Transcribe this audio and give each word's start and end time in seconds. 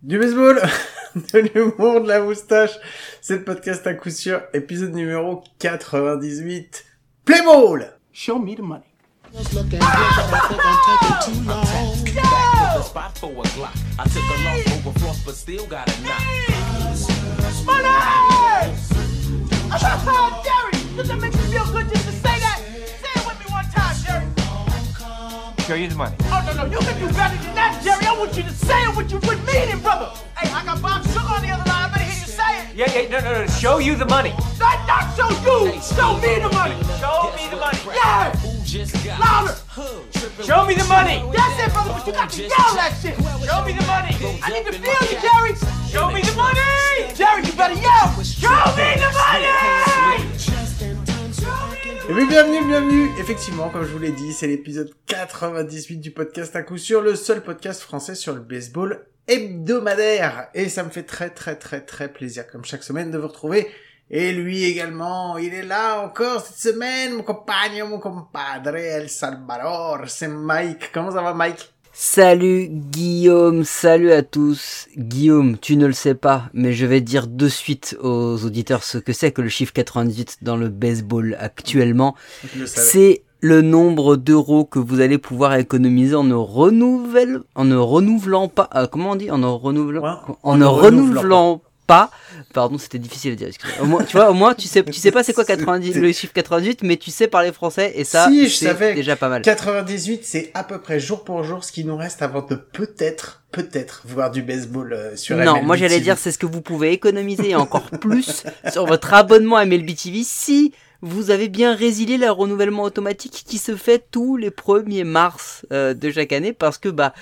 Du 0.00 0.16
baseball, 0.16 0.60
de 1.32 1.38
l'humour, 1.40 2.02
de 2.02 2.08
la 2.08 2.20
moustache, 2.20 2.70
c'est 3.20 3.38
le 3.38 3.44
podcast 3.44 3.84
à 3.84 3.94
coup 3.94 4.10
sûr, 4.10 4.42
épisode 4.54 4.94
numéro 4.94 5.42
98. 5.58 6.84
Play 7.24 7.42
ball! 7.42 7.98
Show 8.12 8.38
me 8.38 8.54
the 8.54 8.60
money. 8.60 8.84
Show 25.68 25.74
you 25.74 25.88
the 25.88 25.96
money. 25.96 26.16
Oh, 26.32 26.40
no, 26.46 26.64
no, 26.64 26.64
you 26.64 26.78
can 26.78 26.96
do 26.98 27.12
better 27.12 27.36
than 27.44 27.52
that, 27.52 27.76
Jerry. 27.84 28.00
I 28.08 28.16
want 28.16 28.34
you 28.34 28.42
to 28.42 28.54
say 28.56 28.88
it 28.88 28.96
with 28.96 29.12
you 29.12 29.20
with 29.28 29.36
meaning, 29.44 29.76
brother. 29.84 30.08
Hey, 30.32 30.48
I 30.48 30.64
got 30.64 30.80
Bob 30.80 31.04
Sugar 31.04 31.28
on 31.28 31.44
the 31.44 31.52
other 31.52 31.68
line. 31.68 31.84
I 31.84 31.92
better 31.92 32.08
hear 32.08 32.24
you 32.24 32.32
say 32.32 32.64
it. 32.64 32.72
Yeah, 32.72 32.88
yeah, 32.88 33.12
no, 33.12 33.20
no, 33.20 33.44
no. 33.44 33.46
Show 33.60 33.76
you 33.76 33.92
the 33.94 34.08
money. 34.08 34.32
Not, 34.56 34.80
not 34.88 35.12
show 35.12 35.28
you. 35.28 35.76
Show 35.84 36.16
me 36.24 36.40
the 36.40 36.48
money. 36.56 36.72
Show 36.96 37.36
me 37.36 37.52
the 37.52 37.60
money. 37.60 37.80
Yeah. 37.84 38.32
Who 38.40 38.64
just 38.64 38.96
got 39.04 39.20
Louder. 39.20 39.60
Show 40.40 40.64
me 40.64 40.72
the 40.72 40.88
money. 40.88 41.20
That's 41.36 41.60
it, 41.60 41.68
brother, 41.76 41.92
but 41.92 42.06
you 42.06 42.12
got 42.16 42.30
to 42.32 42.40
yell 42.48 42.72
that 42.72 42.96
shit. 43.04 43.20
Show 43.44 43.60
me 43.60 43.76
the 43.76 43.84
money. 43.84 44.16
I 44.40 44.48
need 44.48 44.64
to 44.64 44.72
feel 44.72 45.04
you, 45.04 45.20
Jerry. 45.20 45.52
Show 45.92 46.08
me 46.08 46.24
the 46.24 46.32
money. 46.32 46.64
Jerry, 47.12 47.44
you 47.44 47.52
better 47.52 47.76
yell. 47.76 48.08
Show 48.24 48.56
me 48.72 48.96
the 48.96 49.12
money. 49.12 49.97
Et 52.08 52.14
oui, 52.14 52.26
bienvenue, 52.26 52.64
bienvenue! 52.64 53.10
Effectivement, 53.18 53.68
comme 53.68 53.84
je 53.84 53.92
vous 53.92 53.98
l'ai 53.98 54.12
dit, 54.12 54.32
c'est 54.32 54.46
l'épisode 54.46 54.90
98 55.08 55.98
du 55.98 56.10
podcast 56.10 56.56
à 56.56 56.62
coup 56.62 56.78
sûr, 56.78 57.02
le 57.02 57.14
seul 57.14 57.42
podcast 57.42 57.82
français 57.82 58.14
sur 58.14 58.32
le 58.32 58.40
baseball 58.40 59.06
hebdomadaire. 59.26 60.48
Et 60.54 60.70
ça 60.70 60.84
me 60.84 60.88
fait 60.88 61.02
très 61.02 61.28
très 61.28 61.56
très 61.56 61.82
très 61.82 62.10
plaisir, 62.10 62.46
comme 62.50 62.64
chaque 62.64 62.82
semaine, 62.82 63.10
de 63.10 63.18
vous 63.18 63.28
retrouver. 63.28 63.68
Et 64.08 64.32
lui 64.32 64.64
également, 64.64 65.36
il 65.36 65.52
est 65.52 65.62
là 65.62 66.00
encore 66.00 66.40
cette 66.40 66.72
semaine, 66.72 67.12
mon 67.12 67.22
compagnon, 67.22 67.88
mon 67.88 67.98
compadre, 67.98 68.74
El 68.74 69.10
Salvador, 69.10 70.04
c'est 70.06 70.28
Mike. 70.28 70.90
Comment 70.94 71.10
ça 71.10 71.20
va, 71.20 71.34
Mike? 71.34 71.74
Salut 72.00 72.68
Guillaume, 72.70 73.64
salut 73.64 74.12
à 74.12 74.22
tous. 74.22 74.86
Guillaume, 74.96 75.58
tu 75.58 75.76
ne 75.76 75.84
le 75.84 75.92
sais 75.92 76.14
pas, 76.14 76.44
mais 76.54 76.72
je 76.72 76.86
vais 76.86 77.00
dire 77.00 77.26
de 77.26 77.48
suite 77.48 77.96
aux 78.00 78.44
auditeurs 78.44 78.84
ce 78.84 78.98
que 78.98 79.12
c'est 79.12 79.32
que 79.32 79.42
le 79.42 79.48
chiffre 79.48 79.72
98 79.72 80.38
dans 80.42 80.56
le 80.56 80.68
baseball 80.68 81.36
actuellement. 81.40 82.14
C'est 82.66 83.24
le 83.40 83.62
nombre 83.62 84.14
d'euros 84.14 84.64
que 84.64 84.78
vous 84.78 85.00
allez 85.00 85.18
pouvoir 85.18 85.54
économiser 85.54 86.14
en 86.14 86.22
ne 86.22 86.34
renouvelle, 86.34 87.40
en 87.56 87.64
ne 87.64 87.74
renouvelant 87.74 88.46
pas, 88.46 88.70
euh, 88.76 88.86
comment 88.86 89.10
on 89.10 89.16
dit, 89.16 89.32
en 89.32 89.38
ne 89.38 89.46
renouvelant, 89.46 90.02
Ouais, 90.02 90.34
en, 90.44 90.56
ne 90.56 90.66
renouvelant 90.66 91.62
pas. 91.88 92.10
Pardon, 92.54 92.78
c'était 92.78 92.98
difficile 93.00 93.32
à 93.32 93.34
dire. 93.34 93.48
excusez-moi. 93.48 93.82
Au 93.82 93.86
moins, 93.86 94.04
tu 94.04 94.16
vois, 94.16 94.30
au 94.30 94.34
moins, 94.34 94.54
tu 94.54 94.68
sais, 94.68 94.84
tu 94.84 94.92
sais 94.92 95.10
pas 95.10 95.24
c'est 95.24 95.32
quoi 95.32 95.44
90, 95.48 95.94
le 95.96 96.12
chiffre 96.12 96.32
98, 96.32 96.82
mais 96.84 96.96
tu 96.96 97.10
sais 97.10 97.26
parler 97.26 97.50
français 97.50 97.92
et 97.96 98.04
ça, 98.04 98.28
Si, 98.28 98.48
je 98.48 98.54
c'est 98.54 98.66
savais. 98.66 98.94
déjà 98.94 99.16
pas 99.16 99.28
mal. 99.28 99.42
98, 99.42 100.20
c'est 100.22 100.50
à 100.54 100.62
peu 100.62 100.78
près 100.80 101.00
jour 101.00 101.24
pour 101.24 101.42
jour 101.42 101.64
ce 101.64 101.72
qui 101.72 101.84
nous 101.84 101.96
reste 101.96 102.22
avant 102.22 102.42
de 102.42 102.54
peut-être, 102.54 103.42
peut-être 103.50 104.02
voir 104.04 104.30
du 104.30 104.42
baseball 104.42 104.92
euh, 104.92 105.16
sur 105.16 105.36
Non, 105.38 105.54
MLB 105.56 105.64
moi 105.66 105.76
j'allais 105.76 106.00
dire 106.00 106.18
c'est 106.18 106.30
ce 106.30 106.38
que 106.38 106.46
vous 106.46 106.60
pouvez 106.60 106.92
économiser 106.92 107.54
encore 107.56 107.88
plus 107.90 108.44
sur 108.72 108.86
votre 108.86 109.14
abonnement 109.14 109.56
à 109.56 109.64
MLB 109.64 109.96
TV 109.96 110.22
si 110.24 110.72
vous 111.00 111.30
avez 111.30 111.48
bien 111.48 111.74
résilié 111.74 112.18
le 112.18 112.30
renouvellement 112.30 112.82
automatique 112.82 113.44
qui 113.46 113.58
se 113.58 113.76
fait 113.76 114.04
tous 114.10 114.36
les 114.36 114.50
1er 114.50 115.04
mars 115.04 115.64
euh, 115.72 115.94
de 115.94 116.10
chaque 116.10 116.32
année 116.32 116.52
parce 116.52 116.78
que 116.78 116.88
bah 116.88 117.14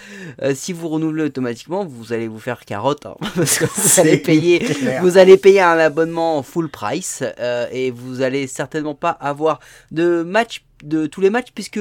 euh, 0.43 0.55
si 0.55 0.73
vous 0.73 0.89
renouvelez 0.89 1.25
automatiquement 1.25 1.85
vous 1.85 2.13
allez 2.13 2.27
vous 2.27 2.39
faire 2.39 2.65
carotte 2.65 3.05
hein, 3.05 3.17
parce 3.37 3.59
que 3.59 3.65
vous 3.67 4.01
allez 4.01 4.17
payer 4.17 4.61
clair. 4.61 5.03
vous 5.03 5.19
allez 5.19 5.37
payer 5.37 5.61
un 5.61 5.79
abonnement 5.79 6.43
full 6.43 6.71
price 6.71 7.23
euh, 7.39 7.67
et 7.71 7.91
vous 7.91 8.23
allez 8.23 8.47
certainement 8.47 8.95
pas 8.95 9.11
avoir 9.11 9.61
de 9.91 10.23
match 10.23 10.65
de 10.83 11.07
tous 11.07 11.21
les 11.21 11.31
matchs 11.31 11.51
puisque 11.55 11.81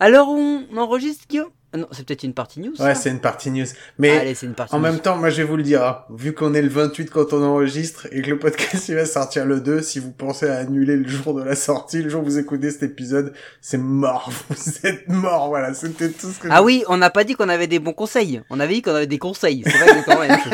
à 0.00 0.08
l'heure 0.08 0.28
où 0.28 0.62
on 0.70 0.76
enregistre 0.76 1.24
Guillaume 1.28 1.50
non 1.76 1.86
c'est 1.92 2.06
peut-être 2.06 2.22
une 2.22 2.32
partie 2.32 2.60
news 2.60 2.72
Ouais, 2.78 2.94
c'est 2.94 3.10
une 3.10 3.20
partie 3.20 3.50
news. 3.50 3.66
Mais 3.98 4.10
Allez 4.18 4.34
c'est 4.34 4.46
une 4.46 4.54
partie 4.54 4.74
en 4.74 4.78
news. 4.78 4.84
même 4.84 5.00
temps, 5.00 5.16
moi 5.16 5.28
je 5.30 5.36
vais 5.42 5.44
vous 5.44 5.56
le 5.56 5.62
dire, 5.62 5.84
hein, 5.84 6.04
vu 6.10 6.32
qu'on 6.32 6.54
est 6.54 6.62
le 6.62 6.68
28 6.68 7.10
quand 7.10 7.32
on 7.32 7.42
enregistre 7.42 8.08
et 8.10 8.22
que 8.22 8.30
le 8.30 8.38
podcast 8.38 8.88
il 8.88 8.94
va 8.94 9.04
sortir 9.04 9.44
le 9.44 9.60
2, 9.60 9.82
si 9.82 9.98
vous 9.98 10.10
pensez 10.10 10.48
à 10.48 10.56
annuler 10.58 10.96
le 10.96 11.06
jour 11.08 11.34
de 11.34 11.42
la 11.42 11.54
sortie, 11.54 12.02
le 12.02 12.08
jour 12.08 12.22
où 12.22 12.24
vous 12.24 12.38
écoutez 12.38 12.70
cet 12.70 12.82
épisode, 12.84 13.34
c'est 13.60 13.78
mort. 13.78 14.30
Vous 14.48 14.86
êtes 14.86 15.08
mort, 15.08 15.48
voilà, 15.48 15.74
c'était 15.74 16.10
tout 16.10 16.30
ce 16.30 16.38
que 16.38 16.48
Ah 16.50 16.62
oui, 16.62 16.84
on 16.88 16.96
n'a 16.96 17.10
pas 17.10 17.24
dit 17.24 17.34
qu'on 17.34 17.48
avait 17.48 17.66
des 17.66 17.78
bons 17.80 17.92
conseils. 17.92 18.40
On 18.50 18.60
avait 18.60 18.74
dit 18.74 18.82
qu'on 18.82 18.94
avait 18.94 19.06
des 19.06 19.18
conseils. 19.18 19.62
C'est 19.66 19.78
pas 19.78 19.86
exactement 19.86 20.20
la 20.20 20.28
même. 20.28 20.40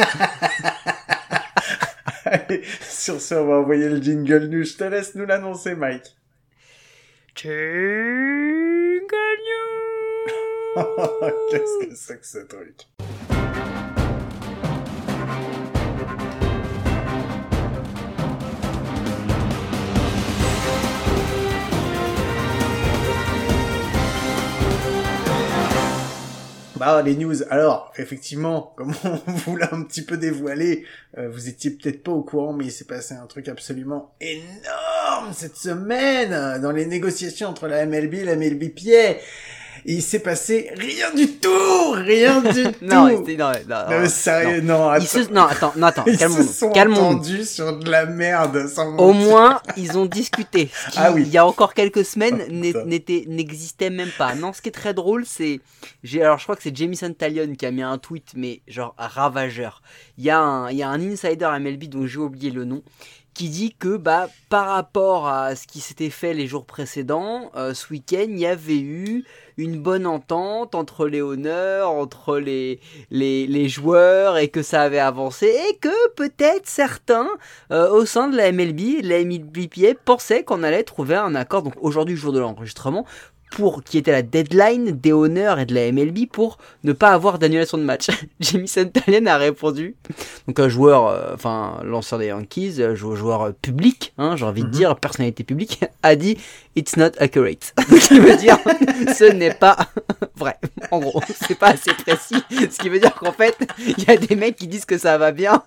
Allez, 2.25 2.63
sur 2.89 3.21
ce, 3.21 3.35
on 3.35 3.47
va 3.47 3.55
envoyer 3.57 3.89
le 3.89 4.01
jingle 4.03 4.47
nu. 4.47 4.65
Je 4.65 4.77
te 4.77 4.85
laisse 4.85 5.15
nous 5.15 5.27
l'annoncer, 5.27 5.75
Mike. 5.75 6.17
Qu'est-ce 11.51 11.87
que 11.87 11.95
c'est 11.95 12.19
que 12.19 12.27
ce 12.27 12.39
truc? 12.39 12.89
Bah, 26.77 27.03
les 27.03 27.15
news. 27.15 27.37
Alors, 27.51 27.93
effectivement, 27.97 28.73
comme 28.77 28.93
on 29.05 29.33
vous 29.33 29.57
l'a 29.57 29.73
un 29.73 29.85
petit 29.85 30.03
peu 30.03 30.17
dévoilé, 30.17 30.85
euh, 31.19 31.29
vous 31.29 31.49
étiez 31.49 31.71
peut-être 31.71 32.03
pas 32.03 32.11
au 32.11 32.25
courant, 32.25 32.53
mais 32.53 32.65
il 32.65 32.73
s'est 32.73 32.85
passé 32.85 33.15
un 33.15 33.27
truc 33.27 33.49
absolument 33.49 34.17
énorme 34.21 35.33
cette 35.33 35.57
semaine 35.57 36.61
dans 36.61 36.73
les 36.73 36.87
négociations 36.87 37.49
entre 37.49 37.69
la 37.69 37.87
MLB 37.87 38.15
et 38.15 38.25
la 38.25 38.35
MLBPA. 38.35 39.21
Il 39.85 40.03
s'est 40.03 40.21
passé 40.21 40.71
rien 40.77 41.13
du 41.15 41.29
tout, 41.33 41.91
rien 41.93 42.41
du 42.41 42.63
tout. 42.73 42.73
non, 42.83 43.09
non, 43.09 43.25
non, 43.37 43.53
Non, 43.91 44.09
sérieux, 44.09 44.61
non. 44.61 44.89
attends. 44.89 45.03
Ils 45.05 45.09
se, 45.09 45.33
non, 45.33 45.43
attends, 45.43 45.73
non, 45.77 45.87
attends, 45.87 46.05
Ils 46.07 46.19
se 46.19 46.43
sont 46.45 46.67
entendus 46.71 47.45
sur 47.45 47.79
de 47.79 47.91
la 47.91 48.07
merde, 48.07 48.67
sans 48.69 48.97
Au 48.97 49.13
moins, 49.13 49.61
ils 49.77 49.97
ont 49.99 50.07
discuté. 50.07 50.71
Ce 50.73 50.91
qui, 50.93 50.99
Ah 50.99 51.13
oui. 51.13 51.23
Il 51.27 51.33
y 51.33 51.39
a 51.39 51.47
encore 51.47 51.75
quelques 51.75 52.05
semaines, 52.05 52.45
n'était, 52.51 53.25
n'existait 53.29 53.91
même 53.91 54.11
pas. 54.17 54.35
Non, 54.35 54.53
ce 54.53 54.63
qui 54.63 54.69
est 54.69 54.73
très 54.73 54.95
drôle, 54.95 55.25
c'est, 55.27 55.61
j'ai, 56.03 56.23
alors 56.23 56.39
je 56.39 56.45
crois 56.45 56.57
que 56.57 56.63
c'est 56.63 56.77
Jamison 56.77 57.13
Talion 57.13 57.55
qui 57.55 57.67
a 57.67 57.71
mis 57.71 57.83
un 57.83 57.99
tweet, 57.99 58.33
mais 58.37 58.63
genre 58.69 58.95
ravageur. 58.99 59.83
Il 60.19 60.25
y 60.25 60.31
a 60.31 60.39
un, 60.39 60.71
il 60.71 60.77
y 60.77 60.83
a 60.83 60.89
un 60.89 61.01
insider 61.01 61.49
MLB 61.61 61.85
dont 61.85 62.07
j'ai 62.07 62.19
oublié 62.19 62.51
le 62.51 62.65
nom, 62.65 62.83
qui 63.35 63.49
dit 63.49 63.75
que 63.75 63.97
bah 63.97 64.29
par 64.49 64.69
rapport 64.69 65.27
à 65.27 65.57
ce 65.57 65.67
qui 65.67 65.81
s'était 65.81 66.11
fait 66.11 66.33
les 66.33 66.47
jours 66.47 66.65
précédents, 66.65 67.51
euh, 67.57 67.75
ce 67.75 67.93
week-end, 67.93 68.27
il 68.29 68.39
y 68.39 68.47
avait 68.47 68.79
eu 68.79 69.25
une 69.57 69.81
bonne 69.81 70.07
entente 70.07 70.75
entre 70.75 71.07
les 71.07 71.21
honneurs, 71.23 71.91
entre 71.91 72.39
les, 72.39 72.81
les, 73.11 73.69
joueurs 73.69 74.37
et 74.39 74.49
que 74.49 74.63
ça 74.63 74.83
avait 74.83 74.99
avancé 74.99 75.47
et 75.47 75.77
que 75.77 76.09
peut-être 76.15 76.67
certains 76.67 77.29
euh, 77.71 77.89
au 77.91 78.05
sein 78.05 78.29
de 78.29 78.37
la 78.37 78.51
MLB 78.51 79.03
de 79.03 79.09
la 79.09 79.25
MLBPA 79.25 79.99
pensaient 80.05 80.45
qu'on 80.45 80.63
allait 80.63 80.83
trouver 80.83 81.17
un 81.17 81.35
accord. 81.35 81.63
Donc 81.63 81.75
aujourd'hui, 81.81 82.17
jour 82.17 82.33
de 82.33 82.41
l'enregistrement, 82.41 83.07
pour 83.55 83.83
qui 83.85 83.99
était 83.99 84.13
la 84.13 84.23
deadline 84.23 84.91
des 84.93 85.13
honneurs 85.13 85.59
et 85.61 85.67
de 85.67 85.75
la 85.75 85.91
MLB 85.93 86.27
pour 86.31 86.59
ne 86.83 86.93
pas 86.93 87.11
avoir 87.11 87.39
d'annulation 87.39 87.79
de 87.79 87.85
match. 87.85 88.09
Jamison 88.41 88.87
Talion 88.89 89.27
a 89.27 89.37
répondu, 89.37 89.95
donc 90.49 90.59
un 90.59 90.69
joueur, 90.69 91.07
euh, 91.07 91.35
enfin 91.35 91.81
lanceur 91.85 92.19
des 92.19 92.27
Yankees, 92.27 92.77
euh, 92.81 92.95
jou- 92.95 93.15
joueur 93.17 93.43
euh, 93.43 93.53
public, 93.63 94.13
hein, 94.19 94.37
j'ai 94.37 94.45
envie 94.45 94.63
de 94.63 94.67
Mhm. 94.67 94.73
dire 94.73 94.97
personnalité 94.97 95.45
publique, 95.45 95.81
a 96.03 96.17
dit 96.17 96.37
It's 96.77 96.97
not 96.97 97.11
accurate. 97.19 97.73
ce 97.89 98.09
qui 98.09 98.19
veut 98.19 98.37
dire 98.37 98.59
ce 99.17 99.25
n'est 99.33 99.55
pas 99.55 99.77
vrai. 100.37 100.57
En 100.91 100.99
gros, 100.99 101.23
c'est 101.47 101.57
pas 101.59 101.69
assez 101.69 101.93
précis. 101.93 102.43
Ce 102.51 102.79
qui 102.79 102.89
veut 102.89 102.99
dire 102.99 103.15
qu'en 103.15 103.31
fait, 103.33 103.57
il 103.87 104.03
y 104.03 104.11
a 104.11 104.17
des 104.17 104.35
mecs 104.35 104.57
qui 104.57 104.67
disent 104.67 104.85
que 104.85 104.99
ça 104.99 105.17
va 105.17 105.31
bien 105.31 105.63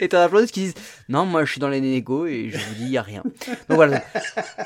et 0.00 0.08
t'en 0.08 0.18
as 0.18 0.28
plein 0.28 0.40
d'autres 0.40 0.52
qui 0.52 0.60
disent 0.60 0.74
non, 1.08 1.24
moi 1.26 1.44
je 1.44 1.52
suis 1.52 1.60
dans 1.60 1.68
les 1.68 1.80
négos 1.80 2.26
et 2.26 2.50
je 2.50 2.56
vous 2.58 2.74
dis, 2.74 2.82
il 2.86 2.90
y 2.90 2.98
a 2.98 3.02
rien. 3.02 3.22
Donc 3.68 3.76
voilà. 3.76 4.02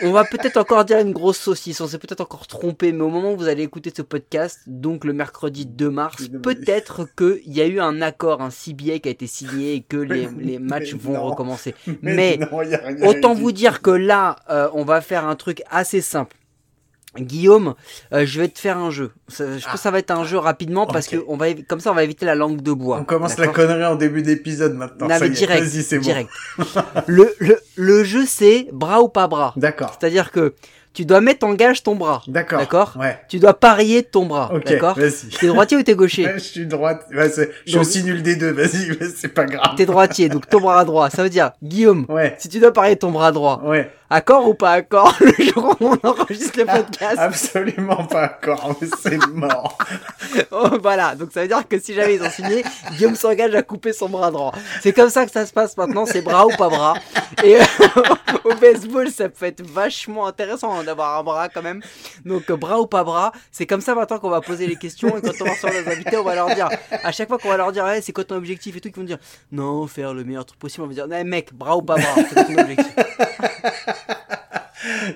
On 0.03 0.13
va 0.13 0.25
peut-être 0.25 0.57
encore 0.57 0.85
dire 0.87 0.99
une 0.99 1.13
grosse 1.13 1.39
saucisse, 1.39 1.79
on 1.83 1.87
s'est 1.87 1.99
peut-être 1.99 2.23
encore 2.31 2.47
trompé, 2.47 2.93
mais 2.93 3.03
au 3.03 3.09
moment 3.09 3.33
où 3.33 3.37
vous 3.37 3.49
allez 3.49 3.65
écouter 3.65 3.93
ce 3.95 4.03
podcast, 4.03 4.61
donc 4.69 5.05
le 5.05 5.13
mercredi 5.13 5.67
2 5.67 5.91
mars, 5.91 6.29
peut-être 6.45 7.09
qu'il 7.17 7.53
y 7.53 7.61
a 7.61 7.67
eu 7.67 7.81
un 7.81 8.01
accord, 8.01 8.41
un 8.41 8.51
CBA 8.51 9.01
qui 9.01 9.09
a 9.09 9.11
été 9.11 9.27
signé 9.27 9.75
et 9.75 9.81
que 9.83 9.97
les, 9.97 10.29
les 10.39 10.61
matchs 10.61 10.95
vont 10.95 11.15
non. 11.15 11.25
recommencer. 11.25 11.75
Mais 12.03 12.39
non, 12.39 13.09
Autant 13.09 13.35
vous 13.35 13.51
dire 13.51 13.83
que 13.83 13.91
là, 13.91 14.37
euh, 14.49 14.69
on 14.75 14.85
va 14.85 15.01
faire 15.01 15.27
un 15.27 15.35
truc 15.35 15.63
assez 15.71 16.01
simple. 16.01 16.37
Guillaume, 17.19 17.75
euh, 18.13 18.25
je 18.25 18.41
vais 18.41 18.47
te 18.47 18.61
faire 18.61 18.79
un 18.79 18.93
jeu. 18.93 19.11
Ça- 19.27 19.59
je 19.59 19.65
pense 19.65 19.73
que 19.73 19.81
ça 19.81 19.91
va 19.91 19.99
être 19.99 20.13
un 20.13 20.23
jeu 20.23 20.39
rapidement 20.39 20.87
parce 20.87 21.09
que 21.09 21.17
on 21.27 21.37
va 21.37 21.53
comme 21.67 21.81
ça 21.81 21.91
on 21.91 21.95
va 21.97 22.05
éviter 22.05 22.25
la 22.25 22.37
langue 22.37 22.63
de 22.63 22.71
bois. 22.71 22.99
On 23.01 23.05
commence 23.05 23.37
la 23.37 23.49
connerie 23.49 23.85
en 23.85 23.97
début 23.97 24.23
d'épisode 24.23 24.75
maintenant. 24.75 25.09
Non, 25.09 25.15
ça 25.15 25.19
mais 25.19 25.27
est, 25.27 25.31
direct, 25.31 25.65
bon. 27.09 27.27
le 27.75 28.05
jeu 28.05 28.25
c'est 28.27 28.69
bras 28.73 29.03
ou 29.03 29.09
pas 29.09 29.27
bras. 29.27 29.55
D'accord. 29.57 29.97
C'est-à-dire 29.99 30.31
que 30.31 30.55
tu 30.93 31.05
dois 31.05 31.21
mettre 31.21 31.47
en 31.47 31.55
gage 31.55 31.83
ton 31.83 31.95
bras. 31.95 32.23
D'accord. 32.27 32.59
D'accord 32.59 32.97
Ouais. 32.99 33.19
Tu 33.29 33.39
dois 33.39 33.55
parier 33.55 34.03
ton 34.03 34.27
bras. 34.27 34.51
Ok, 34.53 34.65
D'accord 34.67 34.97
vas-y. 34.99 35.29
T'es 35.39 35.47
droitier 35.47 35.77
ou 35.77 35.83
t'es 35.83 35.95
gaucher 35.95 36.29
je 36.35 36.39
suis 36.41 36.67
droite. 36.67 37.07
Ouais, 37.13 37.29
je 37.29 37.43
suis 37.65 37.73
Donc- 37.75 37.83
aussi 37.83 38.03
nul 38.03 38.23
des 38.23 38.37
deux, 38.37 38.51
vas-y, 38.51 38.99
c'est 39.17 39.29
pas 39.29 39.45
grave. 39.45 39.75
T'es 39.77 39.87
droitier, 39.87 40.29
donc 40.29 40.49
ton 40.49 40.61
bras 40.61 40.85
droit. 40.85 41.09
Ça 41.11 41.23
veut 41.23 41.31
dire, 41.31 41.53
Guillaume, 41.63 42.07
Ouais. 42.09 42.35
si 42.39 42.49
tu 42.49 42.59
dois 42.59 42.73
parier 42.73 42.97
ton 42.97 43.11
bras 43.13 43.31
droit, 43.33 43.61
Ouais. 43.65 43.91
accord 44.11 44.49
ou 44.49 44.55
pas 44.55 44.73
accord 44.73 45.17
le 45.21 45.45
jour 45.45 45.77
où 45.81 45.91
on 46.03 46.09
enregistre 46.09 46.59
le 46.59 46.65
podcast 46.67 47.19
Absolument 47.19 48.05
pas 48.07 48.23
d'accord, 48.23 48.77
mais 48.81 48.89
c'est 49.01 49.27
mort. 49.29 49.79
Oh, 50.51 50.69
Voilà, 50.83 51.15
donc 51.15 51.31
ça 51.33 51.43
veut 51.43 51.49
dire 51.49 51.67
que 51.69 51.79
si 51.79 51.95
jamais 51.95 52.15
ils 52.17 52.23
ont 52.23 52.31
signé, 52.31 52.65
Guillaume 52.97 53.15
s'engage 53.15 53.55
à 53.55 53.63
couper 53.63 53.93
son 53.93 54.09
bras 54.09 54.31
droit. 54.31 54.53
C'est 54.83 54.93
comme 54.93 55.11
ça 55.11 55.25
que 55.25 55.31
ça 55.31 55.47
se 55.47 55.53
passe 55.53 55.77
maintenant, 55.77 56.05
c'est 56.07 56.23
bras 56.23 56.47
ou 56.47 56.51
pas 56.57 56.69
bras. 56.69 56.95
Et 57.45 57.57
euh, 57.57 57.61
au 58.45 58.55
baseball, 58.55 59.09
ça 59.11 59.29
peut 59.29 59.47
être 59.47 59.65
vachement 59.65 60.27
intéressant 60.27 60.80
hein, 60.81 60.85
d'avoir 60.85 61.19
un 61.19 61.23
bras 61.23 61.49
quand 61.49 61.63
même. 61.63 61.81
Donc 62.25 62.51
euh, 62.51 62.57
bras 62.57 62.81
ou 62.81 62.87
pas 62.87 63.05
bras, 63.05 63.33
c'est 63.51 63.67
comme 63.67 63.81
ça 63.81 63.95
maintenant 63.95 64.19
qu'on 64.19 64.31
va 64.31 64.41
poser 64.41 64.67
les 64.67 64.77
questions 64.77 65.17
et 65.17 65.21
quand 65.21 65.33
on 65.41 65.45
va 65.45 65.53
recevoir 65.53 65.83
nos 65.83 65.91
invités, 65.91 66.17
on 66.17 66.25
va 66.25 66.35
leur 66.35 66.55
dire, 66.55 66.69
à 66.91 67.13
chaque 67.13 67.29
fois 67.29 67.39
qu'on 67.39 67.49
va 67.49 67.57
leur 67.57 67.73
dire, 67.73 67.87
c'est 68.03 68.13
quoi 68.13 68.25
ton 68.25 68.37
objectif 68.37 68.77
et 68.77 68.81
tout, 68.81 68.89
ils 68.89 68.95
vont 68.95 69.05
dire, 69.05 69.19
non, 69.53 69.87
faire 69.87 70.15
le 70.15 70.25
meilleur 70.25 70.45
truc 70.45 70.59
possible, 70.59 70.85
on 70.85 70.89
va 70.89 70.95
dire, 70.95 71.25
mec, 71.25 71.55
bras 71.55 71.77
ou 71.77 71.83
pas 71.83 71.97
bras, 71.97 72.15
c'est 72.29 72.47
ton 72.47 72.59
objectif? 72.59 72.95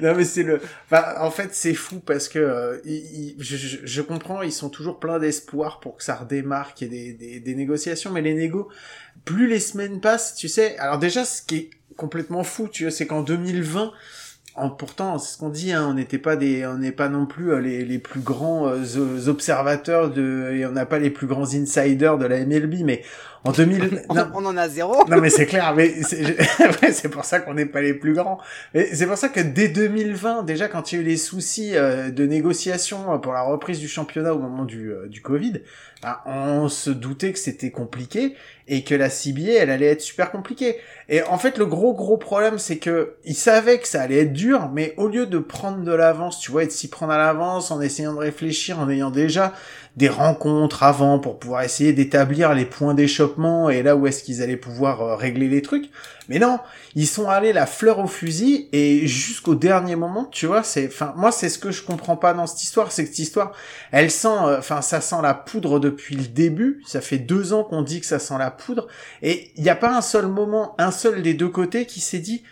Non 0.02 0.14
mais 0.14 0.24
c'est 0.24 0.42
le. 0.42 0.60
En 0.90 1.30
fait, 1.30 1.54
c'est 1.54 1.74
fou 1.74 2.00
parce 2.00 2.28
que 2.28 2.38
euh, 2.38 2.78
je, 3.38 4.02
comprends, 4.02 4.42
ils 4.42 4.52
sont 4.52 4.68
toujours 4.68 4.98
pleins 4.98 5.18
d'espoir 5.18 5.80
pour 5.80 5.96
que 5.96 6.04
ça 6.04 6.16
redémarre, 6.16 6.74
qu'il 6.74 6.92
y 6.92 6.96
ait 6.96 7.12
des, 7.12 7.12
des, 7.12 7.40
des 7.40 7.54
négociations, 7.54 8.10
mais 8.10 8.20
les 8.20 8.34
négos, 8.34 8.68
plus 9.24 9.48
les 9.48 9.60
semaines 9.60 10.00
passent, 10.00 10.34
tu 10.34 10.48
sais. 10.48 10.76
Alors 10.78 10.98
déjà, 10.98 11.24
ce 11.24 11.42
qui 11.42 11.56
est 11.56 11.70
complètement 11.96 12.44
fou, 12.44 12.68
tu 12.68 12.84
vois, 12.84 12.90
c'est 12.90 13.06
qu'en 13.06 13.22
2020. 13.22 13.92
En, 14.56 14.70
pourtant, 14.70 15.18
c'est 15.18 15.34
ce 15.34 15.38
qu'on 15.38 15.48
dit, 15.48 15.72
hein, 15.72 15.86
on 15.90 15.94
n'était 15.94 16.18
pas 16.18 16.36
des, 16.36 16.64
on 16.64 16.78
n'est 16.78 16.92
pas 16.92 17.08
non 17.08 17.26
plus 17.26 17.52
euh, 17.52 17.60
les, 17.60 17.84
les 17.84 17.98
plus 17.98 18.20
grands 18.20 18.68
euh, 18.68 19.28
observateurs 19.28 20.10
de, 20.10 20.52
et 20.52 20.66
on 20.66 20.72
n'a 20.72 20.86
pas 20.86 20.98
les 20.98 21.10
plus 21.10 21.26
grands 21.26 21.54
insiders 21.54 22.18
de 22.18 22.26
la 22.26 22.44
MLB, 22.44 22.84
mais 22.84 23.02
en 23.44 23.52
2000, 23.52 24.04
on, 24.08 24.14
non, 24.14 24.30
on 24.34 24.46
en 24.46 24.56
a 24.56 24.68
zéro. 24.68 25.06
non 25.08 25.20
mais 25.20 25.28
c'est 25.28 25.44
clair, 25.44 25.74
mais 25.76 25.92
c'est 26.02 27.08
pour 27.10 27.24
ça 27.26 27.40
qu'on 27.40 27.54
n'est 27.54 27.66
pas 27.66 27.82
les 27.82 27.92
plus 27.92 28.14
grands. 28.14 28.38
Mais 28.72 28.94
c'est 28.94 29.06
pour 29.06 29.18
ça 29.18 29.28
que 29.28 29.40
dès 29.40 29.68
2020, 29.68 30.44
déjà 30.44 30.68
quand 30.68 30.92
il 30.92 30.96
y 30.96 30.98
a 30.98 31.02
eu 31.02 31.04
les 31.04 31.18
soucis 31.18 31.76
euh, 31.76 32.10
de 32.10 32.26
négociation 32.26 33.18
pour 33.18 33.34
la 33.34 33.42
reprise 33.42 33.78
du 33.78 33.88
championnat 33.88 34.34
au 34.34 34.38
moment 34.38 34.64
du, 34.64 34.90
euh, 34.90 35.08
du 35.08 35.20
Covid, 35.20 35.60
ben, 36.02 36.16
on 36.24 36.68
se 36.68 36.90
doutait 36.90 37.32
que 37.32 37.38
c'était 37.38 37.70
compliqué 37.70 38.34
et 38.66 38.82
que 38.82 38.94
la 38.94 39.10
CBA 39.10 39.52
elle 39.58 39.70
allait 39.70 39.88
être 39.88 40.00
super 40.00 40.30
compliquée. 40.30 40.78
Et 41.10 41.22
en 41.22 41.36
fait 41.36 41.58
le 41.58 41.66
gros 41.66 41.92
gros 41.92 42.16
problème 42.16 42.58
c'est 42.58 42.78
que 42.78 43.16
ils 43.24 43.36
savaient 43.36 43.78
que 43.78 43.86
ça 43.86 44.00
allait 44.00 44.20
être 44.20 44.32
dur, 44.32 44.43
mais 44.72 44.94
au 44.96 45.08
lieu 45.08 45.26
de 45.26 45.38
prendre 45.38 45.82
de 45.82 45.92
l'avance, 45.92 46.40
tu 46.40 46.50
vois, 46.50 46.64
et 46.64 46.66
de 46.66 46.72
s'y 46.72 46.88
prendre 46.88 47.12
à 47.12 47.18
l'avance 47.18 47.70
en 47.70 47.80
essayant 47.80 48.12
de 48.12 48.18
réfléchir, 48.18 48.78
en 48.78 48.88
ayant 48.88 49.10
déjà 49.10 49.52
des 49.96 50.08
rencontres 50.08 50.82
avant 50.82 51.20
pour 51.20 51.38
pouvoir 51.38 51.62
essayer 51.62 51.92
d'établir 51.92 52.52
les 52.52 52.64
points 52.64 52.94
d'échoppement 52.94 53.70
et 53.70 53.82
là 53.82 53.94
où 53.94 54.08
est-ce 54.08 54.24
qu'ils 54.24 54.42
allaient 54.42 54.56
pouvoir 54.56 55.02
euh, 55.02 55.14
régler 55.14 55.48
les 55.48 55.62
trucs. 55.62 55.88
Mais 56.28 56.38
non, 56.38 56.58
ils 56.96 57.06
sont 57.06 57.28
allés 57.28 57.52
la 57.52 57.66
fleur 57.66 58.00
au 58.00 58.08
fusil 58.08 58.68
et 58.72 59.06
jusqu'au 59.06 59.54
dernier 59.54 59.94
moment, 59.94 60.24
tu 60.24 60.46
vois, 60.46 60.64
c'est, 60.64 60.88
enfin, 60.88 61.14
moi 61.16 61.30
c'est 61.30 61.48
ce 61.48 61.58
que 61.58 61.70
je 61.70 61.82
comprends 61.82 62.16
pas 62.16 62.34
dans 62.34 62.46
cette 62.46 62.62
histoire, 62.62 62.90
c'est 62.90 63.04
que 63.04 63.10
cette 63.10 63.20
histoire, 63.20 63.52
elle 63.92 64.10
sent, 64.10 64.26
euh, 64.28 64.58
enfin, 64.58 64.82
ça 64.82 65.00
sent 65.00 65.22
la 65.22 65.34
poudre 65.34 65.78
depuis 65.78 66.16
le 66.16 66.24
début. 66.24 66.82
Ça 66.86 67.00
fait 67.00 67.18
deux 67.18 67.52
ans 67.52 67.62
qu'on 67.62 67.82
dit 67.82 68.00
que 68.00 68.06
ça 68.06 68.18
sent 68.18 68.38
la 68.38 68.50
poudre 68.50 68.88
et 69.22 69.52
il 69.56 69.62
n'y 69.62 69.70
a 69.70 69.76
pas 69.76 69.96
un 69.96 70.02
seul 70.02 70.26
moment, 70.26 70.74
un 70.78 70.90
seul 70.90 71.22
des 71.22 71.34
deux 71.34 71.48
côtés 71.48 71.86
qui 71.86 72.00
s'est 72.00 72.18
dit 72.18 72.42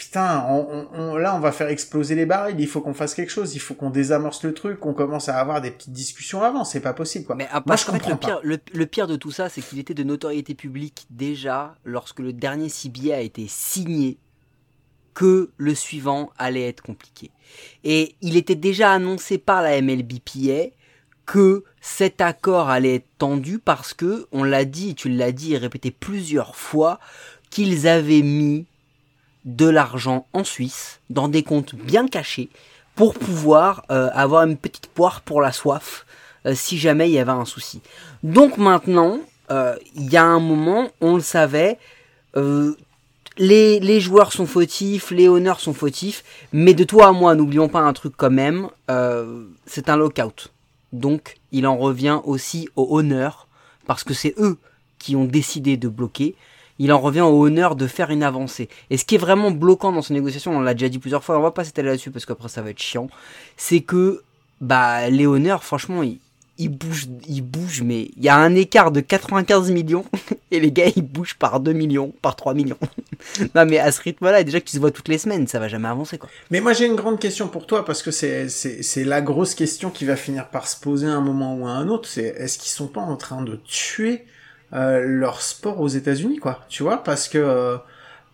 putain, 0.00 0.46
on, 0.48 0.66
on- 0.94 1.00
on- 1.00 1.16
là 1.16 1.36
on 1.36 1.40
va 1.40 1.52
faire 1.52 1.68
exploser 1.68 2.14
les 2.14 2.24
barils, 2.24 2.58
il 2.58 2.66
faut 2.66 2.80
qu'on 2.80 2.94
fasse 2.94 3.14
quelque 3.14 3.30
chose, 3.30 3.54
il 3.54 3.58
faut 3.60 3.74
qu'on 3.74 3.90
désamorce 3.90 4.42
le 4.44 4.54
truc, 4.54 4.80
qu'on 4.80 4.94
commence 4.94 5.28
à 5.28 5.36
avoir 5.38 5.60
des 5.60 5.70
petites 5.70 5.92
discussions 5.92 6.42
avant, 6.42 6.64
c'est 6.64 6.80
pas 6.80 6.94
possible 6.94 7.26
quoi. 7.26 7.36
Mais 7.36 7.46
à 7.48 7.54
Moi 7.54 7.62
part 7.62 7.76
je 7.76 7.84
qu'en 7.86 7.92
fait, 7.92 7.98
le 7.98 8.04
comprends 8.04 8.16
pas. 8.16 8.26
pire, 8.28 8.40
le, 8.42 8.58
le 8.72 8.86
pire 8.86 9.06
de 9.06 9.16
tout 9.16 9.30
ça, 9.30 9.50
c'est 9.50 9.60
qu'il 9.60 9.78
était 9.78 9.92
de 9.94 10.02
notoriété 10.02 10.54
publique 10.54 11.06
déjà 11.10 11.74
lorsque 11.84 12.20
le 12.20 12.32
dernier 12.32 12.68
CBA 12.70 13.14
a 13.16 13.20
été 13.20 13.46
signé 13.46 14.18
que 15.12 15.50
le 15.58 15.74
suivant 15.74 16.30
allait 16.38 16.68
être 16.68 16.82
compliqué. 16.82 17.30
Et 17.84 18.14
il 18.22 18.36
était 18.36 18.54
déjà 18.54 18.92
annoncé 18.92 19.38
par 19.38 19.60
la 19.60 19.80
MLBPA 19.82 20.70
que 21.26 21.64
cet 21.80 22.20
accord 22.20 22.70
allait 22.70 22.96
être 22.96 23.08
tendu 23.18 23.58
parce 23.58 23.92
que, 23.92 24.26
on 24.32 24.44
l'a 24.44 24.64
dit, 24.64 24.94
tu 24.94 25.08
l'as 25.10 25.32
dit 25.32 25.54
et 25.54 25.58
répété 25.58 25.90
plusieurs 25.90 26.56
fois, 26.56 26.98
qu'ils 27.50 27.86
avaient 27.86 28.22
mis 28.22 28.66
de 29.44 29.66
l'argent 29.68 30.26
en 30.32 30.44
Suisse 30.44 31.00
dans 31.08 31.28
des 31.28 31.42
comptes 31.42 31.74
bien 31.74 32.06
cachés 32.06 32.50
pour 32.94 33.14
pouvoir 33.14 33.84
euh, 33.90 34.10
avoir 34.12 34.44
une 34.44 34.56
petite 34.56 34.88
poire 34.88 35.22
pour 35.22 35.40
la 35.40 35.52
soif 35.52 36.04
euh, 36.46 36.54
si 36.54 36.78
jamais 36.78 37.08
il 37.08 37.14
y 37.14 37.18
avait 37.18 37.30
un 37.30 37.44
souci. 37.44 37.80
Donc 38.22 38.58
maintenant, 38.58 39.20
euh, 39.50 39.76
il 39.96 40.10
y 40.10 40.16
a 40.16 40.24
un 40.24 40.40
moment, 40.40 40.90
on 41.00 41.14
le 41.16 41.22
savait, 41.22 41.78
les, 43.38 43.80
les 43.80 44.00
joueurs 44.00 44.32
sont 44.32 44.46
fautifs, 44.46 45.10
les 45.10 45.28
honneurs 45.28 45.60
sont 45.60 45.72
fautifs, 45.72 46.22
mais 46.52 46.74
de 46.74 46.84
toi 46.84 47.08
à 47.08 47.12
moi, 47.12 47.34
n'oublions 47.34 47.68
pas 47.68 47.80
un 47.80 47.92
truc 47.92 48.12
quand 48.16 48.30
même, 48.30 48.68
c'est 49.66 49.88
un 49.88 49.96
lockout. 49.96 50.52
Donc 50.92 51.38
il 51.50 51.66
en 51.66 51.76
revient 51.76 52.20
aussi 52.24 52.68
aux 52.76 52.98
honneurs, 52.98 53.48
parce 53.86 54.04
que 54.04 54.14
c'est 54.14 54.34
eux 54.38 54.58
qui 54.98 55.16
ont 55.16 55.24
décidé 55.24 55.76
de 55.76 55.88
bloquer, 55.88 56.36
il 56.80 56.92
en 56.92 56.98
revient 56.98 57.20
au 57.20 57.44
honneur 57.44 57.76
de 57.76 57.86
faire 57.86 58.10
une 58.10 58.22
avancée. 58.22 58.70
Et 58.88 58.96
ce 58.96 59.04
qui 59.04 59.14
est 59.14 59.18
vraiment 59.18 59.50
bloquant 59.50 59.92
dans 59.92 60.00
ces 60.00 60.14
négociations, 60.14 60.56
on 60.56 60.60
l'a 60.60 60.72
déjà 60.72 60.88
dit 60.88 60.98
plusieurs 60.98 61.22
fois, 61.22 61.38
on 61.38 61.42
va 61.42 61.50
pas 61.50 61.62
s'étaler 61.62 61.90
là-dessus 61.90 62.10
parce 62.10 62.24
qu'après 62.24 62.48
ça 62.48 62.62
va 62.62 62.70
être 62.70 62.80
chiant, 62.80 63.08
c'est 63.58 63.82
que 63.82 64.22
bah 64.62 65.10
les 65.10 65.26
honneurs, 65.26 65.62
franchement, 65.62 66.02
ils, 66.02 66.68
bougent, 66.70 67.82
mais 67.82 68.10
il 68.16 68.24
y 68.24 68.30
a 68.30 68.36
un 68.36 68.54
écart 68.54 68.92
de 68.92 69.00
95 69.00 69.70
millions 69.70 70.06
et 70.50 70.58
les 70.58 70.72
gars 70.72 70.86
ils 70.96 71.02
bougent 71.02 71.34
par 71.34 71.60
2 71.60 71.70
millions, 71.74 72.14
par 72.22 72.34
3 72.34 72.54
millions. 72.54 72.78
non 73.54 73.66
mais 73.66 73.78
à 73.78 73.92
ce 73.92 74.00
rythme-là, 74.00 74.42
déjà 74.42 74.60
qu'ils 74.62 74.76
se 74.76 74.80
voient 74.80 74.90
toutes 74.90 75.08
les 75.08 75.18
semaines, 75.18 75.46
ça 75.48 75.58
va 75.58 75.68
jamais 75.68 75.88
avancer 75.88 76.16
quoi. 76.16 76.30
Mais 76.50 76.62
moi 76.62 76.72
j'ai 76.72 76.86
une 76.86 76.96
grande 76.96 77.20
question 77.20 77.48
pour 77.48 77.66
toi 77.66 77.84
parce 77.84 78.02
que 78.02 78.10
c'est 78.10 78.48
c'est 78.48 78.82
c'est 78.82 79.04
la 79.04 79.20
grosse 79.20 79.54
question 79.54 79.90
qui 79.90 80.06
va 80.06 80.16
finir 80.16 80.48
par 80.48 80.66
se 80.66 80.80
poser 80.80 81.06
à 81.06 81.12
un 81.12 81.20
moment 81.20 81.56
ou 81.56 81.66
à 81.66 81.72
un 81.72 81.88
autre. 81.88 82.08
C'est 82.08 82.24
est-ce 82.38 82.58
qu'ils 82.58 82.72
sont 82.72 82.88
pas 82.88 83.02
en 83.02 83.16
train 83.16 83.42
de 83.42 83.56
tuer 83.66 84.24
euh, 84.72 85.00
leur 85.00 85.40
sport 85.42 85.80
aux 85.80 85.88
États-Unis 85.88 86.38
quoi 86.38 86.64
Tu 86.68 86.82
vois 86.82 87.02
parce 87.02 87.28
que 87.28 87.38
euh, 87.38 87.76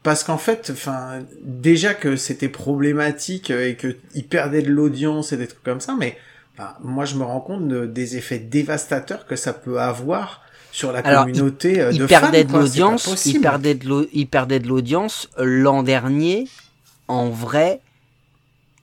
parce 0.03 0.23
qu'en 0.23 0.39
fait, 0.39 0.71
enfin 0.73 1.21
déjà 1.43 1.95
que 1.95 2.17
c'était 2.17 2.49
problématique 2.49 3.51
euh, 3.51 3.69
et 3.69 3.75
que 3.77 3.97
ils 4.15 4.27
perdaient 4.27 4.63
de 4.63 4.71
l'audience 4.71 5.33
et 5.33 5.37
des 5.37 5.47
trucs 5.49 5.63
comme 5.65 5.81
ça, 5.81 5.95
mais 5.99 6.17
bah, 6.59 6.79
moi 6.83 7.05
je 7.05 7.17
me 7.17 7.25
rends 7.25 7.41
compte 7.41 7.67
de- 7.69 7.87
des 7.87 8.17
effets 8.17 8.39
dévastateurs 8.39 9.27
que 9.27 9.35
ça 9.37 9.53
peut 9.53 9.81
avoir 9.81 10.43
sur 10.73 10.93
la 10.93 10.99
Alors, 11.01 11.25
communauté 11.25 11.81
euh, 11.81 11.91
Ils 11.91 11.99
de 12.01 12.07
perdaient 12.07 12.43
fans, 12.45 12.45
de. 12.45 12.49
C'est 12.49 12.53
pas 12.53 12.59
l'audience, 12.61 13.07
ils 13.07 13.11
possible. 13.11 13.41
perdaient 13.43 13.75
de 13.75 13.89
l'au- 13.89 14.07
ils 14.13 14.27
perdaient 14.29 14.61
de 14.61 14.69
l'audience 14.69 15.29
Euh, 15.39 15.45
l'an 15.45 15.83
dernier. 15.83 16.49
En 17.09 17.31
vrai, 17.31 17.81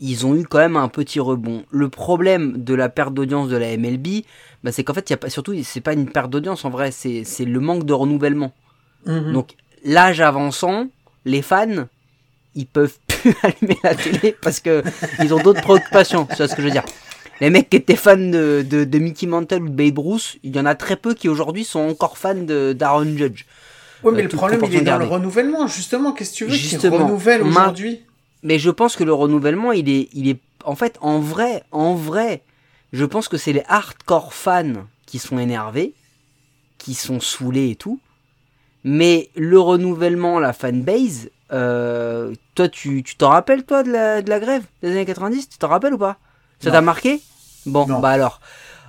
ils 0.06 0.26
ont 0.26 0.36
eu 0.36 0.44
quand 0.44 0.58
même 0.58 0.76
un 0.76 0.90
petit 0.90 1.22
rebond. 1.22 1.64
Le 1.72 1.88
problème 1.88 2.62
de 2.62 2.74
la 2.74 2.90
perte 2.90 3.14
d'audience 3.14 3.48
de 3.48 3.56
la 3.56 3.78
MLB, 3.78 4.24
bah, 4.62 4.74
c'est 4.74 4.84
qu'en 4.84 4.94
fait, 4.94 5.10
y 5.10 5.14
a 5.14 5.18
pas, 5.18 5.30
surtout, 5.30 5.56
c'est 5.64 5.80
pas 5.80 5.94
une 5.94 6.10
perte 6.10 6.30
d'audience 6.30 6.66
en 6.66 6.70
vrai, 6.70 6.92
c'est 6.92 7.24
c'est 7.24 7.46
le 7.46 7.60
manque 7.62 7.86
de 7.86 7.94
renouvellement. 7.94 8.52
Mhm. 9.06 9.32
Donc, 9.32 9.56
l'âge 9.86 10.20
avançant, 10.20 10.88
les 11.24 11.42
fans, 11.42 11.88
ils 12.54 12.68
peuvent 12.68 12.98
plus 13.08 13.34
allumer 13.44 13.78
la 13.82 13.96
télé 13.96 14.36
parce 14.42 14.60
que 14.60 14.84
ils 15.22 15.34
ont 15.34 15.42
d'autres 15.42 15.62
préoccupations. 15.62 16.28
Vois 16.36 16.50
ce 16.50 16.54
que 16.54 16.62
je 16.62 16.68
veux 16.68 16.74
dire 16.74 16.86
Les 17.40 17.50
mecs 17.50 17.70
qui 17.70 17.78
étaient 17.78 17.96
fans 17.96 18.18
de, 18.18 18.66
de, 18.70 18.84
de 18.84 19.00
Mickey 19.00 19.26
Mantle 19.26 19.64
ou 19.64 19.70
de 19.70 19.74
Babe 19.74 20.00
Ruth, 20.00 20.38
il 20.44 20.54
y 20.54 20.60
en 20.60 20.66
a 20.66 20.76
très 20.76 20.98
peu 20.98 21.14
qui 21.14 21.30
aujourd'hui 21.30 21.64
sont 21.64 21.80
encore 21.80 22.18
fans 22.18 22.36
d'Aaron 22.36 23.16
Judge. 23.16 23.46
Ouais, 24.04 24.12
mais 24.12 24.20
Euh, 24.20 24.24
le 24.24 24.28
problème, 24.28 24.60
il 24.66 24.76
est 24.76 24.82
dans 24.82 24.98
le 24.98 25.06
renouvellement, 25.06 25.66
justement. 25.68 26.12
Qu'est-ce 26.12 26.32
que 26.32 26.36
tu 26.36 26.46
veux 26.46 26.58
qu'ils 26.58 26.90
renouvellent 26.90 27.44
aujourd'hui? 27.44 28.02
Mais 28.44 28.60
je 28.60 28.70
pense 28.70 28.96
que 28.96 29.04
le 29.04 29.14
renouvellement, 29.14 29.72
il 29.72 29.90
est, 29.90 30.10
il 30.14 30.30
est, 30.30 30.40
en 30.66 30.76
fait, 30.76 30.98
en 31.02 31.20
vrai, 31.20 31.64
en 31.72 31.96
vrai, 31.96 32.44
je 32.92 33.06
pense 33.06 33.28
que 33.28 33.38
c'est 33.38 33.54
les 33.54 33.64
hardcore 33.68 34.34
fans 34.34 34.86
qui 35.06 35.18
sont 35.20 35.40
énervés, 35.40 35.94
qui 36.78 36.94
sont 36.94 37.20
saoulés 37.20 37.70
et 37.72 37.76
tout. 37.76 38.00
Mais 38.84 39.30
le 39.36 39.60
renouvellement, 39.60 40.40
la 40.40 40.52
fanbase, 40.52 41.30
euh, 41.54 42.34
toi, 42.56 42.68
tu 42.68 43.02
tu 43.04 43.16
t'en 43.16 43.30
rappelles, 43.30 43.64
toi, 43.64 43.82
de 43.84 43.92
la, 43.92 44.22
de 44.22 44.30
la 44.30 44.40
grève 44.40 44.64
des 44.82 44.92
années 44.92 45.06
90 45.06 45.48
Tu 45.50 45.58
t'en 45.58 45.70
rappelles 45.70 45.94
ou 45.94 45.98
pas? 45.98 46.18
Ça 46.60 46.72
t'a 46.72 46.82
marqué? 46.82 47.22
Bon, 47.66 47.88
Non. 47.88 48.00
bah 48.00 48.10
alors. 48.10 48.42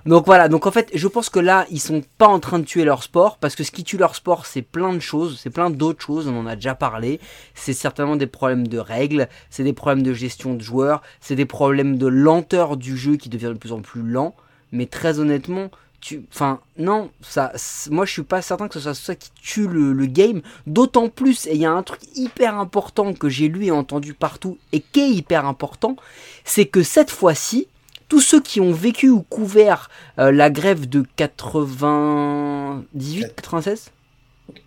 Donc 0.07 0.27
voilà, 0.27 0.49
donc 0.49 0.67
en 0.67 0.71
fait, 0.71 0.91
je 0.95 1.09
pense 1.09 1.31
que 1.31 1.39
là, 1.39 1.67
ils 1.71 1.81
sont 1.81 2.03
pas 2.19 2.27
en 2.27 2.39
train 2.39 2.59
de 2.59 2.65
tuer 2.65 2.85
leur 2.85 3.03
sport, 3.03 3.39
parce 3.39 3.55
que 3.55 3.65
ce 3.65 3.71
qui 3.71 3.85
tue 3.85 3.97
leur 3.97 4.15
sport, 4.15 4.45
c'est 4.45 4.61
plein 4.61 4.93
de 4.93 4.99
choses, 4.99 5.41
c'est 5.43 5.49
plein 5.49 5.71
d'autres 5.71 6.05
choses, 6.05 6.29
on 6.29 6.37
en 6.37 6.47
a 6.47 6.57
déjà 6.57 6.75
parlé. 6.75 7.21
C'est 7.55 7.73
certainement 7.73 8.17
des 8.17 8.27
problèmes 8.27 8.69
de 8.69 8.79
règles, 8.79 9.29
c'est 9.49 9.65
des 9.65 9.73
problèmes 9.73 10.03
de 10.03 10.13
gestion 10.13 10.55
de 10.55 10.61
joueurs, 10.61 11.01
c'est 11.21 11.37
des 11.37 11.47
problèmes 11.47 11.97
de 11.97 12.07
lenteur 12.07 12.77
du 12.77 12.99
jeu 12.99 13.17
qui 13.17 13.31
devient 13.31 13.53
de 13.55 13.59
plus 13.59 13.73
en 13.73 13.81
plus 13.81 14.03
lent. 14.03 14.35
Mais 14.73 14.85
très 14.85 15.21
honnêtement, 15.21 15.71
tu, 16.03 16.27
enfin, 16.31 16.61
non, 16.77 17.11
ça, 17.23 17.53
moi 17.91 18.05
je 18.05 18.13
suis 18.13 18.23
pas 18.25 18.43
certain 18.43 18.69
que 18.69 18.75
ce 18.75 18.81
soit 18.81 18.95
ça 18.95 19.15
qui 19.15 19.31
tue 19.41 19.67
le, 19.67 19.95
le 19.95 20.05
game. 20.05 20.43
D'autant 20.67 21.09
plus, 21.09 21.47
et 21.47 21.55
il 21.55 21.61
y 21.63 21.65
a 21.65 21.73
un 21.73 21.83
truc 21.83 22.01
hyper 22.15 22.59
important 22.59 23.15
que 23.15 23.31
j'ai 23.31 23.49
lu 23.49 23.65
et 23.65 23.71
entendu 23.71 24.13
partout 24.13 24.59
et 24.73 24.81
qui 24.81 25.01
est 25.01 25.11
hyper 25.11 25.47
important, 25.47 25.97
c'est 26.45 26.67
que 26.67 26.83
cette 26.83 27.11
fois-ci, 27.11 27.69
tous 28.15 28.21
ceux 28.21 28.41
qui 28.41 28.61
ont 28.61 28.71
vécu 28.73 29.11
ou 29.11 29.23
couvert 29.23 29.91
euh, 30.21 30.31
la 30.31 30.49
grève 30.49 30.89
de 30.89 31.05
98, 31.17 33.35
96, 33.35 33.91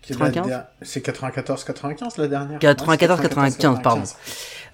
Qui 0.02 0.12
est 0.12 0.18
la 0.18 0.26
95? 0.30 0.46
der- 0.46 0.66
C'est 0.82 1.00
94-95 1.02 2.20
la 2.20 2.28
dernière? 2.28 2.58
94, 2.58 3.20
Ouais, 3.20 3.24
c'est 3.50 3.58
95, 3.58 3.82
pardon. 3.82 4.02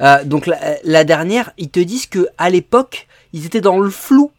Euh, 0.00 0.24
donc 0.24 0.46
la, 0.46 0.58
la 0.82 1.04
dernière, 1.04 1.52
ils 1.56 1.70
te 1.70 1.78
disent 1.78 2.06
que 2.06 2.26
à 2.36 2.50
l'époque, 2.50 3.06
ils 3.32 3.46
étaient 3.46 3.60
dans 3.60 3.78
le 3.78 3.90
flou. 3.90 4.32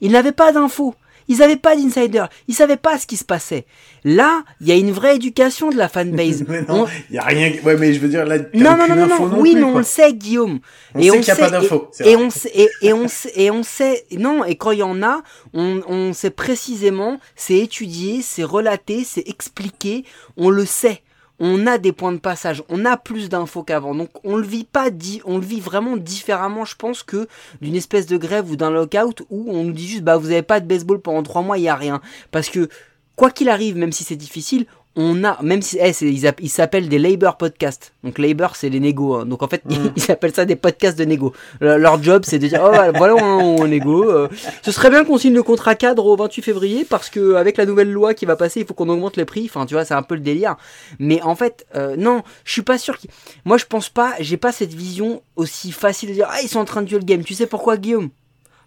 Ils 0.00 0.10
n'avaient 0.10 0.32
pas 0.32 0.50
d'infos. 0.50 0.96
Ils 1.30 1.38
n'avaient 1.38 1.56
pas 1.56 1.74
d'insider. 1.76 2.24
Ils 2.48 2.54
savaient 2.54 2.76
pas 2.76 2.98
ce 2.98 3.06
qui 3.06 3.16
se 3.16 3.24
passait. 3.24 3.64
Là, 4.04 4.42
il 4.60 4.66
y 4.66 4.72
a 4.72 4.74
une 4.74 4.90
vraie 4.90 5.14
éducation 5.16 5.70
de 5.70 5.76
la 5.76 5.88
fanbase. 5.88 6.44
Mais 6.48 6.60
non, 6.62 6.82
On- 6.82 6.86
il 7.08 7.14
y 7.14 7.18
a 7.18 7.22
rien. 7.22 7.52
Ouais, 7.64 7.76
mais 7.78 7.94
je 7.94 8.00
veux 8.00 8.08
dire, 8.08 8.26
là, 8.26 8.38
Non, 8.52 8.76
non, 8.76 8.86
non, 8.88 9.06
non, 9.06 9.30
oui, 9.38 9.52
plus, 9.52 9.60
mais 9.60 9.66
on 9.66 9.78
le 9.78 9.84
sait, 9.84 10.12
Guillaume. 10.12 10.58
On 10.94 11.00
sait 11.00 11.10
qu'il 11.20 11.28
y 11.28 11.30
a 11.30 11.36
pas 11.36 11.50
d'infos, 11.50 11.88
Et, 12.00 12.10
et 12.10 12.16
on 12.16 12.30
sait, 12.30 12.50
et, 12.54 12.68
et 12.82 12.92
on 12.92 13.06
sait, 13.08 13.32
et 13.36 13.50
on 13.50 13.62
sait, 13.62 14.04
non, 14.18 14.44
et 14.44 14.56
quand 14.56 14.72
il 14.72 14.80
y 14.80 14.82
en 14.82 15.02
a, 15.02 15.22
on, 15.54 15.80
on 15.86 16.12
sait 16.12 16.30
précisément, 16.30 17.20
c'est 17.36 17.58
étudié, 17.58 18.20
c'est 18.22 18.42
relaté, 18.44 19.04
c'est 19.04 19.28
expliqué, 19.28 20.04
on 20.36 20.50
le 20.50 20.66
sait. 20.66 21.02
On 21.40 21.66
a 21.66 21.78
des 21.78 21.92
points 21.92 22.12
de 22.12 22.18
passage, 22.18 22.62
on 22.68 22.84
a 22.84 22.96
plus 22.96 23.28
d'infos 23.28 23.62
qu'avant. 23.62 23.94
Donc 23.94 24.10
on 24.24 24.36
le 24.36 24.46
vit 24.46 24.64
pas 24.64 24.90
dit, 24.90 25.22
on 25.24 25.38
le 25.38 25.44
vit 25.44 25.60
vraiment 25.60 25.96
différemment, 25.96 26.64
je 26.64 26.76
pense, 26.76 27.02
que 27.02 27.26
d'une 27.62 27.76
espèce 27.76 28.06
de 28.06 28.18
grève 28.18 28.50
ou 28.50 28.56
d'un 28.56 28.70
lockout 28.70 29.22
où 29.30 29.46
on 29.48 29.64
nous 29.64 29.72
dit 29.72 29.88
juste 29.88 30.04
bah 30.04 30.18
vous 30.18 30.30
avez 30.30 30.42
pas 30.42 30.60
de 30.60 30.66
baseball 30.66 31.00
pendant 31.00 31.22
trois 31.22 31.42
mois, 31.42 31.58
il 31.58 31.62
y 31.62 31.68
a 31.68 31.74
rien. 31.74 32.00
Parce 32.30 32.50
que 32.50 32.68
quoi 33.16 33.30
qu'il 33.30 33.48
arrive, 33.48 33.76
même 33.76 33.92
si 33.92 34.04
c'est 34.04 34.16
difficile, 34.16 34.66
on 34.96 35.22
a, 35.22 35.40
même 35.42 35.62
si 35.62 35.78
eh, 35.80 35.92
c'est- 35.92 36.10
ils, 36.12 36.26
app- 36.26 36.40
ils 36.42 36.48
s'appellent 36.48 36.88
des 36.88 36.98
labor 36.98 37.36
podcasts. 37.36 37.92
Donc 38.02 38.18
labor, 38.18 38.56
c'est 38.56 38.68
les 38.68 38.80
négos. 38.80 39.14
hein. 39.14 39.24
Donc 39.26 39.42
en 39.42 39.48
fait, 39.48 39.62
ils 39.96 40.10
appellent 40.10 40.34
ça 40.34 40.44
des 40.44 40.56
podcasts 40.56 40.98
de 40.98 41.04
négo. 41.04 41.32
Le- 41.60 41.76
leur 41.78 42.02
job, 42.02 42.24
c'est 42.26 42.38
de 42.40 42.48
dire 42.48 42.60
oh 42.64 42.72
voilà, 42.96 43.14
on, 43.14 43.60
on 43.60 43.66
négo. 43.68 44.10
euh, 44.10 44.28
ce 44.62 44.72
serait 44.72 44.90
bien 44.90 45.04
qu'on 45.04 45.16
signe 45.16 45.32
le 45.34 45.42
contrat 45.44 45.74
cadre 45.76 46.04
au 46.06 46.16
28 46.16 46.42
février 46.42 46.84
parce 46.84 47.08
que 47.08 47.34
avec 47.34 47.56
la 47.56 47.66
nouvelle 47.66 47.90
loi 47.90 48.14
qui 48.14 48.26
va 48.26 48.34
passer, 48.36 48.60
il 48.60 48.66
faut 48.66 48.74
qu'on 48.74 48.88
augmente 48.88 49.16
les 49.16 49.24
prix. 49.24 49.44
Enfin, 49.48 49.64
tu 49.64 49.74
vois, 49.74 49.84
c'est 49.84 49.94
un 49.94 50.02
peu 50.02 50.14
le 50.16 50.20
délire. 50.22 50.56
Mais 50.98 51.22
en 51.22 51.36
fait, 51.36 51.66
euh, 51.76 51.94
non, 51.96 52.22
je 52.44 52.52
suis 52.52 52.62
pas 52.62 52.76
sûr. 52.76 52.98
qu'il- 52.98 53.10
Moi, 53.44 53.58
je 53.58 53.66
pense 53.66 53.88
pas. 53.90 54.14
J'ai 54.18 54.36
pas 54.38 54.50
cette 54.52 54.74
vision 54.74 55.22
aussi 55.36 55.70
facile 55.72 56.08
de 56.10 56.14
dire 56.14 56.28
ah 56.30 56.40
ils 56.42 56.48
sont 56.48 56.58
en 56.58 56.64
train 56.64 56.82
de 56.82 56.88
tuer 56.88 56.98
le 56.98 57.04
game. 57.04 57.22
Tu 57.22 57.34
sais 57.34 57.46
pourquoi, 57.46 57.76
Guillaume? 57.76 58.10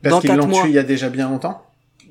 Parce 0.01 0.15
dans 0.15 0.21
qu'ils 0.21 0.35
l'ont 0.35 0.47
mois. 0.47 0.61
tué 0.61 0.69
il 0.71 0.75
y 0.75 0.79
a 0.79 0.83
déjà 0.83 1.09
bien 1.09 1.29
longtemps? 1.29 1.61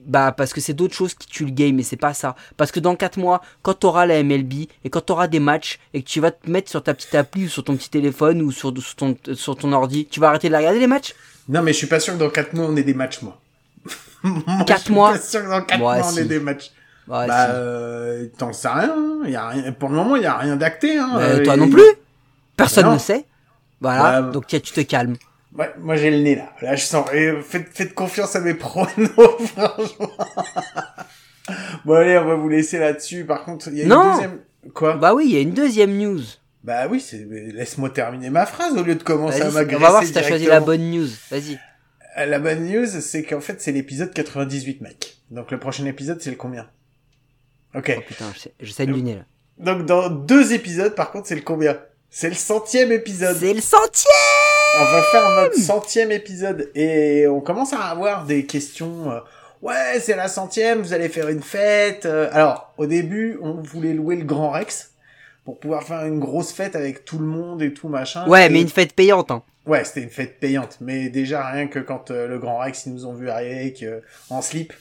Bah 0.04 0.32
parce 0.32 0.52
que 0.52 0.60
c'est 0.60 0.72
d'autres 0.74 0.94
choses 0.94 1.14
qui 1.14 1.26
tuent 1.28 1.44
le 1.44 1.50
game 1.52 1.78
et 1.78 1.82
c'est 1.82 1.96
pas 1.96 2.12
ça. 2.14 2.34
Parce 2.56 2.72
que 2.72 2.80
dans 2.80 2.96
4 2.96 3.18
mois, 3.18 3.40
quand 3.62 3.74
t'auras 3.74 4.04
la 4.06 4.22
MLB 4.22 4.52
et 4.84 4.90
quand 4.90 5.00
t'auras 5.02 5.28
des 5.28 5.38
matchs 5.40 5.78
et 5.94 6.02
que 6.02 6.08
tu 6.08 6.18
vas 6.20 6.30
te 6.32 6.50
mettre 6.50 6.70
sur 6.70 6.82
ta 6.82 6.92
petite 6.94 7.14
appli 7.14 7.44
ou 7.44 7.48
sur 7.48 7.62
ton 7.62 7.76
petit 7.76 7.88
téléphone 7.90 8.42
ou 8.42 8.50
sur, 8.50 8.72
sur 8.76 8.96
ton, 8.96 9.16
sur 9.34 9.56
ton 9.56 9.72
ordi, 9.72 10.06
tu 10.10 10.18
vas 10.18 10.28
arrêter 10.30 10.48
de 10.48 10.52
la 10.52 10.58
regarder 10.58 10.80
les 10.80 10.86
matchs? 10.88 11.14
Non, 11.48 11.62
mais 11.62 11.72
je 11.72 11.78
suis 11.78 11.86
pas 11.86 12.00
sûr 12.00 12.14
que 12.14 12.18
dans 12.18 12.30
4 12.30 12.52
mois 12.54 12.66
on 12.68 12.76
ait 12.76 12.82
des 12.82 12.94
matchs, 12.94 13.22
moi. 13.22 13.38
Moi, 14.24 14.42
Quatre 14.66 14.78
je 14.80 14.84
suis 14.84 14.94
mois? 14.94 15.12
pas 15.12 15.18
sûr 15.20 15.42
que 15.42 15.48
dans 15.48 15.62
4 15.62 15.80
Ouais, 15.80 15.98
mois 15.98 16.06
on 16.06 16.10
si. 16.10 16.18
ait 16.20 16.24
des 16.24 16.40
matchs. 16.40 16.70
Ouais, 17.08 17.26
bah, 17.26 17.46
si. 17.46 17.50
euh, 17.54 18.26
t'en 18.38 18.52
sais 18.52 18.68
rien. 18.68 18.94
hein. 18.96 19.28
Y 19.28 19.34
a 19.36 19.48
rien. 19.48 19.72
Pour 19.72 19.88
le 19.88 19.96
moment, 19.96 20.14
il 20.16 20.22
y 20.22 20.26
a 20.26 20.36
rien 20.36 20.54
d'acté. 20.56 20.96
Hein. 20.98 21.10
Euh, 21.18 21.44
toi 21.44 21.54
et- 21.54 21.56
non 21.58 21.68
plus? 21.68 21.82
Personne 22.56 22.86
Non. 22.86 22.94
ne 22.94 22.98
sait? 22.98 23.24
Voilà, 23.80 24.22
Bah, 24.22 24.30
donc 24.30 24.46
tiens, 24.46 24.60
tu 24.60 24.72
te 24.72 24.80
calmes. 24.82 25.16
Ouais, 25.56 25.70
moi 25.80 25.96
j'ai 25.96 26.10
le 26.10 26.18
nez 26.18 26.34
là. 26.34 26.52
Là, 26.62 26.76
je 26.76 26.84
sens. 26.84 27.06
Et 27.12 27.32
faites, 27.42 27.68
faites 27.74 27.94
confiance 27.94 28.34
à 28.36 28.40
mes 28.40 28.54
pronos, 28.54 28.86
franchement. 29.54 30.10
bon, 31.84 31.94
allez, 31.94 32.16
on 32.18 32.24
va 32.26 32.34
vous 32.36 32.48
laisser 32.48 32.78
là-dessus. 32.78 33.24
Par 33.24 33.44
contre, 33.44 33.68
il 33.68 33.78
y 33.78 33.82
a 33.82 33.86
Non. 33.86 34.02
une 34.02 34.12
deuxième. 34.12 34.40
Quoi? 34.74 34.96
Bah 34.96 35.14
oui, 35.14 35.24
il 35.26 35.32
y 35.32 35.36
a 35.36 35.40
une 35.40 35.52
deuxième 35.52 35.96
news. 35.98 36.20
Bah 36.64 36.86
oui, 36.88 37.00
c'est. 37.00 37.26
Laisse-moi 37.28 37.90
terminer 37.90 38.30
ma 38.30 38.46
phrase 38.46 38.76
au 38.78 38.82
lieu 38.82 38.94
de 38.94 39.02
commencer 39.02 39.42
à 39.42 39.50
m'agresser. 39.50 39.76
on 39.76 39.80
va 39.80 39.90
voir 39.90 40.04
si 40.04 40.12
t'as 40.12 40.22
choisi 40.22 40.46
la 40.46 40.60
bonne 40.60 40.90
news. 40.90 41.08
Vas-y. 41.30 41.58
Euh, 42.18 42.26
La 42.26 42.38
bonne 42.38 42.64
news, 42.66 42.86
c'est 42.86 43.22
qu'en 43.24 43.40
fait, 43.40 43.60
c'est 43.60 43.72
l'épisode 43.72 44.12
98, 44.14 44.80
mec. 44.80 45.16
Donc 45.30 45.50
le 45.50 45.58
prochain 45.58 45.84
épisode, 45.86 46.20
c'est 46.22 46.30
le 46.30 46.36
combien? 46.36 46.68
Ok. 47.74 47.92
Oh 47.98 48.02
putain, 48.06 48.26
je, 48.34 48.38
sais- 48.40 48.54
je 48.60 48.70
saigne 48.70 48.92
du 48.92 49.02
nez 49.02 49.14
là. 49.16 49.24
Donc 49.58 49.86
dans 49.86 50.08
deux 50.10 50.52
épisodes, 50.52 50.94
par 50.94 51.10
contre, 51.10 51.26
c'est 51.26 51.34
le 51.34 51.40
combien? 51.42 51.78
C'est 52.10 52.28
le 52.28 52.34
centième 52.34 52.92
épisode. 52.92 53.36
C'est 53.38 53.54
le 53.54 53.60
centième 53.62 54.12
On 54.80 54.84
va 54.84 55.02
faire 55.02 55.30
notre 55.42 55.56
centième 55.58 56.10
épisode 56.12 56.70
et 56.74 57.26
on 57.26 57.40
commence 57.40 57.72
à 57.72 57.80
avoir 57.84 58.24
des 58.24 58.46
questions. 58.46 59.10
euh, 59.12 59.20
ouais, 59.60 60.00
c'est 60.00 60.16
la 60.16 60.28
centième, 60.28 60.80
vous 60.80 60.92
allez 60.94 61.08
faire 61.08 61.28
une 61.28 61.42
fête. 61.42 62.06
euh. 62.06 62.28
alors, 62.32 62.72
au 62.78 62.86
début, 62.86 63.38
on 63.42 63.54
voulait 63.60 63.92
louer 63.92 64.16
le 64.16 64.24
Grand 64.24 64.50
Rex 64.50 64.92
pour 65.44 65.58
pouvoir 65.60 65.82
faire 65.82 66.06
une 66.06 66.18
grosse 66.20 66.52
fête 66.52 66.74
avec 66.76 67.04
tout 67.04 67.18
le 67.18 67.26
monde 67.26 67.60
et 67.62 67.74
tout 67.74 67.88
machin. 67.88 68.26
Ouais, 68.28 68.46
Et- 68.46 68.48
mais 68.48 68.62
une 68.62 68.68
fête 68.68 68.94
payante. 68.94 69.30
Hein. 69.30 69.42
Ouais, 69.66 69.84
c'était 69.84 70.02
une 70.02 70.10
fête 70.10 70.40
payante, 70.40 70.78
mais 70.80 71.08
déjà 71.08 71.46
rien 71.46 71.68
que 71.68 71.78
quand 71.78 72.10
euh, 72.10 72.26
le 72.26 72.38
Grand 72.38 72.58
Rex 72.58 72.86
ils 72.86 72.94
nous 72.94 73.06
ont 73.06 73.12
vu 73.14 73.28
arriver 73.30 73.72
en 74.30 74.42
slip, 74.42 74.72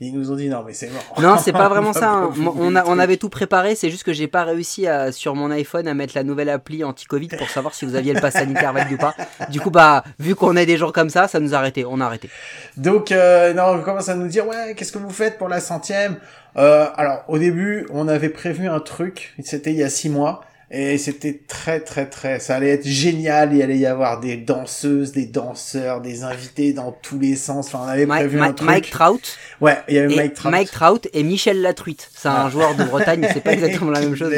ils 0.00 0.12
nous 0.14 0.32
ont 0.32 0.36
dit 0.36 0.48
non 0.48 0.62
mais 0.66 0.72
c'est 0.72 0.88
mort. 0.88 1.02
Non, 1.20 1.36
c'est 1.38 1.52
pas 1.52 1.68
vraiment 1.68 1.92
ça. 1.94 2.10
hein. 2.10 2.30
On, 2.56 2.74
a, 2.74 2.84
on 2.86 2.98
avait 2.98 3.16
tout 3.18 3.28
préparé, 3.28 3.74
c'est 3.74 3.90
juste 3.90 4.02
que 4.02 4.12
j'ai 4.12 4.28
pas 4.28 4.44
réussi 4.44 4.86
à, 4.86 5.12
sur 5.12 5.34
mon 5.34 5.50
iPhone 5.50 5.86
à 5.88 5.94
mettre 5.94 6.12
la 6.16 6.22
nouvelle 6.24 6.48
appli 6.48 6.82
anti-Covid 6.84 7.28
pour 7.38 7.48
savoir 7.50 7.74
si 7.74 7.84
vous 7.84 7.94
aviez 7.94 8.14
le 8.14 8.20
pass 8.20 8.34
sanitaire 8.34 8.72
valide 8.72 8.92
ou 8.94 8.96
pas. 8.96 9.14
Du 9.50 9.60
coup, 9.60 9.70
bah, 9.70 10.02
vu 10.18 10.34
qu'on 10.34 10.56
est 10.56 10.66
des 10.66 10.76
gens 10.78 10.90
comme 10.90 11.10
ça, 11.10 11.28
ça 11.28 11.38
nous 11.40 11.54
a 11.54 11.58
arrêté. 11.58 11.84
On 11.84 12.00
a 12.00 12.06
arrêté. 12.06 12.30
Donc 12.76 13.12
euh, 13.12 13.52
non, 13.52 13.78
on 13.78 13.82
commence 13.82 14.08
à 14.08 14.14
nous 14.14 14.28
dire 14.28 14.46
ouais, 14.46 14.74
qu'est-ce 14.76 14.92
que 14.92 14.98
vous 14.98 15.10
faites 15.10 15.36
pour 15.38 15.48
la 15.48 15.60
centième? 15.60 16.16
Euh, 16.56 16.86
Alors 16.96 17.24
au 17.28 17.38
début, 17.38 17.86
on 17.92 18.08
avait 18.08 18.30
prévu 18.30 18.68
un 18.68 18.80
truc, 18.80 19.34
c'était 19.44 19.70
il 19.70 19.76
y 19.76 19.84
a 19.84 19.90
six 19.90 20.08
mois. 20.08 20.42
Et 20.72 20.98
c'était 20.98 21.40
très 21.48 21.80
très 21.80 22.06
très, 22.06 22.38
ça 22.38 22.54
allait 22.54 22.68
être 22.70 22.86
génial, 22.86 23.52
il 23.52 23.60
allait 23.60 23.76
y 23.78 23.86
avoir 23.86 24.20
des 24.20 24.36
danseuses, 24.36 25.10
des 25.10 25.26
danseurs, 25.26 26.00
des 26.00 26.22
invités 26.22 26.72
dans 26.72 26.92
tous 26.92 27.18
les 27.18 27.34
sens. 27.34 27.66
Enfin, 27.66 27.80
on 27.84 27.88
avait 27.88 28.06
Mike, 28.06 28.20
prévu 28.20 28.38
un 28.38 28.40
Mike- 28.44 28.56
truc. 28.56 28.68
Mike 28.70 28.90
Trout 28.90 29.36
Ouais, 29.60 29.78
il 29.88 29.94
y 29.96 29.98
avait 29.98 30.14
Mike 30.14 30.34
Trout. 30.34 30.50
Mike 30.52 30.70
Trout 30.70 31.08
et 31.12 31.24
Michel 31.24 31.60
Latruite. 31.60 32.08
C'est 32.16 32.28
un 32.28 32.46
Ah. 32.46 32.50
joueur 32.50 32.76
de 32.76 32.84
Bretagne, 32.84 33.26
c'est 33.32 33.42
pas 33.42 33.52
exactement 33.54 33.90
la 33.90 33.98
même 33.98 34.14
chose, 34.14 34.32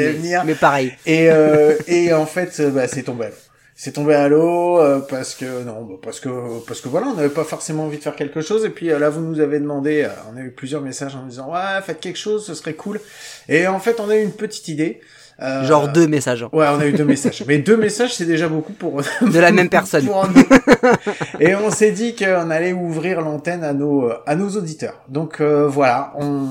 mais, 0.45 0.55
pareil. 0.55 0.91
Et, 1.05 1.29
euh, 1.29 1.75
et 1.87 2.11
en 2.13 2.25
fait, 2.25 2.59
euh, 2.61 2.71
bah, 2.71 2.87
c'est 2.87 3.03
tombé. 3.03 3.27
C'est 3.75 3.91
tombé 3.91 4.15
à 4.15 4.27
l'eau 4.27 4.79
euh, 4.79 5.01
parce 5.07 5.35
que 5.35 5.63
non, 5.63 5.83
bah, 5.83 5.95
parce 6.01 6.19
que 6.19 6.29
parce 6.65 6.81
que 6.81 6.89
voilà, 6.89 7.07
on 7.07 7.13
n'avait 7.15 7.29
pas 7.29 7.43
forcément 7.43 7.83
envie 7.85 7.97
de 7.97 8.03
faire 8.03 8.15
quelque 8.15 8.41
chose. 8.41 8.65
Et 8.65 8.69
puis 8.69 8.91
euh, 8.91 8.97
là, 8.97 9.09
vous 9.11 9.21
nous 9.21 9.39
avez 9.39 9.59
demandé, 9.59 10.03
euh, 10.03 10.09
on 10.33 10.37
a 10.37 10.41
eu 10.41 10.49
plusieurs 10.51 10.81
messages 10.81 11.15
en 11.15 11.21
nous 11.23 11.29
disant 11.29 11.51
ouais, 11.51 11.81
faites 11.85 11.99
quelque 11.99 12.17
chose, 12.19 12.43
ce 12.45 12.55
serait 12.55 12.73
cool. 12.73 12.99
Et 13.49 13.67
en 13.67 13.79
fait, 13.79 13.99
on 13.99 14.09
a 14.09 14.15
eu 14.17 14.23
une 14.23 14.31
petite 14.31 14.67
idée. 14.67 14.99
Euh, 15.41 15.63
Genre 15.65 15.87
deux 15.89 16.07
messages. 16.07 16.43
hein. 16.43 16.49
Ouais, 16.53 16.67
on 16.69 16.79
a 16.79 16.85
eu 16.85 16.93
deux 16.93 17.05
messages. 17.05 17.43
Mais 17.47 17.57
deux 17.57 17.75
messages, 17.77 18.13
c'est 18.15 18.25
déjà 18.25 18.47
beaucoup 18.47 18.73
pour 18.73 19.01
De 19.21 19.39
la 19.39 19.51
même 19.51 19.69
personne. 19.69 20.07
Et 21.39 21.55
on 21.55 21.71
s'est 21.71 21.91
dit 21.91 22.15
qu'on 22.15 22.49
allait 22.49 22.73
ouvrir 22.73 23.21
l'antenne 23.21 23.63
à 23.63 23.73
nos 23.73 24.11
à 24.25 24.35
nos 24.35 24.49
auditeurs. 24.49 25.01
Donc 25.09 25.41
euh, 25.41 25.67
voilà, 25.67 26.13
on 26.17 26.47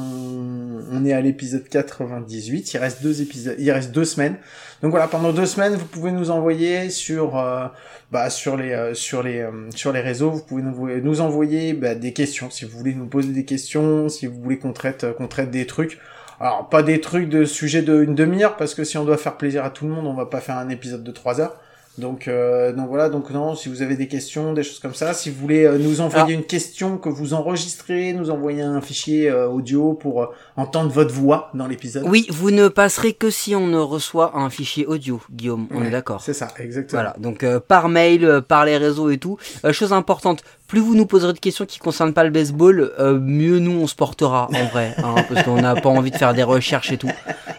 on 0.92 1.04
est 1.04 1.12
à 1.12 1.20
l'épisode 1.20 1.68
98. 1.68 2.74
Il 2.74 2.78
reste 2.78 3.02
deux 3.02 3.22
épisodes, 3.22 3.54
il 3.58 3.70
reste 3.70 3.92
deux 3.92 4.04
semaines. 4.04 4.36
Donc 4.82 4.90
voilà, 4.90 5.06
pendant 5.06 5.32
deux 5.32 5.46
semaines, 5.46 5.74
vous 5.74 5.86
pouvez 5.86 6.10
nous 6.10 6.30
envoyer 6.30 6.90
sur 6.90 7.38
euh, 7.38 7.66
bah 8.10 8.30
sur 8.30 8.56
les 8.56 8.72
euh, 8.72 8.94
sur 8.94 9.22
les 9.22 9.38
euh, 9.38 9.50
sur 9.74 9.92
les 9.92 10.00
réseaux, 10.00 10.30
vous 10.32 10.42
pouvez 10.42 10.62
nous, 10.62 11.00
nous 11.00 11.20
envoyer 11.20 11.72
bah, 11.72 11.94
des 11.94 12.12
questions 12.12 12.50
si 12.50 12.64
vous 12.64 12.76
voulez 12.78 12.94
nous 12.94 13.06
poser 13.06 13.28
des 13.32 13.44
questions, 13.44 14.08
si 14.08 14.26
vous 14.26 14.40
voulez 14.42 14.58
qu'on 14.58 14.72
traite 14.72 15.06
qu'on 15.16 15.28
traite 15.28 15.50
des 15.50 15.66
trucs. 15.66 15.98
Alors 16.42 16.68
pas 16.68 16.82
des 16.82 17.00
trucs 17.00 17.28
de 17.28 17.44
sujet 17.44 17.82
de 17.82 18.02
une 18.02 18.14
demi-heure 18.16 18.56
parce 18.56 18.74
que 18.74 18.82
si 18.84 18.98
on 18.98 19.04
doit 19.04 19.16
faire 19.16 19.36
plaisir 19.36 19.64
à 19.64 19.70
tout 19.70 19.86
le 19.86 19.92
monde, 19.92 20.06
on 20.06 20.14
va 20.14 20.26
pas 20.26 20.40
faire 20.40 20.58
un 20.58 20.68
épisode 20.70 21.04
de 21.04 21.10
trois 21.12 21.40
heures. 21.40 21.54
Donc, 21.98 22.26
euh, 22.26 22.72
donc 22.72 22.88
voilà, 22.88 23.10
donc 23.10 23.28
non, 23.30 23.54
si 23.54 23.68
vous 23.68 23.82
avez 23.82 23.96
des 23.96 24.08
questions, 24.08 24.54
des 24.54 24.62
choses 24.62 24.78
comme 24.78 24.94
ça, 24.94 25.12
si 25.12 25.28
vous 25.28 25.38
voulez 25.38 25.66
euh, 25.66 25.76
nous 25.76 26.00
envoyer 26.00 26.32
une 26.34 26.44
question 26.44 26.96
que 26.96 27.10
vous 27.10 27.34
enregistrez, 27.34 28.14
nous 28.14 28.30
envoyer 28.30 28.62
un 28.62 28.80
fichier 28.80 29.28
euh, 29.28 29.46
audio 29.46 29.92
pour 29.92 30.22
euh, 30.22 30.26
entendre 30.56 30.90
votre 30.90 31.12
voix 31.12 31.50
dans 31.52 31.66
l'épisode. 31.66 32.04
Oui, 32.08 32.26
vous 32.30 32.50
ne 32.50 32.68
passerez 32.68 33.12
que 33.12 33.28
si 33.28 33.54
on 33.54 33.66
ne 33.66 33.76
reçoit 33.76 34.38
un 34.38 34.48
fichier 34.48 34.86
audio, 34.86 35.20
Guillaume. 35.30 35.66
On 35.70 35.82
Ouais, 35.82 35.88
est 35.88 35.90
d'accord. 35.90 36.22
C'est 36.22 36.32
ça, 36.32 36.48
exactement. 36.58 37.02
Voilà, 37.02 37.14
donc 37.18 37.44
euh, 37.44 37.60
par 37.60 37.90
mail, 37.90 38.40
par 38.48 38.64
les 38.64 38.78
réseaux 38.78 39.10
et 39.10 39.18
tout. 39.18 39.36
Chose 39.70 39.92
importante, 39.92 40.42
plus 40.72 40.80
vous 40.80 40.94
nous 40.94 41.04
poserez 41.04 41.34
de 41.34 41.38
questions 41.38 41.66
qui 41.66 41.78
concernent 41.78 42.14
pas 42.14 42.24
le 42.24 42.30
baseball, 42.30 42.94
euh, 42.98 43.20
mieux 43.20 43.58
nous 43.58 43.78
on 43.78 43.86
se 43.86 43.94
portera 43.94 44.48
en 44.54 44.64
vrai, 44.68 44.94
hein, 45.04 45.16
parce 45.28 45.42
qu'on 45.42 45.60
n'a 45.60 45.74
pas 45.74 45.90
envie 45.90 46.10
de 46.10 46.16
faire 46.16 46.32
des 46.32 46.42
recherches 46.42 46.90
et 46.92 46.96
tout. 46.96 47.10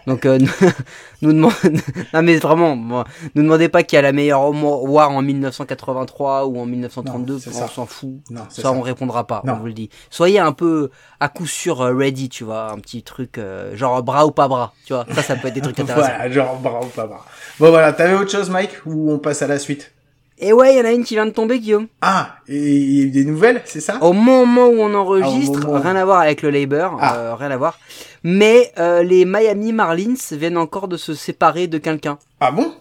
Donc 0.08 0.26
euh, 0.26 0.40
nous 1.22 1.32
demandez, 1.32 1.56
non 2.16 2.24
mais 2.24 2.38
vraiment, 2.38 2.76
moi, 2.76 3.04
nous 3.36 3.44
demandez 3.44 3.70
pas 3.70 3.84
qui 3.84 3.96
a 3.98 4.02
la 4.02 4.14
meilleure 4.14 4.42
war 4.52 5.12
en 5.12 5.22
1983 5.22 6.48
ou 6.48 6.60
en 6.60 6.66
1932, 6.66 7.34
Non, 7.34 7.40
on 7.46 7.52
ça. 7.52 7.68
s'en 7.68 7.86
fout. 7.86 8.16
Non, 8.32 8.42
Ça, 8.50 8.64
ça. 8.64 8.72
on 8.72 8.82
répondra 8.82 9.28
pas, 9.28 9.44
Non. 9.46 9.54
on 9.54 9.58
vous 9.58 9.68
le 9.68 9.74
dit. 9.74 9.92
Soyez 10.10 10.40
un 10.40 10.52
peu 10.52 10.90
à 11.20 11.30
coup 11.30 11.46
sûr 11.46 11.82
euh, 11.82 11.96
ready, 11.96 12.30
tu 12.30 12.44
vois, 12.44 12.72
un 12.72 12.80
petit 12.80 13.04
truc 13.04 13.38
euh, 13.38 13.78
genre 13.78 14.02
bras 14.02 14.26
ou 14.26 14.32
pas 14.32 14.48
bras, 14.48 14.74
tu 14.88 14.94
vois. 14.94 15.06
Ça, 15.14 15.22
ça 15.22 15.36
peut 15.36 15.50
être 15.50 15.54
des 15.54 15.62
trucs 15.62 15.80
intéressants. 15.80 16.08
Voilà, 16.08 16.32
genre 16.32 16.58
bravo, 16.60 16.88
pas 16.88 17.06
bravo. 17.06 17.22
Bon 17.60 17.70
voilà, 17.70 17.94
t'avais 17.94 18.16
autre 18.16 18.32
chose, 18.32 18.50
Mike, 18.50 18.72
ou 18.88 19.12
on 19.12 19.20
passe 19.20 19.44
à 19.44 19.48
la 19.48 19.60
suite? 19.60 19.92
Et 20.40 20.52
ouais, 20.52 20.74
il 20.74 20.78
y 20.78 20.82
en 20.82 20.86
a 20.86 20.92
une 20.92 21.04
qui 21.04 21.14
vient 21.14 21.26
de 21.26 21.32
tomber, 21.32 21.60
Guillaume. 21.60 21.88
Ah, 22.02 22.36
et 22.48 22.58
il 22.58 22.94
y 22.98 23.02
a 23.02 23.06
eu 23.06 23.10
des 23.12 23.24
nouvelles, 23.24 23.62
c'est 23.66 23.80
ça? 23.80 23.98
Au 24.02 24.14
moment 24.14 24.66
où 24.68 24.80
on 24.80 24.94
enregistre, 24.94 25.60
Ah, 25.64 25.70
où- 25.70 25.74
rien 25.82 25.96
à 25.96 26.04
voir 26.06 26.20
avec 26.22 26.42
le 26.42 26.50
Labor, 26.50 26.98
Ah. 27.00 27.16
euh, 27.16 27.36
rien 27.36 27.52
à 27.52 27.58
voir. 27.58 27.78
Mais 28.24 28.72
euh, 28.80 29.04
les 29.04 29.26
Miami 29.26 29.72
Marlins 29.74 30.16
viennent 30.32 30.58
encore 30.58 30.88
de 30.88 30.98
se 30.98 31.14
séparer 31.14 31.68
de 31.68 31.78
quelqu'un. 31.78 32.18
Ah 32.40 32.52
bon? 32.52 32.74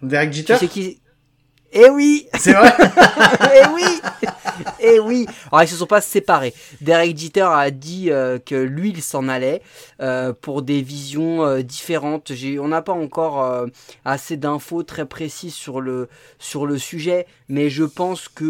Derek 0.00 0.32
Jeter? 0.32 0.54
Tu 0.54 0.58
sais 0.60 0.68
qui 0.68 1.00
Eh 1.72 1.88
oui 1.88 2.28
C'est 2.38 2.52
vrai 2.52 2.70
Eh 3.54 3.66
oui 3.74 4.00
Eh 4.80 5.00
oui 5.00 5.26
Alors 5.50 5.62
ils 5.62 5.68
se 5.68 5.76
sont 5.76 5.86
pas 5.86 6.02
séparés. 6.02 6.52
Derek 6.80 7.16
Jeter 7.16 7.48
a 7.50 7.70
dit 7.70 8.10
euh, 8.10 8.38
que 8.38 8.54
lui 8.54 8.90
il 8.90 9.02
s'en 9.02 9.28
allait 9.28 9.62
euh, 10.00 10.34
pour 10.38 10.62
des 10.62 10.82
visions 10.82 11.44
euh, 11.44 11.62
différentes. 11.62 12.34
J'ai, 12.34 12.58
on 12.58 12.68
n'a 12.68 12.82
pas 12.82 12.92
encore 12.92 13.66
assez 14.04 14.36
d'infos 14.36 14.82
très 14.82 15.06
précises 15.06 15.54
sur 15.54 15.80
le 15.80 16.08
sur 16.38 16.66
le 16.66 16.76
sujet, 16.78 17.26
mais 17.48 17.70
je 17.70 17.84
pense 17.84 18.28
que 18.28 18.42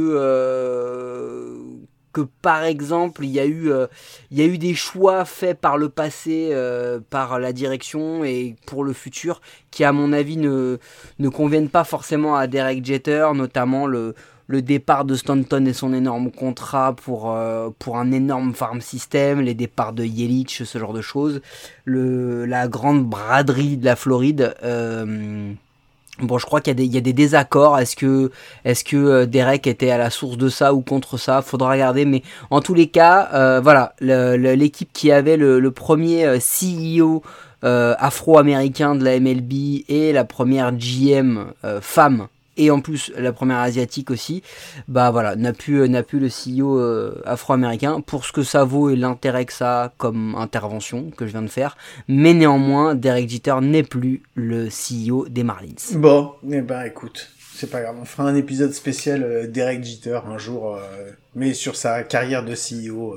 que 2.12 2.20
par 2.20 2.64
exemple 2.64 3.24
il 3.24 3.30
y 3.30 3.40
a 3.40 3.46
eu 3.46 3.70
euh, 3.70 3.86
il 4.30 4.38
y 4.38 4.42
a 4.42 4.46
eu 4.46 4.58
des 4.58 4.74
choix 4.74 5.24
faits 5.24 5.58
par 5.58 5.78
le 5.78 5.88
passé 5.88 6.50
euh, 6.52 7.00
par 7.10 7.38
la 7.38 7.52
direction 7.52 8.24
et 8.24 8.56
pour 8.66 8.84
le 8.84 8.92
futur 8.92 9.40
qui 9.70 9.84
à 9.84 9.92
mon 9.92 10.12
avis 10.12 10.36
ne 10.36 10.78
ne 11.18 11.28
conviennent 11.28 11.70
pas 11.70 11.84
forcément 11.84 12.36
à 12.36 12.46
Derek 12.46 12.84
Jeter, 12.84 13.28
notamment 13.34 13.86
le 13.86 14.14
le 14.48 14.60
départ 14.60 15.06
de 15.06 15.14
Stanton 15.14 15.64
et 15.64 15.72
son 15.72 15.94
énorme 15.94 16.30
contrat 16.30 16.94
pour, 16.94 17.32
euh, 17.32 17.70
pour 17.78 17.96
un 17.96 18.12
énorme 18.12 18.52
farm 18.52 18.82
system, 18.82 19.40
les 19.40 19.54
départs 19.54 19.94
de 19.94 20.04
Yelich, 20.04 20.62
ce 20.64 20.78
genre 20.78 20.92
de 20.92 21.00
choses, 21.00 21.40
le, 21.86 22.44
la 22.44 22.68
grande 22.68 23.06
braderie 23.06 23.78
de 23.78 23.86
la 23.86 23.96
Floride. 23.96 24.54
Bon, 26.20 26.38
je 26.38 26.46
crois 26.46 26.60
qu'il 26.60 26.80
y, 26.80 26.96
a 26.96 27.00
des- 27.00 27.12
désaccords. 27.12 27.78
Est-ce 27.78 27.96
que, 27.96 28.30
est 28.64 28.82
que 28.84 28.96
euh, 28.96 29.26
Derek 29.26 29.66
était 29.66 29.90
à 29.90 29.98
la 29.98 30.10
source 30.10 30.36
de 30.36 30.48
ça 30.48 30.74
ou 30.74 30.80
contre 30.82 31.16
ça? 31.16 31.42
Faudra 31.42 31.72
regarder. 31.72 32.04
Mais 32.04 32.22
en 32.50 32.60
tous 32.60 32.74
les 32.74 32.88
cas, 32.88 33.28
euh, 33.34 33.60
voilà, 33.62 33.94
l'équipe 34.00 34.92
qui 34.92 35.10
avait 35.12 35.36
le, 35.36 35.70
premier 35.70 36.24
euh, 36.24 36.38
CEO 36.38 37.22
afro-américain 37.62 38.94
de 38.96 39.04
la 39.04 39.20
MLB 39.20 39.84
et 39.88 40.12
la 40.12 40.24
première 40.24 40.72
GM 40.72 41.52
femme 41.80 42.26
et 42.56 42.70
en 42.70 42.80
plus 42.80 43.12
la 43.16 43.32
première 43.32 43.58
asiatique 43.58 44.10
aussi, 44.10 44.42
bah 44.88 45.10
voilà, 45.10 45.36
n'a 45.36 45.52
plus, 45.52 45.88
n'a 45.88 46.02
plus 46.02 46.20
le 46.20 46.28
CEO 46.28 46.78
euh, 46.78 47.20
afro-américain 47.24 48.00
pour 48.00 48.24
ce 48.24 48.32
que 48.32 48.42
ça 48.42 48.64
vaut 48.64 48.90
et 48.90 48.96
l'intérêt 48.96 49.44
que 49.44 49.52
ça 49.52 49.84
a 49.84 49.88
comme 49.90 50.34
intervention 50.34 51.10
que 51.10 51.26
je 51.26 51.32
viens 51.32 51.42
de 51.42 51.48
faire. 51.48 51.76
Mais 52.08 52.34
néanmoins, 52.34 52.94
Derek 52.94 53.28
Jeter 53.28 53.56
n'est 53.62 53.82
plus 53.82 54.22
le 54.34 54.68
CEO 54.68 55.28
des 55.28 55.44
Marlins. 55.44 55.94
Bon, 55.94 56.32
eh 56.50 56.60
ben 56.60 56.82
écoute, 56.82 57.30
c'est 57.54 57.70
pas 57.70 57.80
grave, 57.80 57.96
on 58.00 58.04
fera 58.04 58.28
un 58.28 58.34
épisode 58.34 58.72
spécial 58.72 59.22
euh, 59.22 59.46
Derek 59.46 59.84
Jeter 59.84 60.20
un 60.26 60.38
jour, 60.38 60.76
euh, 60.76 61.10
mais 61.34 61.54
sur 61.54 61.76
sa 61.76 62.02
carrière 62.02 62.44
de 62.44 62.54
CEO 62.54 63.16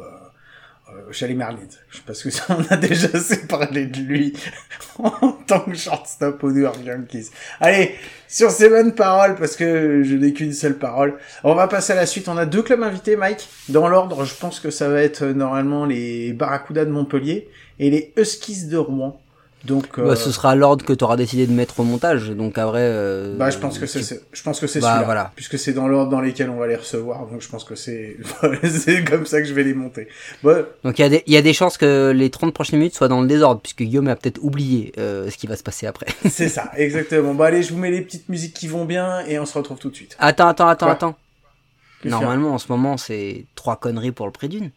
euh, 0.90 1.36
Marlins. 1.36 1.60
Parce 2.06 2.24
que 2.24 2.30
ça, 2.30 2.44
on 2.50 2.74
a 2.74 2.78
déjà 2.78 3.08
assez 3.14 3.48
parlé 3.48 3.86
de 3.86 4.00
lui 4.00 4.34
en 5.00 5.32
tant 5.48 5.62
que 5.62 5.76
shortstop 5.76 6.44
aux 6.44 6.52
New 6.52 6.62
York 6.62 6.80
Yankees. 6.84 7.30
Allez, 7.60 7.96
sur 8.28 8.52
ces 8.52 8.70
bonnes 8.70 8.94
paroles, 8.94 9.36
parce 9.36 9.56
que 9.56 10.04
je 10.04 10.16
n'ai 10.16 10.34
qu'une 10.34 10.54
seule 10.54 10.78
parole, 10.78 11.18
on 11.44 11.56
va 11.56 11.68
passer 11.68 11.94
à 11.94 11.96
la 11.96 12.06
suite. 12.06 12.28
On 12.28 12.38
a 12.38 12.46
deux 12.46 12.62
clubs 12.62 12.84
invités, 12.84 13.16
Mike. 13.16 13.48
Dans 13.70 13.88
l'ordre, 13.88 14.26
je 14.26 14.36
pense 14.36 14.60
que 14.60 14.70
ça 14.70 14.90
va 14.90 15.02
être 15.02 15.24
euh, 15.24 15.34
normalement 15.34 15.86
les 15.86 16.34
Barracuda 16.34 16.86
de 16.86 16.92
Montpellier 16.92 17.50
et 17.80 17.90
les 17.90 18.14
Huskies 18.18 18.68
de 18.68 18.78
Rouen. 18.78 19.22
Donc, 19.66 19.98
euh, 19.98 20.10
Bah, 20.10 20.16
ce 20.16 20.32
sera 20.32 20.54
l'ordre 20.56 20.86
que 20.86 20.94
tu 20.94 21.04
auras 21.04 21.18
décidé 21.18 21.48
de 21.48 21.52
mettre 21.52 21.80
au 21.80 21.84
montage, 21.84 22.30
donc 22.30 22.58
vrai. 22.60 22.82
euh, 22.82 23.36
Bah, 23.38 23.50
je 23.50 23.58
pense 23.58 23.80
que 23.80 23.88
c'est, 23.88 24.02
tu- 24.06 24.20
je 24.32 24.44
pense 24.44 24.60
que 24.60 24.68
c'est 24.68 24.80
Bah, 24.80 24.90
celui-là. 24.90 25.06
voilà. 25.06 25.32
Puisque 25.36 25.58
c'est 25.58 25.74
dans 25.74 25.88
l'ordre 25.88 26.12
dans 26.12 26.22
lesquels 26.22 26.50
on 26.52 26.58
va 26.58 26.68
les 26.68 26.76
recevoir, 26.76 27.26
donc 27.26 27.42
je 27.42 27.50
pense 27.50 27.64
que 27.64 27.74
c'est, 27.76 28.18
c'est 28.64 29.04
comme 29.04 29.26
ça 29.26 29.42
que 29.42 29.48
je 29.48 29.54
vais 29.54 29.64
les 29.64 29.74
monter. 29.74 30.08
Bon, 30.44 30.66
Donc 30.84 31.00
il 31.00 31.02
y, 31.02 31.06
a 31.06 31.10
des- 31.10 31.24
il 31.26 31.34
y 31.34 31.38
a 31.38 31.42
des 31.42 31.54
chances 31.54 31.78
que 31.78 32.12
les 32.16 32.30
30 32.30 32.54
prochaines 32.54 32.78
minutes 32.80 32.94
soient 32.96 33.08
dans 33.08 33.22
le 33.22 33.28
désordre, 33.28 33.60
puisque 33.62 33.82
Guillaume 33.82 34.08
a 34.08 34.16
peut-être 34.16 34.40
oublié 34.44 34.92
euh, 35.00 35.30
ce 35.32 35.38
qui 35.38 35.48
va 35.48 35.56
se 35.56 35.64
passer 35.64 35.88
après. 35.88 36.08
c'est 36.30 36.50
ça, 36.50 36.72
exactement. 36.78 37.34
Bon, 37.34 37.44
allez, 37.44 37.64
je 37.64 37.74
vous 37.74 37.80
mets 37.80 37.92
les 37.92 38.02
petites 38.02 38.30
musiques 38.30 38.54
qui 38.54 38.68
vont 38.68 38.86
bien 38.86 39.22
et 39.26 39.40
on 39.40 39.46
se 39.48 39.58
retrouve 39.58 39.80
tout 39.80 39.90
de 39.90 39.96
suite. 39.96 40.16
attends, 40.20 40.48
attends, 40.48 40.68
attends, 40.68 40.86
Quoi 40.86 40.94
attends. 40.94 41.16
Normalement, 42.04 42.54
en 42.54 42.58
ce 42.60 42.68
moment, 42.72 42.98
c'est 42.98 43.46
trois 43.56 43.78
conneries 43.78 44.12
pour 44.12 44.28
le 44.28 44.32
prix 44.32 44.48
d'une. 44.48 44.70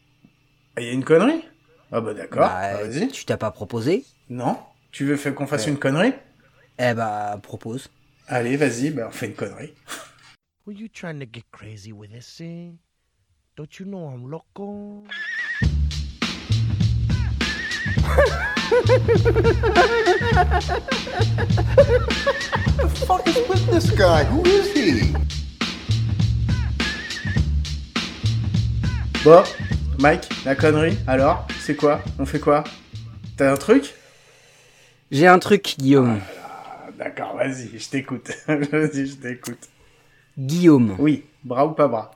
Ah, 0.77 0.81
il 0.81 0.87
y 0.87 0.91
a 0.91 0.93
une 0.93 1.05
connerie? 1.05 1.45
Ah, 1.93 2.01
bah, 2.01 2.15
d'accord. 2.15 2.41
Bah, 2.41 2.59
Ah, 2.59 2.85
Vas-y. 2.85 3.09
tu 3.09 3.27
t'as 3.27 3.37
pas 3.37 3.51
proposé? 3.51 4.05
Non? 4.31 4.57
Tu 4.91 5.05
veux 5.05 5.17
faire 5.17 5.35
qu'on 5.35 5.47
fasse 5.47 5.67
Ouais. 5.67 5.73
une 5.73 5.79
connerie? 5.79 6.13
Eh 6.79 6.95
bah, 6.95 7.39
propose. 7.43 7.89
Allez, 8.27 8.57
vas-y, 8.57 8.91
bah, 8.91 9.07
on 9.09 9.13
fait 9.13 9.27
une 9.27 9.35
connerie. 9.35 9.75
Were 10.67 10.77
you 10.77 10.89
trying 10.89 11.19
to 11.21 11.27
get 11.27 11.45
crazy 11.51 11.93
with 11.93 12.11
this 12.11 12.27
thing? 12.37 12.79
Don't 13.57 13.79
you 13.79 13.87
know 13.87 14.09
I'm 14.11 14.31
loco? 14.31 15.05
fuck 23.07 23.27
is 23.27 23.37
with 23.49 23.67
this 23.71 23.91
guy? 23.91 24.25
Who 24.25 24.43
is 24.45 24.73
he? 24.73 25.13
Bon, 29.25 29.45
Mike, 29.99 30.25
la 30.45 30.55
connerie, 30.55 30.97
alors, 31.07 31.47
c'est 31.61 31.75
quoi? 31.77 32.01
On 32.19 32.27
fait 32.27 32.39
quoi? 32.41 32.65
T'as 33.37 33.53
un 33.53 33.57
truc? 33.57 33.95
J'ai 35.11 35.27
un 35.27 35.39
truc, 35.39 35.75
Guillaume. 35.79 36.21
Ah, 36.45 36.87
d'accord, 36.99 37.37
vas-y, 37.37 37.79
je 37.79 37.89
t'écoute. 37.89 38.31
vas-y, 38.47 39.07
je 39.07 39.15
t'écoute. 39.17 39.69
Guillaume, 40.39 40.95
Oui, 40.99 41.25
bras 41.45 41.67
ou 41.67 41.73
pas 41.73 41.89
bras? 41.89 42.11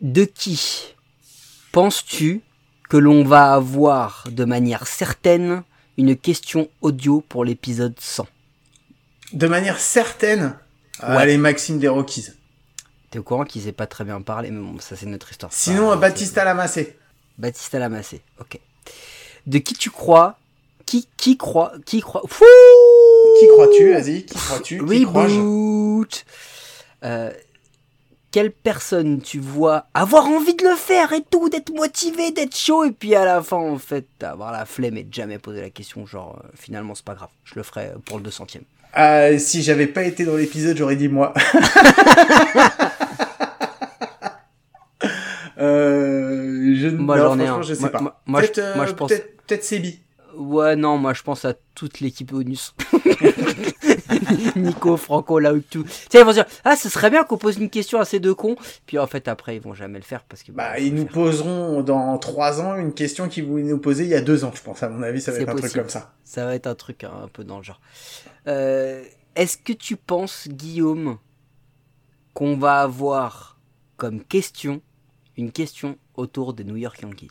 de 0.00 0.24
qui 0.24 0.94
penses-tu 1.72 2.40
que 2.88 2.96
l'on 2.96 3.22
va 3.22 3.52
avoir 3.52 4.24
de 4.30 4.44
manière 4.46 4.86
certaine 4.86 5.62
une 5.98 6.16
question 6.16 6.70
audio 6.80 7.20
pour 7.28 7.44
l'épisode 7.44 7.94
100 8.00 8.26
De 9.34 9.46
manière 9.46 9.78
certaine, 9.78 10.56
Ouais. 11.02 11.16
allez, 11.16 11.36
Maxime 11.36 11.78
des 11.78 11.88
Rockies. 11.88 12.28
T'es 13.10 13.18
au 13.18 13.22
courant 13.22 13.44
qu'ils 13.44 13.68
aient 13.68 13.72
pas 13.72 13.86
très 13.86 14.04
bien 14.04 14.22
parlé, 14.22 14.50
mais 14.50 14.60
bon, 14.60 14.78
ça 14.78 14.96
c'est 14.96 15.04
notre 15.06 15.30
histoire. 15.30 15.52
Sinon, 15.52 15.90
Ah, 15.90 15.96
Baptiste 15.96 16.36
Lamassé. 16.36 16.96
Baptiste 17.36 17.74
Lamassé, 17.74 18.22
ok. 18.40 18.58
De 19.46 19.58
qui 19.58 19.74
tu 19.74 19.90
crois 19.90 20.38
Qui, 20.90 21.06
qui 21.16 21.36
croit 21.36 21.70
Qui 21.86 22.00
croit 22.00 22.22
Qui 23.38 23.46
crois-tu 23.46 23.92
Vas-y, 23.92 24.24
qui 24.24 24.34
crois-tu 24.34 24.80
Reboot 24.80 26.24
Euh, 27.04 27.30
Quelle 28.32 28.50
personne 28.50 29.20
tu 29.20 29.38
vois 29.38 29.84
avoir 29.94 30.26
envie 30.26 30.54
de 30.56 30.64
le 30.64 30.74
faire 30.74 31.12
et 31.12 31.22
tout, 31.30 31.48
d'être 31.48 31.72
motivé, 31.72 32.32
d'être 32.32 32.56
chaud, 32.56 32.82
et 32.82 32.90
puis 32.90 33.14
à 33.14 33.24
la 33.24 33.40
fin, 33.40 33.56
en 33.58 33.78
fait, 33.78 34.06
avoir 34.20 34.50
la 34.50 34.66
flemme 34.66 34.96
et 34.96 35.04
de 35.04 35.14
jamais 35.14 35.38
poser 35.38 35.60
la 35.60 35.70
question, 35.70 36.06
genre, 36.06 36.40
euh, 36.44 36.48
finalement, 36.56 36.96
c'est 36.96 37.04
pas 37.04 37.14
grave, 37.14 37.28
je 37.44 37.54
le 37.54 37.62
ferai 37.62 37.92
pour 38.04 38.16
le 38.18 38.24
200 38.24 38.46
e 38.56 38.58
Euh, 38.98 39.38
Si 39.38 39.62
j'avais 39.62 39.86
pas 39.86 40.02
été 40.02 40.24
dans 40.24 40.34
l'épisode, 40.36 40.76
j'aurais 40.76 40.96
dit 40.96 41.06
moi. 41.08 41.32
euh, 45.60 46.74
je 46.76 46.88
Moi, 46.88 47.16
non, 47.16 47.22
j'en 47.24 47.38
ai 47.38 47.46
franchement, 47.46 47.58
un. 47.58 47.62
je 47.62 47.74
sais 47.74 47.80
Moi- 47.80 47.90
pas. 47.90 48.00
moi- 48.00 48.20
moi, 48.26 48.40
peut-être, 48.40 48.76
moi, 48.76 48.86
euh, 48.88 48.92
pense- 48.94 49.08
peut-être, 49.46 49.64
Sébi. 49.64 50.00
Ouais, 50.40 50.74
non, 50.74 50.96
moi 50.96 51.12
je 51.12 51.22
pense 51.22 51.44
à 51.44 51.52
toute 51.74 52.00
l'équipe 52.00 52.32
Onus. 52.32 52.74
Nico, 54.56 54.96
Franco, 54.96 55.38
là 55.38 55.52
où 55.52 55.60
tout. 55.60 55.84
Tiens, 56.08 56.20
ils 56.20 56.24
vont 56.24 56.30
se 56.30 56.36
dire, 56.36 56.46
ah, 56.64 56.76
ce 56.76 56.88
serait 56.88 57.10
bien 57.10 57.24
qu'on 57.24 57.36
pose 57.36 57.58
une 57.58 57.68
question 57.68 58.00
à 58.00 58.06
ces 58.06 58.20
deux 58.20 58.34
cons. 58.34 58.56
Puis 58.86 58.98
en 58.98 59.06
fait, 59.06 59.28
après, 59.28 59.56
ils 59.56 59.60
vont 59.60 59.74
jamais 59.74 59.98
le 59.98 60.04
faire 60.04 60.24
parce 60.24 60.42
que. 60.42 60.50
Bah, 60.52 60.76
faut 60.76 60.82
ils 60.82 60.94
nous 60.94 61.02
faire. 61.04 61.12
poseront 61.12 61.82
dans 61.82 62.16
trois 62.16 62.62
ans 62.62 62.74
une 62.76 62.94
question 62.94 63.28
qu'ils 63.28 63.44
voulaient 63.44 63.64
nous 63.64 63.76
poser 63.78 64.04
il 64.04 64.08
y 64.10 64.14
a 64.14 64.22
deux 64.22 64.44
ans, 64.44 64.52
je 64.54 64.62
pense. 64.62 64.82
À 64.82 64.88
mon 64.88 65.02
avis, 65.02 65.20
ça 65.20 65.30
va 65.32 65.40
être 65.40 65.50
un 65.50 65.56
truc 65.56 65.74
comme 65.74 65.90
ça. 65.90 66.14
Ça 66.24 66.46
va 66.46 66.54
être 66.54 66.66
un 66.66 66.74
truc 66.74 67.04
hein, 67.04 67.12
un 67.22 67.28
peu 67.28 67.44
dans 67.44 67.58
le 67.58 67.62
genre. 67.62 67.80
Euh, 68.46 69.04
Est-ce 69.36 69.58
que 69.58 69.74
tu 69.74 69.96
penses, 69.96 70.48
Guillaume, 70.48 71.18
qu'on 72.32 72.56
va 72.56 72.80
avoir 72.80 73.58
comme 73.98 74.24
question 74.24 74.80
une 75.36 75.52
question 75.52 75.98
autour 76.14 76.54
des 76.54 76.64
New 76.64 76.76
York 76.76 77.02
Yankees? 77.02 77.28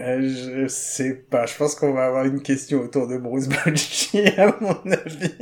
Euh, 0.00 0.20
je 0.62 0.68
sais 0.68 1.12
pas. 1.14 1.46
Je 1.46 1.56
pense 1.56 1.74
qu'on 1.74 1.92
va 1.92 2.06
avoir 2.06 2.24
une 2.24 2.40
question 2.42 2.80
autour 2.82 3.08
de 3.08 3.16
Bruce 3.18 3.48
Bochy, 3.48 4.26
à 4.36 4.56
mon 4.60 4.76
avis. 4.92 5.32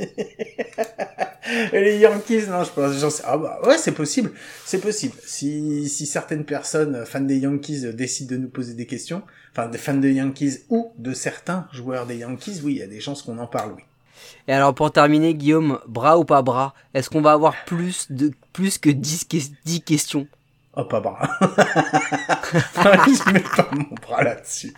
Les 1.71 1.97
Yankees, 1.99 2.47
non, 2.49 2.63
je 2.63 2.71
pense. 2.71 2.97
Sais. 2.97 3.23
Ah 3.25 3.37
bah 3.37 3.59
ouais, 3.65 3.77
c'est 3.77 3.91
possible. 3.93 4.31
C'est 4.65 4.81
possible. 4.81 5.13
Si 5.25 5.87
si 5.87 6.05
certaines 6.05 6.43
personnes 6.43 6.95
euh, 6.95 7.05
fans 7.05 7.21
des 7.21 7.37
Yankees 7.37 7.85
euh, 7.85 7.93
décident 7.93 8.35
de 8.35 8.41
nous 8.41 8.49
poser 8.49 8.73
des 8.73 8.85
questions, 8.85 9.21
enfin 9.51 9.67
des 9.69 9.77
fans 9.77 9.93
des 9.93 10.13
Yankees 10.13 10.59
ou 10.69 10.91
de 10.97 11.13
certains 11.13 11.67
joueurs 11.71 12.05
des 12.05 12.17
Yankees, 12.17 12.61
oui, 12.63 12.73
il 12.73 12.77
y 12.79 12.83
a 12.83 12.87
des 12.87 12.99
chances 12.99 13.21
qu'on 13.21 13.37
en 13.37 13.47
parle, 13.47 13.73
oui. 13.77 13.83
Et 14.47 14.53
alors 14.53 14.73
pour 14.73 14.91
terminer, 14.91 15.35
Guillaume, 15.35 15.79
bras 15.87 16.17
ou 16.17 16.25
pas 16.25 16.41
bras, 16.41 16.73
est-ce 16.95 17.09
qu'on 17.09 17.21
va 17.21 17.31
avoir 17.33 17.53
plus 17.65 18.07
de 18.11 18.31
plus 18.53 18.77
que 18.79 18.89
10, 18.89 19.25
que- 19.25 19.37
10 19.65 19.81
questions? 19.81 20.27
Oh, 20.79 20.83
pas 20.83 20.99
bras. 20.99 21.17
je 22.51 23.33
mets 23.33 23.39
pas 23.39 23.67
mon 23.71 23.95
bras 23.99 24.23
là-dessus. 24.23 24.75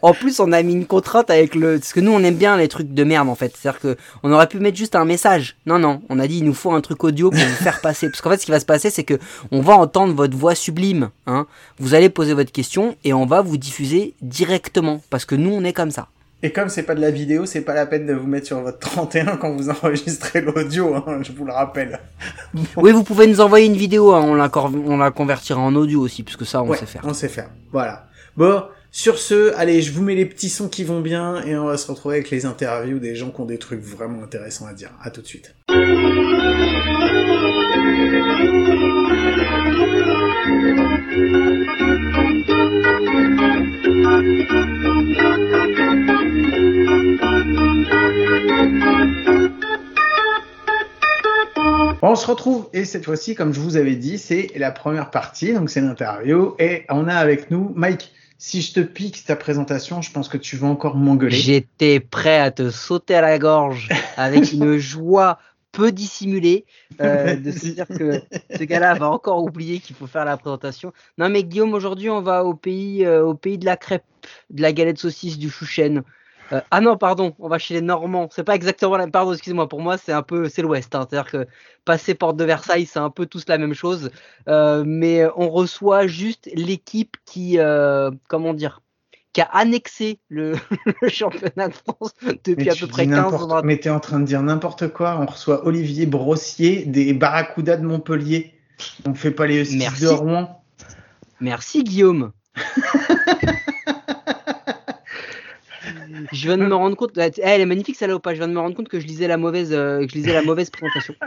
En 0.00 0.14
plus, 0.14 0.40
on 0.40 0.50
a 0.50 0.62
mis 0.62 0.72
une 0.72 0.86
contrainte 0.86 1.28
avec 1.28 1.54
le. 1.54 1.78
Parce 1.78 1.92
que 1.92 2.00
nous, 2.00 2.10
on 2.10 2.20
aime 2.20 2.36
bien 2.36 2.56
les 2.56 2.68
trucs 2.68 2.94
de 2.94 3.04
merde, 3.04 3.28
en 3.28 3.34
fait. 3.34 3.54
C'est-à-dire 3.54 3.80
que 3.80 3.96
on 4.22 4.32
aurait 4.32 4.46
pu 4.46 4.60
mettre 4.60 4.78
juste 4.78 4.96
un 4.96 5.04
message. 5.04 5.56
Non, 5.66 5.78
non. 5.78 6.00
On 6.08 6.18
a 6.18 6.26
dit, 6.26 6.38
il 6.38 6.44
nous 6.44 6.54
faut 6.54 6.72
un 6.72 6.80
truc 6.80 7.04
audio 7.04 7.30
pour 7.30 7.38
vous 7.38 7.62
faire 7.62 7.82
passer. 7.82 8.08
Parce 8.08 8.22
qu'en 8.22 8.30
fait, 8.30 8.38
ce 8.38 8.46
qui 8.46 8.50
va 8.50 8.60
se 8.60 8.64
passer, 8.64 8.88
c'est 8.88 9.04
que 9.04 9.18
on 9.50 9.60
va 9.60 9.74
entendre 9.74 10.14
votre 10.14 10.36
voix 10.36 10.54
sublime. 10.54 11.10
Hein. 11.26 11.46
Vous 11.78 11.92
allez 11.92 12.08
poser 12.08 12.32
votre 12.32 12.52
question 12.52 12.96
et 13.04 13.12
on 13.12 13.26
va 13.26 13.42
vous 13.42 13.58
diffuser 13.58 14.14
directement. 14.22 15.02
Parce 15.10 15.26
que 15.26 15.34
nous, 15.34 15.50
on 15.52 15.64
est 15.64 15.74
comme 15.74 15.90
ça. 15.90 16.08
Et 16.44 16.50
comme 16.50 16.68
c'est 16.68 16.82
pas 16.82 16.94
de 16.96 17.00
la 17.00 17.10
vidéo, 17.12 17.46
c'est 17.46 17.60
pas 17.60 17.72
la 17.74 17.86
peine 17.86 18.04
de 18.06 18.14
vous 18.14 18.26
mettre 18.26 18.46
sur 18.48 18.60
votre 18.60 18.78
31 18.80 19.36
quand 19.36 19.52
vous 19.54 19.70
enregistrez 19.70 20.40
l'audio, 20.40 20.94
hein, 20.96 21.20
je 21.22 21.32
vous 21.32 21.44
le 21.44 21.52
rappelle. 21.52 22.00
Oui, 22.76 22.92
vous 22.92 23.04
pouvez 23.04 23.26
nous 23.26 23.40
envoyer 23.40 23.66
une 23.66 23.76
vidéo. 23.76 24.12
hein. 24.12 24.20
On, 24.24 24.34
la 24.34 24.48
cor- 24.48 24.72
on 24.86 24.96
la 24.98 25.10
convertira 25.10 25.60
en 25.60 25.74
audio 25.74 26.00
aussi. 26.00 26.22
Parce 26.22 26.36
que 26.36 26.44
ça, 26.44 26.62
on 26.62 26.68
Ouais, 26.68 26.76
sait 26.76 26.86
faire. 26.86 27.02
On 27.04 27.14
sait 27.14 27.28
faire. 27.28 27.48
Voilà. 27.72 28.06
Bon, 28.36 28.64
sur 28.90 29.18
ce, 29.18 29.54
allez, 29.56 29.80
je 29.82 29.92
vous 29.92 30.02
mets 30.02 30.14
les 30.14 30.26
petits 30.26 30.48
sons 30.50 30.68
qui 30.68 30.84
vont 30.84 31.00
bien 31.00 31.42
et 31.44 31.56
on 31.56 31.66
va 31.66 31.76
se 31.78 31.90
retrouver 31.90 32.16
avec 32.16 32.30
les 32.30 32.44
interviews 32.44 32.98
des 32.98 33.14
gens 33.14 33.30
qui 33.30 33.40
ont 33.40 33.46
des 33.46 33.58
trucs 33.58 33.80
vraiment 33.82 34.22
intéressants 34.22 34.66
à 34.66 34.72
dire. 34.74 34.90
À 35.02 35.10
tout 35.10 35.22
de 35.22 35.26
suite. 35.26 35.54
On 52.02 52.16
se 52.16 52.26
retrouve 52.26 52.68
et 52.72 52.84
cette 52.84 53.04
fois-ci, 53.04 53.34
comme 53.34 53.54
je 53.54 53.60
vous 53.60 53.76
avais 53.76 53.94
dit, 53.94 54.18
c'est 54.18 54.50
la 54.56 54.72
première 54.72 55.10
partie, 55.10 55.54
donc 55.54 55.70
c'est 55.70 55.80
l'interview 55.80 56.54
et 56.58 56.84
on 56.88 57.06
a 57.08 57.14
avec 57.14 57.50
nous 57.50 57.72
Mike. 57.74 58.12
Si 58.38 58.60
je 58.60 58.72
te 58.72 58.80
pique 58.80 59.24
ta 59.24 59.36
présentation, 59.36 60.02
je 60.02 60.10
pense 60.10 60.28
que 60.28 60.36
tu 60.36 60.56
vas 60.56 60.66
encore 60.66 60.96
m'engueuler. 60.96 61.36
J'étais 61.36 62.00
prêt 62.00 62.40
à 62.40 62.50
te 62.50 62.70
sauter 62.70 63.14
à 63.14 63.20
la 63.20 63.38
gorge 63.38 63.88
avec 64.16 64.52
une 64.52 64.76
joie 64.78 65.38
peu 65.70 65.92
dissimulée 65.92 66.66
euh, 67.00 67.36
de 67.36 67.50
se 67.52 67.66
dire 67.68 67.86
que 67.86 68.20
ce 68.58 68.64
gars-là 68.64 68.94
va 68.94 69.08
encore 69.08 69.42
oublier 69.42 69.78
qu'il 69.78 69.94
faut 69.94 70.08
faire 70.08 70.24
la 70.24 70.36
présentation. 70.36 70.92
Non 71.18 71.28
mais 71.28 71.44
Guillaume, 71.44 71.72
aujourd'hui 71.72 72.10
on 72.10 72.20
va 72.20 72.44
au 72.44 72.54
pays, 72.54 73.04
euh, 73.04 73.24
au 73.24 73.34
pays 73.34 73.58
de 73.58 73.64
la 73.64 73.76
crêpe, 73.76 74.04
de 74.50 74.60
la 74.60 74.72
galette 74.72 74.98
saucisse, 74.98 75.38
du 75.38 75.48
chouchen. 75.48 76.02
Euh, 76.52 76.60
ah 76.70 76.80
non, 76.80 76.96
pardon, 76.98 77.34
on 77.38 77.48
va 77.48 77.58
chez 77.58 77.74
les 77.74 77.80
Normands. 77.80 78.28
C'est 78.30 78.44
pas 78.44 78.54
exactement 78.54 78.96
la. 78.96 79.06
Pardon, 79.08 79.32
excusez-moi. 79.32 79.68
Pour 79.68 79.80
moi, 79.80 79.96
c'est 79.98 80.12
un 80.12 80.22
peu, 80.22 80.48
c'est 80.48 80.62
l'Ouest. 80.62 80.94
hein. 80.94 81.06
C'est-à-dire 81.08 81.30
que 81.30 81.46
passer 81.84 82.14
porte 82.14 82.36
de 82.36 82.44
Versailles, 82.44 82.86
c'est 82.86 82.98
un 82.98 83.10
peu 83.10 83.26
tous 83.26 83.44
la 83.48 83.58
même 83.58 83.74
chose. 83.74 84.10
Euh, 84.48 84.84
mais 84.86 85.24
on 85.36 85.48
reçoit 85.50 86.06
juste 86.06 86.50
l'équipe 86.54 87.16
qui, 87.24 87.58
euh, 87.58 88.10
comment 88.28 88.52
dire, 88.54 88.82
qui 89.32 89.40
a 89.40 89.48
annexé 89.52 90.18
le, 90.28 90.52
le 91.02 91.08
championnat 91.08 91.68
de 91.68 91.74
France 91.74 92.12
depuis 92.44 92.68
à 92.68 92.74
peu 92.74 92.86
près 92.86 93.06
dis 93.06 93.12
15 93.12 93.16
n'importe- 93.24 93.44
ou 93.44 93.48
20 93.48 93.62
Mais 93.62 93.78
t'es 93.78 93.88
en 93.88 94.00
train 94.00 94.20
de 94.20 94.26
dire 94.26 94.42
n'importe 94.42 94.88
quoi. 94.88 95.18
On 95.20 95.24
reçoit 95.26 95.66
Olivier 95.66 96.04
Brossier 96.04 96.84
des 96.84 97.14
Barracudas 97.14 97.78
de 97.78 97.86
Montpellier. 97.86 98.52
On 99.06 99.14
fait 99.14 99.30
pas 99.30 99.46
les 99.46 99.64
Merci. 99.76 100.02
de 100.02 100.08
Rouen. 100.08 100.62
Merci 101.40 101.82
Guillaume. 101.82 102.32
je 106.32 106.46
viens 106.48 106.58
de 106.58 106.64
me 106.64 106.74
rendre 106.74 106.96
compte. 106.96 107.16
Eh, 107.16 107.30
elle 107.42 107.60
est 107.60 107.66
magnifique 107.66 107.96
celle-là 107.96 108.16
ou 108.16 108.20
pas 108.20 108.32
Je 108.32 108.38
viens 108.38 108.48
de 108.48 108.52
me 108.52 108.60
rendre 108.60 108.74
compte 108.74 108.88
que 108.88 109.00
je 109.00 109.06
lisais 109.06 109.28
la 109.28 109.36
mauvaise, 109.36 109.72
euh, 109.72 110.00
que 110.04 110.08
je 110.10 110.14
lisais 110.14 110.32
la 110.32 110.42
mauvaise 110.42 110.70
présentation. 110.70 111.14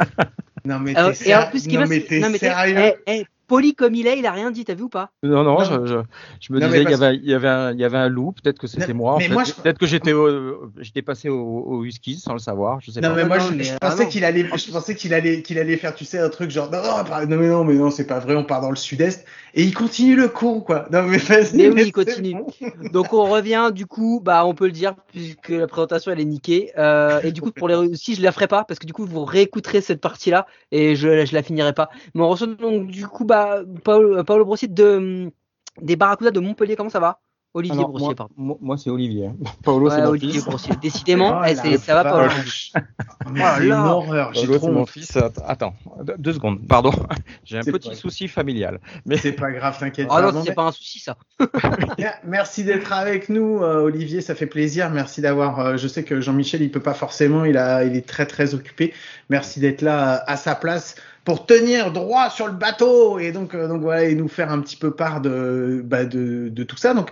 Non 0.66 0.80
mais 0.80 0.98
Euh, 0.98 1.14
t'es 1.14 1.36
en 1.36 1.46
plus, 1.48 1.68
non, 1.68 1.86
mais 1.88 2.40
sérieux 2.40 2.76
eh, 2.80 2.96
eh, 3.06 3.26
poli 3.48 3.76
comme 3.76 3.96
il 3.96 4.08
est, 4.08 4.18
il 4.20 4.26
a 4.26 4.32
rien 4.32 4.52
dit. 4.52 4.66
T'as 4.66 4.74
vu 4.76 4.84
ou 4.84 4.90
pas? 4.90 5.12
Non, 5.24 5.44
non, 5.44 5.60
Non. 5.60 5.64
Je, 5.64 5.86
je, 5.86 5.96
je 6.42 6.54
me 6.54 6.60
Non, 6.60 6.68
disais 6.68 6.80
qu'il 6.80 6.90
y 6.90 6.92
parce- 6.92 7.02
avait, 7.02 7.16
il 7.18 7.26
y, 7.30 7.34
avait 7.34 7.48
un, 7.48 7.72
il 7.74 7.80
y 7.80 7.84
avait 7.84 7.98
un 7.98 8.10
loup, 8.10 8.32
peut-être 8.34 8.60
que 8.60 8.68
c'était 8.68 8.94
moi. 8.94 9.14
en 9.14 9.18
mais 9.18 9.28
fait. 9.28 9.34
moi, 9.34 9.44
je- 9.44 9.54
Peut-être 9.54 9.78
que 9.78 9.86
j'étais 9.86 11.02
passé 11.02 11.30
au, 11.30 11.40
au 11.40 11.84
Huskies 11.84 12.20
sans 12.20 12.34
le 12.34 12.40
savoir, 12.40 12.80
je 12.82 12.92
sais 12.92 13.02
Non 13.02 13.10
pas. 13.10 13.16
mais 13.16 13.22
Non, 13.24 13.28
moi 13.28 13.38
non, 13.38 13.44
je, 13.46 13.54
mais 13.54 13.64
je 13.64 13.74
vraiment. 13.82 13.96
pensais 13.96 14.08
qu'il 14.10 14.24
allait, 14.26 14.46
je 14.56 14.72
pensais 14.72 14.96
qu'il 14.96 15.14
allait, 15.14 15.42
qu'il 15.42 15.60
allait 15.60 15.78
faire, 15.78 15.96
tu 15.96 16.06
sais, 16.06 16.20
un 16.20 16.30
truc 16.30 16.52
genre 16.52 16.70
non 16.72 17.38
mais 17.38 17.48
non 17.48 17.64
mais 17.64 17.74
non 17.76 17.92
c'est 17.92 18.06
pas 18.08 18.20
vrai, 18.20 18.36
on 18.36 18.44
part 18.44 18.62
dans 18.62 18.70
le 18.70 18.76
sud-est 18.76 19.26
et 19.54 19.64
il 19.64 19.74
continue 19.74 20.16
le 20.16 20.28
con 20.28 20.62
quoi. 20.62 20.88
Non 20.92 21.04
mais 21.04 21.18
vas-y. 21.18 21.56
Mais 21.58 21.70
oui, 21.70 21.84
il 21.86 21.92
continue. 21.92 22.34
bon. 22.34 22.48
Donc 22.92 23.14
on 23.14 23.26
revient 23.26 23.72
du 23.74 23.86
coup, 23.86 24.22
bah 24.24 24.46
on 24.46 24.54
peut 24.54 24.66
le 24.66 24.72
dire 24.72 24.96
puisque 25.12 25.50
la 25.50 25.68
présentation 25.68 26.12
elle 26.12 26.20
est 26.20 26.26
niquée. 26.26 26.72
Euh, 26.78 27.22
et 27.24 27.32
du 27.32 27.42
coup 27.42 27.52
pour 27.52 27.68
les 27.68 27.76
aussi 27.76 28.16
je 28.16 28.22
la 28.22 28.32
ferai 28.32 28.48
pas 28.48 28.64
parce 28.64 28.80
que 28.80 28.86
du 28.86 28.94
coup 28.94 29.06
vous 29.06 29.24
réécouterez 29.26 29.82
cette 29.82 30.02
partie 30.02 30.30
là 30.32 30.46
et 30.72 30.96
je, 30.96 31.26
je 31.26 31.34
la 31.34 31.44
finirai 31.44 31.74
pas. 31.74 31.90
Mais 32.14 32.22
on 32.22 32.30
reçoit 32.30 32.48
donc 32.48 32.88
du 32.88 33.08
coup 33.08 33.26
bah 33.26 33.35
Paolo, 33.84 34.24
Paolo 34.24 34.46
Brossier 34.46 34.68
de 34.68 35.32
des 35.82 35.96
Barracudas 35.96 36.32
de 36.32 36.40
Montpellier. 36.40 36.76
Comment 36.76 36.90
ça 36.90 37.00
va? 37.00 37.20
Olivier 37.58 37.78
Alors, 37.78 37.90
Brossier 37.92 38.08
moi, 38.08 38.16
pardon. 38.16 38.34
moi, 38.36 38.58
moi, 38.60 38.78
c'est 38.78 38.90
Olivier. 38.90 39.30
Paolo, 39.64 39.90
c'est 39.90 39.96
Ouais, 39.96 40.02
mon 40.04 40.10
Olivier 40.10 40.34
fils. 40.34 40.44
Brossier. 40.46 40.76
Décidément, 40.82 41.38
Oh 41.40 41.42
la 41.42 41.56
c'est- 41.56 41.78
ça 41.78 42.04
va. 42.04 42.28
Mais 43.32 43.42
Oh 43.42 43.48
c'est 43.58 43.64
une 43.64 43.70
là. 43.70 43.86
horreur. 43.86 44.34
J'ai 44.34 44.46
Paolo, 44.46 44.60
c'est 44.60 44.72
mon 44.72 44.86
fils. 44.86 45.16
Att- 45.16 45.42
Attends, 45.48 45.74
deux- 46.18 46.34
secondes, 46.34 46.68
pardon. 46.68 46.92
J'ai 47.46 47.58
un 47.58 47.62
C'est 47.62 47.72
petit 47.72 47.90
pas- 47.92 47.96
souci 47.96 48.28
familial. 48.28 48.82
Mais 49.06 49.16
C'est 49.16 49.32
pas 49.32 49.52
grave, 49.52 49.78
t'inquiète. 49.80 50.08
Oh 50.10 50.16
pas. 50.16 50.32
non, 50.34 50.44
c'est 50.44 50.50
mais- 50.50 50.56
pas 50.56 50.64
un 50.64 50.72
souci 50.74 51.00
ça. 51.00 51.16
Mer- 51.98 52.20
Merci 52.26 52.66
d'être 52.66 52.92
avec 52.92 53.30
nous, 53.30 53.64
euh, 53.64 53.84
Olivier. 53.84 54.20
Ça 54.20 54.36
fait 54.36 54.48
plaisir. 54.48 54.90
Merci 54.90 55.22
d'avoir. 55.22 55.60
euh, 55.62 55.78
je 55.78 55.88
sais 55.88 56.04
que 56.04 56.20
Jean-Michel, 56.20 56.62
il 56.62 56.72
peut 56.72 56.82
pas 56.82 56.94
forcément. 56.94 57.46
Il 57.46 57.58
a, 57.58 57.86
il 57.86 57.96
est 57.96 58.06
très 58.06 58.26
très 58.26 58.54
occupé. 58.54 58.94
Merci 59.30 59.62
d'être 59.62 59.82
là 59.82 60.16
euh, 60.18 60.24
à 60.28 60.36
sa 60.36 60.56
place 60.56 60.96
pour 61.26 61.46
tenir 61.46 61.92
droit 61.92 62.30
sur 62.30 62.48
le 62.48 62.54
bateau 62.54 63.20
et 63.20 63.32
donc 63.32 63.54
euh, 63.54 63.68
donc 63.68 63.82
voilà 63.82 64.06
et 64.06 64.16
nous 64.16 64.28
faire 64.30 64.52
un 64.52 64.62
petit 64.62 64.78
peu 64.78 64.92
part 64.92 65.20
de 65.22 65.82
bah, 65.84 66.06
de, 66.06 66.50
de 66.50 66.64
tout 66.64 66.78
ça. 66.78 66.94
Donc 66.94 67.12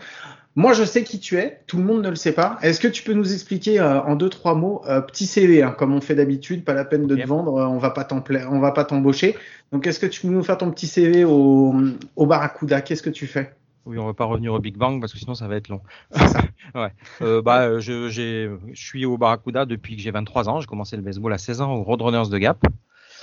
moi, 0.56 0.74
je 0.74 0.84
sais 0.84 1.04
qui 1.04 1.20
tu 1.20 1.38
es. 1.38 1.62
Tout 1.66 1.78
le 1.78 1.84
monde 1.84 2.04
ne 2.04 2.10
le 2.10 2.16
sait 2.16 2.32
pas. 2.32 2.60
Est-ce 2.62 2.80
que 2.80 2.88
tu 2.88 3.02
peux 3.02 3.14
nous 3.14 3.34
expliquer 3.34 3.80
euh, 3.80 4.02
en 4.02 4.16
deux 4.16 4.30
trois 4.30 4.54
mots, 4.54 4.84
euh, 4.88 5.02
petit 5.02 5.26
CV, 5.26 5.64
hein, 5.64 5.74
comme 5.76 5.94
on 5.96 6.02
fait 6.02 6.14
d'habitude, 6.14 6.64
pas 6.64 6.76
la 6.76 6.86
peine 6.86 7.08
de 7.08 7.16
te 7.16 7.26
vendre. 7.28 7.58
euh, 7.58 7.66
on 7.66 7.80
va 7.80 7.90
pas 7.90 8.08
on 8.12 8.60
va 8.60 8.72
pas 8.72 8.86
t'embaucher. 8.86 9.36
Donc, 9.72 9.88
est-ce 9.88 10.00
que 10.00 10.06
tu 10.06 10.22
peux 10.22 10.28
nous 10.28 10.44
faire 10.44 10.60
ton 10.60 10.70
petit 10.70 10.86
CV 10.86 11.24
au 11.24 11.74
au 12.16 12.26
Barracuda? 12.28 12.82
Qu'est-ce 12.82 13.02
que 13.02 13.10
tu 13.10 13.26
fais? 13.26 13.56
Oui, 13.88 13.98
on 13.98 14.06
va 14.06 14.14
pas 14.14 14.26
revenir 14.26 14.54
au 14.54 14.60
Big 14.60 14.78
Bang 14.78 15.02
parce 15.02 15.12
que 15.12 15.18
sinon 15.20 15.34
ça 15.34 15.48
va 15.48 15.56
être 15.56 15.68
long. 15.70 15.82
ouais. 16.76 17.42
Bah, 17.42 17.80
je, 17.80 18.10
je 18.10 18.56
suis 18.76 19.06
au 19.06 19.18
Barracuda 19.18 19.66
depuis 19.66 19.96
que 19.98 20.02
j'ai 20.04 20.12
23 20.12 20.50
ans. 20.50 20.62
J'ai 20.62 20.68
commencé 20.68 20.96
le 20.96 21.02
baseball 21.02 21.34
à 21.34 21.38
16 21.40 21.62
ans 21.62 21.74
au 21.74 21.84
Roadrunners 21.84 22.30
de 22.30 22.38
Gap. 22.38 22.64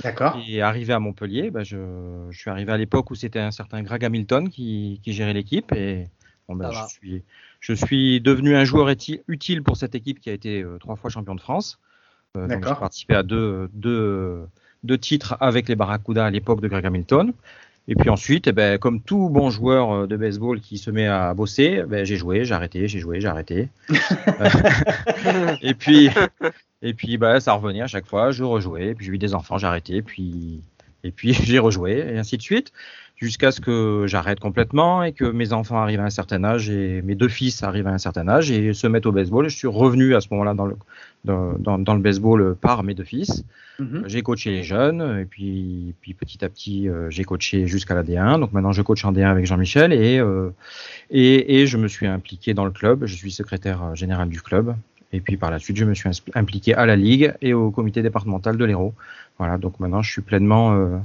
D'accord. 0.02 0.38
Et 0.46 0.62
arrivé 0.62 0.92
à 0.92 0.98
Montpellier, 0.98 1.50
bah, 1.50 1.62
je, 1.62 1.76
je 2.30 2.38
suis 2.38 2.50
arrivé 2.50 2.72
à 2.72 2.76
l'époque 2.76 3.10
où 3.10 3.14
c'était 3.14 3.40
un 3.40 3.50
certain 3.50 3.82
Greg 3.82 4.04
Hamilton 4.04 4.48
qui, 4.48 5.00
qui 5.02 5.12
gérait 5.12 5.34
l'équipe. 5.34 5.72
Et 5.72 6.08
bon, 6.48 6.56
bah, 6.56 6.70
je, 6.72 6.94
suis, 6.94 7.22
je 7.60 7.72
suis 7.72 8.20
devenu 8.20 8.56
un 8.56 8.64
joueur 8.64 8.88
uti- 8.88 9.22
utile 9.28 9.62
pour 9.62 9.76
cette 9.76 9.94
équipe 9.94 10.20
qui 10.20 10.30
a 10.30 10.32
été 10.32 10.62
euh, 10.62 10.78
trois 10.78 10.96
fois 10.96 11.10
champion 11.10 11.34
de 11.34 11.40
France. 11.40 11.78
Euh, 12.36 12.46
D'accord. 12.46 12.74
j'ai 12.74 12.80
participé 12.80 13.14
à 13.14 13.22
deux, 13.22 13.68
deux, 13.72 14.46
deux 14.84 14.98
titres 14.98 15.36
avec 15.40 15.68
les 15.68 15.76
Barracuda 15.76 16.24
à 16.24 16.30
l'époque 16.30 16.60
de 16.60 16.68
Greg 16.68 16.86
Hamilton. 16.86 17.32
Et 17.90 17.96
puis 17.96 18.08
ensuite, 18.08 18.46
eh 18.46 18.52
ben, 18.52 18.78
comme 18.78 19.02
tout 19.02 19.28
bon 19.30 19.50
joueur 19.50 19.90
euh, 19.90 20.06
de 20.06 20.16
baseball 20.16 20.60
qui 20.60 20.78
se 20.78 20.92
met 20.92 21.08
à 21.08 21.34
bosser, 21.34 21.82
ben, 21.88 22.06
j'ai 22.06 22.14
joué, 22.14 22.44
j'ai 22.44 22.54
arrêté, 22.54 22.86
j'ai 22.86 23.00
joué, 23.00 23.20
j'ai 23.20 23.26
arrêté. 23.26 23.68
et 25.60 25.74
puis, 25.74 26.08
et 26.82 26.94
puis 26.94 27.18
bah, 27.18 27.40
ça 27.40 27.52
revenait 27.52 27.82
à 27.82 27.88
chaque 27.88 28.06
fois, 28.06 28.30
je 28.30 28.44
rejouais, 28.44 28.94
puis 28.94 29.06
j'ai 29.06 29.12
eu 29.12 29.18
des 29.18 29.34
enfants, 29.34 29.58
j'ai 29.58 29.66
arrêté, 29.66 30.02
puis, 30.02 30.62
et 31.02 31.10
puis 31.10 31.32
j'ai 31.42 31.58
rejoué, 31.58 31.98
et 31.98 32.16
ainsi 32.16 32.36
de 32.36 32.42
suite, 32.42 32.72
jusqu'à 33.20 33.50
ce 33.50 33.60
que 33.60 34.04
j'arrête 34.06 34.40
complètement 34.40 35.02
et 35.02 35.12
que 35.12 35.24
mes 35.24 35.52
enfants 35.52 35.76
arrivent 35.76 36.00
à 36.00 36.04
un 36.04 36.10
certain 36.10 36.42
âge 36.42 36.70
et 36.70 37.02
mes 37.02 37.14
deux 37.14 37.28
fils 37.28 37.62
arrivent 37.62 37.86
à 37.86 37.92
un 37.92 37.98
certain 37.98 38.26
âge 38.28 38.50
et 38.50 38.72
se 38.72 38.86
mettent 38.86 39.04
au 39.04 39.12
baseball. 39.12 39.48
Je 39.48 39.56
suis 39.56 39.68
revenu 39.68 40.14
à 40.14 40.22
ce 40.22 40.28
moment-là 40.30 40.54
dans 40.54 40.64
le, 40.64 40.76
dans, 41.24 41.52
dans, 41.58 41.78
dans 41.78 41.94
le 41.94 42.00
baseball 42.00 42.56
par 42.56 42.82
mes 42.82 42.94
deux 42.94 43.04
fils. 43.04 43.44
Mhm. 43.78 44.04
J'ai 44.06 44.22
coaché 44.22 44.50
les 44.50 44.62
jeunes 44.62 45.18
et 45.20 45.26
puis, 45.26 45.94
puis 46.00 46.14
petit 46.14 46.42
à 46.44 46.48
petit 46.48 46.88
euh, 46.88 47.10
j'ai 47.10 47.24
coaché 47.24 47.66
jusqu'à 47.66 47.94
la 47.94 48.02
D1. 48.02 48.40
Donc 48.40 48.52
maintenant 48.52 48.72
je 48.72 48.80
coach 48.80 49.04
en 49.04 49.12
D1 49.12 49.26
avec 49.26 49.44
Jean-Michel 49.44 49.92
et, 49.92 50.18
euh, 50.18 50.50
et, 51.10 51.60
et 51.60 51.66
je 51.66 51.76
me 51.76 51.88
suis 51.88 52.06
impliqué 52.06 52.54
dans 52.54 52.64
le 52.64 52.70
club. 52.70 53.04
Je 53.04 53.14
suis 53.14 53.32
secrétaire 53.32 53.82
euh, 53.82 53.94
général 53.94 54.30
du 54.30 54.40
club. 54.40 54.74
Et 55.12 55.20
puis 55.20 55.36
par 55.36 55.50
la 55.50 55.58
suite 55.58 55.76
je 55.76 55.84
me 55.84 55.92
suis 55.92 56.08
impliqué 56.34 56.74
à 56.74 56.86
la 56.86 56.96
ligue 56.96 57.34
et 57.42 57.52
au 57.52 57.70
comité 57.70 58.00
départemental 58.00 58.56
de 58.56 58.64
l'Hérault. 58.64 58.94
Voilà, 59.36 59.58
donc 59.58 59.78
maintenant 59.78 60.00
je 60.00 60.10
suis 60.10 60.22
pleinement, 60.22 60.72
euh, 60.72 60.96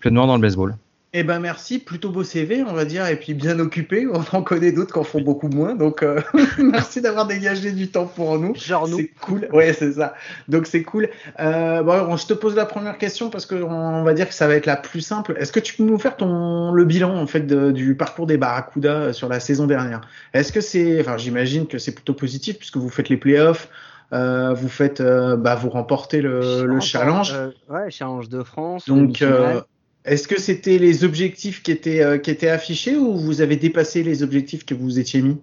pleinement 0.00 0.26
dans 0.26 0.34
le 0.34 0.42
baseball. 0.42 0.74
Eh 1.16 1.22
ben 1.22 1.38
merci, 1.38 1.78
plutôt 1.78 2.10
beau 2.10 2.24
CV, 2.24 2.64
on 2.64 2.72
va 2.72 2.84
dire, 2.84 3.06
et 3.06 3.14
puis 3.14 3.34
bien 3.34 3.60
occupé. 3.60 4.04
On 4.12 4.24
en 4.36 4.42
connaît 4.42 4.72
d'autres 4.72 4.92
qui 4.92 4.98
en 4.98 5.04
font 5.04 5.20
beaucoup 5.20 5.46
moins, 5.48 5.76
donc 5.76 6.02
euh, 6.02 6.20
merci 6.58 7.00
d'avoir 7.00 7.26
dégagé 7.28 7.70
du 7.70 7.88
temps 7.88 8.06
pour 8.06 8.36
nous. 8.36 8.52
Genre 8.56 8.88
nous. 8.88 8.96
C'est 8.98 9.10
cool, 9.20 9.48
ouais, 9.52 9.72
c'est 9.72 9.92
ça. 9.92 10.14
Donc 10.48 10.66
c'est 10.66 10.82
cool. 10.82 11.08
Euh, 11.38 11.82
bon, 11.84 12.16
je 12.16 12.26
te 12.26 12.34
pose 12.34 12.56
la 12.56 12.66
première 12.66 12.98
question 12.98 13.30
parce 13.30 13.46
que 13.46 13.54
on 13.54 14.02
va 14.02 14.12
dire 14.12 14.26
que 14.28 14.34
ça 14.34 14.48
va 14.48 14.56
être 14.56 14.66
la 14.66 14.76
plus 14.76 15.02
simple. 15.02 15.34
Est-ce 15.38 15.52
que 15.52 15.60
tu 15.60 15.74
peux 15.76 15.84
nous 15.84 15.98
faire 16.00 16.16
ton 16.16 16.72
le 16.72 16.84
bilan 16.84 17.16
en 17.16 17.26
fait 17.28 17.46
de- 17.46 17.70
du 17.70 17.94
parcours 17.94 18.26
des 18.26 18.36
Barracuda 18.36 19.12
sur 19.12 19.28
la 19.28 19.38
saison 19.38 19.66
dernière? 19.68 20.00
Est-ce 20.32 20.52
que 20.52 20.60
c'est, 20.60 21.00
enfin, 21.00 21.16
j'imagine 21.16 21.68
que 21.68 21.78
c'est 21.78 21.92
plutôt 21.94 22.14
positif 22.14 22.58
puisque 22.58 22.76
vous 22.76 22.90
faites 22.90 23.08
les 23.08 23.16
playoffs, 23.16 23.68
euh, 24.12 24.52
vous 24.52 24.68
faites, 24.68 25.00
euh, 25.00 25.36
bah, 25.36 25.54
vous 25.54 25.70
remportez 25.70 26.20
le, 26.20 26.64
le 26.66 26.80
challenge. 26.80 27.32
Euh, 27.34 27.50
ouais, 27.68 27.90
challenge 27.90 28.28
de 28.28 28.42
France. 28.42 28.86
Donc, 28.88 29.22
euh, 29.22 29.60
Est-ce 30.04 30.28
que 30.28 30.38
c'était 30.40 30.78
les 30.78 31.04
objectifs 31.04 31.62
qui 31.62 31.70
étaient, 31.72 32.02
euh, 32.02 32.18
qui 32.18 32.30
étaient 32.30 32.48
affichés 32.50 32.96
ou 32.96 33.16
vous 33.16 33.40
avez 33.40 33.56
dépassé 33.56 34.02
les 34.02 34.22
objectifs 34.22 34.64
que 34.66 34.74
vous 34.74 34.84
vous 34.84 34.98
étiez 34.98 35.22
mis? 35.22 35.38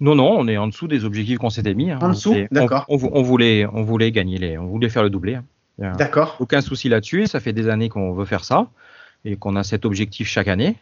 Non, 0.00 0.14
non, 0.14 0.30
on 0.38 0.48
est 0.48 0.56
en 0.56 0.66
dessous 0.66 0.88
des 0.88 1.04
objectifs 1.04 1.38
qu'on 1.38 1.50
s'était 1.50 1.74
mis. 1.74 1.90
hein. 1.90 1.98
En 2.00 2.08
dessous 2.10 2.34
on- 2.34 2.54
D'accord. 2.54 2.84
On, 2.88 2.96
vou- 2.96 3.10
on 3.12 3.22
voulait, 3.22 3.66
on 3.72 3.82
voulait 3.82 4.10
gagner 4.10 4.38
les, 4.38 4.56
on 4.58 4.66
voulait 4.66 4.88
faire 4.88 5.02
le 5.02 5.10
doublé. 5.10 5.34
hein. 5.36 5.44
D'accord. 5.98 6.36
Aucun 6.40 6.60
souci 6.60 6.88
là-dessus. 6.88 7.26
Ça 7.26 7.40
fait 7.40 7.52
des 7.52 7.68
années 7.68 7.88
qu'on 7.88 8.12
veut 8.12 8.24
faire 8.24 8.44
ça 8.44 8.68
et 9.24 9.36
qu'on 9.36 9.56
a 9.56 9.62
cet 9.62 9.84
objectif 9.84 10.26
chaque 10.28 10.48
année. 10.48 10.76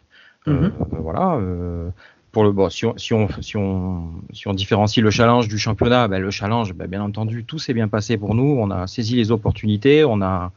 Euh, 0.49 0.53
Mhm. 0.53 0.65
euh, 0.65 0.97
voilà. 1.03 1.35
euh, 1.37 1.91
pour 2.33 2.45
le, 2.45 2.53
bon, 2.53 2.71
si 2.71 2.85
on, 2.87 2.97
si 2.97 3.13
on, 3.13 3.29
si 3.43 3.57
on, 3.57 4.09
si 4.33 4.47
on 4.47 4.55
différencie 4.55 5.03
le 5.03 5.11
challenge 5.11 5.49
du 5.49 5.59
championnat, 5.59 6.07
ben, 6.07 6.23
le 6.23 6.31
challenge, 6.31 6.73
ben, 6.75 6.87
bien 6.87 7.03
entendu, 7.03 7.45
tout 7.45 7.59
s'est 7.59 7.75
bien 7.75 7.89
passé 7.89 8.17
pour 8.17 8.35
nous. 8.37 8.57
On 8.59 8.71
a 8.71 8.87
saisi 8.87 9.17
les 9.17 9.33
opportunités, 9.33 10.05
on 10.05 10.23
a, 10.23 10.53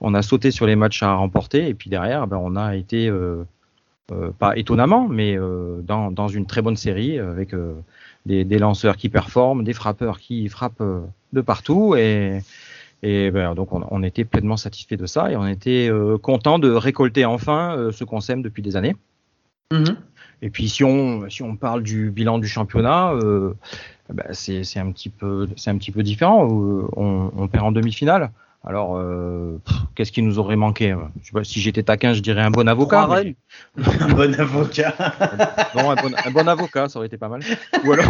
on 0.00 0.14
a 0.14 0.22
sauté 0.22 0.50
sur 0.50 0.66
les 0.66 0.76
matchs 0.76 1.02
à 1.02 1.14
remporter, 1.14 1.68
et 1.68 1.74
puis 1.74 1.90
derrière, 1.90 2.26
ben, 2.26 2.38
on 2.40 2.56
a 2.56 2.76
été, 2.76 3.08
euh, 3.08 3.44
euh, 4.12 4.30
pas 4.38 4.56
étonnamment, 4.56 5.08
mais 5.08 5.36
euh, 5.36 5.80
dans, 5.82 6.10
dans 6.10 6.28
une 6.28 6.46
très 6.46 6.62
bonne 6.62 6.76
série 6.76 7.18
avec 7.18 7.54
des, 8.24 8.44
des 8.44 8.58
lanceurs 8.58 8.96
qui 8.96 9.08
performent, 9.08 9.64
des 9.64 9.72
frappeurs 9.72 10.18
qui 10.18 10.48
frappent 10.48 10.82
de 11.32 11.40
partout, 11.40 11.94
et, 11.96 12.40
et 13.02 13.30
ben, 13.30 13.54
donc 13.54 13.72
on, 13.72 13.84
on 13.90 14.02
était 14.02 14.24
pleinement 14.24 14.56
satisfait 14.56 14.96
de 14.96 15.06
ça, 15.06 15.30
et 15.30 15.36
on 15.36 15.46
était 15.46 15.90
content 16.22 16.58
de 16.58 16.70
récolter 16.70 17.24
enfin 17.24 17.90
ce 17.92 18.04
qu'on 18.04 18.20
sème 18.20 18.42
depuis 18.42 18.62
des 18.62 18.76
années. 18.76 18.96
Mhm. 19.72 19.96
Et 20.42 20.50
puis 20.50 20.68
si 20.68 20.84
on 20.84 21.28
si 21.30 21.42
on 21.42 21.56
parle 21.56 21.82
du 21.82 22.10
bilan 22.10 22.38
du 22.38 22.46
championnat, 22.46 23.12
euh, 23.14 23.54
bah, 24.12 24.26
c'est 24.32 24.64
c'est 24.64 24.78
un 24.78 24.92
petit 24.92 25.08
peu 25.08 25.48
c'est 25.56 25.70
un 25.70 25.78
petit 25.78 25.90
peu 25.90 26.02
différent. 26.02 26.46
On, 26.46 27.32
on 27.34 27.48
perd 27.48 27.64
en 27.64 27.72
demi-finale. 27.72 28.30
Alors 28.68 28.96
euh, 28.96 29.60
qu'est-ce 29.94 30.10
qui 30.10 30.22
nous 30.22 30.40
aurait 30.40 30.56
manqué 30.56 30.94
Je 31.22 31.26
sais 31.26 31.32
pas, 31.32 31.44
Si 31.44 31.60
j'étais 31.60 31.84
taquin, 31.84 32.12
je 32.12 32.20
dirais 32.20 32.42
un 32.42 32.50
bon 32.50 32.68
avocat. 32.68 33.06
Mais-. 33.08 33.36
Un 34.00 34.08
bon 34.08 34.34
avocat. 34.40 34.92
Non, 35.76 35.92
un 35.92 35.94
bon, 35.94 36.12
un 36.24 36.30
bon 36.32 36.48
avocat, 36.48 36.88
ça 36.88 36.98
aurait 36.98 37.06
été 37.06 37.16
pas 37.16 37.28
mal. 37.28 37.42
Ou 37.84 37.92
alors, 37.92 38.06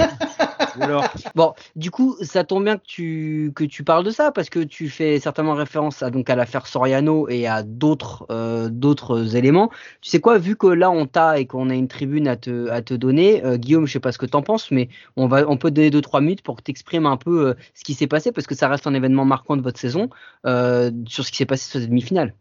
alors 0.80 1.04
Bon, 1.34 1.54
du 1.74 1.90
coup, 1.90 2.16
ça 2.22 2.44
tombe 2.44 2.64
bien 2.64 2.76
que 2.76 2.84
tu, 2.84 3.52
que 3.54 3.64
tu 3.64 3.84
parles 3.84 4.04
de 4.04 4.10
ça 4.10 4.32
parce 4.32 4.50
que 4.50 4.60
tu 4.60 4.88
fais 4.88 5.18
certainement 5.18 5.54
référence 5.54 6.02
à, 6.02 6.10
donc 6.10 6.30
à 6.30 6.36
l'affaire 6.36 6.66
Soriano 6.66 7.28
et 7.28 7.46
à 7.46 7.62
d'autres 7.62 8.26
euh, 8.30 8.68
d'autres 8.68 9.36
éléments. 9.36 9.70
Tu 10.00 10.10
sais 10.10 10.20
quoi, 10.20 10.38
vu 10.38 10.56
que 10.56 10.66
là 10.66 10.90
on 10.90 11.06
t'a 11.06 11.38
et 11.38 11.46
qu'on 11.46 11.70
a 11.70 11.74
une 11.74 11.88
tribune 11.88 12.28
à 12.28 12.36
te, 12.36 12.68
à 12.70 12.82
te 12.82 12.94
donner, 12.94 13.44
euh, 13.44 13.56
Guillaume, 13.56 13.86
je 13.86 13.92
sais 13.92 14.00
pas 14.00 14.12
ce 14.12 14.18
que 14.18 14.26
t'en 14.26 14.42
penses, 14.42 14.70
mais 14.70 14.88
on, 15.16 15.26
va, 15.26 15.48
on 15.48 15.56
peut 15.56 15.70
te 15.70 15.74
donner 15.74 15.90
2-3 15.90 16.20
minutes 16.20 16.42
pour 16.42 16.56
que 16.56 16.62
tu 16.62 16.70
exprimes 16.70 17.06
un 17.06 17.16
peu 17.16 17.48
euh, 17.48 17.54
ce 17.74 17.84
qui 17.84 17.94
s'est 17.94 18.06
passé 18.06 18.32
parce 18.32 18.46
que 18.46 18.54
ça 18.54 18.68
reste 18.68 18.86
un 18.86 18.94
événement 18.94 19.24
marquant 19.24 19.56
de 19.56 19.62
votre 19.62 19.78
saison 19.78 20.10
sur 20.44 21.24
ce 21.24 21.30
qui 21.30 21.36
s'est 21.36 21.46
passé 21.46 21.64
sur 21.64 21.80
cette 21.80 21.88
demi-finale. 21.88 22.34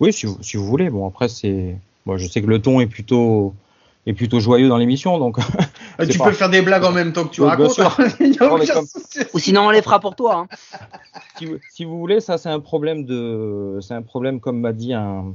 Oui, 0.00 0.12
si 0.12 0.26
vous, 0.26 0.36
si 0.42 0.56
vous 0.56 0.66
voulez. 0.66 0.90
Bon, 0.90 1.06
après, 1.06 1.28
c'est. 1.28 1.76
Bon, 2.06 2.16
je 2.16 2.26
sais 2.26 2.42
que 2.42 2.48
le 2.48 2.60
ton 2.60 2.80
est 2.80 2.88
plutôt, 2.88 3.54
est 4.06 4.12
plutôt 4.14 4.40
joyeux 4.40 4.68
dans 4.68 4.76
l'émission, 4.78 5.18
donc. 5.18 5.38
Ah, 5.98 6.06
tu 6.06 6.16
pas- 6.18 6.24
peux 6.24 6.32
faire 6.32 6.48
des 6.48 6.62
blagues 6.62 6.84
en 6.84 6.90
même 6.92 7.12
temps 7.12 7.24
que 7.24 7.30
tu 7.30 7.42
racontes. 7.42 7.72
sûr. 7.72 7.94
hein. 8.00 8.08
Comme-. 8.38 8.60
Ou 9.34 9.38
sinon 9.38 9.66
on 9.66 9.70
les 9.70 9.82
fera 9.82 10.00
pour 10.00 10.16
toi. 10.16 10.46
Hein. 10.50 10.56
si, 11.38 11.44
vous- 11.46 11.58
si 11.70 11.84
vous 11.84 11.98
voulez, 11.98 12.20
ça, 12.20 12.38
c'est 12.38 12.48
un 12.48 12.60
problème 12.60 13.04
de. 13.04 13.78
C'est 13.82 13.94
un 13.94 14.02
problème, 14.02 14.40
comme 14.40 14.58
m'a 14.60 14.72
dit 14.72 14.94
un, 14.94 15.34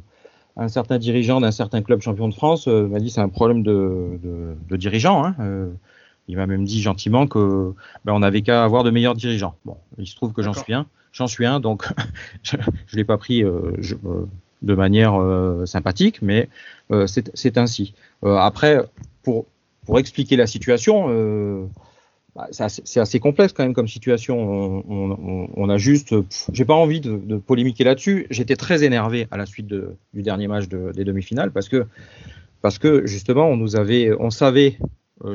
un 0.58 0.68
certain 0.68 0.98
dirigeant 0.98 1.40
d'un 1.40 1.52
certain 1.52 1.82
club 1.84 2.02
champion 2.02 2.28
de 2.28 2.34
France, 2.34 2.68
euh, 2.68 2.88
m'a 2.88 3.00
dit 3.00 3.12
c'est 3.12 3.22
un 3.22 3.30
problème 3.30 3.62
de, 3.64 4.20
de, 4.24 4.56
de 4.68 4.76
dirigeant. 4.78 5.24
Hein. 5.24 5.36
Euh, 5.40 5.70
il 6.28 6.36
m'a 6.38 6.48
même 6.48 6.66
dit 6.66 6.82
gentiment 6.82 7.28
que 7.28 7.74
ben, 8.04 8.14
on 8.14 8.20
n'avait 8.20 8.42
qu'à 8.42 8.64
avoir 8.64 8.84
de 8.84 8.90
meilleurs 8.90 9.16
dirigeants. 9.16 9.56
Bon, 9.64 9.78
il 10.00 10.08
se 10.08 10.16
trouve 10.16 10.34
que 10.34 10.42
j'en 10.42 10.54
suis 10.54 10.74
un. 10.74 10.88
J'en 11.14 11.28
suis 11.28 11.46
un, 11.46 11.60
donc 11.60 11.88
je 12.44 12.58
ne 12.58 12.62
l'ai 12.94 13.06
pas 13.06 13.18
pris 13.18 13.44
euh, 13.44 13.72
je- 13.80 13.96
euh, 13.96 14.26
de 14.62 14.74
manière 14.74 15.16
euh, 15.16 15.66
sympathique, 15.66 16.22
mais 16.22 16.50
euh, 16.92 17.08
c'est 17.08 17.58
ainsi. 17.58 17.94
Euh, 18.24 18.36
après, 18.38 18.82
pour, 19.24 19.46
pour 19.86 20.00
expliquer 20.00 20.36
la 20.36 20.48
situation, 20.48 21.70
bah, 22.36 22.48
c'est 22.52 23.00
assez, 23.00 23.20
complexe 23.20 23.54
quand 23.54 23.64
même 23.64 23.74
comme 23.74 23.88
situation. 23.88 24.84
On, 24.88 25.70
a 25.70 25.78
juste, 25.78 26.16
j'ai 26.52 26.66
pas 26.66 26.74
envie 26.74 27.02
de, 27.02 27.38
polémiquer 27.38 27.84
là-dessus. 27.84 28.28
J'étais 28.30 28.56
très 28.56 28.84
énervé 28.84 29.28
à 29.32 29.38
la 29.38 29.46
suite 29.46 29.68
du 29.68 30.22
dernier 30.24 30.48
match 30.48 30.68
de- 30.68 30.92
des 30.94 31.04
demi-finales 31.04 31.52
parce 31.52 31.70
que 31.70 31.86
parce 32.62 32.80
que 32.80 33.06
justement 33.06 33.48
on 33.48 33.56
nous 33.56 33.76
avait, 33.76 34.12
on 34.20 34.32
savait 34.32 34.80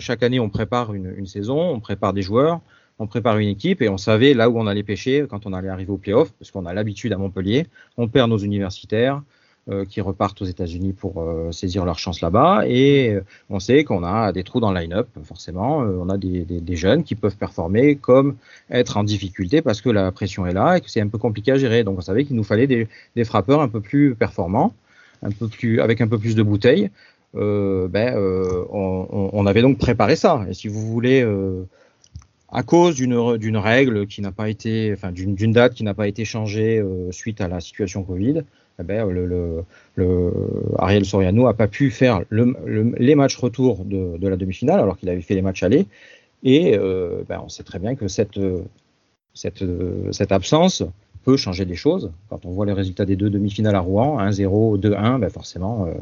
chaque 0.00 0.22
année 0.22 0.40
on 0.40 0.50
prépare 0.50 0.92
une 0.92 1.26
saison, 1.26 1.60
on 1.60 1.80
prépare 1.80 2.12
des 2.12 2.22
joueurs, 2.22 2.60
on 2.98 3.06
prépare 3.06 3.38
une 3.38 3.48
équipe 3.48 3.82
et 3.82 3.88
on 3.88 3.98
savait 3.98 4.34
là 4.34 4.48
où 4.50 4.58
on 4.58 4.66
allait 4.66 4.82
pêcher 4.82 5.26
quand 5.28 5.46
on 5.46 5.52
allait 5.52 5.68
arriver 5.68 5.92
au 5.92 5.98
playoff 5.98 6.32
parce 6.32 6.50
qu'on 6.50 6.66
a 6.66 6.74
l'habitude 6.74 7.12
à 7.12 7.18
Montpellier, 7.18 7.66
on 7.96 8.08
perd 8.08 8.30
nos 8.30 8.38
universitaires 8.38 9.22
euh, 9.70 9.84
qui 9.84 10.00
repartent 10.00 10.42
aux 10.42 10.44
États-Unis 10.44 10.92
pour 10.92 11.22
euh, 11.22 11.52
saisir 11.52 11.84
leur 11.84 11.96
chance 11.96 12.20
là-bas 12.20 12.64
et 12.66 13.10
euh, 13.10 13.24
on 13.48 13.60
sait 13.60 13.84
qu'on 13.84 14.02
a 14.02 14.32
des 14.32 14.42
trous 14.42 14.58
dans 14.58 14.72
le 14.72 14.80
line-up, 14.80 15.06
forcément. 15.22 15.78
On 15.78 16.08
a 16.08 16.18
des, 16.18 16.74
jeunes 16.74 17.04
qui 17.04 17.14
peuvent 17.14 17.36
performer 17.36 17.94
comme 17.94 18.34
être 18.72 18.96
en 18.96 19.04
difficulté 19.04 19.62
parce 19.62 19.80
que 19.80 19.88
la 19.88 20.10
pression 20.10 20.48
est 20.48 20.52
là 20.52 20.78
et 20.78 20.80
que 20.80 20.90
c'est 20.90 21.00
un 21.00 21.06
peu 21.06 21.18
compliqué 21.18 21.52
à 21.52 21.58
gérer. 21.58 21.84
Donc 21.84 21.96
on 21.96 22.00
savait 22.00 22.24
qu'il 22.24 22.34
nous 22.34 22.42
fallait 22.42 22.66
des, 22.66 22.88
frappeurs 23.24 23.60
un 23.60 23.68
peu 23.68 23.80
plus 23.80 24.16
performants, 24.16 24.74
un 25.22 25.30
peu 25.30 25.46
plus, 25.46 25.80
avec 25.80 26.00
un 26.00 26.08
peu 26.08 26.18
plus 26.18 26.34
de 26.34 26.42
bouteilles. 26.42 26.90
Ben, 27.34 28.16
on, 28.16 29.30
on- 29.32 29.46
avait 29.46 29.62
donc 29.62 29.78
préparé 29.78 30.16
ça. 30.16 30.44
Et 30.48 30.54
si 30.54 30.66
vous 30.66 30.84
voulez, 30.88 31.24
à 32.52 32.62
cause 32.62 32.94
d'une 32.96 33.56
règle 33.56 34.06
qui 34.06 34.20
n'a 34.20 34.32
pas 34.32 34.48
été, 34.50 34.92
enfin 34.92 35.10
d'une 35.12 35.52
date 35.52 35.74
qui 35.74 35.84
n'a 35.84 35.94
pas 35.94 36.06
été 36.06 36.24
changée 36.24 36.78
euh, 36.78 37.10
suite 37.10 37.40
à 37.40 37.48
la 37.48 37.60
situation 37.60 38.04
Covid, 38.04 38.42
eh 38.80 38.82
ben, 38.84 39.08
le, 39.08 39.26
le, 39.26 39.64
le- 39.96 40.32
Ariel 40.78 41.04
Soriano 41.04 41.46
a 41.46 41.54
pas 41.54 41.68
pu 41.68 41.90
faire 41.90 42.22
le- 42.28 42.54
le- 42.66 42.94
les 42.98 43.14
matchs 43.14 43.36
retour 43.36 43.84
de, 43.84 44.28
la 44.28 44.36
demi-finale 44.36 44.80
alors 44.80 44.98
qu'il 44.98 45.08
avait 45.08 45.22
fait 45.22 45.34
les 45.34 45.42
matchs 45.42 45.62
aller. 45.62 45.86
Et 46.42 46.76
euh, 46.78 47.22
ben, 47.28 47.40
on 47.44 47.48
sait 47.48 47.62
très 47.64 47.78
bien 47.78 47.94
que 47.94 48.08
cette, 48.08 48.38
absence 50.32 50.82
peut 51.24 51.36
changer 51.36 51.64
les 51.64 51.76
choses. 51.76 52.12
Quand 52.28 52.44
on 52.44 52.50
voit 52.50 52.66
les 52.66 52.72
résultats 52.72 53.04
des 53.04 53.16
deux 53.16 53.30
demi-finales 53.30 53.76
à 53.76 53.80
Rouen, 53.80 54.18
1-0, 54.20 54.78
2-1, 54.78 55.20
ben 55.20 55.30
forcément, 55.30 55.86
euh, 55.86 55.92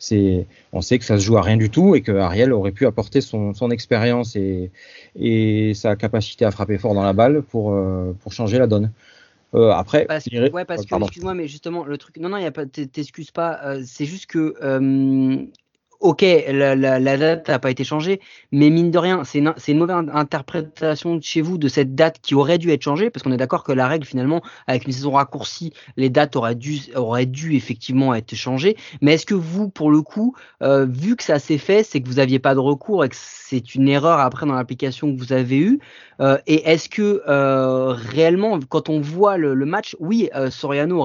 c'est, 0.00 0.48
on 0.72 0.80
sait 0.80 0.98
que 0.98 1.04
ça 1.04 1.16
se 1.18 1.22
joue 1.22 1.36
à 1.38 1.42
rien 1.42 1.56
du 1.56 1.70
tout 1.70 1.94
et 1.94 2.00
que 2.00 2.10
Ariel 2.10 2.52
aurait 2.52 2.72
pu 2.72 2.86
apporter 2.86 3.20
son, 3.20 3.54
son 3.54 3.70
expérience 3.70 4.34
et, 4.34 4.72
et 5.14 5.72
sa 5.74 5.94
capacité 5.94 6.44
à 6.44 6.50
frapper 6.50 6.78
fort 6.78 6.94
dans 6.94 7.04
la 7.04 7.12
balle 7.12 7.42
pour, 7.42 7.72
euh, 7.72 8.16
pour 8.22 8.32
changer 8.32 8.58
la 8.58 8.66
donne. 8.66 8.90
Euh, 9.54 9.70
après, 9.70 10.06
Parce, 10.06 10.24
je 10.24 10.30
dirais- 10.30 10.50
ouais, 10.52 10.64
parce 10.64 10.84
que, 10.84 10.90
pardon. 10.90 11.06
excuse-moi, 11.06 11.34
mais 11.34 11.46
justement, 11.48 11.84
le 11.84 11.98
truc. 11.98 12.16
Non, 12.18 12.28
non, 12.28 12.38
y 12.38 12.46
a 12.46 12.50
pas, 12.50 12.66
t'excuses 12.66 13.30
pas. 13.30 13.60
euh, 13.64 13.82
c'est 13.84 14.06
juste 14.06 14.26
que. 14.26 14.54
Ok, 16.00 16.24
la, 16.48 17.16
date 17.18 17.48
n'a 17.48 17.58
pas 17.58 17.70
été 17.70 17.84
changée, 17.84 18.20
mais 18.52 18.70
mine 18.70 18.90
de 18.90 18.98
rien, 18.98 19.22
c'est 19.24 19.38
une, 19.38 19.78
mauvaise 19.78 19.96
interprétation 20.12 21.20
chez 21.20 21.42
vous 21.42 21.58
de 21.58 21.68
cette 21.68 21.94
date 21.94 22.20
qui 22.22 22.34
aurait 22.34 22.58
dû 22.58 22.70
être 22.70 22.82
changée, 22.82 23.10
parce 23.10 23.22
qu'on 23.22 23.32
est 23.32 23.36
d'accord 23.36 23.64
que 23.64 23.72
la 23.72 23.86
règle, 23.86 24.06
finalement, 24.06 24.42
avec 24.66 24.86
une 24.86 24.92
saison 24.92 25.12
raccourcie, 25.12 25.72
les 25.96 26.08
dates 26.08 26.36
auraient 26.36 26.54
dû, 26.54 27.54
effectivement 27.54 28.14
être 28.14 28.34
changées. 28.34 28.76
Mais 29.02 29.14
est-ce 29.14 29.26
que 29.26 29.34
vous, 29.34 29.68
pour 29.68 29.90
le 29.90 30.00
coup, 30.00 30.34
euh, 30.62 30.86
vu 30.86 31.16
que 31.16 31.22
ça 31.22 31.38
s'est 31.38 31.58
fait, 31.58 31.82
c'est 31.82 32.00
que 32.00 32.08
vous 32.08 32.14
n'aviez 32.14 32.38
pas 32.38 32.54
de 32.54 32.60
recours 32.60 33.04
et 33.04 33.08
que 33.08 33.16
c'est 33.18 33.74
une 33.74 33.88
erreur 33.88 34.20
après 34.20 34.46
dans 34.46 34.54
l'application 34.54 35.14
que 35.14 35.18
vous 35.18 35.32
avez 35.32 35.58
eue 35.58 35.80
euh, 36.20 36.38
et 36.46 36.68
est-ce 36.70 36.88
que 36.88 37.22
euh, 37.28 37.92
réellement, 37.92 38.58
quand 38.68 38.88
on 38.88 39.00
voit 39.00 39.36
le, 39.36 39.54
match, 39.66 39.96
oui, 40.00 40.30
Soriano 40.50 41.04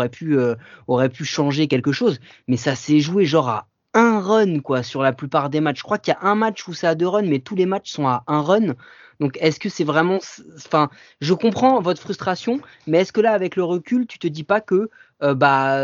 aurait 0.87 1.09
pu 1.09 1.25
changer 1.25 1.67
quelque 1.67 1.91
chose, 1.91 2.19
mais 2.47 2.57
ça 2.57 2.75
s'est 2.75 2.99
joué 2.99 3.25
genre 3.25 3.49
à 3.49 3.67
un 3.95 4.19
run 4.19 4.59
quoi 4.59 4.83
sur 4.83 5.01
la 5.01 5.13
plupart 5.13 5.49
des 5.49 5.61
matchs. 5.61 5.79
Je 5.79 5.83
crois 5.83 5.97
qu'il 5.97 6.13
y 6.13 6.17
a 6.17 6.27
un 6.29 6.35
match 6.35 6.67
où 6.67 6.73
c'est 6.73 6.85
à 6.87 6.93
deux 6.95 7.07
runs, 7.07 7.23
mais 7.23 7.39
tous 7.39 7.55
les 7.55 7.65
matchs 7.65 7.91
sont 7.91 8.07
à 8.07 8.23
un 8.27 8.41
run. 8.41 8.75
Donc 9.19 9.37
est-ce 9.41 9.59
que 9.59 9.69
c'est 9.69 9.85
vraiment, 9.85 10.19
enfin, 10.57 10.89
je 11.21 11.33
comprends 11.33 11.79
votre 11.81 12.01
frustration, 12.01 12.59
mais 12.85 12.99
est-ce 12.99 13.13
que 13.13 13.21
là, 13.21 13.31
avec 13.31 13.55
le 13.55 13.63
recul, 13.63 14.05
tu 14.05 14.19
te 14.19 14.27
dis 14.27 14.43
pas 14.43 14.59
que, 14.61 14.89
euh, 15.23 15.33
bah, 15.33 15.79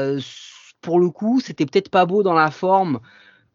pour 0.81 0.99
le 0.99 1.09
coup, 1.09 1.39
c'était 1.39 1.65
peut-être 1.65 1.89
pas 1.89 2.05
beau 2.05 2.23
dans 2.23 2.33
la 2.33 2.51
forme 2.51 2.99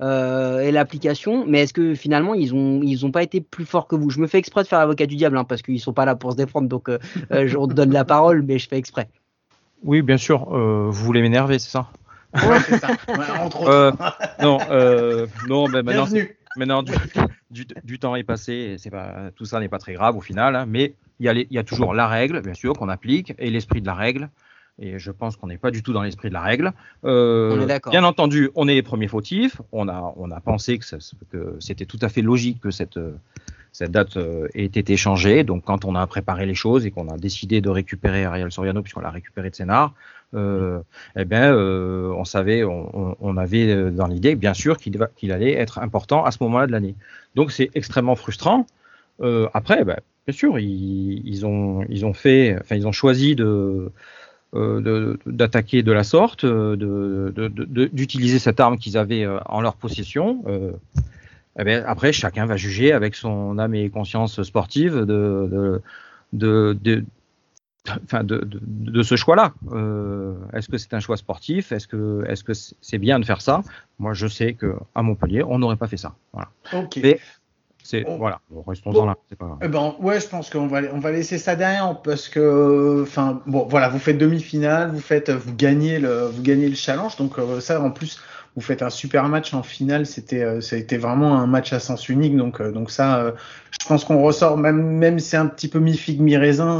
euh, 0.01 0.61
et 0.61 0.73
l'application, 0.73 1.45
mais 1.47 1.62
est-ce 1.62 1.73
que 1.75 1.95
finalement 1.95 2.35
ils 2.35 2.55
ont 2.55 2.81
ils 2.83 3.11
pas 3.12 3.23
été 3.23 3.40
plus 3.40 3.66
forts 3.66 3.87
que 3.87 3.97
vous? 3.97 4.11
Je 4.11 4.21
me 4.21 4.27
fais 4.27 4.38
exprès 4.38 4.62
de 4.62 4.69
faire 4.69 4.79
l'avocat 4.79 5.07
du 5.07 5.16
diable 5.16 5.37
hein, 5.37 5.45
parce 5.45 5.62
qu'ils 5.62 5.81
sont 5.81 5.92
pas 5.92 6.05
là 6.07 6.16
pour 6.16 6.33
se 6.33 6.37
défendre, 6.37 6.69
donc 6.69 6.88
euh, 6.88 6.99
euh, 7.33 7.47
je- 7.47 7.57
donne 7.75 7.92
la 7.92 8.05
parole, 8.05 8.42
mais 8.42 8.59
je 8.59 8.69
fais 8.69 8.79
exprès. 8.79 9.09
Oui, 9.83 10.01
bien 10.03 10.16
sûr. 10.16 10.47
vous 10.49 10.92
voulez 10.92 11.21
m'énerver, 11.21 11.59
c'est 11.59 11.71
ça? 11.71 11.88
Ouais, 12.49 12.59
c'est 12.68 12.79
ça. 12.79 12.88
Ouais, 13.09 13.38
entre 13.40 13.61
autres. 13.62 13.70
Euh, 13.70 13.92
Non, 14.42 14.59
euh, 14.70 15.27
non, 15.49 15.68
ben 15.68 15.85
maintenant, 16.57 16.83
du, 16.83 16.92
du, 17.51 17.66
du 17.85 17.99
temps 17.99 18.16
est 18.16 18.22
passé. 18.25 18.53
et 18.53 18.79
C'est 18.79 18.90
pas 18.90 19.31
tout 19.35 19.44
ça 19.44 19.61
n'est 19.61 19.68
pas 19.68 19.79
très 19.79 19.94
grave 19.94 20.16
au 20.16 20.20
final, 20.20 20.57
hein, 20.57 20.66
mais 20.66 20.94
il 21.20 21.27
y, 21.27 21.29
a 21.29 21.33
les- 21.33 21.46
il 21.51 21.55
y 21.55 21.59
a 21.59 21.64
toujours 21.64 21.94
la 21.94 22.07
règle, 22.09 22.40
bien 22.42 22.55
sûr, 22.55 22.75
qu'on 22.75 22.88
applique 22.88 23.35
et 23.38 23.51
l'esprit 23.51 23.81
de 23.81 23.87
la 23.87 23.94
règle. 23.94 24.29
Et 24.79 24.99
je 24.99 25.11
pense 25.11 25.37
qu'on 25.37 25.46
n'est 25.46 25.57
pas 25.57 25.70
du 25.70 25.83
tout 25.83 25.94
dans 25.94 26.03
l'esprit 26.03 26.29
de 26.29 26.35
la 26.35 26.42
règle. 26.42 26.72
Euh, 27.05 27.57
On 27.57 27.62
est 27.62 27.66
d'accord. 27.66 27.90
Bien 27.92 28.05
entendu, 28.05 28.51
on 28.55 28.68
est 28.68 28.75
les 28.75 28.83
premiers 28.83 29.09
fautifs. 29.09 29.61
On 29.72 29.88
a, 29.88 30.12
on 30.16 30.31
a 30.31 30.40
pensé 30.40 30.79
que, 30.79 30.85
ça- 30.85 30.99
que 31.31 31.57
c'était 31.61 31.87
tout 31.87 31.99
à 32.03 32.11
fait 32.11 32.20
logique 32.20 32.61
que 32.61 32.70
cette, 32.70 32.99
cette 33.76 33.90
date 33.90 34.16
euh, 34.16 34.48
ait 34.54 34.64
été 34.64 34.96
changée. 34.96 35.44
Donc, 35.44 35.64
quand 35.64 35.84
on 35.84 35.94
a 35.94 36.06
préparé 36.06 36.46
les 36.46 36.54
choses 36.54 36.86
et 36.86 36.90
qu'on 36.90 37.08
a 37.10 37.18
décidé 37.18 37.60
de 37.60 37.68
récupérer 37.68 38.24
Ariel 38.24 38.50
Soriano, 38.50 38.80
puisqu'on 38.80 39.02
l'a 39.02 39.10
récupéré 39.10 39.50
de 39.50 39.54
Sénart, 39.54 39.92
euh, 40.32 40.80
eh 41.14 41.26
bien, 41.26 41.52
euh, 41.52 42.10
on 42.16 42.24
savait, 42.24 42.64
on, 42.64 43.36
avait 43.36 43.68
euh, 43.68 43.90
dans 43.90 44.06
l'idée, 44.06 44.34
bien 44.34 44.54
sûr, 44.54 44.78
qu'il 44.78 45.30
allait 45.30 45.52
être 45.52 45.78
important 45.78 46.24
à 46.24 46.30
ce 46.30 46.38
moment-là 46.44 46.66
de 46.66 46.72
l'année. 46.72 46.94
Donc, 47.34 47.52
c'est 47.52 47.68
extrêmement 47.74 48.16
frustrant. 48.16 48.66
Après, 49.52 49.84
ben, 49.84 49.98
bien 50.26 50.34
sûr, 50.34 50.58
ils, 50.58 51.44
ont, 51.44 52.14
fait, 52.14 52.56
enfin, 52.58 52.76
ils 52.76 52.86
ont 52.86 52.92
choisi 52.92 53.36
de 53.36 53.92
d'attaquer 55.26 55.82
de 55.82 55.92
la 55.92 56.02
sorte, 56.02 56.46
d'utiliser 56.46 58.38
cette 58.38 58.58
arme 58.58 58.78
qu'ils 58.78 58.96
avaient 58.96 59.26
en 59.44 59.60
leur 59.60 59.76
possession. 59.76 60.42
Eh 61.59 61.64
bien, 61.64 61.85
après, 61.87 62.12
chacun 62.12 62.47
va 62.47 62.57
juger 62.57 62.92
avec 62.92 63.14
son 63.14 63.59
âme 63.59 63.75
et 63.75 63.88
conscience 63.90 64.42
sportive 64.42 64.95
de, 65.01 65.49
de, 65.51 65.83
de, 66.33 66.79
de- 66.83 67.05
de, 68.23 69.03
ce 69.03 69.16
choix-là. 69.16 69.53
Euh, 69.73 70.35
est-ce 70.53 70.69
que 70.69 70.77
c'est 70.77 70.92
un 70.95 71.01
choix 71.01 71.16
sportif? 71.16 71.73
Est-ce 71.73 71.87
que 71.87 72.25
est-ce 72.29 72.42
que 72.45 72.53
c'est 72.55 72.99
bien 72.99 73.19
de 73.21 73.25
faire 73.25 73.40
ça? 73.40 73.62
Moi, 73.99 74.12
je 74.12 74.27
sais 74.27 74.55
que 74.55 74.75
à 74.95 75.03
Montpellier, 75.03 75.42
on 75.45 75.59
n'aurait 75.59 75.77
pas 75.77 75.87
fait 75.87 75.97
ça. 75.97 76.14
Voilà. 76.33 76.49
Ok. 76.73 76.99
Mais 77.03 77.21
Bon. 78.05 78.16
voilà. 78.19 78.40
Restons 78.66 78.90
Bon. 78.90 79.07
là. 79.07 79.14
Pas. 79.38 79.59
Eh 79.62 79.69
ben, 79.69 79.95
ouais, 80.01 80.19
je 80.19 80.27
pense 80.27 80.51
qu'on 80.51 80.66
va, 80.66 80.81
on 80.92 80.99
va 80.99 81.12
laisser 81.12 81.38
ça 81.38 81.55
derrière 81.55 82.03
parce 82.03 82.29
que, 82.29 83.03
enfin, 83.03 83.40
bon, 83.47 83.64
voilà, 83.71 83.88
vous 83.88 84.01
faites 84.01 84.19
demi-finale, 84.19 84.90
vous 84.90 84.99
faites, 85.01 85.31
vous 85.31 85.55
gagnez 85.55 86.01
le, 86.01 86.27
vous 86.27 86.42
gagnez 86.42 86.69
le 86.69 86.75
challenge, 86.75 87.14
donc 87.16 87.38
euh, 87.38 87.61
ça, 87.61 87.81
en 87.81 87.92
plus, 87.92 88.19
vous 88.57 88.62
faites 88.62 88.83
un 88.83 88.90
super 88.90 89.29
match 89.29 89.53
en 89.53 89.62
finale. 89.62 90.07
C'était, 90.07 90.42
euh, 90.42 90.61
ça 90.62 90.77
a 90.77 90.79
été 90.79 90.97
vraiment 90.97 91.38
un 91.38 91.47
match 91.47 91.75
à 91.75 91.79
sens 91.79 92.09
unique, 92.09 92.37
donc, 92.37 92.61
euh, 92.61 92.73
ça, 92.90 93.19
euh, 93.19 93.33
je 93.79 93.87
pense 93.87 94.05
qu'on 94.05 94.23
ressort, 94.23 94.57
même, 94.57 94.81
même 94.83 95.19
c'est 95.19 95.37
un 95.37 95.47
petit 95.47 95.69
peu 95.69 95.79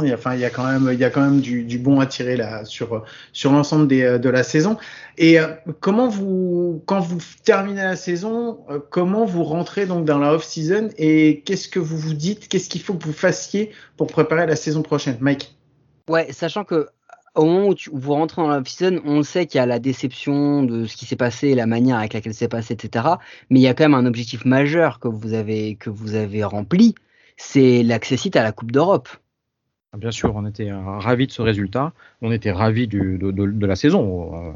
il 0.03 0.09
y 0.09 0.11
a, 0.11 0.15
enfin, 0.15 0.33
il 0.33 0.39
y 0.39 0.45
a 0.45 0.49
quand 0.49 0.65
même, 0.65 0.89
il 0.91 0.99
y 0.99 1.03
a 1.03 1.11
quand 1.11 1.21
même 1.21 1.39
du, 1.39 1.77
bon 1.77 1.99
à 1.99 2.07
tirer 2.07 2.37
sur, 2.65 3.05
l'ensemble 3.45 3.87
de 3.87 4.29
la 4.29 4.43
saison. 4.43 4.77
Et 5.19 5.37
comment 5.79 6.07
vous, 6.07 6.81
quand 6.87 6.99
vous 6.99 7.19
terminez 7.43 7.83
la 7.83 7.95
saison, 7.95 8.59
comment 8.89 9.25
vous 9.25 9.43
rentrez 9.43 9.85
donc 9.85 10.05
dans 10.05 10.17
la 10.17 10.33
off-season 10.33 10.89
et 10.97 11.41
qu'est-ce 11.45 11.67
que 11.67 11.79
vous 11.79 11.97
vous 11.97 12.13
dites, 12.13 12.47
qu'est-ce 12.47 12.69
qu'il 12.69 12.81
faut 12.81 12.95
que 12.95 13.03
vous 13.03 13.13
fassiez 13.13 13.71
pour 13.95 14.07
préparer 14.07 14.47
la 14.47 14.55
saison 14.55 14.81
prochaine, 14.81 15.17
Mike? 15.21 15.55
Ouais, 16.09 16.31
sachant 16.31 16.63
que 16.63 16.87
au 17.37 17.45
moment 17.45 17.69
où, 17.69 17.75
vous 17.93 18.13
rentrez 18.13 18.41
dans 18.41 18.47
la 18.47 18.63
season, 18.65 19.01
on 19.05 19.23
sait 19.23 19.45
qu'il 19.45 19.59
y 19.59 19.61
a 19.61 19.65
la 19.65 19.79
déception 19.79 20.63
de 20.63 20.85
ce 20.85 20.97
qui 20.97 21.05
s'est 21.05 21.15
passé, 21.15 21.55
la 21.55 21.65
manière 21.65 21.97
avec 21.97 22.13
laquelle 22.13 22.33
c'est 22.33 22.47
passé, 22.47 22.73
etc. 22.73 23.05
Mais 23.49 23.59
il 23.59 23.63
y 23.63 23.67
a 23.67 23.73
quand 23.73 23.85
même 23.85 23.93
un 23.93 24.05
objectif 24.05 24.45
majeur 24.45 24.99
que 24.99 25.07
vous 25.07 25.33
avez, 25.33 25.75
que 25.75 25.89
vous 25.89 26.15
avez 26.15 26.43
rempli, 26.43 26.95
c'est 27.37 27.83
l'accès 27.83 28.17
à 28.37 28.43
la 28.43 28.51
Coupe 28.51 28.71
d'Europe. 28.71 29.09
Bien 29.97 30.11
sûr, 30.11 30.35
on 30.35 30.45
était 30.45 30.69
euh, 30.69 30.79
ravis 30.99 31.27
de 31.27 31.31
ce 31.31 31.41
résultat. 31.41 31.93
On 32.21 32.31
était 32.31 32.51
ravis 32.51 32.87
de, 32.87 33.65
la 33.65 33.75
saison 33.75 34.55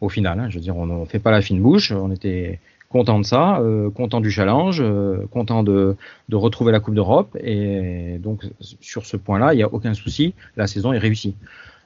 au, 0.00 0.04
euh, 0.06 0.08
final. 0.08 0.40
hein. 0.40 0.48
Je 0.50 0.56
veux 0.56 0.60
dire, 0.60 0.76
on 0.76 0.86
ne 0.86 1.04
fait 1.06 1.20
pas 1.20 1.30
la 1.30 1.40
fine 1.40 1.60
bouche. 1.60 1.92
On 1.92 2.10
était 2.10 2.58
content 2.94 3.18
de 3.18 3.24
ça, 3.24 3.58
euh, 3.58 3.90
content 3.90 4.20
du 4.20 4.30
challenge, 4.30 4.80
euh, 4.80 5.26
content 5.32 5.64
de 5.64 5.96
retrouver 6.32 6.70
la 6.70 6.78
Coupe 6.78 6.94
d'Europe. 6.94 7.36
Et 7.42 8.18
donc, 8.20 8.42
sur 8.60 9.04
ce 9.04 9.16
point-là, 9.16 9.52
il 9.52 9.56
n'y 9.56 9.64
a 9.64 9.72
aucun 9.72 9.94
souci. 9.94 10.34
La 10.56 10.66
saison 10.66 10.92
est 10.92 10.98
réussie. 10.98 11.34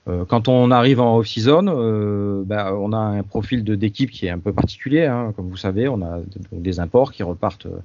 Euh, 0.08 0.24
quand 0.24 0.48
on 0.48 0.70
arrive 0.70 1.00
en 1.00 1.18
off-season, 1.18 1.66
euh, 1.68 2.42
ben, 2.44 2.72
on 2.72 2.92
a 2.92 2.98
un 2.98 3.22
profil 3.22 3.62
d'équipe 3.64 4.10
qui 4.10 4.26
est 4.26 4.30
un 4.30 4.38
peu 4.38 4.52
particulier. 4.52 5.04
hein. 5.06 5.32
Comme 5.36 5.48
vous 5.48 5.56
savez, 5.56 5.88
on 5.88 6.00
a 6.02 6.20
des 6.52 6.80
imports 6.80 7.12
qui 7.12 7.22
repartent, 7.22 7.66
euh, 7.66 7.80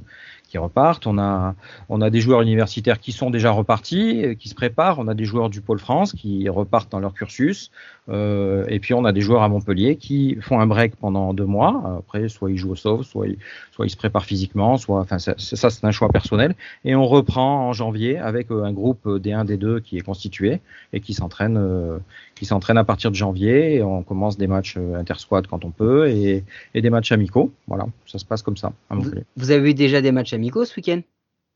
qui 0.54 0.60
repartent. 0.60 1.08
On 1.08 1.18
a, 1.18 1.56
on 1.90 2.00
a 2.00 2.12
des 2.12 2.22
joueurs 2.22 2.44
universitaires 2.44 3.00
qui 3.00 3.12
sont 3.12 3.32
déjà 3.32 3.50
repartis, 3.50 4.24
euh, 4.24 4.34
qui 4.36 4.50
se 4.50 4.54
préparent. 4.54 5.00
On 5.00 5.08
a 5.08 5.16
des 5.16 5.26
joueurs 5.26 5.50
du 5.50 5.62
Pôle 5.62 5.80
France 5.80 6.14
qui 6.14 6.48
repartent 6.48 6.92
dans 6.92 7.00
leur 7.00 7.16
cursus. 7.16 7.72
Euh, 8.10 8.64
et 8.68 8.80
puis 8.80 8.94
on 8.94 9.04
a 9.04 9.12
des 9.14 9.22
joueurs 9.22 9.42
à 9.42 9.50
Montpellier 9.50 9.96
qui 9.96 10.38
font 10.42 10.60
un 10.60 10.68
break 10.68 10.96
pendant 10.98 11.34
deux 11.34 11.46
mois. 11.48 11.96
Après, 11.98 12.30
soit 12.30 12.52
ils 12.52 12.58
jouent 12.58 12.74
au 12.74 12.76
sauve, 12.76 13.02
soit 13.02 13.26
ils, 13.30 13.38
soit 13.72 13.88
ils 13.88 13.90
se 13.90 13.98
préparent 13.98 14.26
physiquement, 14.26 14.78
soit, 14.78 15.00
enfin, 15.00 15.18
ça, 15.18 15.34
c'est- 15.40 15.56
ça 15.56 15.72
c'est 15.72 15.86
un 15.88 15.92
choix 15.92 16.10
personnel. 16.10 16.54
Et 16.86 16.94
on 16.96 17.08
reprend 17.08 17.70
en 17.70 17.74
janvier 17.74 18.20
avec 18.20 18.52
euh, 18.52 18.64
un 18.64 18.74
groupe 18.74 19.10
des 19.18 19.32
1 19.32 19.46
des 19.46 19.58
2 19.58 19.80
qui 19.80 19.98
est 19.98 20.02
constitué 20.02 20.60
et 20.92 21.00
qui 21.00 21.16
s'entraîne, 21.16 21.58
euh, 21.58 21.98
qui 22.36 22.46
s'entraîne 22.46 22.78
à 22.78 22.84
partir 22.84 23.10
de 23.10 23.16
janvier. 23.16 23.76
Et 23.78 23.82
on 23.84 24.04
commence 24.04 24.38
des 24.38 24.48
matchs 24.48 24.78
intersquad 24.96 25.48
quand 25.48 25.66
on 25.66 25.72
peut 25.72 26.10
et, 26.10 26.44
et 26.76 26.82
des 26.84 26.92
matchs 26.92 27.12
amicaux. 27.12 27.52
Voilà, 27.68 27.86
ça 28.06 28.20
se 28.20 28.26
passe 28.26 28.44
comme 28.44 28.58
ça 28.58 28.72
à 28.92 28.96
Vous, 28.96 29.02
Montpellier. 29.02 29.24
vous 29.38 29.50
avez 29.50 29.72
eu 29.72 29.74
déjà 29.74 30.00
des 30.02 30.12
matchs 30.12 30.34
amicaux 30.34 30.43
ce 30.52 30.76
week-end? 30.76 31.02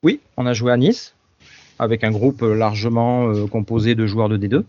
Oui, 0.04 0.20
on 0.38 0.46
a 0.46 0.54
joué 0.54 0.72
à 0.72 0.78
Nice 0.78 1.16
avec 1.80 2.04
un 2.04 2.12
groupe 2.12 2.42
euh, 2.44 2.56
largement 2.56 3.30
euh, 3.30 3.48
composé 3.48 3.96
de 3.96 4.08
joueurs 4.08 4.30
de 4.30 4.38
D2. 4.38 4.64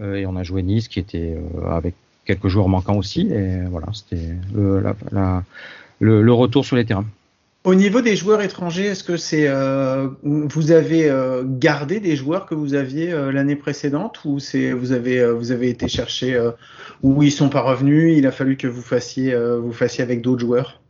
Euh, 0.00 0.14
et 0.16 0.26
on 0.26 0.36
a 0.36 0.42
joué 0.42 0.62
Nice 0.62 0.88
qui 0.88 0.98
était 0.98 1.36
euh, 1.36 1.70
avec 1.70 1.94
quelques 2.24 2.48
joueurs 2.48 2.68
manquants 2.68 2.96
aussi. 2.96 3.28
Et 3.32 3.60
voilà, 3.70 3.88
c'était 3.92 4.34
le, 4.54 4.80
la- 4.80 4.96
la- 5.12 5.44
le, 6.00 6.22
le 6.22 6.32
retour 6.32 6.64
sur 6.64 6.76
les 6.76 6.84
terrains. 6.84 7.06
Au 7.64 7.74
niveau 7.74 8.00
des 8.00 8.16
joueurs 8.16 8.40
étrangers, 8.40 8.86
est-ce 8.86 9.04
que 9.04 9.18
c'est 9.18 9.46
euh, 9.46 10.08
vous 10.22 10.70
avez 10.70 11.10
euh, 11.10 11.42
gardé 11.46 12.00
des 12.00 12.16
joueurs 12.16 12.46
que 12.46 12.54
vous 12.54 12.72
aviez 12.72 13.12
euh, 13.12 13.30
l'année 13.30 13.56
précédente 13.56 14.24
ou 14.24 14.38
c'est 14.38 14.72
vous 14.72 14.92
avez 14.92 15.18
euh, 15.18 15.34
vous 15.34 15.52
avez 15.52 15.68
été 15.68 15.86
chercher 15.86 16.34
euh, 16.34 16.52
ou 17.02 17.22
ils 17.22 17.30
sont 17.30 17.50
pas 17.50 17.60
revenus, 17.60 18.16
il 18.16 18.26
a 18.26 18.32
fallu 18.32 18.56
que 18.56 18.66
vous 18.66 18.80
fassiez 18.80 19.34
euh, 19.34 19.58
vous 19.58 19.74
fassiez 19.74 20.02
avec 20.02 20.22
d'autres 20.22 20.40
joueurs? 20.40 20.80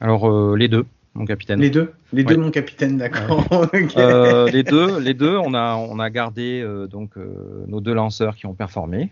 Alors 0.00 0.30
euh, 0.30 0.56
les 0.56 0.68
deux, 0.68 0.86
mon 1.14 1.24
capitaine. 1.24 1.60
Les 1.60 1.70
deux, 1.70 1.92
les 2.12 2.24
deux 2.24 2.36
mon 2.36 2.50
capitaine, 2.50 2.98
d'accord. 2.98 3.44
Euh, 3.96 4.48
les 4.50 4.62
deux, 4.62 4.98
les 4.98 5.14
deux, 5.14 5.36
on 5.36 5.54
a 5.54 5.76
on 5.76 5.98
a 5.98 6.10
gardé 6.10 6.60
euh, 6.60 6.86
donc 6.86 7.16
euh, 7.16 7.64
nos 7.68 7.80
deux 7.80 7.94
lanceurs 7.94 8.34
qui 8.36 8.46
ont 8.46 8.54
performé. 8.54 9.10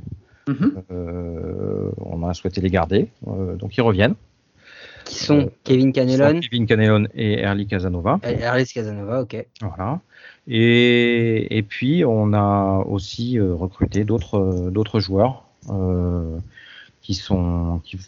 Mhm. 0.48 0.82
Euh, 0.90 1.90
on 1.98 2.28
a 2.28 2.34
souhaité 2.34 2.60
les 2.60 2.70
garder, 2.70 3.08
euh, 3.28 3.54
donc 3.56 3.76
ils 3.76 3.80
reviennent. 3.82 4.14
Qui 5.04 5.16
sont 5.16 5.38
Euh, 5.40 5.50
Kevin 5.64 5.92
Canelon, 5.92 6.40
Kevin 6.40 6.66
Canelon 6.66 7.06
et 7.14 7.40
Erly 7.40 7.66
Casanova. 7.66 8.20
Ernest 8.22 8.72
Casanova, 8.72 9.22
ok. 9.22 9.46
Voilà. 9.60 10.00
Et, 10.48 11.56
et 11.56 11.62
puis 11.62 12.04
on 12.04 12.32
a 12.32 12.84
aussi 12.88 13.38
euh, 13.38 13.54
recruté 13.54 14.04
d'autres 14.04 14.70
d'autres 14.70 15.00
joueurs 15.00 15.44
euh, 15.70 16.38
qui 17.00 17.14
sont 17.14 17.80
qui, 17.84 17.98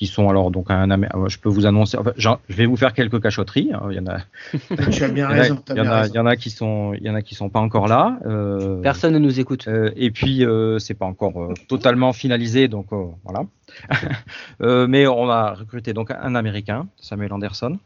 qui 0.00 0.06
sont 0.06 0.30
alors 0.30 0.50
donc 0.50 0.70
un 0.70 0.90
euh, 0.90 1.28
je 1.28 1.38
peux 1.38 1.50
vous 1.50 1.66
annoncer 1.66 1.98
enfin, 1.98 2.12
je 2.16 2.30
vais 2.48 2.64
vous 2.64 2.78
faire 2.78 2.94
quelques 2.94 3.20
cachotteries 3.20 3.70
hein. 3.74 3.82
il 3.90 3.96
y 3.96 4.00
en 4.00 4.06
a 4.06 4.20
tu 4.90 5.04
as 5.04 5.08
bien 5.08 5.28
il 5.30 5.32
y 5.32 5.34
en 5.34 5.38
a- 5.38 5.42
raison. 5.42 5.56
t'as 5.62 5.74
il 5.74 5.76
y 5.76 5.80
en 5.82 5.86
a 5.86 6.00
raison. 6.00 6.12
il 6.14 6.16
y 6.16 6.20
en 6.20 6.24
a 6.26 6.36
qui 6.36 6.48
sont 6.48 6.94
il 6.94 7.02
y 7.02 7.10
en 7.10 7.14
a 7.14 7.20
qui 7.20 7.34
sont 7.34 7.50
pas 7.50 7.60
encore 7.60 7.86
là 7.86 8.18
euh, 8.24 8.80
Personne 8.80 9.12
ne 9.12 9.18
nous 9.18 9.40
écoute. 9.40 9.68
euh, 9.68 9.90
et 9.96 10.10
puis 10.10 10.42
euh, 10.42 10.78
c'est 10.78 10.94
pas 10.94 11.04
encore 11.04 11.36
euh, 11.42 11.52
totalement 11.68 12.14
finalisé 12.14 12.66
donc 12.66 12.86
euh, 12.94 13.04
voilà 13.24 13.44
Euh, 14.62 14.86
mais 14.86 15.06
on 15.06 15.28
a 15.28 15.52
recruté 15.52 15.92
donc 15.92 16.10
un 16.10 16.34
américain 16.34 16.88
Samuel 16.96 17.32
Anderson 17.34 17.78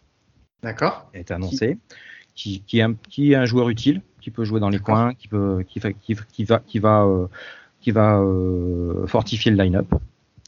D'accord. 0.62 1.08
qui 1.10 1.16
a 1.18 1.20
été 1.20 1.34
annoncé, 1.34 1.78
qui, 2.36 2.62
qui, 2.66 2.78
est 2.78 2.82
un, 2.82 2.94
qui 3.10 3.32
est 3.32 3.36
un 3.36 3.44
joueur 3.44 3.68
utile, 3.68 4.02
qui 4.20 4.30
peut 4.30 4.44
jouer 4.44 4.60
dans 4.60 4.70
les 4.70 4.78
coins, 4.78 5.14
qui, 5.14 5.28
peut, 5.28 5.62
qui, 5.68 5.78
fa- 5.80 5.92
qui, 5.92 6.16
qui 6.32 6.44
va, 6.44 6.60
qui 6.60 6.78
va, 6.78 7.02
euh, 7.04 7.26
qui 7.80 7.90
va 7.90 8.18
euh, 8.18 9.06
fortifier 9.06 9.50
le 9.52 9.62
line-up. 9.62 9.86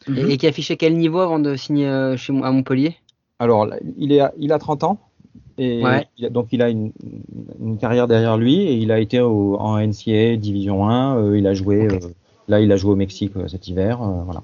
Mhm. 0.08 0.18
Et, 0.18 0.32
et 0.34 0.36
qui 0.38 0.46
affichait 0.46 0.76
quel 0.76 0.96
niveau 0.96 1.20
avant 1.20 1.38
de 1.38 1.56
signer 1.56 1.88
euh, 1.88 2.16
chez 2.16 2.32
moi 2.32 2.48
à 2.48 2.50
Montpellier? 2.52 2.96
Alors, 3.38 3.66
là, 3.66 3.76
il, 3.98 4.12
est, 4.12 4.20
à- 4.20 4.32
il 4.38 4.52
a 4.52 4.58
30 4.58 4.84
ans, 4.84 4.98
et 5.58 5.82
Ouais. 5.84 6.06
il 6.16 6.26
a- 6.26 6.30
donc 6.30 6.48
il 6.52 6.62
a 6.62 6.68
une, 6.70 6.92
une 7.60 7.78
carrière 7.78 8.06
derrière 8.08 8.36
lui, 8.36 8.60
et 8.60 8.74
il 8.74 8.90
a 8.92 8.98
été 8.98 9.20
au, 9.20 9.56
en 9.56 9.78
NCAA 9.78 10.36
Division 10.36 10.88
1, 10.88 11.16
euh, 11.18 11.38
il 11.38 11.46
a 11.46 11.54
joué, 11.54 11.86
euh, 11.86 11.98
là 12.48 12.60
il 12.60 12.70
a 12.72 12.76
joué 12.76 12.92
au 12.92 12.96
Mexique 12.96 13.32
euh, 13.36 13.48
cet 13.48 13.68
hiver, 13.68 14.02
euh, 14.02 14.22
voilà. 14.24 14.42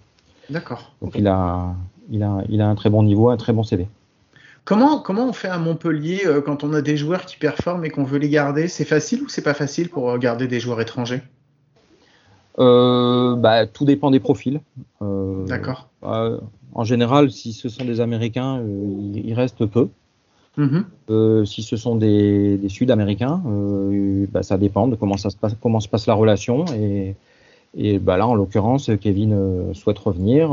D'accord. 0.50 0.92
Donc 1.00 1.14
il, 1.16 1.26
a, 1.26 1.74
il, 2.10 2.22
a, 2.22 2.42
il 2.48 2.60
a 2.60 2.68
un 2.68 2.74
très 2.74 2.90
bon 2.90 3.02
niveau, 3.02 3.30
un 3.30 3.36
très 3.36 3.52
bon 3.52 3.62
CV. 3.62 3.86
Comment, 4.64 5.00
comment 5.00 5.28
on 5.28 5.32
fait 5.32 5.48
à 5.48 5.58
Montpellier 5.58 6.22
euh, 6.26 6.40
quand 6.40 6.64
on 6.64 6.72
a 6.72 6.82
des 6.82 6.96
joueurs 6.96 7.26
qui 7.26 7.36
performent 7.36 7.84
et 7.84 7.90
qu'on 7.90 8.04
veut 8.04 8.18
les 8.18 8.28
garder? 8.28 8.68
C'est 8.68 8.84
facile 8.84 9.22
ou 9.22 9.28
c'est 9.28 9.42
pas 9.42 9.54
facile 9.54 9.88
pour 9.88 10.16
garder 10.18 10.46
des 10.46 10.60
joueurs 10.60 10.80
étrangers? 10.80 11.22
Euh, 12.58 13.34
bah, 13.36 13.66
tout 13.66 13.84
dépend 13.84 14.10
des 14.10 14.20
profils. 14.20 14.60
Euh, 15.00 15.46
D'accord. 15.46 15.88
Euh, 16.04 16.38
en 16.74 16.84
général, 16.84 17.30
si 17.30 17.52
ce 17.52 17.68
sont 17.68 17.84
des 17.84 18.00
Américains, 18.00 18.58
euh, 18.58 19.12
il, 19.14 19.34
reste 19.34 19.66
peu. 19.66 19.88
Mhm. 20.56 20.84
Euh, 21.10 21.44
si 21.44 21.62
ce 21.62 21.76
sont 21.76 21.96
des, 21.96 22.58
des 22.58 22.68
Sud-Américains, 22.68 23.42
bah, 24.32 24.42
ça 24.42 24.58
dépend 24.58 24.88
de 24.88 24.96
comment 24.96 25.16
ça 25.16 25.30
se 25.30 25.36
passe, 25.36 25.56
comment 25.62 25.80
se 25.80 25.88
passe 25.88 26.06
la 26.06 26.14
relation. 26.14 26.64
Et, 26.74 27.14
et 27.74 27.98
bah, 27.98 28.16
là, 28.16 28.26
en 28.26 28.34
l'occurrence, 28.34 28.90
Kevin 29.00 29.72
souhaite 29.72 29.98
revenir 29.98 30.50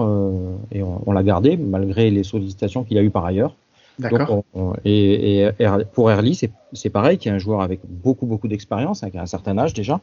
et 0.71 0.81
on, 0.81 1.01
on 1.05 1.11
l'a 1.11 1.23
gardé 1.23 1.57
malgré 1.57 2.09
les 2.11 2.23
sollicitations 2.23 2.83
qu'il 2.83 2.97
a 2.97 3.03
eues 3.03 3.09
par 3.09 3.25
ailleurs. 3.25 3.55
D'accord. 3.99 4.45
et, 4.85 5.41
et 5.41 5.51
pour 5.91 6.09
Erly, 6.09 6.33
c'est 6.71 6.89
pareil, 6.89 7.17
qui 7.17 7.27
est 7.27 7.33
un 7.33 7.37
joueur 7.37 7.59
avec 7.59 7.81
beaucoup 7.85 8.25
beaucoup 8.25 8.47
d'expérience, 8.47 9.03
avec 9.03 9.17
un 9.17 9.25
certain 9.25 9.57
âge 9.57 9.73
déjà. 9.73 9.99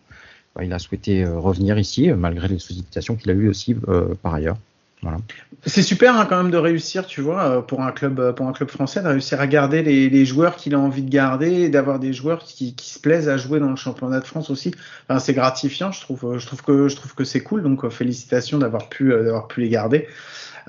Bah, 0.56 0.64
il 0.64 0.72
a 0.72 0.78
souhaité 0.78 1.22
euh, 1.22 1.38
revenir 1.38 1.78
ici 1.78 2.10
euh, 2.10 2.16
malgré 2.16 2.48
les 2.48 2.58
sollicitations 2.58 3.14
qu'il 3.14 3.30
a 3.30 3.34
eues 3.34 3.48
aussi 3.48 3.76
euh, 3.88 4.14
par 4.22 4.32
ailleurs. 4.32 4.56
Voilà. 5.02 5.18
C'est 5.66 5.82
super 5.82 6.18
hein, 6.18 6.26
quand 6.28 6.42
même 6.42 6.50
de 6.50 6.56
réussir, 6.56 7.06
tu 7.06 7.20
vois, 7.20 7.44
euh, 7.44 7.60
pour 7.60 7.82
un 7.82 7.92
club, 7.92 8.18
euh, 8.18 8.32
pour 8.32 8.46
un 8.48 8.52
club 8.52 8.70
français, 8.70 9.02
de 9.02 9.08
réussir 9.08 9.40
à 9.40 9.46
garder 9.46 9.82
les, 9.82 10.08
les 10.08 10.24
joueurs 10.24 10.56
qu'il 10.56 10.74
a 10.74 10.78
envie 10.80 11.02
de 11.02 11.10
garder, 11.10 11.50
et 11.52 11.68
d'avoir 11.68 11.98
des 11.98 12.12
joueurs 12.12 12.42
qui, 12.42 12.74
qui 12.74 12.90
se 12.90 12.98
plaisent 12.98 13.28
à 13.28 13.36
jouer 13.36 13.60
dans 13.60 13.70
le 13.70 13.76
championnat 13.76 14.20
de 14.20 14.24
France 14.26 14.48
aussi. 14.50 14.72
Enfin, 15.08 15.18
c'est 15.20 15.34
gratifiant, 15.34 15.92
je 15.92 16.00
trouve, 16.00 16.24
euh, 16.24 16.38
je 16.38 16.46
trouve 16.46 16.62
que 16.62 16.88
je 16.88 16.96
trouve 16.96 17.14
que 17.14 17.24
c'est 17.24 17.40
cool. 17.40 17.62
Donc 17.62 17.88
félicitations 17.90 18.58
d'avoir 18.58 18.88
pu 18.88 19.10
d'avoir 19.10 19.46
pu 19.48 19.60
les 19.60 19.68
garder. 19.68 20.06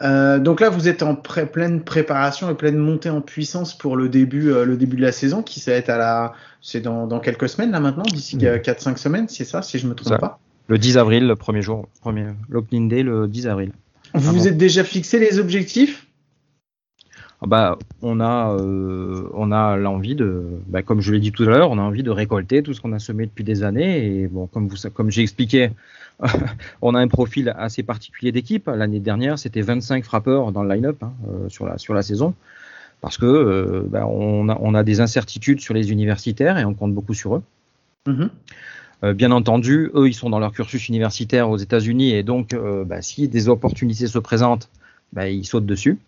Euh, 0.03 0.37
donc 0.37 0.59
là, 0.61 0.69
vous 0.69 0.87
êtes 0.87 1.01
en 1.01 1.15
pré- 1.15 1.47
pleine 1.47 1.81
préparation 1.81 2.49
et 2.51 2.53
pleine 2.53 2.77
montée 2.77 3.09
en 3.09 3.21
puissance 3.21 3.75
pour 3.75 3.95
le 3.97 4.09
début, 4.09 4.51
euh, 4.51 4.63
le 4.65 4.77
début 4.77 4.95
de 4.97 5.01
la 5.01 5.11
saison, 5.11 5.41
qui 5.41 5.59
ça 5.59 5.71
va 5.71 5.77
être 5.77 5.89
à 5.89 5.97
la, 5.97 6.33
c'est 6.61 6.81
dans, 6.81 7.07
dans 7.07 7.19
quelques 7.19 7.49
semaines 7.49 7.71
là 7.71 7.79
maintenant, 7.79 8.03
d'ici 8.03 8.35
Mhm. 8.35 8.57
4-5 8.57 8.97
semaines, 8.97 9.27
c'est 9.27 9.45
ça, 9.45 9.63
si 9.63 9.79
je 9.79 9.87
me 9.87 9.95
trompe 9.95 10.09
Ça. 10.13 10.19
pas? 10.19 10.39
Le 10.67 10.77
10 10.77 10.97
avril, 10.97 11.25
le 11.25 11.35
premier 11.35 11.61
jour, 11.63 11.87
premier 12.01 12.25
l'opening 12.49 12.89
day, 12.89 13.01
le 13.01 13.27
10 13.27 13.47
avril. 13.47 13.71
Vous 14.13 14.29
Ah 14.29 14.31
vous 14.31 14.39
bon. 14.39 14.45
êtes 14.47 14.57
déjà 14.57 14.83
fixé 14.83 15.19
les 15.19 15.39
objectifs? 15.39 16.07
Ah 17.41 17.45
Bah, 17.45 17.77
on 18.01 18.19
a, 18.19 18.51
euh, 18.57 19.29
on 19.33 19.51
a 19.51 19.77
l'envie 19.77 20.15
de, 20.15 20.43
bah, 20.67 20.81
comme 20.81 21.01
je 21.01 21.11
l'ai 21.13 21.19
dit 21.19 21.31
tout 21.31 21.43
à 21.43 21.47
l'heure, 21.47 21.69
on 21.69 21.77
a 21.77 21.81
envie 21.81 22.01
de 22.01 22.09
récolter 22.09 22.63
tout 22.63 22.73
ce 22.73 22.81
qu'on 22.81 22.93
a 22.93 22.99
semé 22.99 23.27
depuis 23.27 23.43
des 23.43 23.63
années. 23.63 24.21
Et 24.23 24.27
bon, 24.27 24.47
comme 24.47 24.67
vous, 24.67 24.77
comme 24.93 25.11
j'ai 25.11 25.21
expliqué, 25.21 25.69
on 26.81 26.95
a 26.95 26.99
un 26.99 27.07
profil 27.07 27.53
assez 27.57 27.83
particulier 27.83 28.31
d'équipe. 28.31 28.67
L'année 28.73 28.99
dernière, 28.99 29.37
c'était 29.37 29.61
25 29.61 30.03
frappeurs 30.03 30.51
dans 30.51 30.63
le 30.63 30.73
line-up 30.73 30.97
hein, 31.03 31.13
euh, 31.29 31.49
sur 31.49 31.65
la 31.67 31.77
sur 31.77 31.93
la 31.93 32.01
saison, 32.01 32.33
parce 33.01 33.17
que 33.17 33.25
euh, 33.25 33.83
bah, 33.87 34.07
on 34.07 34.49
a 34.49 34.57
on 34.59 34.73
a 34.73 34.83
des 34.83 34.99
incertitudes 34.99 35.59
sur 35.59 35.75
les 35.75 35.91
universitaires 35.91 36.57
et 36.57 36.65
on 36.65 36.73
compte 36.73 36.93
beaucoup 36.93 37.13
sur 37.13 37.35
eux. 37.35 37.43
Mhm. 38.07 38.29
Euh, 39.03 39.13
bien 39.13 39.31
entendu, 39.31 39.91
eux, 39.93 40.07
ils 40.07 40.13
sont 40.13 40.29
dans 40.29 40.39
leur 40.39 40.51
cursus 40.51 40.87
universitaire 40.89 41.49
aux 41.49 41.57
États-Unis 41.57 42.13
et 42.13 42.23
donc, 42.23 42.53
euh, 42.53 42.83
bah, 42.83 43.01
si 43.01 43.27
des 43.27 43.47
opportunités 43.49 44.07
se 44.07 44.17
présentent, 44.19 44.69
bah, 45.13 45.29
ils 45.29 45.45
sautent 45.45 45.65
dessus. 45.67 45.99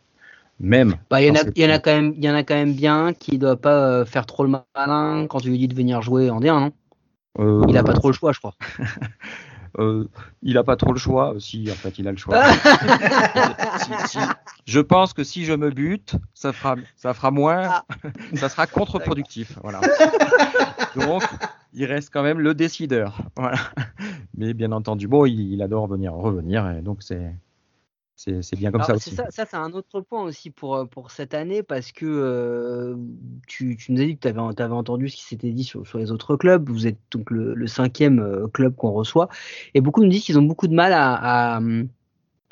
Même. 0.60 0.96
Bah, 1.10 1.22
il 1.22 1.28
y 1.28 1.30
en 1.30 1.36
a, 1.36 1.38
dans 1.38 1.44
cette- 1.46 1.58
il 1.58 1.64
y 1.64 1.66
en 1.68 1.74
a 1.74 1.80
quand 1.80 1.92
même, 1.92 2.14
il 2.18 2.24
y 2.26 2.30
en 2.30 2.36
a 2.36 2.44
quand 2.44 2.56
même 2.56 2.74
bien 2.74 3.14
qui 3.14 3.38
doit 3.38 3.56
pas 3.56 3.88
euh, 3.90 4.06
faire 4.06 4.26
trop 4.26 4.44
le 4.44 4.50
malin 4.76 5.26
quand 5.30 5.40
tu 5.40 5.50
lui 5.50 5.58
dis 5.58 5.68
de 5.70 5.76
venir 5.76 6.02
jouer 6.02 6.30
en 6.30 6.42
D1, 6.42 6.60
non? 6.60 6.72
Il 7.70 7.78
a 7.78 7.84
pas 7.84 7.94
trop 7.94 8.10
le 8.10 8.14
choix, 8.14 8.34
je 8.34 8.40
crois. 8.40 8.56
il 10.44 10.58
a 10.58 10.64
pas 10.64 10.76
trop 10.76 10.92
le 10.92 11.00
choix. 11.00 11.36
Si, 11.40 11.70
en 11.72 11.76
fait, 11.76 11.98
il 12.00 12.08
a 12.08 12.12
le 12.12 12.18
choix. 12.18 12.42
Si- 13.78 14.08
si- 14.10 14.18
je 14.66 14.80
pense 14.80 15.14
que 15.14 15.24
si 15.24 15.46
je 15.46 15.54
me 15.54 15.70
bute, 15.72 16.16
ça 16.34 16.52
fera, 16.52 16.76
ça 16.98 17.14
fera 17.14 17.32
moins, 17.32 17.82
ça 18.36 18.50
sera 18.50 18.68
contre-productif. 18.68 19.58
Voilà. 19.64 19.80
Donc, 20.96 21.24
il 21.74 21.86
reste 21.86 22.10
quand 22.12 22.24
même 22.24 22.40
le 22.40 22.54
décideur. 22.54 23.22
Voilà. 23.36 23.58
Mais 24.38 24.54
bien 24.54 24.72
entendu, 24.72 25.08
bon, 25.08 25.26
il, 25.26 25.54
il 25.54 25.62
adore 25.62 25.88
venir 25.88 26.14
revenir, 26.14 26.70
et 26.70 26.82
donc 26.82 27.04
c'est, 27.04 27.36
c'est, 28.20 28.56
bien 28.58 28.70
comme 28.70 28.82
Alors, 28.82 28.88
ça 28.88 29.00
c'est 29.00 29.12
aussi. 29.12 29.16
ça, 29.16 29.26
ça, 29.30 29.46
c'est 29.46 29.56
un 29.56 29.72
autre 29.72 30.02
point 30.02 30.22
aussi 30.24 30.50
pour, 30.50 30.76
euh, 30.76 30.86
pour 30.86 31.10
cette 31.10 31.34
année 31.34 31.64
parce 31.64 31.94
que 31.94 32.06
euh, 32.06 32.98
tu, 33.48 33.78
tu 33.78 33.94
nous 33.94 34.02
as 34.02 34.06
dit 34.06 34.18
que 34.18 34.22
tu 34.22 34.28
avais, 34.28 34.74
entendu 34.74 35.08
ce 35.08 35.16
qui 35.16 35.24
s'était 35.24 35.52
dit 35.52 35.64
sur, 35.64 35.88
sur 35.88 36.00
les 36.00 36.12
autres 36.12 36.36
clubs. 36.36 36.70
Vous 36.70 36.86
êtes 36.86 36.98
donc 37.12 37.32
le, 37.32 37.54
le 37.54 37.68
cinquième 37.68 38.20
euh, 38.20 38.48
club 38.48 38.76
qu'on 38.76 38.92
reçoit. 38.92 39.30
Et 39.74 39.80
beaucoup 39.80 40.04
nous 40.04 40.10
disent 40.10 40.26
qu'ils 40.26 40.38
ont 40.38 40.44
beaucoup 40.44 40.68
de 40.68 40.76
mal 40.76 40.92
à, 40.92 41.56
à, 41.56 41.62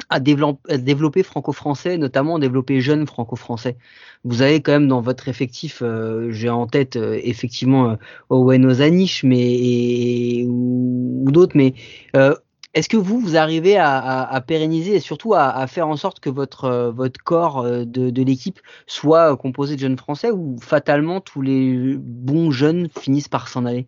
à 0.09 0.19
développer, 0.19 1.23
franco-français, 1.23 1.97
notamment 1.97 2.39
développer 2.39 2.81
jeunes 2.81 3.07
franco-français. 3.07 3.77
Vous 4.23 4.41
avez 4.41 4.61
quand 4.61 4.71
même 4.73 4.87
dans 4.87 5.01
votre 5.01 5.27
effectif, 5.27 5.81
euh, 5.81 6.31
j'ai 6.31 6.49
en 6.49 6.67
tête 6.67 6.95
euh, 6.97 7.19
effectivement 7.23 7.91
euh, 7.91 7.95
Owen 8.29 8.65
Ozanish 8.65 9.23
mais, 9.23 9.39
et- 9.39 10.45
ou, 10.47 11.23
ou 11.25 11.31
d'autres, 11.31 11.57
mais 11.57 11.73
euh, 12.15 12.35
est-ce 12.73 12.89
que 12.89 12.97
vous, 12.97 13.19
vous 13.19 13.35
arrivez 13.37 13.77
à, 13.77 13.97
à- 13.97 14.33
à 14.35 14.41
pérenniser 14.41 14.95
et 14.95 14.99
surtout 14.99 15.33
à, 15.33 15.49
à 15.49 15.67
faire 15.67 15.87
en 15.87 15.95
sorte 15.97 16.19
que 16.19 16.29
votre, 16.29 16.65
euh, 16.65 16.91
votre 16.91 17.21
corps 17.23 17.59
euh, 17.59 17.85
de, 17.85 18.09
de 18.09 18.23
l'équipe 18.23 18.59
soit 18.87 19.35
composé 19.37 19.75
de 19.75 19.79
jeunes 19.81 19.97
Français 19.97 20.31
ou 20.31 20.57
fatalement 20.61 21.21
tous 21.21 21.41
les 21.41 21.95
bons 21.97 22.51
jeunes 22.51 22.89
finissent 22.89 23.29
par 23.29 23.47
s'en 23.47 23.65
aller? 23.65 23.87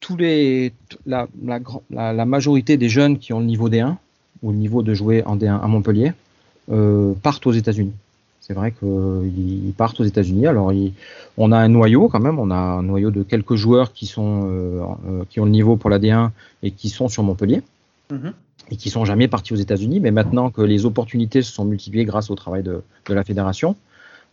Tous 0.00 0.16
les, 0.16 0.72
la, 1.06 1.28
la, 1.44 1.60
gran- 1.60 1.82
la, 1.90 2.12
la 2.12 2.24
majorité 2.24 2.76
des 2.76 2.88
jeunes 2.88 3.18
qui 3.18 3.32
ont 3.32 3.40
le 3.40 3.46
niveau 3.46 3.68
D1 3.68 3.96
ou 4.42 4.50
le 4.50 4.56
niveau 4.56 4.82
de 4.82 4.94
jouer 4.94 5.22
en 5.24 5.36
D1 5.36 5.60
à 5.60 5.66
Montpellier 5.66 6.12
euh, 6.70 7.12
partent 7.22 7.46
aux 7.46 7.52
États-Unis. 7.52 7.92
C'est 8.40 8.54
vrai 8.54 8.72
qu'ils 8.72 9.66
ils 9.68 9.72
partent 9.76 10.00
aux 10.00 10.04
États-Unis. 10.04 10.46
Alors, 10.46 10.72
ils- 10.72 10.94
on 11.36 11.52
a 11.52 11.58
un 11.58 11.68
noyau 11.68 12.08
quand 12.08 12.20
même. 12.20 12.38
On 12.38 12.50
a 12.50 12.56
un 12.56 12.82
noyau 12.82 13.10
de 13.10 13.22
quelques 13.22 13.54
joueurs 13.54 13.92
qui 13.92 14.06
sont 14.06 14.48
euh, 14.50 14.80
euh, 15.08 15.24
qui 15.28 15.38
ont 15.40 15.44
le 15.44 15.50
niveau 15.50 15.76
pour 15.76 15.90
la 15.90 15.98
D1 15.98 16.30
et 16.62 16.70
qui 16.70 16.88
sont 16.88 17.08
sur 17.08 17.22
Montpellier 17.22 17.62
Mhm. 18.10 18.32
et 18.70 18.76
qui 18.76 18.88
sont 18.90 19.04
jamais 19.04 19.28
partis 19.28 19.52
aux 19.52 19.56
États-Unis. 19.56 20.00
Mais 20.00 20.10
maintenant 20.10 20.50
que 20.50 20.62
les 20.62 20.84
opportunités 20.86 21.42
se 21.42 21.52
sont 21.52 21.64
multipliées 21.64 22.04
grâce 22.06 22.30
au 22.30 22.34
travail 22.34 22.62
de, 22.62 22.82
de 23.08 23.14
la 23.14 23.22
fédération 23.22 23.76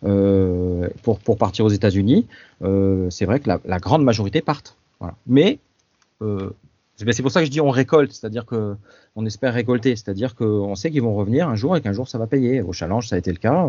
euh, 0.06 0.88
pour, 1.04 1.20
pour 1.20 1.38
partir 1.38 1.66
aux 1.66 1.70
États-Unis, 1.70 2.26
euh, 2.64 3.10
c'est 3.10 3.26
vrai 3.26 3.40
que 3.40 3.48
la, 3.50 3.60
la 3.66 3.80
grande 3.80 4.04
majorité 4.04 4.42
partent. 4.42 4.76
Mais 5.26 5.60
euh, 6.22 6.50
c'est 6.96 7.22
pour 7.22 7.32
ça 7.32 7.42
que 7.42 7.46
je 7.46 7.52
dis 7.52 7.62
on 7.62 7.70
récolte, 7.70 8.12
c'est-à-dire 8.12 8.46
que 8.46 8.76
on 9.16 9.26
espère 9.26 9.54
récolter, 9.54 9.96
c'est-à-dire 9.96 10.36
qu'on 10.36 10.76
sait 10.76 10.92
qu'ils 10.92 11.02
vont 11.02 11.16
revenir 11.16 11.48
un 11.50 11.56
jour 11.56 11.76
et 11.76 11.82
qu'un 11.82 11.94
jour 11.94 12.08
ça 12.08 12.18
va 12.18 12.28
payer. 12.28 12.62
Au 12.62 12.74
challenge, 12.74 13.08
ça 13.08 13.16
a 13.16 13.20
été 13.20 13.32
le 13.32 13.38
cas. 13.38 13.68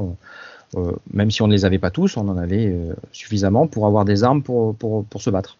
Euh, 0.76 0.92
même 1.12 1.30
si 1.30 1.40
on 1.42 1.46
ne 1.46 1.52
les 1.52 1.64
avait 1.64 1.78
pas 1.78 1.90
tous, 1.90 2.16
on 2.16 2.28
en 2.28 2.36
avait 2.36 2.66
euh, 2.66 2.94
suffisamment 3.12 3.66
pour 3.66 3.86
avoir 3.86 4.04
des 4.04 4.24
armes 4.24 4.42
pour, 4.42 4.76
se 5.16 5.30
battre. 5.30 5.56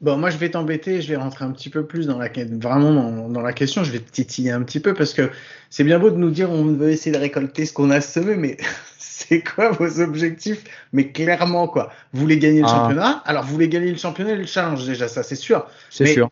Bon, 0.00 0.16
moi, 0.16 0.30
je 0.30 0.38
vais 0.38 0.50
t'embêter, 0.50 1.02
je 1.02 1.08
vais 1.08 1.16
rentrer 1.16 1.44
un 1.44 1.50
petit 1.50 1.68
peu 1.68 1.84
plus 1.84 2.06
dans 2.06 2.16
la, 2.18 2.30
vraiment 2.58 2.92
dans, 2.94 3.28
dans 3.28 3.40
la 3.42 3.52
question, 3.52 3.84
je 3.84 3.92
vais 3.92 3.98
te 3.98 4.10
titiller 4.10 4.50
un 4.50 4.62
petit 4.62 4.80
peu 4.80 4.94
parce 4.94 5.12
que 5.12 5.30
c'est 5.68 5.84
bien 5.84 5.98
beau 5.98 6.10
de 6.10 6.16
nous 6.16 6.30
dire 6.30 6.50
on 6.50 6.64
veut 6.64 6.90
essayer 6.90 7.12
de 7.14 7.20
récolter 7.20 7.66
ce 7.66 7.74
qu'on 7.74 7.90
a 7.90 8.00
semé, 8.00 8.36
mais 8.36 8.56
c'est 8.98 9.42
quoi 9.42 9.72
vos 9.72 10.00
objectifs? 10.00 10.64
Mais 10.94 11.08
clairement, 11.12 11.68
quoi. 11.68 11.92
Vous 12.14 12.20
voulez 12.22 12.38
gagner 12.38 12.60
le 12.60 12.66
Ah. 12.66 12.70
championnat? 12.80 13.22
Alors, 13.26 13.44
vous 13.44 13.52
voulez 13.52 13.68
gagner 13.68 13.90
le 13.90 13.98
championnat 13.98 14.30
et 14.32 14.36
le 14.36 14.46
challenge, 14.46 14.86
déjà, 14.86 15.06
ça, 15.06 15.22
c'est 15.22 15.34
sûr. 15.36 15.66
C'est 15.90 16.06
sûr. 16.06 16.30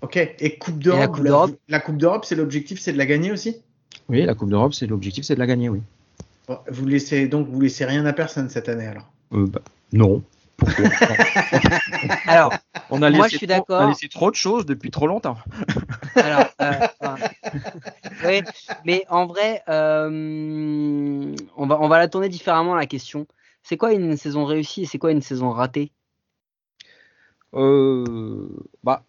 Ok. 0.00 0.16
Et 0.38 0.56
Coupe 0.58 0.80
Et 0.80 0.84
la 0.90 1.06
d'Europe 1.08 1.16
la- 1.18 1.24
d'Europe? 1.24 1.56
La 1.68 1.80
Coupe 1.80 1.96
d'Europe, 1.96 2.24
c'est 2.24 2.36
l'objectif, 2.36 2.78
c'est 2.78 2.92
de 2.92 2.98
la 2.98 3.06
gagner 3.06 3.32
aussi? 3.32 3.56
Oui, 4.08 4.22
la 4.24 4.34
Coupe 4.34 4.50
d'Europe, 4.50 4.74
c'est 4.74 4.86
l'objectif, 4.86 5.24
c'est 5.24 5.34
de 5.34 5.40
la 5.40 5.46
gagner, 5.48 5.68
oui. 5.68 5.80
Bon, 6.46 6.58
Vous 6.70 6.86
laissez, 6.86 7.26
donc, 7.26 7.48
vous 7.50 7.60
laissez 7.60 7.84
rien 7.84 8.06
à 8.06 8.12
personne 8.12 8.48
cette 8.48 8.68
année, 8.68 8.86
alors? 8.86 9.10
Euh, 9.34 9.44
bah, 9.48 9.60
non. 9.92 10.22
Alors, 12.26 12.58
on 12.90 13.02
a 13.02 13.10
Moi, 13.10 13.24
laissé 13.26 13.32
je 13.32 13.36
suis 13.38 13.46
trop- 13.46 13.56
d'accord. 13.56 13.80
On 13.80 13.84
a 13.84 13.88
laissé 13.88 14.08
trop 14.08 14.30
de 14.30 14.36
choses 14.36 14.66
depuis 14.66 14.90
trop 14.90 15.06
longtemps. 15.06 15.36
alors 16.16 16.50
euh, 16.60 16.80
enfin, 17.00 17.18
ouais, 18.24 18.42
mais 18.84 19.04
en 19.08 19.26
vrai, 19.26 19.62
euh, 19.68 21.34
on, 21.56 21.66
va, 21.66 21.80
on 21.80 21.88
va 21.88 21.98
la 21.98 22.08
tourner 22.08 22.28
différemment 22.28 22.74
la 22.74 22.86
question. 22.86 23.26
C'est 23.62 23.76
quoi 23.76 23.92
une 23.92 24.16
saison 24.16 24.44
réussie 24.44 24.82
et 24.82 24.86
c'est 24.86 24.98
quoi 24.98 25.12
une 25.12 25.22
saison 25.22 25.50
ratée? 25.50 25.92
Euh, 27.54 28.48
bah, 28.84 29.02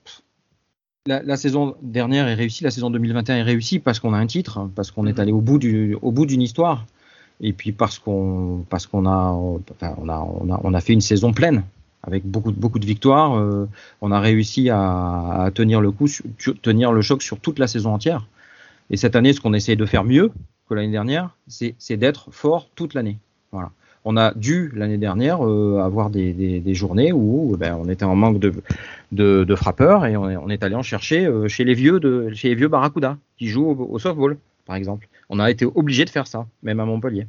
la, 1.06 1.22
la 1.24 1.38
saison 1.38 1.76
dernière 1.82 2.28
est 2.28 2.34
réussie, 2.36 2.64
la 2.64 2.72
saison 2.72 2.90
2021 2.90 3.38
est 3.38 3.42
réussie 3.44 3.80
parce 3.80 4.00
qu'on 4.00 4.14
a 4.14 4.18
un 4.18 4.28
titre, 4.28 4.70
parce 4.76 4.92
qu'on 4.92 5.06
est 5.08 5.14
Mhm. 5.14 5.20
allé 5.20 5.32
au 5.32 5.42
bout 5.42 5.60
du, 5.60 5.98
au 6.02 6.12
bout 6.12 6.26
d'une 6.26 6.42
histoire, 6.42 6.86
et 7.42 7.54
puis 7.54 7.72
parce 7.72 8.00
qu'on, 8.00 8.66
parce 8.70 8.88
qu'on 8.88 9.06
a, 9.06 9.32
on 9.32 9.62
a, 9.82 9.96
on 10.00 10.10
a, 10.10 10.62
on 10.64 10.74
a 10.74 10.82
fait 10.82 10.94
une 10.94 11.02
saison 11.02 11.34
pleine 11.34 11.64
avec 12.04 12.26
beaucoup, 12.26 12.52
beaucoup 12.52 12.80
de 12.80 12.86
victoires. 12.86 13.38
euh, 13.38 13.68
on 14.02 14.12
a 14.12 14.20
réussi 14.20 14.70
à, 14.70 15.50
tenir 15.54 15.82
le 15.82 15.92
coup, 15.92 16.08
tenir 16.62 16.92
le 16.92 17.02
choc 17.02 17.22
sur 17.22 17.40
toute 17.40 17.60
la 17.60 17.68
saison 17.68 17.94
entière. 17.94 18.26
Et 18.90 18.98
cette 18.98 19.16
année, 19.16 19.34
ce 19.34 19.42
qu'on 19.42 19.54
essaye 19.54 19.78
de 19.78 19.86
faire 19.86 20.04
mieux 20.04 20.32
que 20.68 20.74
l'année 20.74 20.92
dernière, 20.92 21.36
c'est, 21.48 21.98
d'être 21.98 22.32
fort 22.32 22.70
toute 22.76 22.94
l'année. 22.94 23.18
Voilà. 23.52 23.72
On 24.06 24.16
a 24.16 24.34
dû 24.34 24.72
l'année 24.76 24.98
dernière 24.98 25.46
euh, 25.46 25.82
avoir 25.84 26.10
des, 26.10 26.32
des, 26.34 26.74
journées 26.74 27.12
où 27.12 27.58
ben, 27.60 27.76
on 27.76 27.90
était 27.90 28.06
en 28.06 28.16
manque 28.16 28.40
de, 28.40 28.54
de, 29.12 29.56
frappeurs 29.56 30.06
et 30.06 30.16
on 30.16 30.50
est, 30.50 30.64
allé 30.64 30.76
en 30.76 30.84
chercher 30.84 31.26
euh, 31.26 31.50
chez 31.50 31.66
les 31.66 31.74
vieux 31.74 32.00
de 32.00 32.32
chez 32.34 32.48
les 32.48 32.56
vieux 32.56 32.70
Barracuda 32.70 33.18
qui 33.38 33.48
jouent 33.48 33.88
au 33.90 34.00
softball 34.00 34.38
par 34.66 34.78
exemple. 34.78 35.10
On 35.30 35.40
a 35.40 35.50
été 35.52 35.66
obligé 35.66 36.06
de 36.06 36.10
faire 36.10 36.28
ça, 36.28 36.48
même 36.64 36.80
à 36.80 36.86
Montpellier. 36.86 37.28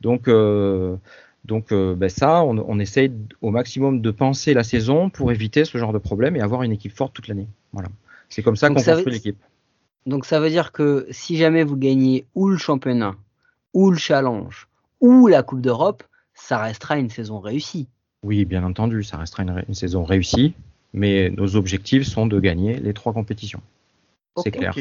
Donc 0.00 0.28
euh, 0.28 0.96
donc 1.44 1.72
euh, 1.72 1.94
ben 1.94 2.08
ça, 2.08 2.44
on, 2.44 2.58
on 2.58 2.78
essaye 2.78 3.12
au 3.40 3.50
maximum 3.50 4.00
de 4.00 4.10
penser 4.10 4.54
la 4.54 4.64
saison 4.64 5.10
pour 5.10 5.32
éviter 5.32 5.64
ce 5.64 5.76
genre 5.78 5.92
de 5.92 5.98
problème 5.98 6.36
et 6.36 6.40
avoir 6.40 6.62
une 6.62 6.72
équipe 6.72 6.92
forte 6.92 7.12
toute 7.14 7.28
l'année. 7.28 7.48
Voilà. 7.72 7.88
C'est 8.28 8.42
comme 8.42 8.56
ça 8.56 8.68
qu'on 8.68 8.74
construit 8.74 9.04
veut- 9.04 9.10
l'équipe. 9.10 9.38
Donc 10.06 10.24
ça 10.24 10.40
veut 10.40 10.50
dire 10.50 10.72
que 10.72 11.06
si 11.10 11.36
jamais 11.36 11.62
vous 11.64 11.76
gagnez 11.76 12.24
ou 12.34 12.48
le 12.48 12.56
championnat, 12.56 13.14
ou 13.74 13.90
le 13.90 13.96
challenge, 13.96 14.68
ou 15.00 15.26
la 15.26 15.42
Coupe 15.42 15.60
d'Europe, 15.60 16.02
ça 16.34 16.58
restera 16.58 16.98
une 16.98 17.10
saison 17.10 17.40
réussie. 17.40 17.88
Oui, 18.22 18.44
bien 18.44 18.64
entendu, 18.64 19.02
ça 19.02 19.16
restera 19.16 19.42
une, 19.42 19.74
saison 19.74 20.04
réussie, 20.04 20.54
mais 20.92 21.30
nos 21.30 21.56
objectifs 21.56 22.04
sont 22.04 22.26
de 22.26 22.38
gagner 22.40 22.78
les 22.78 22.94
trois 22.94 23.12
compétitions. 23.12 23.60
C'est 24.36 24.50
clair. 24.50 24.74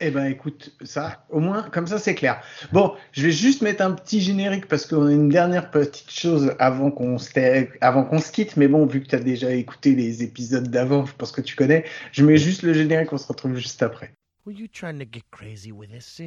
Eh 0.00 0.12
ben 0.12 0.26
écoute, 0.26 0.72
ça, 0.84 1.24
au 1.28 1.40
moins, 1.40 1.62
comme 1.70 1.88
ça, 1.88 1.98
c'est 1.98 2.14
clair. 2.14 2.40
Bon, 2.72 2.94
je 3.10 3.22
vais 3.22 3.32
juste 3.32 3.62
mettre 3.62 3.82
un 3.82 3.90
petit 3.90 4.20
générique 4.20 4.68
parce 4.68 4.86
qu'on 4.86 5.04
a 5.08 5.10
une 5.10 5.28
dernière 5.28 5.72
petite 5.72 6.08
chose 6.08 6.54
avant 6.60 6.92
qu'on 6.92 7.18
se, 7.18 7.32
tait- 7.32 7.72
avant 7.80 8.04
qu'on 8.04 8.20
se 8.20 8.30
quitte. 8.30 8.56
Mais 8.56 8.68
bon, 8.68 8.86
vu 8.86 9.02
que 9.02 9.08
tu 9.08 9.16
as 9.16 9.20
déjà 9.20 9.50
écouté 9.50 9.96
les 9.96 10.22
épisodes 10.22 10.68
d'avant, 10.68 11.04
je 11.04 11.14
pense 11.16 11.32
que 11.32 11.40
tu 11.40 11.56
connais, 11.56 11.84
je 12.12 12.24
mets 12.24 12.36
juste 12.36 12.62
le 12.62 12.74
générique, 12.74 13.12
on 13.12 13.18
se 13.18 13.26
retrouve 13.26 13.56
juste 13.56 13.82
après. 13.82 14.12
Were 14.46 14.54
you 14.56 14.68
trying 14.68 14.98
to 15.00 15.04
get 15.04 15.24
crazy 15.32 15.72
with 15.72 15.90
this? 15.90 16.20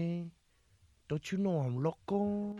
Don't 1.07 1.31
you 1.31 1.37
know 1.37 1.63
I'm 1.63 1.81
loco? 1.81 2.57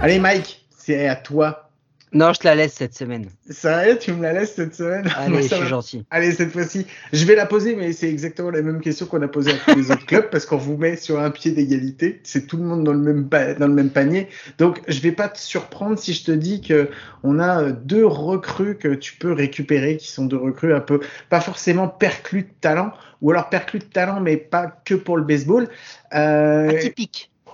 Allez 0.00 0.20
Mike, 0.20 0.64
c'est 0.78 1.08
à 1.08 1.16
toi. 1.16 1.65
Non, 2.12 2.32
je 2.32 2.38
te 2.38 2.44
la 2.44 2.54
laisse 2.54 2.72
cette 2.72 2.94
semaine. 2.94 3.26
Sérieux, 3.50 3.98
tu 3.98 4.12
me 4.12 4.22
la 4.22 4.32
laisses 4.32 4.54
cette 4.54 4.74
semaine? 4.74 5.02
Moi, 5.04 5.12
Allez, 5.16 5.42
je 5.42 5.48
ça 5.48 5.56
suis 5.56 5.64
va. 5.64 5.68
gentil. 5.70 6.04
Allez, 6.10 6.32
cette 6.32 6.52
fois-ci, 6.52 6.86
je 7.12 7.24
vais 7.26 7.34
la 7.34 7.46
poser, 7.46 7.74
mais 7.74 7.92
c'est 7.92 8.08
exactement 8.08 8.50
la 8.50 8.62
même 8.62 8.80
question 8.80 9.06
qu'on 9.06 9.20
a 9.22 9.28
posée 9.28 9.50
à 9.52 9.56
tous 9.56 9.76
les 9.76 9.90
autres 9.90 10.06
clubs, 10.06 10.30
parce 10.30 10.46
qu'on 10.46 10.56
vous 10.56 10.76
met 10.76 10.96
sur 10.96 11.18
un 11.20 11.30
pied 11.30 11.50
d'égalité. 11.50 12.20
C'est 12.22 12.46
tout 12.46 12.56
le 12.56 12.62
monde 12.62 12.84
dans 12.84 12.92
le 12.92 13.00
même 13.00 13.28
pa- 13.28 13.54
dans 13.54 13.66
le 13.66 13.74
même 13.74 13.90
panier. 13.90 14.28
Donc, 14.58 14.80
je 14.88 15.00
vais 15.00 15.12
pas 15.12 15.28
te 15.28 15.38
surprendre 15.38 15.98
si 15.98 16.14
je 16.14 16.24
te 16.24 16.30
dis 16.32 16.60
que 16.62 16.88
on 17.22 17.38
a 17.40 17.60
euh, 17.62 17.72
deux 17.72 18.06
recrues 18.06 18.76
que 18.78 18.94
tu 18.94 19.14
peux 19.16 19.32
récupérer, 19.32 19.96
qui 19.96 20.10
sont 20.10 20.24
deux 20.26 20.38
recrues 20.38 20.72
un 20.74 20.80
peu 20.80 21.00
pas 21.28 21.40
forcément 21.40 21.88
perclus 21.88 22.42
de 22.42 22.48
talent, 22.60 22.92
ou 23.20 23.32
alors 23.32 23.50
perclus 23.50 23.80
de 23.80 23.84
talent, 23.84 24.20
mais 24.20 24.36
pas 24.36 24.68
que 24.84 24.94
pour 24.94 25.16
le 25.16 25.24
baseball. 25.24 25.68
Euh, 26.14 26.70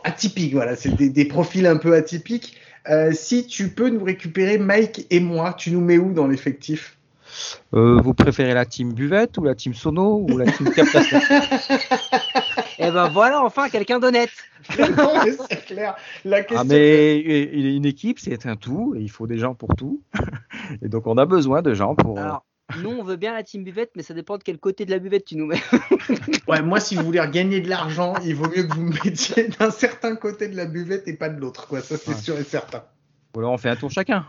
Atypique. 0.05 0.53
voilà, 0.53 0.77
c'est 0.77 0.95
des, 0.95 1.09
des 1.11 1.25
profils 1.25 1.67
un 1.67 1.77
peu 1.79 1.95
atypiques. 1.95 2.59
Euh, 2.89 3.13
si 3.13 3.47
tu 3.47 3.69
peux 3.69 3.89
nous 3.89 4.05
récupérer 4.05 4.59
Mike 4.59 5.07
et 5.11 5.21
moi, 5.21 5.55
tu 5.55 5.71
nous 5.71 5.81
mets 5.81 5.99
où 5.99 6.13
dans 6.13 6.27
l'effectif? 6.27 6.99
Euh, 7.75 8.01
vous 8.01 8.13
préférez 8.13 8.55
la 8.55 8.67
team 8.67 8.93
buvette 8.93 9.39
ou 9.39 9.45
la 9.45 9.55
team 9.55 9.73
sono 9.75 10.27
ou 10.29 10.37
la 10.37 10.45
team 10.51 10.69
Et 12.79 12.91
ben 12.91 13.09
voilà, 13.09 13.43
enfin, 13.43 13.69
quelqu'un 13.69 13.99
d'honnête. 13.99 14.31
Non, 14.79 15.13
mais 15.25 15.33
c'est 15.49 15.65
clair. 15.65 15.97
La 16.25 16.43
question. 16.43 16.59
Ah 16.61 16.65
mais 16.65 17.19
une 17.19 17.67
une 17.67 17.87
équipe 17.87 18.19
c'est 18.19 18.47
un 18.47 18.57
tout 18.57 18.95
et 18.97 19.01
il 19.01 19.11
faut 19.11 19.27
des 19.27 19.39
gens 19.39 19.55
pour 19.55 19.75
tout. 19.77 20.03
Et 20.83 20.89
donc 20.89 21.07
on 21.07 21.17
a 21.17 21.27
besoin 21.27 21.63
de 21.63 21.75
gens 21.75 21.95
pour. 21.95 22.19
Alors, 22.19 22.45
nous, 22.81 22.91
on 22.91 23.03
veut 23.03 23.17
bien 23.17 23.35
la 23.35 23.43
team 23.43 23.65
buvette, 23.65 23.91
mais 23.97 24.03
ça 24.03 24.15
dépend 24.15 24.39
de 24.39 24.43
quel 24.43 24.59
côté 24.59 24.85
de 24.85 24.91
la 24.91 24.99
buvette 24.99 25.25
tu 25.25 25.37
nous 25.37 25.47
mets. 25.47 25.61
Ouais, 26.49 26.61
moi, 26.63 26.81
si 26.81 26.97
vous 26.97 27.05
voulez 27.05 27.23
gagner 27.31 27.61
de 27.61 27.69
l'argent, 27.69 28.15
il 28.25 28.35
vaut 28.35 28.49
mieux 28.49 28.65
que 28.65 28.75
vous 28.75 28.83
me 28.83 28.93
mettiez 29.05 29.49
d'un 29.49 29.71
certain 29.71 30.17
côté 30.17 30.49
de 30.49 30.57
la 30.57 30.67
buvette 30.67 31.07
et 31.09 31.15
pas 31.15 31.29
de 31.29 31.41
l'autre, 31.41 31.67
quoi. 31.69 31.81
Ça, 31.81 31.97
c'est 31.97 32.11
Ouais. 32.11 32.17
sûr 32.21 32.37
et 32.39 32.45
certain. 32.45 32.85
Ou 33.37 33.39
alors 33.41 33.53
on 33.53 33.59
fait 33.59 33.71
un 33.71 33.77
tour 33.77 33.91
chacun. 33.91 34.27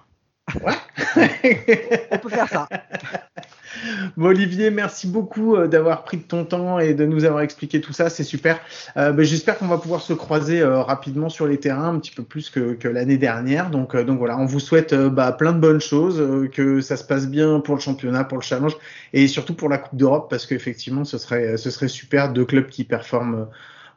on 0.55 2.17
peut 2.19 2.29
faire 2.29 2.47
ça. 2.49 2.67
Bon, 4.17 4.27
Olivier, 4.27 4.69
merci 4.71 5.07
beaucoup 5.07 5.55
euh, 5.55 5.67
d'avoir 5.67 6.03
pris 6.03 6.17
de 6.17 6.23
ton 6.23 6.45
temps 6.45 6.79
et 6.79 6.93
de 6.93 7.05
nous 7.05 7.25
avoir 7.25 7.41
expliqué 7.41 7.81
tout 7.81 7.93
ça. 7.93 8.09
C'est 8.09 8.23
super. 8.23 8.59
Euh, 8.97 9.11
ben, 9.11 9.23
J'espère 9.23 9.57
qu'on 9.57 9.67
va 9.67 9.77
pouvoir 9.77 10.01
se 10.01 10.13
croiser 10.13 10.61
euh, 10.61 10.81
rapidement 10.81 11.29
sur 11.29 11.47
les 11.47 11.59
terrains, 11.59 11.89
un 11.89 11.99
petit 11.99 12.11
peu 12.11 12.23
plus 12.23 12.49
que, 12.49 12.73
que 12.73 12.87
l'année 12.87 13.17
dernière. 13.17 13.69
Donc, 13.69 13.95
euh, 13.95 14.03
donc 14.03 14.19
voilà, 14.19 14.37
on 14.37 14.45
vous 14.45 14.59
souhaite 14.59 14.93
euh, 14.93 15.09
bah, 15.09 15.31
plein 15.31 15.53
de 15.53 15.59
bonnes 15.59 15.81
choses, 15.81 16.19
euh, 16.19 16.47
que 16.47 16.81
ça 16.81 16.97
se 16.97 17.03
passe 17.03 17.27
bien 17.27 17.59
pour 17.59 17.75
le 17.75 17.81
championnat, 17.81 18.23
pour 18.23 18.37
le 18.37 18.43
challenge 18.43 18.77
et 19.13 19.27
surtout 19.27 19.53
pour 19.55 19.69
la 19.69 19.77
Coupe 19.77 19.97
d'Europe, 19.97 20.29
parce 20.29 20.45
qu'effectivement, 20.45 21.05
ce 21.05 21.17
serait, 21.17 21.57
ce 21.57 21.69
serait 21.69 21.87
super 21.87 22.31
deux 22.33 22.45
clubs 22.45 22.67
qui 22.67 22.83
performent. 22.83 23.47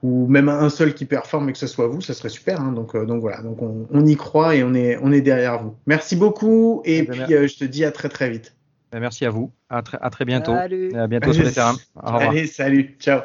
ou 0.02 0.26
même 0.28 0.48
un 0.48 0.68
seul 0.70 0.94
qui 0.94 1.04
performe 1.06 1.48
et 1.48 1.52
que 1.52 1.58
ce 1.58 1.66
soit 1.66 1.88
vous, 1.88 2.00
ce 2.00 2.12
serait 2.12 2.28
super. 2.28 2.60
Hein. 2.60 2.72
Donc, 2.72 2.94
euh, 2.94 3.04
donc 3.06 3.20
voilà, 3.20 3.40
donc 3.42 3.62
on, 3.62 3.86
on 3.90 4.06
y 4.06 4.16
croit 4.16 4.54
et 4.54 4.62
on 4.62 4.74
est, 4.74 4.98
on 5.02 5.12
est 5.12 5.22
derrière 5.22 5.62
vous. 5.62 5.74
Merci 5.86 6.16
beaucoup 6.16 6.82
et 6.84 6.98
Eh 6.98 7.02
ben, 7.02 7.24
puis 7.24 7.34
euh, 7.34 7.48
je 7.48 7.56
te 7.56 7.64
dis 7.64 7.84
à 7.84 7.90
très 7.92 8.08
très 8.08 8.30
vite. 8.30 8.55
Ben, 8.92 9.00
Merci 9.00 9.26
à 9.26 9.30
vous. 9.30 9.50
À 9.68 9.82
très, 9.82 9.98
à 10.00 10.10
très 10.10 10.24
bientôt. 10.24 10.54
Salut. 10.54 10.92
Et 10.92 10.98
à 10.98 11.06
bientôt 11.06 11.32
sur 11.32 11.44
les 11.44 11.52
terrains. 11.52 11.76
Au 11.96 12.06
revoir. 12.06 12.30
Allez, 12.30 12.46
salut, 12.46 12.96
ciao. 13.00 13.20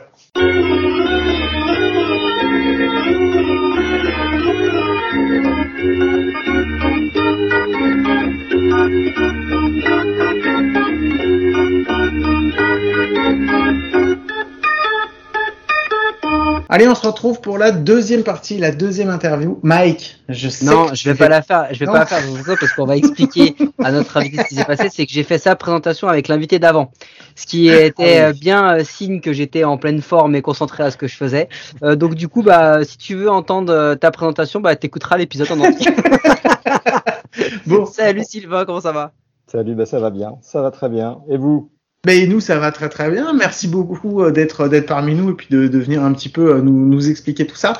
Allez, 16.73 16.87
on 16.87 16.95
se 16.95 17.05
retrouve 17.05 17.41
pour 17.41 17.57
la 17.57 17.71
deuxième 17.71 18.23
partie, 18.23 18.57
la 18.57 18.71
deuxième 18.71 19.09
interview. 19.09 19.59
Mike, 19.61 20.21
je 20.29 20.47
sais. 20.47 20.63
Non, 20.63 20.87
que 20.87 20.95
je 20.95 21.09
vais 21.09 21.17
pas 21.17 21.27
la 21.27 21.41
faire. 21.41 21.67
Je 21.73 21.79
vais 21.79 21.85
Non. 21.85 21.91
pas 21.91 21.99
la 21.99 22.05
faire. 22.05 22.23
Parce 22.57 22.71
qu'on 22.71 22.85
va 22.85 22.95
expliquer 22.95 23.55
à 23.83 23.91
notre 23.91 24.15
invité 24.15 24.37
ce 24.43 24.47
qui 24.47 24.55
s'est 24.55 24.63
passé. 24.63 24.87
C'est 24.89 25.05
que 25.05 25.11
j'ai 25.11 25.23
fait 25.23 25.37
sa 25.37 25.57
présentation 25.57 26.07
avec 26.07 26.29
l'invité 26.29 26.59
d'avant, 26.59 26.91
ce 27.35 27.45
qui 27.45 27.67
était 27.67 28.19
Ah 28.21 28.27
euh, 28.27 28.31
oui. 28.31 28.39
bien 28.39 28.75
euh, 28.79 28.83
signe 28.85 29.19
que 29.19 29.33
j'étais 29.33 29.65
en 29.65 29.77
pleine 29.77 30.01
forme 30.01 30.33
et 30.35 30.41
concentré 30.41 30.83
à 30.83 30.91
ce 30.91 30.95
que 30.97 31.07
je 31.07 31.17
faisais. 31.17 31.49
Euh, 31.83 31.97
donc 31.97 32.15
du 32.15 32.29
coup, 32.29 32.41
bah, 32.41 32.85
si 32.85 32.97
tu 32.97 33.15
veux 33.15 33.29
entendre 33.29 33.73
euh, 33.73 33.95
ta 33.95 34.09
présentation, 34.11 34.61
bah, 34.61 34.75
t'écouteras 34.77 35.17
l'épisode 35.17 35.51
en 35.51 35.59
entier. 35.59 35.91
Bon, 37.65 37.85
Salut 37.85 38.23
Sylvain, 38.25 38.65
comment 38.65 38.81
ça 38.81 38.91
va? 38.91 39.11
Salut, 39.47 39.73
bah 39.75 39.85
ça 39.85 39.99
va 39.99 40.09
bien, 40.09 40.35
ça 40.41 40.61
va 40.61 40.71
très 40.71 40.89
bien. 40.89 41.19
Et 41.29 41.37
vous? 41.37 41.70
Mais 42.05 42.25
nous, 42.25 42.39
ça 42.39 42.57
va 42.57 42.71
très 42.71 42.89
très 42.89 43.11
bien. 43.11 43.31
Merci 43.33 43.67
beaucoup 43.67 44.23
euh, 44.23 44.31
d'être 44.31 44.67
d'être 44.67 44.87
parmi 44.87 45.13
nous 45.13 45.29
et 45.29 45.33
puis 45.35 45.47
de, 45.51 45.67
de 45.67 45.77
venir 45.77 46.03
un 46.03 46.13
petit 46.13 46.29
peu 46.29 46.55
euh, 46.55 46.61
nous, 46.61 46.87
nous 46.87 47.09
expliquer 47.09 47.45
tout 47.45 47.55
ça. 47.55 47.73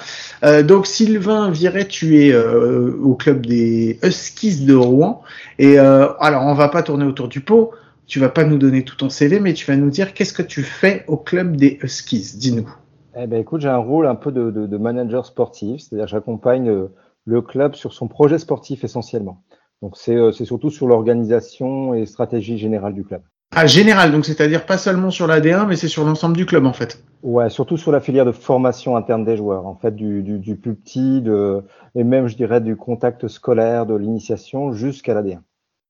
Euh, 0.44 0.62
donc 0.62 0.86
Sylvain 0.86 1.50
Viret, 1.50 1.88
tu 1.88 2.24
es 2.24 2.32
euh, 2.32 2.96
au 3.02 3.16
club 3.16 3.46
des 3.46 4.00
Huskies 4.04 4.64
de 4.66 4.76
Rouen. 4.76 5.24
Et 5.58 5.80
euh, 5.80 6.08
alors, 6.20 6.44
on 6.46 6.54
va 6.54 6.70
pas 6.70 6.84
tourner 6.84 7.06
autour 7.06 7.30
du 7.30 7.42
pot. 7.42 7.72
Tu 8.06 8.20
vas 8.20 8.30
pas 8.30 8.44
nous 8.44 8.60
donner 8.60 8.84
tout 8.84 8.96
ton 8.96 9.10
CV, 9.10 9.40
mais 9.40 9.54
tu 9.54 9.66
vas 9.66 9.76
nous 9.76 9.90
dire 9.90 10.14
qu'est-ce 10.14 10.34
que 10.34 10.44
tu 10.44 10.62
fais 10.62 11.04
au 11.08 11.18
club 11.18 11.56
des 11.56 11.80
Huskies. 11.82 12.34
Dis-nous. 12.38 12.70
Eh 13.18 13.26
ben 13.26 13.40
écoute, 13.42 13.62
j'ai 13.62 13.70
un 13.70 13.78
rôle 13.78 14.06
un 14.06 14.16
peu 14.16 14.32
de, 14.32 14.52
de, 14.52 14.68
de 14.68 14.78
manager 14.78 15.26
sportif, 15.26 15.82
c'est-à-dire 15.82 16.08
j'accompagne 16.08 16.70
euh, 16.70 16.94
le 17.26 17.42
club 17.42 17.76
sur 17.76 17.94
son 17.94 18.08
projet 18.08 18.38
sportif 18.38 18.84
essentiellement. 18.84 19.44
Donc 19.82 19.96
euh, 20.10 20.32
c'est 20.32 20.46
surtout 20.46 20.70
sur 20.70 20.88
l'organisation 20.88 21.94
et 21.94 22.06
stratégie 22.06 22.58
générale 22.58 22.94
du 22.94 23.04
club. 23.04 23.22
Ah, 23.54 23.66
général, 23.66 24.12
donc 24.12 24.26
c'est-à-dire 24.26 24.66
pas 24.66 24.78
seulement 24.78 25.12
sur 25.12 25.28
l'AD1, 25.28 25.68
mais 25.68 25.76
c'est 25.76 25.90
sur 25.90 26.06
l'ensemble 26.06 26.38
du 26.38 26.46
club 26.46 26.66
en 26.66 26.74
fait. 26.74 27.04
Ouais, 27.22 27.50
surtout 27.50 27.78
sur 27.78 27.92
la 27.92 28.00
filière 28.00 28.26
de 28.26 28.32
formation 28.32 28.96
interne 28.96 29.26
des 29.26 29.38
joueurs, 29.38 29.68
en 29.68 29.76
fait, 29.76 29.96
du, 29.96 30.24
du, 30.24 30.40
du 30.40 30.56
plus 30.56 30.74
petit, 30.74 31.22
de, 31.22 31.62
et 31.94 32.04
même, 32.04 32.28
je 32.28 32.36
dirais, 32.36 32.62
du 32.62 32.76
contact 32.76 33.28
scolaire, 33.28 33.86
de 33.86 33.96
l'initiation 33.96 34.72
jusqu'à 34.72 35.14
l'AD1. 35.14 35.40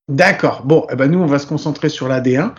D'accord. 0.09 0.64
Bon, 0.66 0.86
eh 0.91 0.95
ben 0.95 1.09
nous, 1.09 1.20
on 1.20 1.28
va 1.28 1.39
se 1.39 1.47
concentrer 1.47 1.88
sur 1.88 2.09
l'AD1 2.09 2.51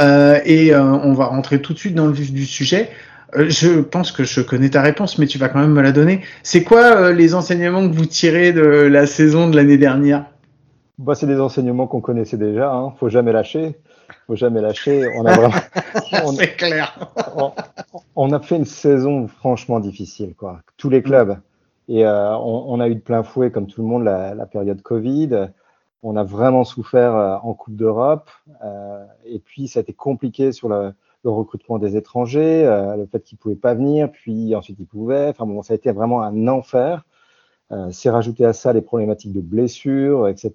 euh, 0.00 0.40
et 0.44 0.74
euh, 0.74 0.82
on 0.82 1.14
va 1.14 1.26
rentrer 1.26 1.62
tout 1.62 1.72
de 1.72 1.78
suite 1.78 1.94
dans 1.94 2.06
le 2.06 2.12
vif 2.12 2.32
du 2.32 2.44
sujet. 2.44 2.90
Euh, 3.36 3.48
je 3.48 3.80
pense 3.80 4.12
que 4.12 4.24
je 4.24 4.40
connais 4.40 4.70
ta 4.70 4.82
réponse, 4.82 5.18
mais 5.18 5.26
tu 5.26 5.38
vas 5.38 5.48
quand 5.48 5.60
même 5.60 5.72
me 5.72 5.82
la 5.82 5.92
donner. 5.92 6.22
C'est 6.42 6.64
quoi 6.64 6.96
euh, 6.96 7.12
les 7.12 7.34
enseignements 7.34 7.88
que 7.88 7.94
vous 7.94 8.06
tirez 8.06 8.52
de 8.52 8.62
la 8.62 9.06
saison 9.06 9.48
de 9.48 9.56
l'année 9.56 9.78
dernière? 9.78 10.26
Bah, 10.98 11.14
c'est 11.14 11.26
des 11.26 11.40
enseignements 11.40 11.86
qu'on 11.86 12.00
connaissait 12.00 12.36
déjà, 12.36 12.72
hein. 12.72 12.92
Faut 12.98 13.08
jamais 13.08 13.32
lâcher. 13.32 13.76
Faut 14.26 14.36
jamais 14.36 14.60
lâcher. 14.60 15.08
On 15.16 15.24
a 15.26 15.32
vraiment, 15.36 15.54
on- 16.24 16.32
C'est 16.32 16.56
clair. 16.56 16.96
on, 17.36 17.52
on 18.16 18.32
a 18.32 18.40
fait 18.40 18.56
une 18.56 18.64
saison 18.64 19.26
franchement 19.28 19.80
difficile, 19.80 20.34
quoi. 20.34 20.60
Tous 20.76 20.90
les 20.90 21.02
clubs. 21.02 21.38
Et 21.88 22.04
euh, 22.04 22.36
on, 22.36 22.64
on 22.68 22.80
a 22.80 22.88
eu 22.88 22.94
de 22.94 23.00
plein 23.00 23.22
fouet, 23.22 23.50
comme 23.50 23.66
tout 23.66 23.80
le 23.82 23.88
monde, 23.88 24.04
la, 24.04 24.34
la 24.34 24.46
période 24.46 24.82
Covid. 24.82 25.48
On 26.02 26.16
a 26.16 26.22
vraiment 26.24 26.64
souffert 26.64 27.14
euh, 27.16 27.36
en 27.42 27.54
Coupe 27.54 27.76
d'Europe. 27.76 28.30
Euh, 28.64 29.04
et 29.24 29.38
puis, 29.38 29.68
ça 29.68 29.80
a 29.80 29.82
été 29.82 29.92
compliqué 29.94 30.52
sur 30.52 30.68
le, 30.68 30.92
le 31.24 31.30
recrutement 31.30 31.78
des 31.78 31.96
étrangers, 31.96 32.64
le 32.96 33.06
fait 33.06 33.20
qu'ils 33.20 33.38
pouvaient 33.38 33.56
pas 33.56 33.74
venir, 33.74 34.10
puis 34.12 34.54
ensuite 34.54 34.78
ils 34.78 34.86
pouvaient. 34.86 35.28
Enfin 35.28 35.46
bon, 35.46 35.62
ça 35.62 35.72
a 35.72 35.76
été 35.76 35.90
vraiment 35.90 36.22
un 36.22 36.46
enfer. 36.46 37.04
C'est 37.90 38.08
rajouté 38.08 38.44
à 38.46 38.52
ça 38.54 38.72
les 38.72 38.80
problématiques 38.80 39.32
de 39.32 39.40
blessures, 39.42 40.28
etc. 40.28 40.52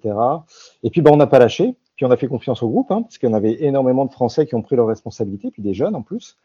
Et 0.82 0.90
puis, 0.90 1.00
ben, 1.00 1.12
on 1.12 1.16
n'a 1.16 1.26
pas 1.28 1.38
lâché. 1.38 1.76
Puis 1.96 2.04
on 2.04 2.10
a 2.10 2.16
fait 2.16 2.26
confiance 2.28 2.62
au 2.62 2.68
groupe, 2.68 2.90
hein, 2.90 3.02
parce 3.02 3.18
qu'on 3.18 3.34
avait 3.34 3.62
énormément 3.62 4.04
de 4.04 4.12
Français 4.12 4.46
qui 4.46 4.54
ont 4.54 4.62
pris 4.62 4.76
leurs 4.76 4.88
responsabilités, 4.88 5.50
puis 5.50 5.62
des 5.62 5.74
jeunes 5.74 5.94
en 5.94 6.02
plus. 6.02 6.38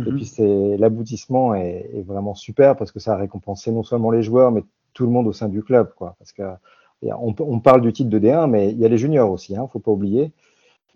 Et 0.00 0.10
Mhm. 0.10 0.16
puis 0.16 0.26
c'est 0.26 0.76
l'aboutissement 0.76 1.54
est, 1.54 1.90
est 1.94 2.02
vraiment 2.02 2.34
super 2.34 2.76
parce 2.76 2.92
que 2.92 3.00
ça 3.00 3.14
a 3.14 3.16
récompensé 3.16 3.72
non 3.72 3.82
seulement 3.82 4.10
les 4.10 4.22
joueurs, 4.22 4.50
mais 4.52 4.62
tout 4.92 5.04
le 5.04 5.10
monde 5.12 5.26
au 5.26 5.32
sein 5.32 5.48
du 5.48 5.62
club, 5.62 5.92
quoi. 5.96 6.16
Parce 6.18 6.32
que 6.32 6.42
on 7.02 7.60
parle 7.60 7.82
du 7.82 7.92
titre 7.92 8.10
de 8.10 8.18
D1, 8.18 8.48
mais 8.48 8.70
il 8.70 8.78
y 8.78 8.84
a 8.84 8.88
les 8.88 8.98
juniors 8.98 9.30
aussi, 9.30 9.56
hein, 9.56 9.68
faut 9.72 9.78
pas 9.78 9.90
oublier. 9.90 10.32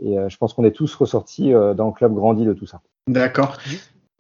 Et 0.02 0.18
euh, 0.18 0.28
je 0.28 0.36
pense 0.38 0.54
qu'on 0.54 0.64
est 0.64 0.70
tous 0.72 0.94
ressortis 0.94 1.52
euh, 1.52 1.74
dans 1.74 1.86
le 1.86 1.92
club 1.92 2.14
grandi 2.14 2.44
de 2.44 2.54
tout 2.54 2.66
ça. 2.66 2.80
D'accord. 3.06 3.58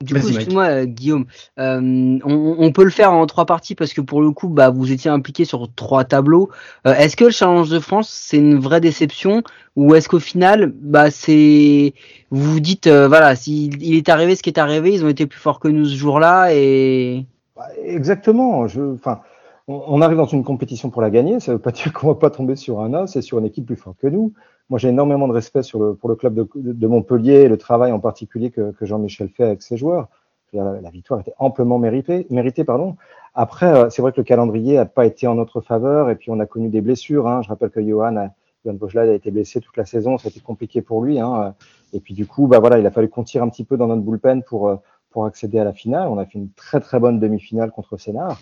Du 0.02 0.14
coup, 0.14 0.28
excuse-moi, 0.28 0.64
euh, 0.64 0.84
Guillaume, 0.86 1.26
euh, 1.58 2.18
on, 2.24 2.56
on 2.58 2.72
peut 2.72 2.84
le 2.84 2.90
faire 2.90 3.12
en 3.12 3.26
trois 3.26 3.44
parties 3.44 3.74
parce 3.74 3.92
que 3.92 4.00
pour 4.00 4.22
le 4.22 4.30
coup, 4.30 4.48
bah, 4.48 4.70
vous 4.70 4.92
étiez 4.92 5.10
impliqué 5.10 5.44
sur 5.44 5.68
trois 5.74 6.04
tableaux. 6.04 6.48
Euh, 6.86 6.94
est-ce 6.94 7.16
que 7.16 7.24
le 7.26 7.30
Challenge 7.30 7.68
de 7.68 7.78
France, 7.78 8.08
c'est 8.08 8.38
une 8.38 8.58
vraie 8.58 8.80
déception 8.80 9.42
ou 9.76 9.94
est-ce 9.94 10.08
qu'au 10.08 10.18
final, 10.18 10.72
bah, 10.74 11.10
c'est, 11.10 11.92
vous 12.30 12.52
vous 12.52 12.60
dites, 12.60 12.86
euh, 12.86 13.08
voilà, 13.08 13.36
s'il 13.36 13.82
il 13.82 13.96
est 13.96 14.08
arrivé 14.08 14.36
ce 14.36 14.42
qui 14.42 14.48
est 14.48 14.58
arrivé, 14.58 14.90
ils 14.90 15.04
ont 15.04 15.08
été 15.08 15.26
plus 15.26 15.38
forts 15.38 15.60
que 15.60 15.68
nous 15.68 15.84
ce 15.84 15.96
jour-là 15.96 16.54
et 16.54 17.26
Bah, 17.54 17.66
Exactement. 17.84 18.66
Je, 18.68 18.94
enfin, 18.94 19.20
on, 19.68 19.82
on 19.86 20.00
arrive 20.00 20.16
dans 20.16 20.24
une 20.24 20.44
compétition 20.44 20.88
pour 20.88 21.02
la 21.02 21.10
gagner. 21.10 21.40
Ça 21.40 21.52
veut 21.52 21.58
pas 21.58 21.72
dire 21.72 21.92
qu'on 21.92 22.06
va 22.06 22.14
pas 22.14 22.30
tomber 22.30 22.56
sur 22.56 22.80
un 22.80 22.94
os 22.94 23.16
et 23.16 23.20
sur 23.20 23.38
une 23.38 23.44
équipe 23.44 23.66
plus 23.66 23.76
forte 23.76 23.98
que 24.00 24.06
nous. 24.06 24.32
Moi, 24.70 24.78
j'ai 24.78 24.88
énormément 24.88 25.28
de 25.28 25.32
respect 25.32 25.62
sur 25.62 25.80
le, 25.80 25.94
pour 25.94 26.08
le 26.08 26.14
club 26.14 26.48
de, 26.54 26.86
Montpellier 26.86 27.42
et 27.42 27.48
le 27.48 27.58
travail 27.58 27.92
en 27.92 27.98
particulier 27.98 28.50
que, 28.50 28.70
que 28.70 28.86
Jean-Michel 28.86 29.28
fait 29.28 29.44
avec 29.44 29.62
ses 29.62 29.76
joueurs. 29.76 30.08
La, 30.52 30.90
victoire 30.90 31.20
était 31.20 31.34
amplement 31.38 31.78
méritée. 31.78 32.26
méritée 32.30 32.64
pardon. 32.64 32.96
Après, 33.34 33.66
euh, 33.66 33.90
c'est 33.90 34.02
vrai 34.02 34.10
que 34.10 34.16
le 34.16 34.24
calendrier 34.24 34.76
n'a 34.76 34.86
pas 34.86 35.06
été 35.06 35.26
en 35.28 35.36
notre 35.36 35.60
faveur 35.60 36.10
et 36.10 36.16
puis 36.16 36.30
on 36.30 36.40
a 36.40 36.46
connu 36.46 36.68
des 36.68 36.80
blessures. 36.80 37.28
Hein. 37.28 37.42
Je 37.42 37.48
rappelle 37.48 37.70
que 37.70 37.80
Johan 37.80 38.30
Johan 38.64 38.74
Bogelad 38.74 39.08
a 39.08 39.14
été 39.14 39.30
blessé 39.30 39.60
toute 39.60 39.76
la 39.76 39.86
saison, 39.86 40.18
ça 40.18 40.28
a 40.28 40.30
été 40.30 40.40
compliqué 40.40 40.82
pour 40.82 41.02
lui. 41.02 41.20
Hein. 41.20 41.54
Et 41.92 42.00
puis 42.00 42.14
du 42.14 42.26
coup, 42.26 42.46
bah 42.46 42.58
voilà, 42.58 42.78
il 42.78 42.86
a 42.86 42.90
fallu 42.90 43.08
qu'on 43.08 43.24
tire 43.24 43.42
un 43.42 43.48
petit 43.48 43.64
peu 43.64 43.76
dans 43.76 43.86
notre 43.86 44.02
bullpen 44.02 44.42
pour, 44.42 44.68
euh, 44.68 44.76
pour 45.10 45.24
accéder 45.24 45.58
à 45.58 45.64
la 45.64 45.72
finale. 45.72 46.08
On 46.08 46.18
a 46.18 46.26
fait 46.26 46.38
une 46.38 46.50
très 46.50 46.80
très 46.80 46.98
bonne 46.98 47.20
demi-finale 47.20 47.70
contre 47.70 47.96
Sénart. 47.96 48.40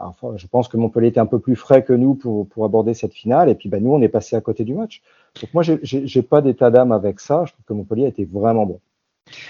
Enfin, 0.00 0.32
je 0.36 0.46
pense 0.46 0.68
que 0.68 0.76
Montpellier 0.76 1.08
était 1.08 1.20
un 1.20 1.26
peu 1.26 1.38
plus 1.38 1.56
frais 1.56 1.84
que 1.84 1.92
nous 1.92 2.14
pour, 2.14 2.48
pour 2.48 2.64
aborder 2.64 2.94
cette 2.94 3.12
finale. 3.12 3.48
Et 3.48 3.54
puis 3.54 3.68
bah, 3.68 3.80
nous, 3.80 3.92
on 3.92 4.00
est 4.02 4.08
passé 4.08 4.36
à 4.36 4.40
côté 4.40 4.64
du 4.64 4.74
match. 4.74 5.02
Donc 5.40 5.54
moi, 5.54 5.62
j'ai 5.62 6.22
pas 6.22 6.40
d'état 6.40 6.70
d'âme 6.70 6.92
avec 6.92 7.20
ça. 7.20 7.44
Je 7.46 7.52
trouve 7.52 7.64
que 7.66 7.72
Montpellier 7.72 8.06
a 8.06 8.08
été 8.08 8.24
vraiment 8.24 8.66
bon. 8.66 8.80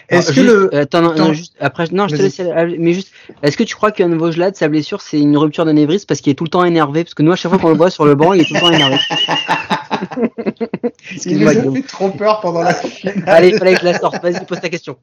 Est-ce 0.09 0.32
que 0.32 0.40
le 0.40 0.74
attends, 0.74 1.01
non, 1.01 1.14
non, 1.14 1.32
juste 1.32 1.57
après 1.59 1.86
non 1.90 2.07
je 2.07 2.16
te 2.16 2.20
laisse 2.20 2.40
mais 2.78 2.92
juste 2.92 3.12
est-ce 3.42 3.57
que 3.57 3.62
tu 3.62 3.74
crois 3.74 3.92
qu'un 3.92 4.14
Vogelad 4.14 4.55
sa 4.55 4.68
blessure 4.68 5.01
c'est 5.01 5.18
une 5.18 5.38
rupture 5.38 5.64
d'anévrisme 5.64 6.05
parce 6.07 6.20
qu'il 6.20 6.30
est 6.30 6.34
tout 6.34 6.44
le 6.44 6.51
temps 6.51 6.64
énervé? 6.64 7.03
Parce 7.03 7.14
que 7.14 7.22
nous 7.22 7.32
à 7.32 7.36
chaque 7.36 7.51
fois 7.51 7.59
qu'on 7.59 7.70
le 7.70 7.76
voit 7.76 7.88
sur 7.88 8.05
le 8.05 8.14
banc 8.14 8.34
il 8.34 8.42
est 8.42 8.44
tout 8.44 8.53
le 8.55 8.61
temps 8.61 8.70
énervé 8.70 8.96
il 11.26 11.38
nous 11.38 11.48
a 11.48 11.53
fait 11.53 11.86
trop 11.86 12.11
peur 12.11 12.40
pendant 12.40 12.62
la 12.62 12.74
finale. 12.74 13.22
Allez, 13.26 13.57
fallait 13.59 13.74
que 13.74 13.80
je 13.80 13.84
la 13.86 13.98
sorte. 13.98 14.22
Vas-y, 14.22 14.44
pose 14.44 14.61
ta 14.61 14.68
question. 14.68 14.96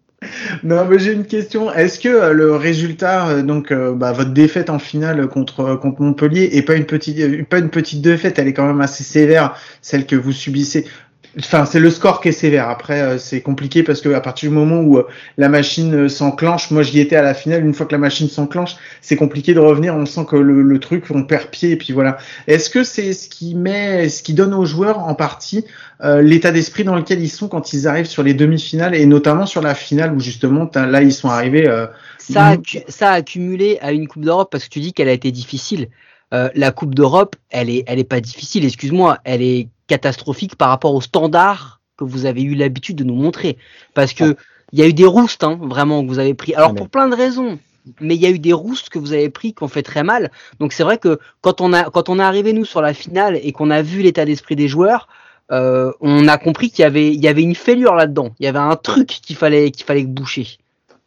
Non, 0.63 0.85
mais 0.85 0.99
j'ai 0.99 1.13
une 1.13 1.25
question. 1.25 1.71
Est-ce 1.71 1.99
que 1.99 2.09
euh, 2.09 2.33
le 2.33 2.55
résultat, 2.55 3.27
euh, 3.27 3.41
donc 3.41 3.71
euh, 3.71 3.93
bah, 3.93 4.11
votre 4.11 4.31
défaite 4.31 4.69
en 4.69 4.79
finale 4.79 5.27
contre 5.27 5.75
contre 5.75 6.01
Montpellier, 6.01 6.49
est 6.53 6.63
pas 6.63 6.75
une 6.75 6.85
petite 6.85 7.47
pas 7.49 7.59
une 7.59 7.69
petite 7.69 8.01
défaite, 8.01 8.39
elle 8.39 8.47
est 8.47 8.53
quand 8.53 8.67
même 8.67 8.81
assez 8.81 9.03
sévère, 9.03 9.55
celle 9.81 10.05
que 10.05 10.15
vous 10.15 10.31
subissez. 10.31 10.85
Enfin, 11.39 11.65
c'est 11.65 11.79
le 11.79 11.91
score 11.91 12.19
qui 12.19 12.29
est 12.29 12.31
sévère. 12.31 12.67
Après, 12.67 12.99
euh, 12.99 13.17
c'est 13.19 13.41
compliqué 13.41 13.83
parce 13.83 14.01
que 14.01 14.09
à 14.09 14.21
partir 14.21 14.49
du 14.49 14.55
moment 14.55 14.79
où 14.79 14.97
euh, 14.97 15.07
la 15.37 15.49
machine 15.49 15.93
euh, 15.93 16.09
s'enclenche, 16.09 16.71
moi 16.71 16.81
j'y 16.81 16.99
étais 16.99 17.15
à 17.15 17.21
la 17.21 17.35
finale. 17.35 17.63
Une 17.63 17.75
fois 17.75 17.85
que 17.85 17.91
la 17.91 17.99
machine 17.99 18.27
s'enclenche, 18.27 18.75
c'est 19.01 19.15
compliqué 19.15 19.53
de 19.53 19.59
revenir. 19.59 19.95
On 19.95 20.07
sent 20.07 20.25
que 20.27 20.35
le, 20.35 20.63
le, 20.63 20.79
truc, 20.79 21.05
on 21.11 21.23
perd 21.23 21.47
pied 21.47 21.71
et 21.71 21.75
puis 21.75 21.93
voilà. 21.93 22.17
Est-ce 22.47 22.71
que 22.71 22.83
c'est 22.83 23.13
ce 23.13 23.29
qui 23.29 23.53
met, 23.53 24.09
ce 24.09 24.23
qui 24.23 24.33
donne 24.33 24.53
aux 24.53 24.65
joueurs 24.65 24.99
en 24.99 25.13
partie 25.13 25.65
l'état 26.03 26.51
d'esprit 26.51 26.83
dans 26.83 26.95
lequel 26.95 27.21
ils 27.21 27.29
sont 27.29 27.47
quand 27.47 27.73
ils 27.73 27.87
arrivent 27.87 28.05
sur 28.05 28.21
les 28.21 28.35
demi-finales 28.35 28.93
et 28.93 29.07
notamment 29.07 29.47
sur 29.47 29.63
la 29.63 29.73
finale 29.73 30.13
où 30.13 30.19
justement 30.19 30.69
là 30.75 31.01
ils 31.01 31.11
sont 31.11 31.29
arrivés. 31.29 31.65
ça, 32.19 32.49
a, 32.49 32.57
ça 32.87 33.09
a 33.09 33.13
accumulé 33.13 33.79
à 33.81 33.91
une 33.93 34.07
Coupe 34.07 34.23
d'Europe 34.23 34.49
parce 34.51 34.65
que 34.65 34.69
tu 34.69 34.79
dis 34.79 34.93
qu'elle 34.93 35.09
a 35.09 35.13
été 35.13 35.31
difficile. 35.31 35.87
la 36.31 36.71
Coupe 36.71 36.93
d'Europe, 36.93 37.35
elle 37.49 37.71
est, 37.71 37.83
elle 37.87 37.97
est 37.97 38.03
pas 38.03 38.21
difficile. 38.21 38.63
Excuse-moi, 38.63 39.17
elle 39.23 39.41
est 39.41 39.69
catastrophique 39.87 40.55
par 40.55 40.69
rapport 40.69 40.93
aux 40.93 41.01
standards 41.01 41.81
que 41.97 42.03
vous 42.03 42.25
avez 42.25 42.43
eu 42.43 42.53
l'habitude 42.53 42.97
de 42.97 43.03
nous 43.03 43.15
montrer. 43.15 43.57
Parce 43.93 44.13
que 44.13 44.35
il 44.73 44.79
y 44.79 44.81
a 44.81 44.87
eu 44.87 44.93
des 44.93 45.05
roustes, 45.05 45.43
hein, 45.43 45.57
vraiment, 45.61 46.03
que 46.03 46.09
vous 46.09 46.19
avez 46.19 46.33
pris. 46.33 46.53
Alors, 46.53 46.75
pour 46.75 46.89
plein 46.89 47.07
de 47.07 47.15
raisons. 47.15 47.59
Mais 48.01 48.15
il 48.15 48.21
y 48.21 48.25
a 48.25 48.29
eu 48.29 48.39
des 48.39 48.51
roustes 48.51 48.89
que 48.89 48.99
vous 48.99 49.13
avez 49.13 49.29
pris 49.29 49.53
qui 49.53 49.63
ont 49.63 49.69
fait 49.69 49.81
très 49.81 50.03
mal. 50.03 50.29
Donc, 50.59 50.73
c'est 50.73 50.83
vrai 50.83 50.97
que 50.97 51.19
quand 51.39 51.61
on, 51.61 51.71
a, 51.71 51.85
quand 51.85 52.09
on 52.09 52.19
est 52.19 52.23
arrivé, 52.23 52.51
nous, 52.51 52.65
sur 52.65 52.81
la 52.81 52.93
finale 52.93 53.39
et 53.41 53.53
qu'on 53.53 53.69
a 53.69 53.81
vu 53.81 54.01
l'état 54.01 54.25
d'esprit 54.25 54.57
des 54.57 54.67
joueurs, 54.67 55.07
euh, 55.53 55.93
on 56.01 56.27
a 56.27 56.37
compris 56.37 56.69
qu'il 56.69 56.83
y 56.83 56.85
avait, 56.85 57.13
il 57.13 57.23
y 57.23 57.29
avait 57.29 57.43
une 57.43 57.55
fêlure 57.55 57.95
là-dedans. 57.95 58.31
Il 58.39 58.45
y 58.45 58.49
avait 58.49 58.59
un 58.59 58.75
truc 58.75 59.07
qu'il 59.07 59.37
fallait, 59.37 59.71
qu'il 59.71 59.85
fallait 59.85 60.03
boucher. 60.03 60.57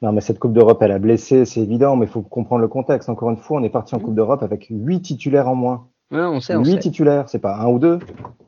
Non, 0.01 0.12
mais 0.12 0.22
cette 0.22 0.39
Coupe 0.39 0.55
d'Europe, 0.55 0.81
elle 0.81 0.93
a 0.93 0.99
blessé, 0.99 1.45
c'est 1.45 1.61
évident, 1.61 1.97
mais 1.97 2.07
il 2.07 2.11
faut 2.11 2.22
comprendre 2.22 2.62
le 2.62 2.68
contexte. 2.68 3.11
Encore 3.11 3.28
une 3.28 3.37
fois, 3.37 3.61
on 3.61 3.62
est 3.62 3.68
parti 3.68 3.95
en 3.95 3.99
mmh. 3.99 4.03
Coupe 4.03 4.14
d'Europe 4.14 4.43
avec 4.43 4.68
huit 4.70 5.03
titulaires 5.03 5.49
en 5.49 5.55
moins. 5.55 5.89
Ouais, 6.11 6.21
on 6.21 6.41
sait, 6.41 6.57
on 6.57 6.65
Huit 6.65 6.81
titulaires, 6.81 7.29
c'est 7.29 7.39
pas 7.39 7.57
un 7.57 7.67
ou 7.69 7.79
deux. 7.79 8.01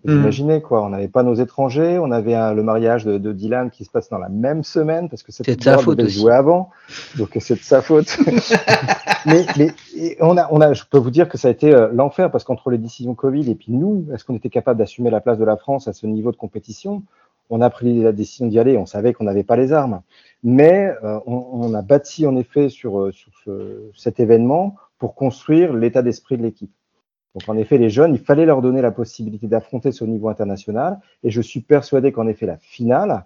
Vous 0.04 0.12
hmm. 0.12 0.20
imaginez 0.22 0.60
quoi 0.60 0.82
On 0.82 0.88
n'avait 0.88 1.06
pas 1.06 1.22
nos 1.22 1.34
étrangers, 1.34 1.98
on 2.00 2.10
avait 2.10 2.34
un, 2.34 2.54
le 2.54 2.64
mariage 2.64 3.04
de, 3.04 3.18
de, 3.18 3.32
Dylan 3.32 3.70
qui 3.70 3.84
se 3.84 3.90
passe 3.90 4.08
dans 4.08 4.18
la 4.18 4.28
même 4.28 4.64
semaine 4.64 5.08
parce 5.08 5.22
que 5.22 5.30
c'était 5.30 5.54
de 5.54 5.62
sa 5.62 5.78
faute 5.78 5.96
devait 5.96 6.10
jouer 6.10 6.32
avant, 6.32 6.70
donc 7.16 7.36
c'est 7.38 7.54
de 7.54 7.60
sa 7.60 7.82
faute. 7.82 8.18
mais, 9.26 9.46
mais 9.56 9.72
on 10.20 10.36
a, 10.36 10.48
on 10.50 10.60
a, 10.60 10.72
je 10.72 10.82
peux 10.90 10.98
vous 10.98 11.12
dire 11.12 11.28
que 11.28 11.38
ça 11.38 11.48
a 11.48 11.50
été 11.52 11.72
euh, 11.72 11.88
l'enfer 11.92 12.32
parce 12.32 12.42
qu'entre 12.42 12.70
les 12.70 12.78
décisions 12.78 13.14
Covid 13.14 13.48
et 13.48 13.54
puis 13.54 13.70
nous, 13.70 14.06
est-ce 14.12 14.24
qu'on 14.24 14.34
était 14.34 14.50
capable 14.50 14.80
d'assumer 14.80 15.10
la 15.10 15.20
place 15.20 15.38
de 15.38 15.44
la 15.44 15.56
France 15.56 15.86
à 15.86 15.92
ce 15.92 16.06
niveau 16.08 16.32
de 16.32 16.36
compétition? 16.36 17.04
On 17.48 17.60
a 17.60 17.70
pris 17.70 18.02
la 18.02 18.10
décision 18.10 18.48
d'y 18.48 18.58
aller, 18.58 18.76
on 18.76 18.86
savait 18.86 19.12
qu'on 19.12 19.24
n'avait 19.24 19.44
pas 19.44 19.56
les 19.56 19.72
armes, 19.72 20.00
mais 20.42 20.92
euh, 21.04 21.20
on, 21.26 21.46
on, 21.52 21.74
a 21.74 21.82
bâti 21.82 22.26
en 22.26 22.34
effet 22.36 22.70
sur, 22.70 22.98
euh, 22.98 23.12
sur 23.12 23.30
ce, 23.44 23.90
cet 23.94 24.18
événement 24.18 24.74
pour 24.98 25.14
construire 25.14 25.74
l'état 25.74 26.02
d'esprit 26.02 26.36
de 26.38 26.42
l'équipe. 26.42 26.72
Donc 27.34 27.48
en 27.48 27.56
effet, 27.56 27.78
les 27.78 27.90
jeunes, 27.90 28.14
il 28.14 28.20
fallait 28.20 28.44
leur 28.44 28.60
donner 28.60 28.82
la 28.82 28.90
possibilité 28.90 29.46
d'affronter 29.46 29.90
ce 29.90 30.04
niveau 30.04 30.28
international. 30.28 30.98
Et 31.22 31.30
je 31.30 31.40
suis 31.40 31.60
persuadé 31.60 32.12
qu'en 32.12 32.26
effet, 32.26 32.46
la 32.46 32.58
finale, 32.58 33.24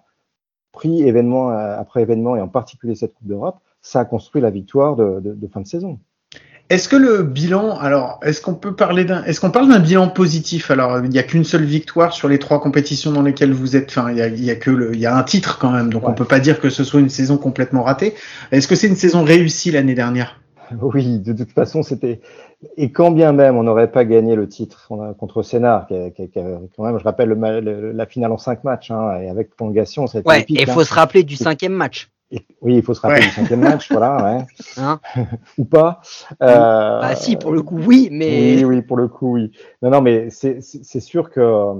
pris 0.71 1.03
événement 1.03 1.51
euh, 1.51 1.77
après 1.79 2.01
événement, 2.03 2.35
et 2.35 2.41
en 2.41 2.47
particulier 2.47 2.95
cette 2.95 3.13
Coupe 3.13 3.27
d'Europe, 3.27 3.59
ça 3.81 4.01
a 4.01 4.05
construit 4.05 4.41
la 4.41 4.49
victoire 4.49 4.95
de, 4.95 5.19
de, 5.19 5.33
de 5.33 5.47
fin 5.47 5.61
de 5.61 5.67
saison. 5.67 5.99
Est-ce 6.69 6.89
que 6.89 6.97
le 6.97 7.23
bilan, 7.23 7.77
alors, 7.77 8.19
est-ce 8.23 8.41
qu'on 8.41 8.53
peut 8.53 8.75
parler 8.75 9.05
d'un, 9.05 9.23
est-ce 9.23 9.39
qu'on 9.39 9.51
parle 9.51 9.69
d'un 9.69 9.79
bilan 9.79 10.09
positif? 10.09 10.69
Alors, 10.69 10.99
il 10.99 11.09
n'y 11.09 11.17
a 11.17 11.23
qu'une 11.23 11.45
seule 11.45 11.63
victoire 11.63 12.11
sur 12.11 12.27
les 12.27 12.39
trois 12.39 12.59
compétitions 12.59 13.13
dans 13.13 13.21
lesquelles 13.21 13.53
vous 13.53 13.77
êtes. 13.77 13.89
Enfin, 13.89 14.11
il 14.11 14.17
y 14.17 14.21
a, 14.21 14.27
il 14.27 14.43
y 14.43 14.51
a 14.51 14.55
que 14.57 14.69
le, 14.69 14.93
il 14.93 14.99
y 14.99 15.05
a 15.05 15.15
un 15.15 15.23
titre 15.23 15.59
quand 15.59 15.71
même, 15.71 15.89
donc 15.89 16.03
ouais. 16.03 16.09
on 16.09 16.13
peut 16.13 16.25
pas 16.25 16.41
dire 16.41 16.59
que 16.59 16.69
ce 16.69 16.83
soit 16.83 16.99
une 16.99 17.09
saison 17.09 17.37
complètement 17.37 17.83
ratée. 17.83 18.15
Est-ce 18.51 18.67
que 18.67 18.75
c'est 18.75 18.87
une 18.87 18.97
saison 18.97 19.23
réussie 19.23 19.71
l'année 19.71 19.95
dernière? 19.95 20.41
Oui, 20.81 21.19
de 21.19 21.33
toute 21.33 21.51
façon, 21.51 21.83
c'était. 21.83 22.21
Et 22.75 22.91
quand 22.91 23.11
bien 23.11 23.33
même 23.33 23.55
on 23.55 23.63
n'aurait 23.63 23.91
pas 23.91 24.05
gagné 24.05 24.35
le 24.35 24.47
titre 24.47 24.89
contre 25.17 25.43
Sénard, 25.43 25.87
qui, 25.87 26.11
qui, 26.13 26.29
qui, 26.29 26.39
quand 26.75 26.83
même, 26.83 26.97
je 26.97 27.03
rappelle 27.03 27.29
le, 27.29 27.59
le, 27.59 27.91
la 27.91 28.05
finale 28.05 28.31
en 28.31 28.37
cinq 28.37 28.63
matchs, 28.63 28.91
hein, 28.91 29.19
et 29.21 29.29
avec 29.29 29.55
prolongation, 29.55 30.07
c'était 30.07 30.27
ouais, 30.27 30.41
épique. 30.41 30.59
Et 30.59 30.63
il 30.63 30.69
faut 30.69 30.81
hein. 30.81 30.85
se 30.85 30.93
rappeler 30.93 31.23
du 31.23 31.35
cinquième 31.35 31.73
match. 31.73 32.09
Et, 32.31 32.45
oui, 32.61 32.75
il 32.75 32.83
faut 32.83 32.93
se 32.93 33.01
rappeler 33.01 33.21
du 33.21 33.29
cinquième 33.29 33.61
match, 33.61 33.87
voilà, 33.91 34.37
ouais. 34.37 34.45
Hein 34.77 34.99
Ou 35.57 35.65
pas. 35.65 36.01
Euh, 36.41 36.99
bah 36.99 37.15
si, 37.15 37.35
pour 37.35 37.51
le 37.51 37.61
coup, 37.61 37.79
oui, 37.85 38.09
mais. 38.11 38.55
Oui, 38.55 38.65
oui, 38.65 38.81
pour 38.81 38.97
le 38.97 39.07
coup, 39.07 39.33
oui. 39.33 39.51
Non, 39.81 39.91
non, 39.91 40.01
mais 40.01 40.29
c'est 40.29 40.61
sûr 40.99 41.29
que 41.29 41.39
euh, 41.39 41.73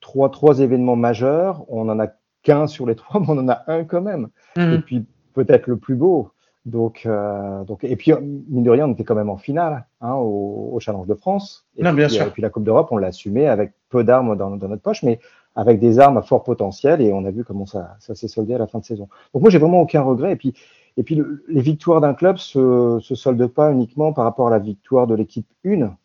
trois, 0.00 0.30
trois 0.30 0.60
événements 0.60 0.96
majeurs, 0.96 1.64
on 1.68 1.88
en 1.88 2.00
a 2.00 2.08
qu'un 2.42 2.66
sur 2.66 2.86
les 2.86 2.96
trois, 2.96 3.20
mais 3.20 3.26
on 3.28 3.38
en 3.38 3.48
a 3.48 3.62
un 3.68 3.84
quand 3.84 4.02
même. 4.02 4.28
Mmh. 4.56 4.72
Et 4.72 4.78
puis 4.78 5.04
peut-être 5.32 5.66
le 5.66 5.76
plus 5.76 5.94
beau, 5.94 6.31
donc, 6.64 7.02
euh, 7.06 7.64
donc, 7.64 7.82
et 7.82 7.96
puis, 7.96 8.12
mine 8.20 8.62
de 8.62 8.70
rien, 8.70 8.86
on 8.86 8.92
était 8.92 9.02
quand 9.02 9.16
même 9.16 9.30
en 9.30 9.36
finale 9.36 9.84
hein, 10.00 10.14
au, 10.14 10.70
au, 10.72 10.80
Challenge 10.80 11.06
de 11.08 11.14
France. 11.14 11.66
Et, 11.76 11.82
non, 11.82 11.90
puis, 11.90 11.96
bien 11.98 12.08
sûr. 12.08 12.26
et 12.26 12.30
puis 12.30 12.42
la 12.42 12.50
Coupe 12.50 12.62
d'Europe, 12.62 12.88
on 12.92 12.98
l'a 12.98 13.08
assumé 13.08 13.48
avec 13.48 13.72
peu 13.88 14.04
d'armes 14.04 14.36
dans, 14.36 14.56
dans, 14.56 14.68
notre 14.68 14.82
poche, 14.82 15.02
mais 15.02 15.18
avec 15.56 15.80
des 15.80 15.98
armes 15.98 16.18
à 16.18 16.22
fort 16.22 16.44
potentiel. 16.44 17.00
Et 17.00 17.12
on 17.12 17.24
a 17.24 17.30
vu 17.30 17.44
comment 17.44 17.66
ça, 17.66 17.96
ça 17.98 18.14
s'est 18.14 18.28
soldé 18.28 18.54
à 18.54 18.58
la 18.58 18.68
fin 18.68 18.78
de 18.78 18.84
saison. 18.84 19.08
Donc 19.34 19.42
moi, 19.42 19.50
j'ai 19.50 19.58
vraiment 19.58 19.80
aucun 19.80 20.02
regret. 20.02 20.32
Et 20.32 20.36
puis, 20.36 20.54
et 20.96 21.02
puis 21.02 21.16
le, 21.16 21.44
les 21.48 21.62
victoires 21.62 22.00
d'un 22.00 22.14
club 22.14 22.36
se, 22.36 22.98
se 23.00 23.14
soldent 23.14 23.48
pas 23.48 23.72
uniquement 23.72 24.12
par 24.12 24.24
rapport 24.24 24.46
à 24.46 24.50
la 24.50 24.60
victoire 24.60 25.08
de 25.08 25.16
l'équipe 25.16 25.48
1. 25.66 25.96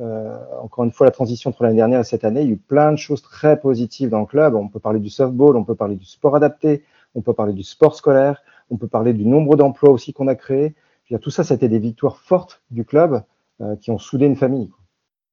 Euh, 0.00 0.38
encore 0.62 0.84
une 0.84 0.92
fois, 0.92 1.06
la 1.06 1.10
transition 1.10 1.50
entre 1.50 1.64
l'année 1.64 1.76
dernière 1.76 2.00
et 2.00 2.04
cette 2.04 2.24
année, 2.24 2.42
il 2.42 2.46
y 2.46 2.50
a 2.50 2.54
eu 2.54 2.56
plein 2.56 2.92
de 2.92 2.96
choses 2.96 3.20
très 3.20 3.60
positives 3.60 4.08
dans 4.08 4.20
le 4.20 4.26
club. 4.26 4.54
On 4.54 4.68
peut 4.68 4.80
parler 4.80 5.00
du 5.00 5.10
softball, 5.10 5.56
on 5.56 5.64
peut 5.64 5.74
parler 5.74 5.96
du 5.96 6.04
sport 6.04 6.36
adapté, 6.36 6.84
on 7.14 7.20
peut 7.20 7.32
parler 7.32 7.52
du 7.52 7.64
sport 7.64 7.94
scolaire. 7.94 8.40
On 8.70 8.76
peut 8.76 8.88
parler 8.88 9.12
du 9.12 9.24
nombre 9.24 9.56
d'emplois 9.56 9.90
aussi 9.90 10.12
qu'on 10.12 10.28
a 10.28 10.34
créé. 10.34 10.74
Tout 11.22 11.30
ça, 11.30 11.42
c'était 11.42 11.68
des 11.68 11.78
victoires 11.78 12.18
fortes 12.18 12.62
du 12.70 12.84
club 12.84 13.22
euh, 13.62 13.76
qui 13.76 13.90
ont 13.90 13.98
soudé 13.98 14.26
une 14.26 14.36
famille. 14.36 14.70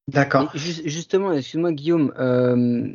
D'accord. 0.07 0.51
Justement, 0.53 1.33
excuse-moi 1.33 1.73
Guillaume, 1.73 2.13
euh, 2.19 2.87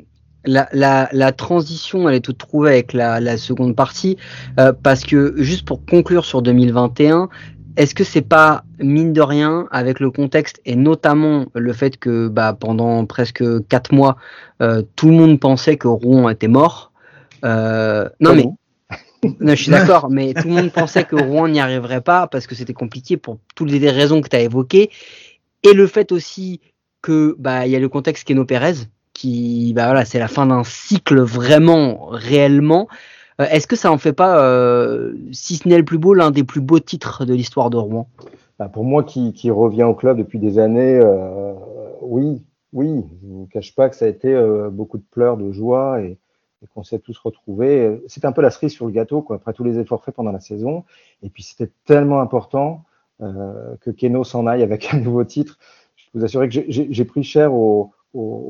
la, 0.44 0.68
la, 0.72 1.08
la, 1.12 1.32
transition, 1.32 2.08
elle 2.08 2.14
est 2.14 2.20
toute 2.20 2.38
trouvée 2.38 2.70
avec 2.70 2.92
la, 2.92 3.20
la 3.20 3.36
seconde 3.36 3.76
partie, 3.76 4.16
euh, 4.58 4.72
parce 4.72 5.04
que 5.04 5.34
juste 5.36 5.66
pour 5.66 5.84
conclure 5.84 6.24
sur 6.24 6.40
2021, 6.40 7.28
est-ce 7.76 7.94
que 7.94 8.04
c'est 8.04 8.22
pas 8.22 8.64
mine 8.78 9.12
de 9.12 9.20
rien 9.20 9.66
avec 9.70 10.00
le 10.00 10.10
contexte 10.10 10.60
et 10.64 10.76
notamment 10.76 11.46
le 11.54 11.72
fait 11.72 11.96
que 11.96 12.28
bah, 12.28 12.56
pendant 12.58 13.04
presque 13.06 13.42
quatre 13.68 13.92
mois, 13.92 14.16
euh, 14.60 14.82
tout 14.96 15.08
le 15.08 15.14
monde 15.14 15.40
pensait 15.40 15.76
que 15.76 15.88
Rouen 15.88 16.28
était 16.28 16.48
mort. 16.48 16.92
Euh, 17.44 18.08
non 18.20 18.34
mais 18.34 18.44
non, 19.22 19.54
je 19.54 19.62
suis 19.62 19.70
d'accord, 19.70 20.10
mais 20.10 20.34
tout 20.34 20.48
le 20.48 20.54
monde 20.54 20.72
pensait 20.72 21.04
que 21.04 21.16
Rouen 21.16 21.48
n'y 21.48 21.60
arriverait 21.60 22.00
pas 22.00 22.26
parce 22.26 22.46
que 22.46 22.54
c'était 22.54 22.72
compliqué 22.72 23.16
pour 23.16 23.38
toutes 23.54 23.70
les 23.70 23.90
raisons 23.90 24.20
que 24.20 24.28
tu 24.28 24.36
as 24.36 24.40
évoquées. 24.40 24.90
Et 25.62 25.74
le 25.74 25.86
fait 25.86 26.12
aussi 26.12 26.60
que 27.02 27.34
bah 27.38 27.66
il 27.66 27.72
y 27.72 27.76
a 27.76 27.78
le 27.78 27.88
contexte 27.88 28.26
Keno 28.26 28.44
Pérez 28.44 28.74
qui 29.12 29.72
bah 29.74 29.86
voilà, 29.86 30.04
c'est 30.04 30.18
la 30.18 30.28
fin 30.28 30.46
d'un 30.46 30.64
cycle 30.64 31.20
vraiment 31.20 32.06
réellement. 32.10 32.88
Euh, 33.40 33.46
Est-ce 33.50 33.66
que 33.66 33.76
ça 33.76 33.92
en 33.92 33.98
fait 33.98 34.12
pas, 34.12 34.42
euh, 34.42 35.14
si 35.32 35.56
ce 35.56 35.68
n'est 35.68 35.78
le 35.78 35.84
plus 35.84 35.98
beau, 35.98 36.14
l'un 36.14 36.30
des 36.30 36.44
plus 36.44 36.60
beaux 36.60 36.80
titres 36.80 37.24
de 37.24 37.34
l'histoire 37.34 37.70
de 37.70 37.76
Rouen? 37.76 38.08
Bah 38.58 38.68
Pour 38.68 38.84
moi, 38.84 39.04
qui, 39.04 39.32
qui 39.32 39.50
revient 39.50 39.84
au 39.84 39.94
club 39.94 40.18
depuis 40.18 40.38
des 40.38 40.58
années, 40.58 41.00
euh, 41.02 41.54
oui, 42.02 42.42
oui. 42.72 43.04
Je 43.22 43.26
ne 43.26 43.32
vous 43.32 43.48
cache 43.50 43.74
pas 43.74 43.88
que 43.88 43.96
ça 43.96 44.04
a 44.04 44.08
été 44.08 44.32
euh, 44.32 44.70
beaucoup 44.70 44.98
de 44.98 45.04
pleurs, 45.10 45.36
de 45.36 45.50
joie 45.50 46.02
et, 46.02 46.18
et 46.62 46.66
qu'on 46.66 46.82
s'est 46.82 46.98
tous 46.98 47.18
retrouvés. 47.18 48.00
C'était 48.06 48.26
un 48.26 48.32
peu 48.32 48.42
la 48.42 48.50
cerise 48.50 48.72
sur 48.72 48.86
le 48.86 48.92
gâteau, 48.92 49.26
après 49.30 49.52
tous 49.52 49.64
les 49.64 49.78
efforts 49.78 50.04
faits 50.04 50.14
pendant 50.14 50.32
la 50.32 50.40
saison. 50.40 50.84
Et 51.22 51.30
puis 51.30 51.42
c'était 51.42 51.70
tellement 51.84 52.20
important 52.20 52.84
euh, 53.22 53.76
que 53.80 53.90
Keno 53.90 54.24
s'en 54.24 54.46
aille 54.46 54.62
avec 54.62 54.92
un 54.92 54.98
nouveau 54.98 55.24
titre. 55.24 55.58
Je 55.96 56.04
peux 56.10 56.18
vous 56.18 56.24
assurer 56.24 56.48
que 56.48 56.60
j'ai 56.68 57.04
pris 57.04 57.22
cher 57.22 57.52
au, 57.54 57.92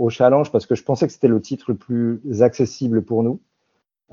challenge 0.09 0.51
parce 0.51 0.67
que 0.67 0.75
je 0.75 0.83
pensais 0.83 1.07
que 1.07 1.13
c'était 1.13 1.29
le 1.29 1.41
titre 1.41 1.67
le 1.69 1.77
plus 1.77 2.43
accessible 2.43 3.03
pour 3.03 3.23
nous. 3.23 3.41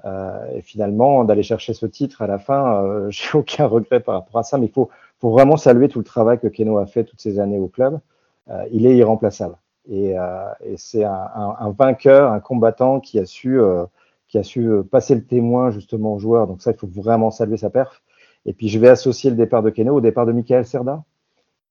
Euh, 0.06 0.52
et 0.54 0.62
finalement, 0.62 1.24
d'aller 1.24 1.44
chercher 1.44 1.74
ce 1.74 1.86
titre 1.86 2.22
à 2.22 2.28
la 2.28 2.38
fin, 2.40 2.84
euh, 2.84 3.08
j'ai 3.10 3.38
aucun 3.38 3.66
regret 3.66 4.00
par 4.00 4.16
rapport 4.16 4.40
à 4.40 4.44
ça. 4.44 4.58
Mais 4.58 4.68
il 4.68 4.72
faut, 4.72 4.90
faut 5.20 5.32
vraiment 5.32 5.58
saluer 5.58 5.90
tout 5.90 6.00
le 6.00 6.06
travail 6.06 6.40
que 6.40 6.48
Keno 6.48 6.78
a 6.78 6.86
fait 6.86 7.04
toutes 7.04 7.22
ces 7.22 7.40
années 7.40 7.58
au 7.60 7.68
club. 7.68 8.00
Euh, 8.50 8.66
il 8.72 8.86
est 8.86 8.96
irremplaçable. 8.96 9.58
Et, 9.90 10.18
euh, 10.18 10.50
et 10.64 10.78
c'est 10.78 11.04
un, 11.04 11.12
un- 11.36 11.56
un 11.60 11.70
vainqueur, 11.72 12.32
un 12.32 12.40
combattant 12.40 13.00
qui 13.00 13.20
a 13.20 13.26
su, 13.26 13.60
euh, 13.60 13.86
qui 14.28 14.38
a 14.38 14.44
su 14.44 14.68
euh, 14.70 14.84
passer 14.84 15.16
le 15.16 15.24
témoin 15.26 15.72
justement 15.72 16.14
aux 16.16 16.20
joueurs. 16.20 16.48
Donc 16.48 16.62
ça, 16.62 16.72
il 16.72 16.78
faut 16.78 16.88
vraiment 16.88 17.32
saluer 17.32 17.58
sa 17.58 17.70
perf. 17.70 18.02
Et 18.46 18.54
puis 18.54 18.70
je 18.70 18.80
vais 18.80 18.90
associer 18.90 19.30
le 19.30 19.36
départ 19.38 19.64
de 19.64 19.70
Keno 19.70 19.96
au 19.96 20.02
départ 20.02 20.26
de 20.26 20.32
Michael 20.34 20.66
Serda, 20.66 21.04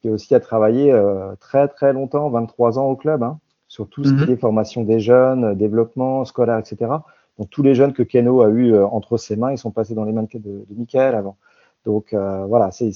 qui 0.00 0.10
aussi 0.10 0.34
a 0.34 0.40
travaillé 0.40 0.92
euh, 0.92 1.34
très 1.40 1.68
très 1.68 1.92
longtemps, 1.92 2.30
23 2.30 2.78
ans 2.78 2.86
au 2.90 2.96
club, 2.96 3.22
hein, 3.22 3.38
sur 3.68 3.88
tout 3.88 4.04
ce 4.04 4.12
Mhm. 4.12 4.24
qui 4.24 4.30
est 4.32 4.36
formation 4.36 4.84
des 4.84 5.00
jeunes, 5.00 5.54
développement 5.54 6.24
scolaire, 6.24 6.58
etc. 6.58 6.92
Donc 7.38 7.50
tous 7.50 7.62
les 7.62 7.74
jeunes 7.74 7.92
que 7.92 8.02
Keno 8.02 8.42
a 8.42 8.48
eu 8.48 8.72
euh, 8.74 8.86
entre 8.86 9.16
ses 9.18 9.36
mains, 9.36 9.52
ils 9.52 9.58
sont 9.58 9.70
passés 9.72 9.94
dans 9.94 10.04
les 10.04 10.12
mains 10.12 10.24
de, 10.24 10.38
de, 10.38 10.66
Michael 10.76 11.14
avant. 11.14 11.36
Donc 11.84 12.12
euh, 12.14 12.44
voilà, 12.46 12.70
c'est 12.70 12.92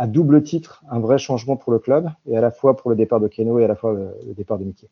à 0.00 0.06
double 0.06 0.42
titre 0.42 0.82
un 0.90 0.98
vrai 0.98 1.18
changement 1.18 1.56
pour 1.56 1.72
le 1.72 1.78
club, 1.78 2.08
et 2.26 2.36
à 2.36 2.40
la 2.40 2.50
fois 2.50 2.76
pour 2.76 2.90
le 2.90 2.96
départ 2.96 3.20
de 3.20 3.28
Keno 3.28 3.58
et 3.58 3.64
à 3.64 3.68
la 3.68 3.76
fois 3.76 3.92
le, 3.92 4.08
le 4.26 4.34
départ 4.34 4.58
de 4.58 4.64
Mickey. 4.64 4.88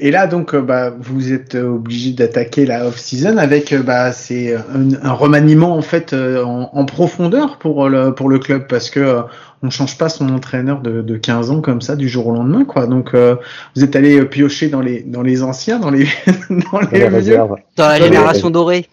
Et 0.00 0.12
là, 0.12 0.28
donc, 0.28 0.54
euh, 0.54 0.62
bah, 0.62 0.90
vous 0.96 1.32
êtes 1.32 1.56
euh, 1.56 1.66
obligé 1.68 2.12
d'attaquer 2.12 2.64
la 2.66 2.86
off-season 2.86 3.36
avec, 3.36 3.72
euh, 3.72 3.82
bah, 3.82 4.12
c'est 4.12 4.54
un, 4.54 4.94
un 5.02 5.12
remaniement 5.12 5.74
en 5.76 5.82
fait 5.82 6.14
en, 6.14 6.70
en 6.72 6.84
profondeur 6.84 7.58
pour 7.58 7.88
le 7.88 8.14
pour 8.14 8.28
le 8.28 8.38
club 8.38 8.68
parce 8.68 8.90
que 8.90 9.00
euh, 9.00 9.22
on 9.64 9.70
change 9.70 9.98
pas 9.98 10.08
son 10.08 10.28
entraîneur 10.32 10.82
de, 10.82 11.02
de 11.02 11.16
15 11.16 11.50
ans 11.50 11.60
comme 11.60 11.80
ça 11.80 11.96
du 11.96 12.08
jour 12.08 12.28
au 12.28 12.32
lendemain, 12.32 12.64
quoi. 12.64 12.86
Donc, 12.86 13.12
euh, 13.14 13.34
vous 13.74 13.82
êtes 13.82 13.96
allé 13.96 14.24
piocher 14.24 14.68
dans 14.68 14.80
les 14.80 15.02
dans 15.02 15.22
les 15.22 15.42
anciens, 15.42 15.80
dans 15.80 15.90
les 15.90 16.06
dans 16.50 16.78
Dans 16.80 16.80
les 16.92 17.00
la 17.00 17.06
vieux. 17.08 17.16
réserve. 17.16 17.56
Dans 17.76 17.88
la 17.88 17.98
Dans 17.98 18.04
les- 18.04 18.10
génération 18.12 18.50
dorée. 18.50 18.86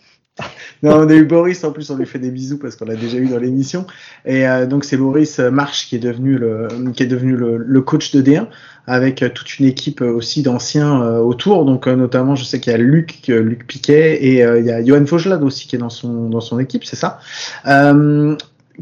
Non, 0.85 0.99
on 0.99 1.09
a 1.09 1.15
eu 1.15 1.25
Boris, 1.25 1.63
en 1.63 1.71
plus 1.71 1.89
on 1.89 1.97
lui 1.97 2.05
fait 2.05 2.19
des 2.19 2.29
bisous 2.29 2.59
parce 2.59 2.75
qu'on 2.75 2.85
l'a 2.85 2.95
déjà 2.95 3.17
eu 3.17 3.27
dans 3.27 3.39
l'émission. 3.39 3.87
Et 4.23 4.47
euh, 4.47 4.67
donc 4.67 4.85
c'est 4.85 4.97
Boris 4.97 5.39
euh, 5.39 5.49
March 5.49 5.87
qui 5.87 5.95
est 5.95 5.99
devenu 5.99 6.37
le 6.37 6.67
qui 6.95 7.01
est 7.01 7.07
devenu 7.07 7.35
le, 7.35 7.81
coach 7.81 8.11
de 8.11 8.21
D1 8.21 8.45
avec 8.85 9.23
euh, 9.23 9.29
toute 9.29 9.57
une 9.57 9.65
équipe 9.65 10.01
aussi 10.01 10.43
d'anciens 10.43 11.01
autour. 11.17 11.65
Donc 11.65 11.87
notamment 11.87 12.35
je 12.35 12.43
sais 12.43 12.59
qu'il 12.59 12.71
y 12.71 12.75
a 12.75 12.77
Luc 12.77 13.27
Luc 13.27 13.65
Piquet 13.65 14.23
et 14.23 14.41
il 14.41 14.65
y 14.65 14.71
a 14.71 14.85
Johan 14.85 15.07
Faugelade 15.07 15.41
aussi 15.41 15.67
qui 15.67 15.75
est 15.75 15.79
dans 15.79 15.89
son 15.89 16.29
dans 16.29 16.41
son 16.41 16.59
équipe, 16.59 16.85
c'est 16.85 16.95
ça. 16.95 17.19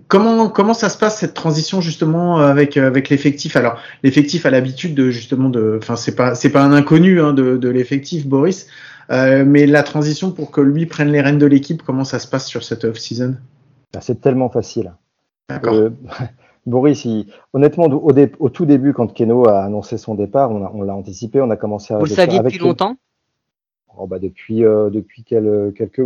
Comment 0.09 0.49
comment 0.49 0.73
ça 0.73 0.89
se 0.89 0.97
passe 0.97 1.19
cette 1.19 1.35
transition 1.35 1.79
justement 1.79 2.39
avec 2.39 2.75
avec 2.75 3.07
l'effectif? 3.07 3.55
Alors 3.55 3.77
l'effectif 4.03 4.45
a 4.45 4.49
l'habitude 4.49 4.93
de 4.93 5.09
justement 5.09 5.49
de, 5.49 5.77
enfin 5.81 5.95
c'est 5.95 6.15
pas 6.15 6.35
c'est 6.35 6.49
pas 6.49 6.63
un 6.63 6.73
inconnu 6.73 7.21
hein, 7.21 7.31
de 7.31 7.55
de 7.55 7.69
l'effectif 7.69 8.25
Boris, 8.25 8.67
euh, 9.11 9.43
mais 9.45 9.65
la 9.65 9.83
transition 9.83 10.31
pour 10.31 10.51
que 10.51 10.61
lui 10.61 10.85
prenne 10.85 11.09
les 11.09 11.21
rênes 11.21 11.37
de 11.37 11.45
l'équipe, 11.45 11.81
comment 11.83 12.03
ça 12.03 12.19
se 12.19 12.27
passe 12.27 12.47
sur 12.47 12.63
cette 12.63 12.83
off-season? 12.85 13.35
Ben, 13.93 14.01
C'est 14.01 14.21
tellement 14.21 14.49
facile. 14.49 14.93
D'accord. 15.49 15.73
Euh, 15.73 15.89
Boris, 16.65 17.03
il- 17.05 17.27
honnêtement, 17.51 17.85
au, 17.85 18.11
dé- 18.13 18.31
au 18.39 18.49
tout 18.49 18.65
début, 18.65 18.93
quand 18.93 19.13
Keno 19.13 19.47
a 19.47 19.63
annoncé 19.63 19.97
son 19.97 20.15
départ, 20.15 20.51
on, 20.51 20.65
a- 20.65 20.71
on 20.73 20.81
l'a 20.81 20.95
anticipé, 20.95 21.41
on 21.41 21.49
a 21.49 21.57
commencé 21.57 21.93
à 21.93 21.97
Vous 21.97 22.05
le 22.05 22.09
saviez 22.11 22.39
depuis 22.39 22.57
le- 22.59 22.65
longtemps? 22.65 22.95
Oh, 23.95 24.07
bah, 24.07 24.17
depuis 24.17 24.63
euh, 24.65 24.89
depuis 24.89 25.23
quel- 25.23 25.71
quelques 25.77 26.01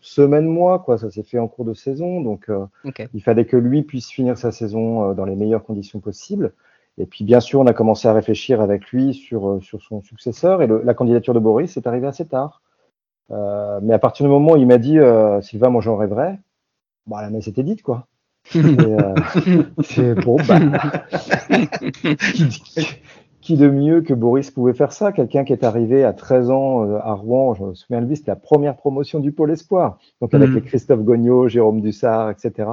semaines, 0.00 0.46
mois, 0.46 0.78
quoi. 0.78 0.96
Ça 0.96 1.10
s'est 1.10 1.22
fait 1.22 1.38
en 1.38 1.48
cours 1.48 1.66
de 1.66 1.74
saison, 1.74 2.22
donc 2.22 2.48
euh, 2.48 2.64
il 3.12 3.22
fallait 3.22 3.44
que 3.44 3.58
lui 3.58 3.82
puisse 3.82 4.08
finir 4.10 4.38
sa 4.38 4.52
saison 4.52 5.10
euh, 5.10 5.14
dans 5.14 5.26
les 5.26 5.36
meilleures 5.36 5.62
conditions 5.64 6.00
possibles. 6.00 6.52
Et 6.98 7.06
puis, 7.06 7.24
bien 7.24 7.40
sûr, 7.40 7.60
on 7.60 7.66
a 7.66 7.72
commencé 7.74 8.08
à 8.08 8.12
réfléchir 8.14 8.60
avec 8.60 8.86
lui 8.90 9.12
sur 9.14 9.48
euh, 9.48 9.60
sur 9.60 9.82
son 9.82 10.00
successeur. 10.02 10.62
Et 10.62 10.66
le- 10.66 10.82
la 10.84 10.94
candidature 10.94 11.34
de 11.34 11.38
Boris 11.40 11.76
est 11.76 11.86
arrivée 11.86 12.06
assez 12.06 12.26
tard. 12.26 12.62
Euh, 13.30 13.80
mais 13.82 13.92
à 13.94 13.98
partir 13.98 14.24
du 14.26 14.30
moment 14.30 14.52
où 14.52 14.56
il 14.56 14.66
m'a 14.66 14.78
dit 14.78 14.98
euh, 14.98 15.40
Sylvain, 15.42 15.68
moi 15.68 15.82
j'en 15.82 15.96
rêverais, 15.96 16.38
bah, 17.06 17.22
la 17.22 17.30
messe 17.30 17.48
était 17.48 17.62
dite, 17.64 17.82
quoi. 17.82 18.06
Euh, 18.54 19.14
c'est 19.82 20.14
bon, 20.14 20.36
bah, 20.46 20.60
qui, 22.34 22.86
qui- 23.40 23.56
de 23.56 23.68
mieux 23.68 24.00
que 24.02 24.14
Boris 24.14 24.50
pouvait 24.50 24.72
faire 24.74 24.92
ça? 24.92 25.12
Quelqu'un 25.12 25.44
qui 25.44 25.52
est 25.52 25.64
arrivé 25.64 26.04
à 26.04 26.12
13 26.12 26.50
ans 26.50 26.88
à 26.98 27.12
Rouen, 27.14 27.54
je 27.54 27.64
me 27.64 27.74
souviens 27.74 28.00
de 28.00 28.06
lui, 28.06 28.16
c'était 28.16 28.30
la 28.32 28.36
première 28.36 28.76
promotion 28.76 29.20
du 29.20 29.32
Pôle 29.32 29.50
Espoir. 29.50 29.98
Donc 30.20 30.32
avec 30.34 30.50
Mhm. 30.50 30.54
les 30.56 30.62
Christophe 30.62 31.00
Gognaud, 31.02 31.48
Jérôme 31.48 31.80
Dussard, 31.80 32.30
etc. 32.30 32.70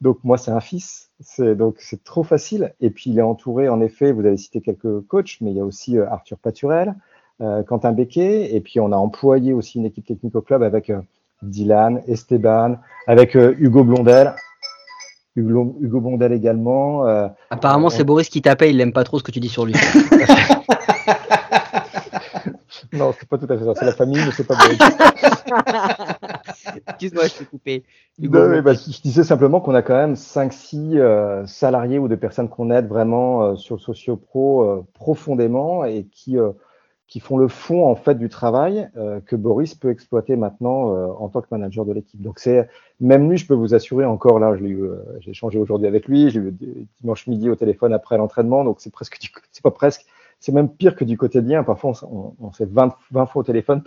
Donc 0.00 0.18
moi, 0.24 0.36
c'est 0.38 0.50
un 0.50 0.60
fils. 0.60 1.10
C'est 1.24 1.56
donc 1.56 1.76
c'est 1.78 2.04
trop 2.04 2.22
facile. 2.22 2.74
Et 2.80 2.90
puis 2.90 3.10
il 3.10 3.18
est 3.18 3.22
entouré, 3.22 3.68
en 3.68 3.80
effet, 3.80 4.12
vous 4.12 4.24
avez 4.26 4.36
cité 4.36 4.60
quelques 4.60 5.00
coachs, 5.06 5.38
mais 5.40 5.50
il 5.50 5.56
y 5.56 5.60
a 5.60 5.64
aussi 5.64 5.98
euh, 5.98 6.08
Arthur 6.10 6.38
Paturel, 6.38 6.94
euh, 7.40 7.62
Quentin 7.62 7.92
Becquet, 7.92 8.54
et 8.54 8.60
puis 8.60 8.78
on 8.78 8.92
a 8.92 8.96
employé 8.96 9.54
aussi 9.54 9.78
une 9.78 9.86
équipe 9.86 10.06
technique 10.06 10.36
au 10.36 10.42
club 10.42 10.62
avec 10.62 10.90
euh, 10.90 11.00
Dylan, 11.42 12.02
Esteban, 12.06 12.76
avec 13.06 13.34
Hugo 13.34 13.84
Blondel. 13.84 14.34
Hugo, 15.36 15.76
Hugo 15.80 16.00
Blondel 16.00 16.32
également. 16.32 17.02
Apparemment, 17.50 17.90
c'est 17.90 18.04
Boris 18.04 18.28
qui 18.28 18.40
t'appelle, 18.40 18.70
il 18.70 18.80
aime 18.80 18.92
pas 18.92 19.02
trop 19.02 19.18
ce 19.18 19.24
que 19.24 19.32
tu 19.32 19.40
dis 19.40 19.48
sur 19.48 19.66
lui. 19.66 19.74
non, 22.92 23.12
c'est 23.18 23.28
pas 23.28 23.36
tout 23.36 23.52
à 23.52 23.58
fait 23.58 23.64
ça. 23.64 23.72
C'est 23.74 23.84
la 23.84 23.92
famille, 23.92 24.22
mais 24.24 24.30
c'est 24.30 24.46
pas 24.46 24.54
Boris. 24.54 24.78
Excuse-moi, 26.88 27.26
je 27.26 27.34
t'ai 27.34 27.44
coupé. 27.44 27.84
Hugo, 28.20 28.38
Non, 28.38 28.48
mais 28.48 28.62
bah, 28.62 28.74
je 28.74 29.00
disais 29.00 29.24
simplement 29.24 29.60
qu'on 29.60 29.74
a 29.74 29.82
quand 29.82 29.94
même 29.94 30.14
5-6 30.14 30.96
euh, 30.96 31.46
salariés 31.46 31.98
ou 31.98 32.08
de 32.08 32.14
personnes 32.14 32.48
qu'on 32.48 32.70
aide 32.70 32.86
vraiment 32.86 33.42
euh, 33.42 33.56
sur 33.56 33.76
le 33.76 33.80
socio-pro 33.80 34.62
euh, 34.62 34.86
profondément 34.94 35.84
et 35.84 36.04
qui, 36.04 36.36
qui 37.06 37.20
font 37.20 37.36
le 37.36 37.48
fond 37.48 37.86
en 37.86 37.94
fait 37.94 38.16
du 38.16 38.28
travail 38.28 38.88
que 39.26 39.36
Boris 39.36 39.74
peut 39.74 39.90
exploiter 39.90 40.36
maintenant 40.36 41.14
en 41.18 41.28
tant 41.28 41.42
que 41.42 41.48
manager 41.50 41.84
de 41.84 41.92
l'équipe. 41.92 42.20
Donc 42.20 42.38
c'est 42.38 42.68
même 43.00 43.30
lui, 43.30 43.36
je 43.36 43.46
peux 43.46 43.54
vous 43.54 43.74
assurer 43.74 44.04
encore 44.04 44.38
là, 44.38 44.56
je 44.56 44.64
l'ai 44.64 44.76
j'ai 45.20 45.30
échangé 45.30 45.58
aujourd'hui 45.58 45.86
avec 45.86 46.08
lui, 46.08 46.30
j'ai 46.30 46.40
eu 46.40 46.54
dimanche 47.00 47.26
midi 47.26 47.50
au 47.50 47.56
téléphone 47.56 47.92
après 47.92 48.16
l'entraînement, 48.16 48.64
donc 48.64 48.80
c'est 48.80 48.92
presque 48.92 49.18
c'est 49.52 49.62
pas 49.62 49.70
presque, 49.70 50.06
c'est 50.44 50.52
même 50.52 50.68
pire 50.68 50.94
que 50.94 51.06
du 51.06 51.16
quotidien. 51.16 51.64
Parfois 51.64 51.92
on, 52.02 52.34
on, 52.38 52.50
fait 52.50 52.66
20, 52.66 52.94
20 53.12 53.26
fois 53.26 53.40
au 53.40 53.44
téléphone 53.44 53.82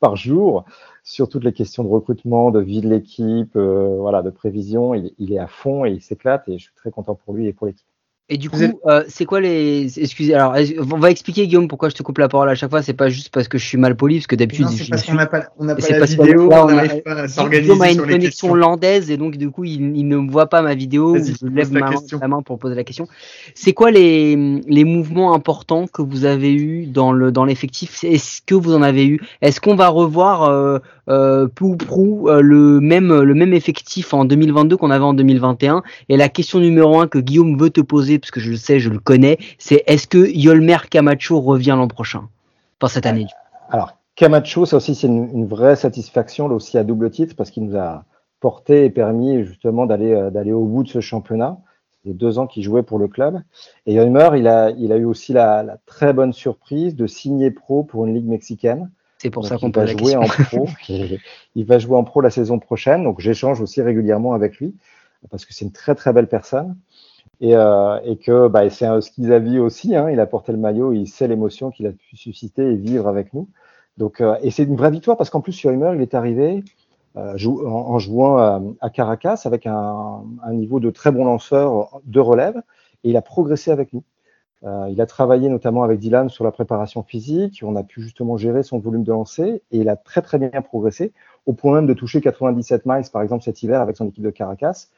par, 0.00 0.14
jour 0.14 0.64
sur 1.02 1.28
toutes 1.28 1.42
les 1.42 1.52
questions 1.52 1.82
de 1.82 1.88
recrutement, 1.88 2.52
de 2.52 2.60
vie 2.60 2.80
de 2.80 2.88
l'équipe, 2.88 3.56
euh, 3.56 3.96
voilà, 3.98 4.22
de 4.22 4.30
prévision. 4.30 4.94
Il 4.94 5.32
est 5.32 5.38
à 5.38 5.48
fond 5.48 5.84
et 5.84 5.90
il 5.90 6.00
s'éclate 6.00 6.48
et 6.48 6.56
je 6.58 6.64
suis 6.64 6.74
très 6.76 6.92
content 6.92 7.16
pour 7.16 7.34
lui 7.34 7.48
et 7.48 7.52
pour 7.52 7.66
l'équipe. 7.66 7.88
Et 8.30 8.36
du 8.36 8.50
coup, 8.50 8.58
euh, 8.86 9.04
c'est 9.08 9.24
quoi 9.24 9.40
les. 9.40 9.98
Excusez, 9.98 10.34
alors, 10.34 10.54
on 10.92 10.98
va 10.98 11.10
expliquer, 11.10 11.46
Guillaume, 11.46 11.66
pourquoi 11.66 11.88
je 11.88 11.94
te 11.94 12.02
coupe 12.02 12.18
la 12.18 12.28
parole 12.28 12.50
à 12.50 12.54
chaque 12.54 12.68
fois. 12.68 12.82
C'est 12.82 12.92
pas 12.92 13.08
juste 13.08 13.30
parce 13.30 13.48
que 13.48 13.56
je 13.56 13.64
suis 13.64 13.78
mal 13.78 13.96
poli, 13.96 14.16
parce 14.16 14.26
que 14.26 14.36
d'habitude, 14.36 14.66
Non, 14.66 14.70
c'est 14.70 14.86
parce 14.90 15.02
suis- 15.02 15.12
qu'on 15.12 15.16
n'a 15.16 15.24
pas, 15.24 15.44
on 15.58 15.66
pas 15.66 15.74
la 15.88 16.04
vidéo, 16.04 16.52
a- 16.52 16.72
n'arrive 16.74 17.02
pas 17.02 17.22
à 17.22 17.48
Guillaume 17.48 17.80
a 17.80 17.90
une 17.90 18.02
connexion 18.02 18.50
hollandaise 18.52 19.10
et 19.10 19.16
donc 19.16 19.36
du 19.38 19.50
coup 19.50 19.64
il, 19.64 19.96
il 19.96 20.06
ne 20.06 20.16
voit 20.30 20.46
pas 20.46 20.60
ma 20.60 20.74
vidéo. 20.74 21.16
Je 21.16 21.46
lève 21.46 21.72
ma, 21.72 21.88
question. 21.90 22.18
la 22.20 22.28
main 22.28 22.42
pour 22.42 22.58
poser 22.58 22.74
la 22.74 22.84
question. 22.84 23.08
C'est 23.54 23.72
quoi 23.72 23.90
les, 23.90 24.36
les 24.66 24.84
mouvements 24.84 25.32
importants 25.34 25.86
que 25.86 26.02
vous 26.02 26.26
avez 26.26 26.52
eu 26.52 26.84
dans 26.86 27.12
le 27.12 27.32
dans 27.32 27.46
l'effectif? 27.46 28.04
Est-ce 28.04 28.42
que 28.44 28.54
vous 28.54 28.74
en 28.74 28.82
avez 28.82 29.06
eu? 29.06 29.20
Est-ce 29.40 29.58
qu'on 29.60 29.74
va 29.74 29.88
revoir 29.88 30.42
euh, 30.42 30.78
euh, 31.08 31.46
peu 31.46 31.64
ou 31.64 31.76
prou 31.76 32.28
euh, 32.28 32.42
le 32.42 32.80
même 32.80 33.22
le 33.22 33.34
même 33.34 33.54
effectif 33.54 34.12
en 34.12 34.26
2022 34.26 34.76
qu'on 34.76 34.90
avait 34.90 35.04
en 35.04 35.14
2021 35.14 35.82
Et 36.10 36.18
la 36.18 36.28
question 36.28 36.58
numéro 36.60 37.00
un 37.00 37.06
que 37.06 37.18
Guillaume 37.18 37.56
veut 37.58 37.70
te 37.70 37.80
poser, 37.80 38.17
parce 38.18 38.30
que 38.30 38.40
je 38.40 38.50
le 38.50 38.56
sais, 38.56 38.80
je 38.80 38.90
le 38.90 38.98
connais, 38.98 39.38
c'est 39.58 39.82
est-ce 39.86 40.06
que 40.06 40.30
Yolmer 40.30 40.78
Camacho 40.90 41.40
revient 41.40 41.74
l'an 41.76 41.88
prochain 41.88 42.28
Enfin 42.80 42.92
cette 42.92 43.06
année. 43.06 43.26
Alors, 43.70 43.98
Camacho, 44.14 44.66
ça 44.66 44.76
aussi, 44.76 44.94
c'est 44.94 45.06
une, 45.06 45.30
une 45.32 45.46
vraie 45.46 45.76
satisfaction, 45.76 46.48
là 46.48 46.54
aussi 46.54 46.78
à 46.78 46.84
double 46.84 47.10
titre, 47.10 47.34
parce 47.36 47.50
qu'il 47.50 47.64
nous 47.64 47.76
a 47.76 48.04
porté 48.40 48.84
et 48.84 48.90
permis 48.90 49.44
justement 49.44 49.86
d'aller 49.86 50.12
euh, 50.12 50.30
d'aller 50.30 50.52
au 50.52 50.64
bout 50.64 50.84
de 50.84 50.88
ce 50.88 51.00
championnat. 51.00 51.58
C'est 52.04 52.14
deux 52.14 52.38
ans 52.38 52.46
qu'il 52.46 52.62
jouait 52.62 52.84
pour 52.84 52.98
le 52.98 53.08
club. 53.08 53.40
Et 53.86 53.94
Yolmer, 53.94 54.30
il 54.36 54.46
a, 54.46 54.70
il 54.70 54.92
a 54.92 54.96
eu 54.96 55.04
aussi 55.04 55.32
la, 55.32 55.62
la 55.62 55.78
très 55.84 56.12
bonne 56.12 56.32
surprise 56.32 56.94
de 56.94 57.06
signer 57.06 57.50
pro 57.50 57.82
pour 57.82 58.06
une 58.06 58.14
ligue 58.14 58.26
mexicaine. 58.26 58.90
C'est 59.18 59.30
pour 59.30 59.42
Donc, 59.42 59.48
ça 59.48 59.58
qu'on 59.58 59.72
la 59.74 59.86
jouer 59.86 60.14
en 60.14 60.22
pro. 60.22 60.68
il 60.88 61.64
va 61.64 61.78
jouer 61.78 61.96
en 61.96 62.04
pro 62.04 62.20
la 62.20 62.30
saison 62.30 62.60
prochaine. 62.60 63.02
Donc 63.02 63.20
j'échange 63.20 63.60
aussi 63.60 63.82
régulièrement 63.82 64.32
avec 64.32 64.58
lui 64.58 64.74
parce 65.30 65.44
que 65.44 65.52
c'est 65.52 65.64
une 65.64 65.72
très 65.72 65.96
très 65.96 66.12
belle 66.12 66.28
personne 66.28 66.76
et, 67.40 67.54
euh, 67.56 68.00
et 68.04 68.16
que 68.16 68.48
bah, 68.48 68.68
c'est 68.70 68.86
un 68.86 69.00
ski 69.00 69.30
aussi. 69.58 69.94
Hein, 69.94 70.10
il 70.10 70.20
a 70.20 70.26
porté 70.26 70.52
le 70.52 70.58
maillot, 70.58 70.92
il 70.92 71.06
sait 71.06 71.28
l'émotion 71.28 71.70
qu'il 71.70 71.86
a 71.86 71.92
pu 71.92 72.16
susciter 72.16 72.72
et 72.72 72.76
vivre 72.76 73.08
avec 73.08 73.32
nous. 73.34 73.48
Donc 73.96 74.20
euh, 74.20 74.36
et 74.42 74.50
c'est 74.50 74.64
une 74.64 74.76
vraie 74.76 74.90
victoire 74.90 75.16
parce 75.16 75.30
qu'en 75.30 75.40
plus 75.40 75.52
Schirmer, 75.52 75.92
il 75.94 76.00
est 76.02 76.14
arrivé 76.14 76.64
euh, 77.16 77.36
en, 77.66 77.98
jouant 77.98 78.38
à, 78.38 78.62
à 78.80 78.90
Caracas 78.90 79.42
avec 79.44 79.66
un, 79.66 80.22
un 80.42 80.52
niveau 80.52 80.80
de 80.80 80.90
très 80.90 81.10
bon 81.10 81.24
lanceur 81.24 82.00
de 82.04 82.20
relève 82.20 82.62
et 83.04 83.10
il 83.10 83.16
a 83.16 83.22
progressé 83.22 83.70
avec 83.70 83.92
nous. 83.92 84.04
Euh, 84.64 84.88
il 84.90 85.00
a 85.00 85.06
travaillé 85.06 85.48
notamment 85.48 85.84
avec 85.84 86.00
Dylan 86.00 86.28
sur 86.28 86.44
la 86.44 86.50
préparation 86.50 87.02
physique. 87.02 87.62
On 87.64 87.76
a 87.76 87.84
pu 87.84 88.02
justement 88.02 88.36
gérer 88.36 88.62
son 88.62 88.78
volume 88.78 89.04
de 89.04 89.12
lancer 89.12 89.62
et 89.70 89.78
il 89.78 89.88
a 89.88 89.96
très 89.96 90.22
très 90.22 90.38
bien 90.38 90.62
progressé 90.62 91.12
au 91.46 91.52
point 91.52 91.74
même 91.74 91.86
de 91.86 91.94
toucher 91.94 92.20
97 92.20 92.84
miles 92.84 93.04
par 93.12 93.22
exemple 93.22 93.44
cet 93.44 93.62
hiver 93.62 93.80
avec 93.80 93.96
son 93.96 94.08
équipe 94.08 94.24
de 94.24 94.30
Caracas. 94.30 94.88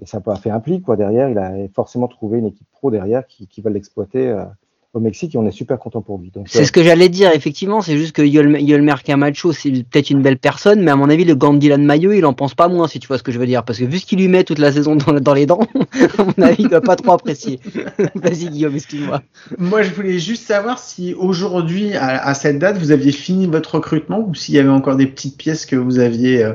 Et 0.00 0.06
ça 0.06 0.20
a 0.24 0.36
fait 0.36 0.50
un 0.50 0.60
pli 0.60 0.80
quoi 0.80 0.96
derrière. 0.96 1.28
Il 1.28 1.38
a 1.38 1.52
forcément 1.74 2.08
trouvé 2.08 2.38
une 2.38 2.46
équipe 2.46 2.66
pro 2.72 2.90
derrière 2.90 3.26
qui, 3.26 3.46
qui 3.48 3.60
va 3.60 3.70
l'exploiter 3.70 4.28
euh, 4.28 4.44
au 4.94 5.00
Mexique 5.00 5.34
et 5.34 5.38
on 5.38 5.46
est 5.46 5.50
super 5.50 5.78
content 5.78 6.00
pour 6.02 6.18
lui. 6.18 6.32
C'est 6.46 6.60
euh, 6.60 6.64
ce 6.64 6.72
que 6.72 6.82
j'allais 6.82 7.08
dire, 7.08 7.30
effectivement, 7.34 7.82
c'est 7.82 7.98
juste 7.98 8.12
que 8.14 8.22
Yol- 8.22 8.58
Yolmer 8.60 8.94
Camacho, 9.04 9.52
c'est 9.52 9.70
peut-être 9.70 10.08
une 10.10 10.22
belle 10.22 10.38
personne, 10.38 10.80
mais 10.82 10.90
à 10.92 10.96
mon 10.96 11.10
avis, 11.10 11.24
le 11.24 11.34
gant 11.34 11.52
de 11.52 11.58
Dylan 11.58 11.84
Maillot, 11.84 12.12
il 12.12 12.24
en 12.24 12.32
pense 12.32 12.54
pas 12.54 12.68
moins, 12.68 12.86
si 12.88 12.98
tu 13.00 13.06
vois 13.08 13.18
ce 13.18 13.22
que 13.22 13.30
je 13.32 13.38
veux 13.38 13.46
dire. 13.46 13.64
Parce 13.64 13.80
que 13.80 13.84
vu 13.84 13.98
ce 13.98 14.06
qu'il 14.06 14.18
lui 14.20 14.28
met 14.28 14.44
toute 14.44 14.58
la 14.60 14.72
saison 14.72 14.96
dans, 14.96 15.12
dans 15.20 15.34
les 15.34 15.46
dents, 15.46 15.60
à 16.18 16.22
mon 16.24 16.42
avis, 16.44 16.62
il 16.62 16.68
doit 16.68 16.80
pas 16.80 16.96
trop 16.96 17.12
apprécier. 17.12 17.60
Vas-y, 18.14 18.48
Guillaume, 18.48 18.76
excuse-moi. 18.76 19.20
Moi, 19.58 19.82
je 19.82 19.92
voulais 19.92 20.18
juste 20.18 20.46
savoir 20.46 20.78
si 20.78 21.12
aujourd'hui, 21.12 21.94
à, 21.94 22.24
à 22.24 22.34
cette 22.34 22.58
date, 22.58 22.78
vous 22.78 22.90
aviez 22.92 23.12
fini 23.12 23.46
votre 23.46 23.74
recrutement 23.74 24.20
ou 24.20 24.34
s'il 24.34 24.54
y 24.54 24.58
avait 24.58 24.68
encore 24.70 24.96
des 24.96 25.06
petites 25.06 25.36
pièces 25.36 25.66
que 25.66 25.76
vous 25.76 25.98
aviez 25.98 26.42
euh, 26.44 26.54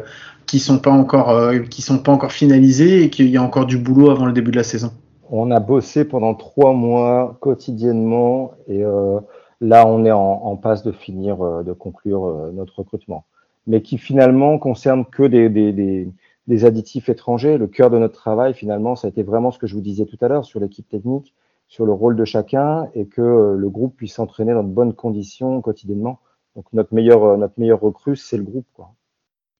qui 0.53 0.59
sont 0.59 0.77
pas 0.77 0.91
encore 0.91 1.31
euh, 1.31 1.61
qui 1.61 1.81
sont 1.81 1.97
pas 1.97 2.11
encore 2.11 2.31
finalisées 2.31 3.01
et 3.01 3.09
qu'il 3.09 3.27
y 3.27 3.37
a 3.37 3.41
encore 3.41 3.65
du 3.65 3.79
boulot 3.79 4.11
avant 4.11 4.27
le 4.27 4.33
début 4.33 4.51
de 4.51 4.55
la 4.55 4.63
saison. 4.63 4.91
On 5.31 5.49
a 5.49 5.59
bossé 5.59 6.05
pendant 6.05 6.35
trois 6.35 6.73
mois 6.73 7.37
quotidiennement 7.39 8.51
et 8.67 8.83
euh, 8.83 9.19
là 9.61 9.87
on 9.87 10.05
est 10.05 10.11
en, 10.11 10.55
passe 10.57 10.83
de 10.83 10.91
finir, 10.91 11.41
euh, 11.41 11.63
de 11.63 11.73
conclure 11.73 12.51
notre 12.53 12.77
recrutement. 12.77 13.25
Mais 13.65 13.81
qui 13.81 13.97
finalement 13.97 14.59
concerne 14.59 15.05
que 15.05 15.23
des, 15.23 15.49
des, 15.49 15.73
des, 15.73 16.07
des 16.45 16.65
additifs 16.65 17.09
étrangers. 17.09 17.57
Le 17.57 17.65
cœur 17.65 17.89
de 17.89 17.97
notre 17.97 18.13
travail 18.13 18.53
finalement, 18.53 18.95
ça 18.95 19.07
a 19.07 19.09
été 19.09 19.23
vraiment 19.23 19.49
ce 19.49 19.57
que 19.57 19.65
je 19.65 19.73
vous 19.73 19.81
disais 19.81 20.05
tout 20.05 20.19
à 20.21 20.27
l'heure 20.27 20.45
sur 20.45 20.59
l'équipe 20.59 20.87
technique, 20.87 21.33
sur 21.67 21.87
le 21.87 21.93
rôle 21.93 22.15
de 22.15 22.25
chacun 22.25 22.89
et 22.93 23.07
que 23.07 23.55
le 23.57 23.69
groupe 23.71 23.95
puisse 23.95 24.13
s'entraîner 24.13 24.53
dans 24.53 24.63
de 24.63 24.71
bonnes 24.71 24.93
conditions 24.93 25.61
quotidiennement. 25.61 26.19
Donc 26.55 26.65
notre 26.73 26.93
meilleur, 26.93 27.39
notre 27.39 27.59
meilleur 27.59 27.81
recrue, 27.81 28.15
c'est 28.15 28.37
le 28.37 28.43
groupe. 28.43 28.67
Quoi. 28.75 28.93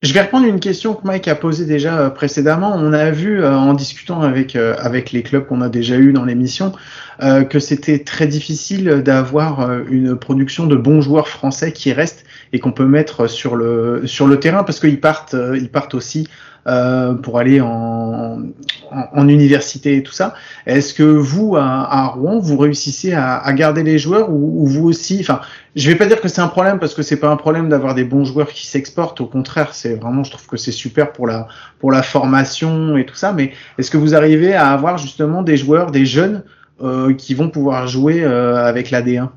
Je 0.04 0.12
vais 0.12 0.20
reprendre 0.20 0.46
une 0.46 0.60
question 0.60 0.92
que 0.92 1.06
Mike 1.06 1.28
a 1.28 1.34
posée 1.34 1.64
déjà 1.64 1.98
euh, 1.98 2.10
précédemment. 2.10 2.74
On 2.76 2.92
a 2.92 3.10
vu 3.10 3.42
euh, 3.42 3.56
en 3.56 3.72
discutant 3.72 4.20
avec 4.20 4.54
euh, 4.54 4.74
avec 4.78 5.12
les 5.12 5.22
clubs 5.22 5.46
qu'on 5.46 5.62
a 5.62 5.70
déjà 5.70 5.96
eu 5.96 6.12
dans 6.12 6.26
l'émission 6.26 6.72
euh, 7.22 7.42
que 7.42 7.58
c'était 7.58 8.00
très 8.00 8.26
difficile 8.26 9.02
d'avoir 9.02 9.82
une 9.88 10.14
production 10.14 10.66
de 10.66 10.76
bons 10.76 11.00
joueurs 11.00 11.28
français 11.28 11.72
qui 11.72 11.90
restent 11.94 12.26
et 12.52 12.58
qu'on 12.58 12.72
peut 12.72 12.84
mettre 12.84 13.28
sur 13.28 13.56
le 13.56 14.02
sur 14.04 14.26
le 14.26 14.38
terrain 14.38 14.62
parce 14.62 14.78
qu'ils 14.78 15.00
partent 15.00 15.34
ils 15.54 15.70
partent 15.70 15.94
aussi 15.94 16.28
euh, 16.66 17.14
pour 17.14 17.38
aller 17.38 17.60
en, 17.60 18.38
en, 18.90 19.08
en 19.12 19.28
université 19.28 19.96
et 19.96 20.02
tout 20.02 20.12
ça. 20.12 20.34
Est-ce 20.66 20.94
que 20.94 21.02
vous 21.02 21.56
à, 21.56 21.62
à 21.62 22.06
Rouen 22.06 22.38
vous 22.38 22.56
réussissez 22.56 23.12
à, 23.12 23.36
à 23.36 23.52
garder 23.52 23.82
les 23.82 23.98
joueurs 23.98 24.30
ou, 24.30 24.62
ou 24.62 24.66
vous 24.66 24.88
aussi 24.88 25.18
Enfin, 25.20 25.40
je 25.76 25.90
vais 25.90 25.96
pas 25.96 26.06
dire 26.06 26.20
que 26.20 26.28
c'est 26.28 26.40
un 26.40 26.48
problème 26.48 26.78
parce 26.78 26.94
que 26.94 27.02
c'est 27.02 27.18
pas 27.18 27.28
un 27.28 27.36
problème 27.36 27.68
d'avoir 27.68 27.94
des 27.94 28.04
bons 28.04 28.24
joueurs 28.24 28.48
qui 28.48 28.66
s'exportent. 28.66 29.20
Au 29.20 29.26
contraire, 29.26 29.74
c'est 29.74 29.94
vraiment, 29.94 30.24
je 30.24 30.30
trouve 30.30 30.46
que 30.46 30.56
c'est 30.56 30.72
super 30.72 31.12
pour 31.12 31.26
la 31.26 31.48
pour 31.80 31.92
la 31.92 32.02
formation 32.02 32.96
et 32.96 33.04
tout 33.04 33.16
ça. 33.16 33.32
Mais 33.32 33.52
est-ce 33.78 33.90
que 33.90 33.98
vous 33.98 34.14
arrivez 34.14 34.54
à 34.54 34.70
avoir 34.70 34.98
justement 34.98 35.42
des 35.42 35.56
joueurs, 35.56 35.90
des 35.90 36.06
jeunes 36.06 36.44
euh, 36.82 37.14
qui 37.14 37.34
vont 37.34 37.50
pouvoir 37.50 37.86
jouer 37.86 38.24
euh, 38.24 38.56
avec 38.56 38.90
la 38.90 39.02
D1 39.02 39.28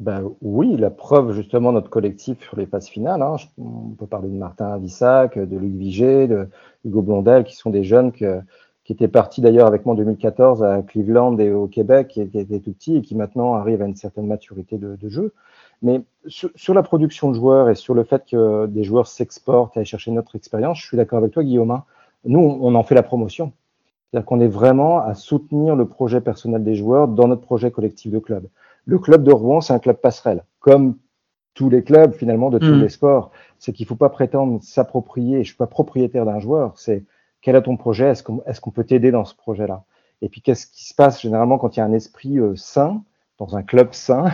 Ben 0.00 0.32
oui, 0.40 0.76
la 0.76 0.90
preuve 0.90 1.32
justement 1.32 1.70
notre 1.70 1.90
collectif 1.90 2.40
sur 2.42 2.56
les 2.56 2.66
phases 2.66 2.88
finales. 2.88 3.22
Hein. 3.22 3.36
On 3.58 3.90
peut 3.90 4.06
parler 4.06 4.28
de 4.28 4.34
Martin 4.34 4.66
Avissac, 4.66 5.38
de 5.38 5.56
Luc 5.56 5.74
Vigé, 5.74 6.26
de 6.26 6.48
Hugo 6.84 7.02
Blondel, 7.02 7.44
qui 7.44 7.54
sont 7.54 7.70
des 7.70 7.84
jeunes 7.84 8.10
qui 8.10 8.24
étaient 8.88 9.08
partis 9.08 9.40
d'ailleurs 9.40 9.68
avec 9.68 9.86
moi 9.86 9.94
en 9.94 9.96
2014 9.96 10.64
à 10.64 10.82
Cleveland 10.82 11.38
et 11.38 11.52
au 11.52 11.68
Québec, 11.68 12.08
qui, 12.08 12.20
étaient 12.20 12.44
tout 12.60 12.72
petits 12.72 12.96
et 12.96 13.02
qui 13.02 13.14
maintenant 13.14 13.54
arrivent 13.54 13.82
à 13.82 13.86
une 13.86 13.94
certaine 13.94 14.26
maturité 14.26 14.76
de, 14.76 15.08
jeu. 15.08 15.32
Mais 15.82 16.02
sur, 16.26 16.50
sur 16.56 16.74
la 16.74 16.82
production 16.82 17.30
de 17.30 17.34
joueurs 17.34 17.68
et 17.70 17.76
sur 17.76 17.94
le 17.94 18.02
fait 18.02 18.24
que 18.28 18.66
des 18.66 18.82
joueurs 18.82 19.06
s'exportent 19.06 19.76
et 19.76 19.80
aillent 19.80 19.86
chercher 19.86 20.10
notre 20.10 20.34
expérience, 20.34 20.80
je 20.80 20.86
suis 20.86 20.96
d'accord 20.96 21.18
avec 21.18 21.32
toi, 21.32 21.44
Guillaume. 21.44 21.70
hein. 21.70 21.84
Nous, 22.24 22.40
on 22.40 22.74
en 22.74 22.82
fait 22.82 22.94
la 22.94 23.02
promotion. 23.02 23.52
C'est-à-dire 24.10 24.26
qu'on 24.26 24.40
est 24.40 24.48
vraiment 24.48 25.00
à 25.00 25.14
soutenir 25.14 25.74
le 25.74 25.86
projet 25.86 26.20
personnel 26.20 26.62
des 26.62 26.74
joueurs 26.74 27.08
dans 27.08 27.28
notre 27.28 27.42
projet 27.42 27.70
collectif 27.70 28.12
de 28.12 28.18
club. 28.18 28.46
Le 28.86 28.98
club 28.98 29.22
de 29.24 29.32
Rouen, 29.32 29.60
c'est 29.60 29.72
un 29.72 29.78
club 29.78 29.96
passerelle, 29.96 30.44
comme 30.60 30.96
tous 31.54 31.68
les 31.70 31.82
clubs 31.84 32.12
finalement 32.14 32.50
de 32.50 32.58
tous 32.58 32.66
Mhm. 32.74 32.80
les 32.80 32.88
sports. 32.88 33.30
C'est 33.58 33.72
qu'il 33.72 33.86
faut 33.86 33.94
pas 33.96 34.08
prétendre 34.08 34.58
s'approprier. 34.62 35.42
Je 35.42 35.48
suis 35.48 35.56
pas 35.56 35.66
propriétaire 35.66 36.24
d'un 36.24 36.40
joueur. 36.40 36.72
C'est 36.76 37.04
quel 37.42 37.56
est 37.56 37.62
ton 37.62 37.76
projet 37.76 38.10
Est-ce 38.10 38.60
qu'on 38.60 38.70
peut 38.70 38.84
t'aider 38.84 39.10
dans 39.10 39.24
ce 39.24 39.34
projet-là? 39.34 39.84
Et 40.22 40.28
puis 40.28 40.40
qu'est-ce 40.40 40.66
qui 40.66 40.86
se 40.88 40.94
passe 40.94 41.20
généralement 41.20 41.58
quand 41.58 41.76
il 41.76 41.80
y 41.80 41.82
a 41.82 41.84
un 41.84 41.92
esprit 41.92 42.38
euh, 42.38 42.54
sain 42.56 43.02
dans 43.38 43.56
un 43.56 43.62
club 43.62 43.88
sain? 43.92 44.30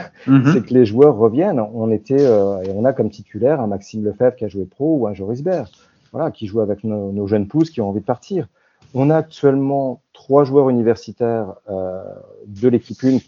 C'est 0.53 0.65
que 0.65 0.75
les 0.75 0.85
joueurs 0.85 1.17
reviennent. 1.17 1.61
On 1.61 1.91
était 1.91 2.21
euh, 2.21 2.63
et 2.63 2.71
on 2.75 2.85
a 2.85 2.93
comme 2.93 3.11
titulaire 3.11 3.61
un 3.61 3.67
Maxime 3.67 4.05
Lefebvre 4.05 4.37
qui 4.37 4.45
a 4.45 4.49
joué 4.49 4.65
pro 4.67 4.97
ou 4.99 5.07
un 5.07 5.15
Joris 5.15 5.43
Bert, 5.43 5.69
voilà, 6.13 6.31
qui 6.31 6.47
joue 6.47 6.61
avec 6.61 6.85
nos, 6.85 7.11
nos 7.13 7.27
jeunes 7.27 7.49
pousses 7.49 7.71
qui 7.71 7.81
ont 7.81 7.89
envie 7.89 8.01
de 8.01 8.05
partir. 8.07 8.47
On 8.95 9.11
a 9.11 9.17
actuellement 9.17 10.01
trois 10.13 10.45
joueurs 10.45 10.69
universitaires 10.71 11.55
euh, 11.69 12.03
de 12.47 12.69
l'équipe 12.69 12.99
1 13.03 13.19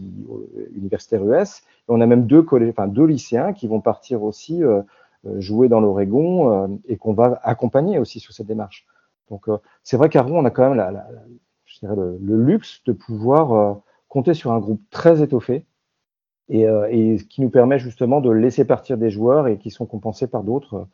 euh, 0.00 0.68
universitaire 0.74 1.24
US. 1.24 1.60
Et 1.60 1.62
on 1.88 2.00
a 2.00 2.06
même 2.06 2.26
deux 2.26 2.44
deux 2.88 3.04
lycéens 3.04 3.52
qui 3.52 3.66
vont 3.66 3.80
partir 3.80 4.22
aussi 4.22 4.62
euh, 4.62 4.82
euh, 5.26 5.40
jouer 5.40 5.68
dans 5.68 5.80
l'Oregon 5.80 6.80
et 6.86 6.96
qu'on 6.96 7.12
va 7.12 7.40
accompagner 7.42 7.98
aussi 7.98 8.20
sur 8.20 8.32
cette 8.32 8.46
démarche. 8.46 8.86
Donc 9.30 9.46
c'est 9.84 9.96
vrai 9.96 10.08
qu'à 10.08 10.22
Rouen, 10.22 10.40
on 10.40 10.44
a 10.44 10.50
quand 10.50 10.74
même 10.74 11.00
le, 11.82 12.44
luxe 12.44 12.82
de 12.84 12.92
pouvoir 12.92 13.80
compter 14.08 14.34
sur 14.34 14.50
un 14.52 14.58
groupe 14.58 14.82
très 14.90 15.22
étoffé 15.22 15.66
et, 16.48 16.66
qui 17.28 17.40
nous 17.40 17.50
permet 17.50 17.78
justement 17.78 18.20
de 18.20 18.30
laisser 18.30 18.64
partir 18.64 18.98
des 18.98 19.10
joueurs 19.10 19.46
et 19.46 19.58
qui 19.58 19.70
sont 19.70 19.86
compensés 19.86 20.26
par 20.26 20.42
d'autres 20.42 20.88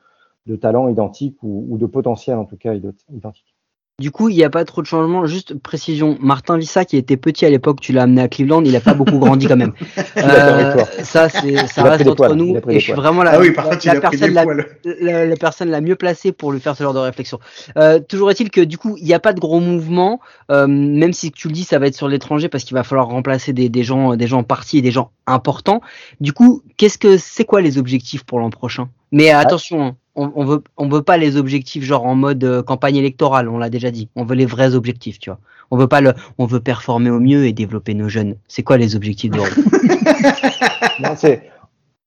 de 0.45 0.55
talents 0.55 0.89
identiques 0.89 1.43
ou, 1.43 1.67
ou 1.71 1.79
de 1.79 1.87
potentiel 1.87 2.37
en 2.37 2.45
tout 2.45 2.59
cas 2.59 2.75
ident- 2.75 3.07
identiques. 3.11 3.56
Du 3.99 4.11
coup, 4.11 4.29
il 4.29 4.37
n'y 4.37 4.45
a 4.45 4.51
pas 4.51 4.67
trop 4.67 4.83
de 4.83 4.87
changements. 4.87 5.25
Juste 5.25 5.55
précision, 5.55 6.19
Martin 6.21 6.59
Vissa, 6.59 6.85
qui 6.85 6.99
était 6.99 7.17
petit 7.17 7.47
à 7.47 7.51
l'époque, 7.51 7.81
tu 7.81 7.93
l'as 7.95 8.03
amené 8.03 8.21
à 8.21 8.29
Cleveland, 8.29 8.63
il 8.63 8.77
a 8.77 8.81
pas 8.81 8.93
beaucoup 8.93 9.19
grandi 9.19 9.47
quand 9.47 9.57
même. 9.57 9.73
toi. 10.15 10.85
ça, 11.03 11.31
c'est, 11.31 11.67
ça 11.67 11.83
reste 11.85 12.03
entre 12.07 12.15
poils, 12.15 12.35
nous. 12.35 12.59
Et 12.69 12.75
je 12.79 12.85
suis 12.85 12.93
vraiment 12.93 13.23
la, 13.23 13.31
Ah 13.33 13.41
oui, 13.41 13.53
par 13.53 13.65
la- 13.65 13.71
contre, 13.79 14.01
personne 14.03 14.35
la, 14.35 14.43
poils. 14.43 14.67
la, 15.01 15.25
la 15.25 15.37
personne 15.37 15.71
la 15.71 15.81
mieux 15.81 15.97
placée 15.97 16.33
pour 16.33 16.53
lui 16.53 16.61
faire 16.61 16.77
ce 16.77 16.83
genre 16.83 16.93
de 16.93 16.99
réflexion. 16.99 17.39
Euh, 17.79 17.99
toujours 17.99 18.31
est-il 18.31 18.51
que 18.51 18.61
du 18.61 18.77
coup, 18.77 18.97
il 18.99 19.05
n'y 19.05 19.15
a 19.15 19.19
pas 19.19 19.33
de 19.33 19.41
gros 19.41 19.61
mouvements, 19.61 20.21
euh, 20.51 20.67
même 20.67 21.15
si 21.15 21.33
tu 21.33 21.49
le 21.49 21.55
dis, 21.55 21.65
ça 21.65 21.79
va 21.79 21.87
être 21.87 21.97
sur 21.97 22.07
l'étranger 22.09 22.51
parce 22.51 22.65
qu'il 22.65 22.75
va 22.75 22.85
falloir 22.85 23.09
remplacer 23.09 23.55
des, 23.55 23.71
des 23.71 23.83
gens, 23.83 24.15
des 24.15 24.27
gens 24.27 24.43
partis 24.43 24.77
et 24.77 24.83
des 24.83 24.91
gens 24.91 25.11
importants. 25.27 25.81
Du 26.21 26.35
coup, 26.35 26.61
qu'est-ce 26.77 26.99
que 26.99 27.17
c'est 27.17 27.47
quoi 27.47 27.63
les 27.63 27.79
objectifs 27.79 28.25
pour 28.25 28.41
l'an 28.41 28.51
prochain? 28.51 28.91
Mais 29.11 29.31
attention, 29.31 29.83
hein, 29.83 29.97
on, 30.17 30.33
on 30.35 30.45
veut 30.45 30.65
on 30.77 30.89
veut 30.89 31.03
pas 31.03 31.17
les 31.17 31.37
objectifs 31.37 31.85
genre 31.85 32.05
en 32.05 32.15
mode 32.15 32.43
euh, 32.45 32.63
campagne 32.63 32.97
électorale, 32.97 33.49
on 33.49 33.59
l'a 33.59 33.71
déjà 33.71 33.91
dit. 33.91 34.09
On 34.17 34.25
veut 34.25 34.35
les 34.35 34.47
vrais 34.47 34.75
objectifs, 34.75 35.19
tu 35.19 35.31
vois. 35.31 35.39
On 35.71 35.77
veut 35.77 35.89
pas 35.89 36.01
le, 36.01 36.15
on 36.39 36.47
veut 36.47 36.61
performer 36.61 37.11
au 37.11 37.21
mieux 37.21 37.47
et 37.47 37.53
développer 37.53 37.95
nos 37.95 38.09
jeunes. 38.09 38.37
C'est 38.49 38.63
quoi 38.63 38.77
les 38.77 38.97
objectifs 38.97 39.31
de 39.31 39.39
Non, 41.03 41.15
c'est 41.17 41.51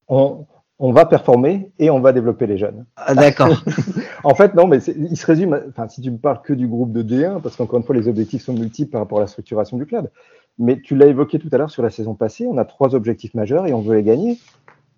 on, 0.08 0.46
on 0.78 0.92
va 0.92 1.04
performer 1.04 1.70
et 1.78 1.90
on 1.90 2.00
va 2.00 2.12
développer 2.12 2.46
les 2.46 2.58
jeunes. 2.58 2.86
Ah, 2.96 3.14
D'accord. 3.14 3.62
En 4.24 4.34
fait, 4.34 4.54
non, 4.54 4.66
mais 4.66 4.78
il 4.84 5.16
se 5.16 5.24
résume. 5.24 5.58
Enfin, 5.70 5.88
si 5.88 6.02
tu 6.02 6.10
me 6.10 6.18
parles 6.18 6.42
que 6.42 6.52
du 6.52 6.68
groupe 6.68 6.92
de 6.92 7.02
D1, 7.02 7.40
parce 7.40 7.56
qu'encore 7.56 7.78
une 7.78 7.84
fois, 7.86 7.94
les 7.94 8.06
objectifs 8.06 8.42
sont 8.42 8.52
multiples 8.52 8.90
par 8.90 9.00
rapport 9.00 9.16
à 9.16 9.22
la 9.22 9.26
structuration 9.26 9.78
du 9.78 9.86
club. 9.86 10.10
Mais 10.58 10.78
tu 10.78 10.94
l'as 10.94 11.06
évoqué 11.06 11.38
tout 11.38 11.48
à 11.52 11.56
l'heure 11.56 11.70
sur 11.70 11.82
la 11.82 11.88
saison 11.88 12.14
passée, 12.14 12.46
on 12.46 12.58
a 12.58 12.66
trois 12.66 12.94
objectifs 12.94 13.32
majeurs 13.32 13.66
et 13.66 13.72
on 13.72 13.80
veut 13.80 13.96
les 13.96 14.02
gagner. 14.02 14.38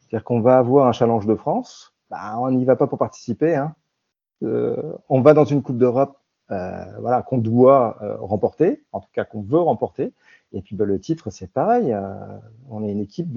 C'est-à-dire 0.00 0.24
qu'on 0.24 0.40
va 0.40 0.58
avoir 0.58 0.88
un 0.88 0.92
challenge 0.92 1.26
de 1.26 1.36
France. 1.36 1.91
Bah, 2.12 2.38
on 2.38 2.50
n'y 2.50 2.66
va 2.66 2.76
pas 2.76 2.86
pour 2.86 2.98
participer. 2.98 3.56
Hein. 3.56 3.74
Euh, 4.42 4.92
on 5.08 5.22
va 5.22 5.32
dans 5.32 5.46
une 5.46 5.62
Coupe 5.62 5.78
d'Europe, 5.78 6.18
euh, 6.50 6.84
voilà, 7.00 7.22
qu'on 7.22 7.38
doit 7.38 7.96
euh, 8.02 8.16
remporter, 8.18 8.84
en 8.92 9.00
tout 9.00 9.08
cas 9.14 9.24
qu'on 9.24 9.40
veut 9.40 9.58
remporter. 9.58 10.12
Et 10.52 10.60
puis 10.60 10.76
bah, 10.76 10.84
le 10.84 11.00
titre, 11.00 11.30
c'est 11.30 11.50
pareil. 11.50 11.96
on 12.68 12.84
est 12.84 12.92
une 12.92 13.00
équipe 13.00 13.28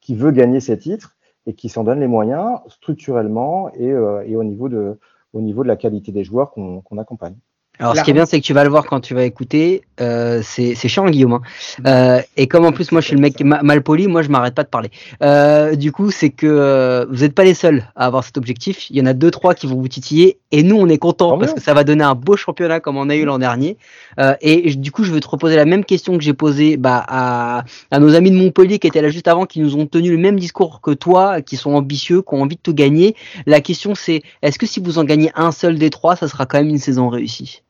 qui 0.00 0.16
veut 0.16 0.32
gagner 0.32 0.58
ces 0.58 0.76
titres 0.76 1.16
et 1.46 1.54
qui 1.54 1.68
s'en 1.68 1.84
donne 1.84 2.00
les 2.00 2.08
moyens 2.08 2.58
structurellement 2.66 3.72
et, 3.74 3.94
au 3.94 4.42
niveau 4.42 4.68
de 4.68 4.98
la 5.32 5.76
qualité 5.76 6.10
des 6.10 6.24
joueurs 6.24 6.50
qu'on 6.50 6.98
accompagne. 6.98 7.36
Alors, 7.80 7.94
ce 7.96 8.02
qui 8.04 8.10
est 8.10 8.14
bien, 8.14 8.26
c'est 8.26 8.40
que 8.40 8.44
tu 8.44 8.52
vas 8.54 8.64
le 8.64 8.70
voir 8.70 8.84
quand 8.86 9.00
tu 9.00 9.14
vas 9.14 9.24
écouter. 9.24 9.82
Euh, 10.00 10.40
c'est 10.44 10.74
chiant, 10.88 11.06
Guillaume. 11.08 11.34
hein. 11.34 11.40
Euh, 11.86 12.20
et 12.36 12.46
comme 12.46 12.64
en 12.64 12.72
plus, 12.72 12.92
moi, 12.92 13.00
je 13.00 13.06
suis 13.06 13.14
le 13.16 13.20
mec 13.20 13.40
ma- 13.42 13.62
mal 13.62 13.82
poli, 13.82 14.06
moi, 14.08 14.22
je 14.22 14.28
m'arrête 14.28 14.54
pas 14.54 14.62
de 14.64 14.68
parler. 14.68 14.90
Euh, 15.22 15.74
du 15.76 15.92
coup, 15.92 16.10
c'est 16.10 16.30
que 16.30 16.46
euh, 16.46 17.06
vous 17.10 17.22
n'êtes 17.22 17.34
pas 17.34 17.44
les 17.44 17.54
seuls 17.54 17.84
à 17.96 18.06
avoir 18.06 18.24
cet 18.24 18.36
objectif. 18.38 18.90
Il 18.90 18.96
y 18.96 19.00
en 19.00 19.06
a 19.06 19.12
deux, 19.12 19.30
trois 19.30 19.54
qui 19.54 19.66
vont 19.66 19.76
vous 19.76 19.88
titiller. 19.88 20.38
Et 20.50 20.62
nous, 20.62 20.76
on 20.76 20.88
est 20.88 20.98
contents 20.98 21.32
parce 21.38 21.52
que 21.54 21.60
ça 21.60 21.74
va 21.74 21.84
donner 21.84 22.04
un 22.04 22.14
beau 22.14 22.36
championnat 22.36 22.80
comme 22.80 22.96
on 22.96 23.10
a 23.10 23.16
eu 23.16 23.24
l'an 23.24 23.38
dernier. 23.38 23.76
Euh, 24.18 24.34
et 24.40 24.74
du 24.74 24.90
coup, 24.92 25.04
je 25.04 25.12
vais 25.12 25.20
te 25.20 25.28
reposer 25.28 25.56
la 25.56 25.64
même 25.64 25.84
question 25.84 26.16
que 26.16 26.24
j'ai 26.24 26.32
posée 26.34 26.76
bah, 26.76 27.04
à, 27.06 27.64
à 27.90 27.98
nos 27.98 28.14
amis 28.14 28.30
de 28.30 28.36
Montpellier 28.36 28.78
qui 28.78 28.86
étaient 28.86 29.02
là 29.02 29.10
juste 29.10 29.28
avant, 29.28 29.46
qui 29.46 29.60
nous 29.60 29.76
ont 29.76 29.86
tenu 29.86 30.10
le 30.10 30.18
même 30.18 30.38
discours 30.38 30.80
que 30.80 30.90
toi, 30.92 31.42
qui 31.42 31.56
sont 31.56 31.72
ambitieux, 31.74 32.22
qui 32.22 32.34
ont 32.34 32.42
envie 32.42 32.56
de 32.56 32.60
tout 32.62 32.74
gagner. 32.74 33.14
La 33.46 33.60
question, 33.60 33.94
c'est 33.94 34.22
est-ce 34.42 34.58
que 34.58 34.66
si 34.66 34.80
vous 34.80 34.98
en 34.98 35.04
gagnez 35.04 35.30
un 35.34 35.52
seul 35.52 35.78
des 35.78 35.90
trois, 35.90 36.16
ça 36.16 36.28
sera 36.28 36.46
quand 36.46 36.58
même 36.58 36.68
une 36.68 36.78
saison 36.78 37.08
réussie? 37.08 37.62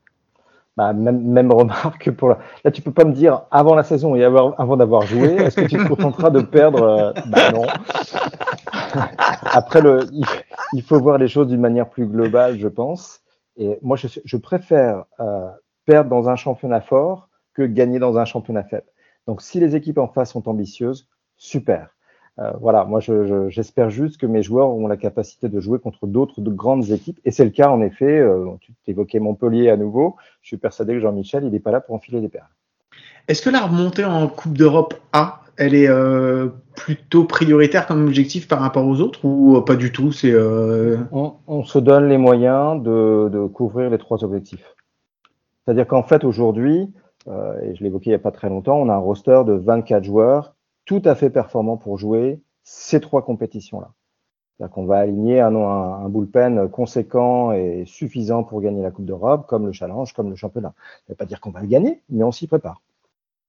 Bah, 0.79 0.93
même, 0.93 1.21
même 1.23 1.51
remarque 1.51 2.09
pour 2.13 2.29
la... 2.29 2.39
là, 2.63 2.71
tu 2.71 2.83
peux 2.83 2.93
pas 2.93 3.05
me 3.05 3.13
dire 3.13 3.43
avant 3.51 3.75
la 3.75 3.83
saison 3.83 4.15
et 4.15 4.23
avoir- 4.23 4.55
avant 4.61 4.77
d'avoir 4.77 5.03
joué, 5.03 5.35
est-ce 5.35 5.57
que 5.57 5.67
tu 5.67 5.77
te 5.77 5.89
contenteras 5.89 6.31
de 6.31 6.41
perdre 6.41 6.83
euh, 6.85 7.13
Bah 7.27 7.51
non. 7.51 7.67
Après, 9.43 9.81
le, 9.81 10.07
il, 10.73 10.83
faut 10.85 11.01
voir 11.01 11.19
les 11.19 11.27
choses 11.27 11.49
d'une 11.49 11.61
manière 11.61 11.91
plus 11.91 12.07
globale, 12.07 12.61
je 12.61 12.69
pense. 12.69 13.23
Et 13.57 13.77
moi, 13.83 13.97
je, 13.97 14.07
je 14.25 14.37
préfère 14.37 15.03
euh, 15.19 15.49
perdre 15.85 16.11
dans 16.11 16.29
un 16.29 16.37
championnat 16.37 16.81
fort 16.81 17.29
que 17.55 17.63
gagner 17.63 17.99
dans 17.99 18.17
un 18.17 18.25
championnat 18.25 18.63
faible. 18.63 18.87
Donc, 19.27 19.43
si 19.43 19.59
les 19.59 19.75
équipes 19.75 19.99
en 19.99 20.07
face 20.07 20.31
sont 20.31 20.49
ambitieuses, 20.49 21.09
super. 21.37 21.89
Euh, 22.41 22.53
voilà, 22.61 22.85
moi, 22.85 23.01
je- 23.01 23.27
je- 23.27 23.49
j'espère 23.49 23.91
juste 23.91 24.17
que 24.19 24.27
mes 24.27 24.43
joueurs 24.43 24.71
ont 24.71 24.87
la 24.87 24.97
capacité 24.97 25.49
de 25.49 25.59
jouer 25.61 25.79
contre 25.81 26.07
d'autres 26.07 26.41
de 26.41 26.51
grandes 26.51 26.91
équipes. 26.91 27.19
Et 27.25 27.31
c'est 27.33 27.45
le 27.45 27.51
cas, 27.51 27.69
en 27.71 27.81
effet. 27.83 28.19
Euh, 28.19 28.47
tu 28.61 28.73
évoquais 28.87 29.19
Montpellier 29.19 29.71
à 29.71 29.77
nouveau. 29.77 30.15
Je 30.43 30.49
suis 30.49 30.57
persuadé 30.57 30.95
que 30.95 31.01
Jean-Michel, 31.01 31.45
il 31.45 31.51
n'est 31.51 31.59
pas 31.59 31.73
là 31.73 31.81
pour 31.81 31.95
enfiler 31.97 32.21
des 32.21 32.29
perles. 32.29 32.47
Est-ce 33.27 33.43
que 33.43 33.51
la 33.51 33.61
remontée 33.61 34.05
en 34.05 34.29
Coupe 34.29 34.57
d'Europe 34.57 34.95
A, 35.13 35.41
elle 35.57 35.75
est 35.75 35.89
euh, 35.89 36.49
plutôt 36.77 37.25
prioritaire 37.25 37.87
comme 37.89 38.07
objectif 38.07 38.47
par 38.47 38.61
rapport 38.61 38.87
aux 38.87 39.01
autres 39.01 39.25
ou 39.25 39.57
euh, 39.57 39.61
pas 39.63 39.75
du 39.75 39.91
tout? 39.91 40.13
C'est 40.13 40.31
euh, 40.33 40.99
on, 41.11 41.33
on 41.49 41.65
se 41.65 41.81
donne 41.81 42.09
les 42.09 42.19
moyens 42.19 42.81
de, 42.81 43.29
de 43.33 43.47
couvrir 43.47 43.91
les 43.91 43.99
trois 43.99 44.23
objectifs. 44.23 44.75
C'est-à-dire 45.65 45.89
qu'en 45.89 46.05
fait, 46.05 46.23
aujourd'hui, 46.25 46.89
euh, 47.27 47.61
et 47.63 47.75
je 47.75 47.83
l'évoquais 47.83 48.11
il 48.11 48.13
n'y 48.13 48.15
a 48.15 48.21
pas 48.21 48.31
très 48.31 48.49
longtemps, 48.49 48.79
on 48.79 48.89
a 48.89 48.95
un 48.95 48.99
roster 48.99 49.43
de 49.45 49.55
24 49.55 50.05
joueurs 50.05 50.55
tout 50.89 51.03
à 51.05 51.15
fait 51.15 51.29
performants 51.29 51.77
pour 51.77 51.99
jouer 51.99 52.41
ces 52.63 52.99
trois 52.99 53.23
compétitions-là. 53.23 53.91
C'est-à-dire 54.57 54.75
qu'on 54.75 54.87
va 54.87 54.99
aligner 55.01 55.39
un, 55.39 55.55
un, 55.55 56.05
un 56.05 56.09
bullpen 56.09 56.69
conséquent 56.71 57.53
et 57.53 57.85
suffisant 57.87 58.43
pour 58.43 58.63
gagner 58.63 58.83
la 58.83 58.91
Coupe 58.91 59.05
d'Europe, 59.05 59.47
comme 59.47 59.67
le 59.67 59.73
Challenge, 59.73 60.11
comme 60.15 60.31
le 60.31 60.35
championnat. 60.37 60.73
Ça 60.79 61.03
ne 61.09 61.13
veut 61.13 61.17
pas 61.17 61.27
dire 61.27 61.41
qu'on 61.43 61.51
va 61.51 61.61
le 61.61 61.67
gagner, 61.67 62.01
mais 62.09 62.25
on 62.25 62.33
s'y 62.33 62.47
prépare. 62.47 62.81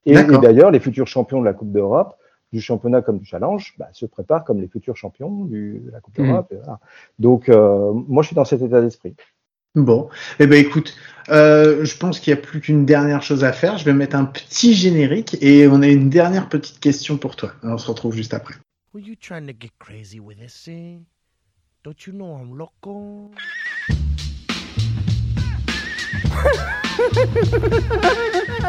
Et, 0.05 0.15
d'ailleurs, 0.41 0.69
les 0.69 0.81
futurs 0.81 1.07
champions 1.07 1.39
de 1.39 1.45
la 1.45 1.53
Coupe 1.53 1.71
d'Europe, 1.71 2.15
du 2.51 2.59
championnat 2.59 3.01
comme 3.01 3.19
du 3.19 3.25
challenge, 3.25 3.73
bah, 3.77 3.87
se 3.93 4.05
préparent 4.05 4.43
comme 4.43 4.59
les 4.59 4.67
futurs 4.67 4.97
champions 4.97 5.45
du, 5.45 5.79
de 5.85 5.91
la 5.91 6.01
Coupe 6.01 6.17
Mhm. 6.19 6.25
d'Europe. 6.27 6.53
voilà. 6.63 6.79
Donc, 7.19 7.47
euh, 7.47 7.93
moi, 7.93 8.21
je 8.21 8.27
suis 8.27 8.35
dans 8.35 8.45
cet 8.45 8.61
état 8.61 8.81
d'esprit. 8.81 9.15
Bon, 9.75 10.09
eh 10.39 10.47
ben 10.47 10.57
écoute, 10.57 10.95
euh, 11.29 11.85
je 11.85 11.95
pense 11.95 12.19
qu'il 12.19 12.33
n'y 12.33 12.39
a 12.39 12.41
plus 12.41 12.59
qu'une 12.59 12.85
dernière 12.85 13.21
chose 13.21 13.43
à 13.43 13.53
faire. 13.53 13.77
Je 13.77 13.85
vais 13.85 13.93
mettre 13.93 14.15
un 14.15 14.25
petit 14.25 14.73
générique 14.73 15.37
et 15.41 15.67
on 15.67 15.83
a 15.83 15.87
une 15.87 16.09
dernière 16.09 16.49
petite 16.49 16.79
question 16.79 17.17
pour 17.17 17.35
toi. 17.35 17.51
On 17.61 17.77
se 17.77 17.85
retrouve 17.85 18.15
juste 18.15 18.33
après. 18.33 18.55
Were 18.95 19.03
you 19.05 19.15
trying 19.15 19.45
to 19.45 19.53
get 19.53 19.69
crazy 19.77 20.19
with 20.19 20.39
this 20.39 20.63
thing? 20.63 21.05
Don't 21.83 22.07
you 22.07 22.13
know 22.13 22.35
I'm 22.35 22.57
loco? 22.57 23.29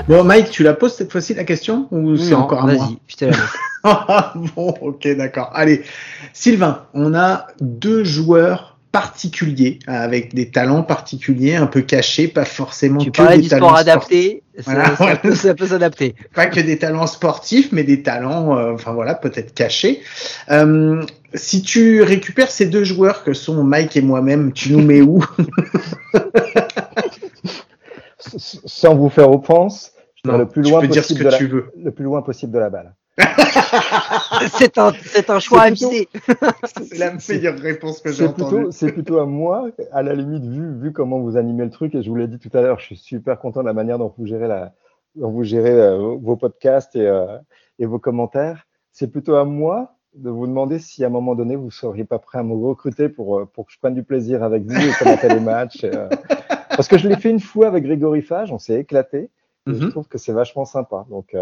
Bon, 0.07 0.25
Mike, 0.25 0.51
tu 0.51 0.63
la 0.63 0.75
poses 0.75 0.97
cette 0.97 1.11
fois-ci 1.11 1.33
la 1.33 1.45
question 1.45 1.89
ou 1.91 2.17
c'est 2.17 2.35
encore 2.35 2.65
à 2.65 2.67
moi 2.67 2.75
Vas-y, 2.75 2.99
je 3.07 3.17
te 3.17 3.25
la 3.25 3.31
laisse. 3.31 3.41
Ah, 3.85 4.35
bon, 4.55 4.75
ok, 4.83 5.09
d'accord. 5.17 5.51
Allez, 5.55 5.83
Sylvain, 6.35 6.87
on 6.93 7.15
a 7.15 7.47
deux 7.61 8.05
joueurs 8.05 8.70
particuliers 8.93 9.79
avec 9.87 10.35
des 10.35 10.51
talents 10.51 10.83
particuliers, 10.83 11.55
un 11.55 11.67
peu 11.67 11.83
cachés, 11.83 12.27
pas 12.29 12.45
forcément 12.45 12.99
Tu 12.99 13.11
que 13.13 13.37
des 13.37 13.43
du 13.43 13.49
talents 13.49 13.69
sport 13.77 13.81
sportifs. 13.81 13.93
adapté, 13.93 14.43
ça, 14.59 14.63
Voilà, 14.73 14.85
ça 14.89 14.95
voilà. 14.97 15.17
peut, 15.17 15.35
ça 15.35 15.55
peut 15.55 15.67
s'adapter. 15.67 16.15
Pas 16.35 16.47
que 16.47 16.61
des 16.61 16.79
talents 16.79 17.07
sportifs, 17.07 17.71
mais 17.73 17.85
des 17.85 18.03
talents, 18.03 18.59
euh, 18.59 18.73
enfin 18.73 18.93
voilà, 18.93 19.15
peut-être 19.15 19.55
cachés. 19.55 20.01
Euh, 20.51 21.03
si 21.35 21.63
tu 21.63 22.03
récupères 22.03 22.51
ces 22.51 22.67
deux 22.67 22.85
joueurs 22.85 23.23
que 23.23 23.33
sont 23.33 23.63
Mike 23.63 23.97
et 23.97 24.03
moi-même, 24.03 24.53
tu 24.53 24.73
nous 24.73 24.83
mets 24.85 25.03
où? 25.03 25.25
Sans 28.19 28.95
vous 28.95 29.09
faire 29.09 29.31
offense, 29.31 29.93
je 30.23 30.31
Non, 30.31 30.39
le 30.39 30.47
plus 30.47 30.63
tu 30.63 30.71
loin 30.71 30.81
peux 30.81 30.89
dire 30.89 31.05
ce 31.05 31.15
possible 31.15 31.19
que 31.21 31.25
de 31.25 31.31
la- 31.31 31.39
tu 31.39 31.47
veux. 31.47 31.73
le 31.83 31.91
plus 31.91 32.05
loin 32.05 32.23
possible 32.23 32.53
de 32.53 32.59
la 32.59 32.71
balle. 32.71 32.95
C'est 34.59 34.79
un, 34.79 34.93
c'est 35.05 35.31
un 35.31 35.39
choix 35.39 35.65
C'est 35.65 35.71
plutôt- 35.71 35.87
avisé. 35.89 36.09
C'est 36.91 36.99
la 36.99 37.13
meilleure 37.13 37.59
réponse 37.59 38.01
que 38.01 38.11
j'ai 38.11 38.25
C'est 38.25 38.29
entendue. 38.31 38.55
plutôt, 38.57 38.71
c'est 38.71 38.93
plutôt 38.93 39.19
à 39.19 39.27
moi, 39.27 39.69
à 39.93 40.03
la 40.03 40.15
limite, 40.15 40.45
vu, 40.45 40.75
vu 40.81 40.93
comment 40.93 41.19
vous 41.21 41.37
animez 41.37 41.65
le 41.65 41.71
truc, 41.71 41.95
et 41.95 42.03
je 42.03 42.09
vous 42.09 42.17
l'ai 42.17 42.29
dit 42.29 42.39
tout 42.39 42.51
à 42.57 42.63
l'heure, 42.63 42.79
je 42.81 42.85
suis 42.87 42.97
super 42.97 43.39
content 43.39 43.61
de 43.61 43.67
la 43.67 43.73
manière 43.73 43.99
dont 43.99 44.13
vous 44.17 44.27
gérez, 44.27 44.49
la, 44.49 44.73
dont 45.17 45.31
vous 45.31 45.43
gérez 45.45 45.73
euh, 45.73 46.17
vos 46.21 46.37
podcasts 46.37 46.95
et, 46.97 47.07
euh, 47.07 47.39
et 47.79 47.87
vos 47.87 47.99
commentaires. 47.99 48.67
C'est 48.93 49.09
plutôt 49.09 49.35
à 49.37 49.45
moi 49.45 49.95
de 50.15 50.31
vous 50.31 50.47
demander 50.47 50.79
si 50.79 51.05
à 51.05 51.07
un 51.07 51.11
moment 51.11 51.35
donné, 51.35 51.55
vous 51.57 51.67
ne 51.67 51.71
seriez 51.71 52.05
pas 52.05 52.19
prêt 52.19 52.39
à 52.39 52.43
me 52.43 52.55
recruter 52.55 53.09
pour, 53.09 53.39
euh, 53.39 53.45
pour 53.47 53.67
que 53.67 53.73
je 53.73 53.79
prenne 53.79 53.95
du 53.95 54.03
plaisir 54.03 54.43
avec 54.43 54.65
vous 54.65 54.77
et 54.77 54.93
commenter 54.99 55.29
les 55.29 55.41
matchs. 55.41 55.85
et, 55.85 55.91
euh, 55.95 56.09
parce 56.71 56.89
que 56.89 56.99
je 56.99 57.09
l'ai 57.09 57.17
fait 57.17 57.31
une 57.31 57.41
fois 57.41 57.67
avec 57.69 57.85
Grégory 57.85 58.23
Fage, 58.23 58.51
on 58.53 58.59
s'est 58.59 58.81
éclaté, 58.81 59.19
et 59.69 59.75
je 59.75 59.85
Mhm. 59.85 59.91
trouve 59.91 60.09
que 60.09 60.19
c'est 60.19 60.33
vachement 60.33 60.65
sympa. 60.65 61.05
Donc, 61.11 61.35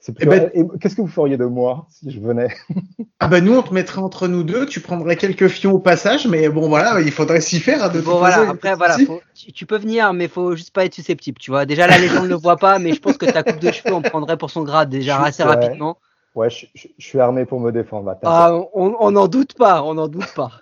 c'est 0.00 0.14
Eh 0.20 0.26
ben- 0.26 0.50
et 0.54 0.64
qu'est-ce 0.80 0.94
que 0.94 1.00
vous 1.02 1.08
feriez 1.08 1.36
de 1.36 1.44
moi 1.44 1.86
si 1.90 2.10
je 2.10 2.20
venais 2.20 2.48
Ah 3.20 3.26
bah 3.28 3.40
nous 3.40 3.54
on 3.56 3.62
te 3.62 3.74
mettrait 3.74 4.00
entre 4.00 4.28
nous 4.28 4.42
deux, 4.44 4.64
tu 4.66 4.80
prendrais 4.80 5.16
quelques 5.16 5.48
fions 5.48 5.72
au 5.72 5.78
passage, 5.80 6.26
mais 6.28 6.48
bon 6.48 6.68
voilà, 6.68 7.00
il 7.00 7.10
faudrait 7.10 7.40
s'y 7.40 7.58
faire. 7.60 7.82
hein, 7.84 7.88
de 7.88 8.00
Bon 8.00 8.18
voilà, 8.18 8.36
façon, 8.36 8.50
après 8.50 8.74
voilà, 8.76 8.96
faut- 8.98 9.20
tu, 9.34 9.52
tu 9.52 9.66
peux 9.66 9.76
venir, 9.78 10.12
mais 10.12 10.28
faut 10.28 10.54
juste 10.54 10.70
pas 10.72 10.84
être 10.84 10.94
susceptible, 10.94 11.38
tu 11.38 11.50
vois. 11.50 11.66
Déjà 11.66 11.86
là, 11.88 11.98
les 11.98 12.08
gens 12.08 12.22
ne 12.22 12.28
le 12.28 12.36
voient 12.36 12.56
pas, 12.56 12.78
mais 12.78 12.92
je 12.92 13.00
pense 13.00 13.16
que 13.18 13.26
ta 13.26 13.42
coupe 13.42 13.58
de 13.60 13.72
cheveux, 13.72 13.92
on 13.94 14.02
prendrait 14.02 14.36
pour 14.36 14.50
son 14.50 14.62
grade 14.62 14.88
déjà 14.88 15.18
Je- 15.18 15.24
assez 15.28 15.42
rapidement. 15.42 15.98
Ouais, 16.34 16.50
je, 16.50 16.66
je- 16.74 16.88
je 16.96 17.04
suis 17.04 17.18
armé 17.18 17.44
pour 17.44 17.58
me 17.58 17.72
défendre. 17.72 18.14
Ah, 18.22 18.52
on 18.74 18.94
on 19.00 19.10
n'en 19.10 19.26
doute 19.26 19.54
pas, 19.54 19.82
on 19.82 19.94
n'en 19.94 20.06
doute 20.06 20.32
pas. 20.36 20.52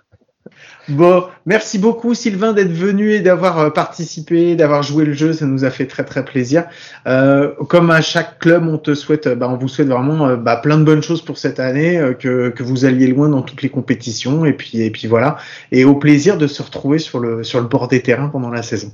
Bon, 0.89 1.25
merci 1.45 1.79
beaucoup 1.79 2.13
Sylvain 2.13 2.53
d'être 2.53 2.71
venu 2.71 3.11
et 3.11 3.19
d'avoir 3.19 3.59
euh, 3.59 3.69
participé, 3.69 4.55
d'avoir 4.55 4.83
joué 4.83 5.05
le 5.05 5.13
jeu, 5.13 5.33
ça 5.33 5.45
nous 5.45 5.65
a 5.65 5.69
fait 5.69 5.85
très 5.85 6.05
très 6.05 6.23
plaisir. 6.23 6.65
Euh, 7.07 7.53
comme 7.69 7.91
à 7.91 8.01
chaque 8.01 8.39
club, 8.39 8.67
on 8.67 8.77
te 8.77 8.95
souhaite, 8.95 9.27
euh, 9.27 9.35
bah, 9.35 9.49
on 9.49 9.57
vous 9.57 9.67
souhaite 9.67 9.87
vraiment 9.87 10.35
bah, 10.37 10.57
plein 10.57 10.77
de 10.77 10.83
bonnes 10.83 11.03
choses 11.03 11.21
pour 11.21 11.37
cette 11.37 11.59
année, 11.59 11.99
que, 12.19 12.49
que 12.49 12.63
vous 12.63 12.85
alliez 12.85 13.07
loin 13.07 13.29
dans 13.29 13.41
toutes 13.41 13.61
les 13.61 13.69
compétitions 13.69 14.45
et 14.45 14.53
puis 14.53 14.81
et 14.81 14.91
puis 14.91 15.07
voilà, 15.07 15.37
et 15.71 15.85
au 15.85 15.95
plaisir 15.95 16.37
de 16.37 16.47
se 16.47 16.61
retrouver 16.61 16.99
sur 16.99 17.19
le 17.19 17.43
sur 17.43 17.59
le 17.59 17.67
bord 17.67 17.87
des 17.87 18.01
terrains 18.01 18.29
pendant 18.29 18.49
la 18.49 18.63
saison. 18.63 18.91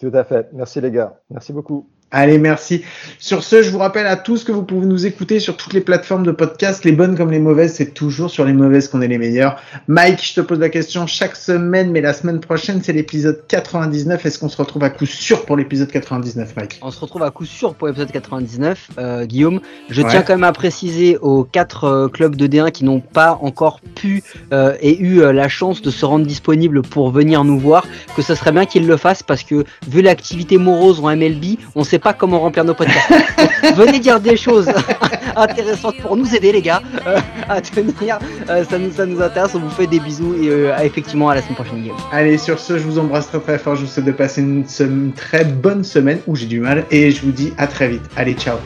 Tout 0.00 0.12
à 0.14 0.24
fait. 0.24 0.48
Merci 0.52 0.80
les 0.80 0.90
gars. 0.90 1.20
Merci 1.30 1.52
beaucoup. 1.52 1.88
Allez, 2.10 2.38
merci. 2.38 2.82
Sur 3.18 3.44
ce, 3.44 3.62
je 3.62 3.68
vous 3.68 3.76
rappelle 3.78 4.06
à 4.06 4.16
tous 4.16 4.42
que 4.42 4.50
vous 4.50 4.62
pouvez 4.62 4.86
nous 4.86 5.04
écouter 5.04 5.40
sur 5.40 5.58
toutes 5.58 5.74
les 5.74 5.82
plateformes 5.82 6.22
de 6.22 6.30
podcast, 6.32 6.84
les 6.86 6.92
bonnes 6.92 7.14
comme 7.18 7.30
les 7.30 7.38
mauvaises, 7.38 7.74
c'est 7.74 7.92
toujours 7.92 8.30
sur 8.30 8.46
les 8.46 8.54
mauvaises 8.54 8.88
qu'on 8.88 9.02
est 9.02 9.08
les 9.08 9.18
meilleurs. 9.18 9.56
Mike, 9.88 10.24
je 10.26 10.34
te 10.36 10.40
pose 10.40 10.58
la 10.58 10.70
question 10.70 11.06
chaque 11.06 11.36
semaine, 11.36 11.90
mais 11.90 12.00
la 12.00 12.14
semaine 12.14 12.40
prochaine, 12.40 12.80
c'est 12.82 12.94
l'épisode 12.94 13.42
99. 13.48 14.24
Est-ce 14.24 14.38
qu'on 14.38 14.48
se 14.48 14.56
retrouve 14.56 14.84
à 14.84 14.88
coup 14.90 15.04
sûr 15.04 15.44
pour 15.44 15.54
l'épisode 15.58 15.90
99, 15.90 16.56
Mike? 16.56 16.78
On 16.80 16.90
se 16.90 16.98
retrouve 16.98 17.22
à 17.24 17.30
coup 17.30 17.44
sûr 17.44 17.74
pour 17.74 17.88
l'épisode 17.88 18.10
99. 18.10 18.88
Euh, 18.98 19.26
Guillaume, 19.26 19.60
je 19.90 20.00
Ouais. 20.00 20.08
tiens 20.08 20.22
quand 20.22 20.32
même 20.32 20.44
à 20.44 20.52
préciser 20.52 21.18
aux 21.18 21.44
quatre 21.44 21.84
euh, 21.84 22.08
clubs 22.08 22.36
de 22.36 22.46
D1 22.46 22.70
qui 22.70 22.84
n'ont 22.84 23.00
pas 23.00 23.38
encore 23.42 23.80
pu 23.96 24.22
euh, 24.54 24.74
et 24.80 24.98
eu 24.98 25.20
euh, 25.20 25.32
la 25.34 25.48
chance 25.50 25.82
de 25.82 25.90
se 25.90 26.06
rendre 26.06 26.24
disponibles 26.24 26.80
pour 26.80 27.10
venir 27.10 27.44
nous 27.44 27.58
voir 27.58 27.84
que 28.16 28.22
ce 28.22 28.34
serait 28.34 28.52
bien 28.52 28.64
qu'ils 28.64 28.86
le 28.86 28.96
fassent 28.96 29.22
parce 29.22 29.42
que 29.42 29.64
vu 29.86 30.00
l'activité 30.00 30.56
morose 30.56 31.00
en 31.00 31.14
MLB, 31.14 31.58
on 31.74 31.84
sait 31.84 31.97
pas 31.98 32.12
comment 32.12 32.40
remplir 32.40 32.64
nos 32.64 32.74
podcasts. 32.74 33.12
Venez 33.76 33.98
dire 33.98 34.20
des 34.20 34.36
choses 34.36 34.68
intéressantes 35.36 35.96
pour 35.98 36.16
nous 36.16 36.34
aider 36.34 36.52
les 36.52 36.62
gars 36.62 36.82
euh, 37.06 37.18
à 37.48 37.60
tenir. 37.60 38.18
Euh, 38.48 38.64
ça, 38.64 38.78
nous, 38.78 38.92
ça 38.92 39.06
nous 39.06 39.20
intéresse. 39.20 39.54
On 39.54 39.60
vous 39.60 39.70
fait 39.70 39.86
des 39.86 40.00
bisous 40.00 40.34
et 40.34 40.48
euh, 40.48 40.76
effectivement 40.82 41.28
à 41.28 41.34
la 41.34 41.42
semaine 41.42 41.54
prochaine. 41.54 41.88
Allez, 42.12 42.38
sur 42.38 42.58
ce, 42.58 42.78
je 42.78 42.84
vous 42.84 42.98
embrasse 42.98 43.28
très 43.28 43.40
très 43.40 43.58
fort. 43.58 43.76
Je 43.76 43.82
vous 43.82 43.86
souhaite 43.86 44.06
de 44.06 44.12
passer 44.12 44.40
une, 44.42 44.64
très 45.14 45.44
bonne 45.44 45.84
semaine 45.84 46.20
où 46.26 46.36
j'ai 46.36 46.46
du 46.46 46.60
mal 46.60 46.84
et 46.90 47.10
je 47.10 47.22
vous 47.22 47.32
dis 47.32 47.52
à 47.58 47.66
très 47.66 47.88
vite. 47.88 48.02
Allez, 48.16 48.34
ciao. 48.34 48.56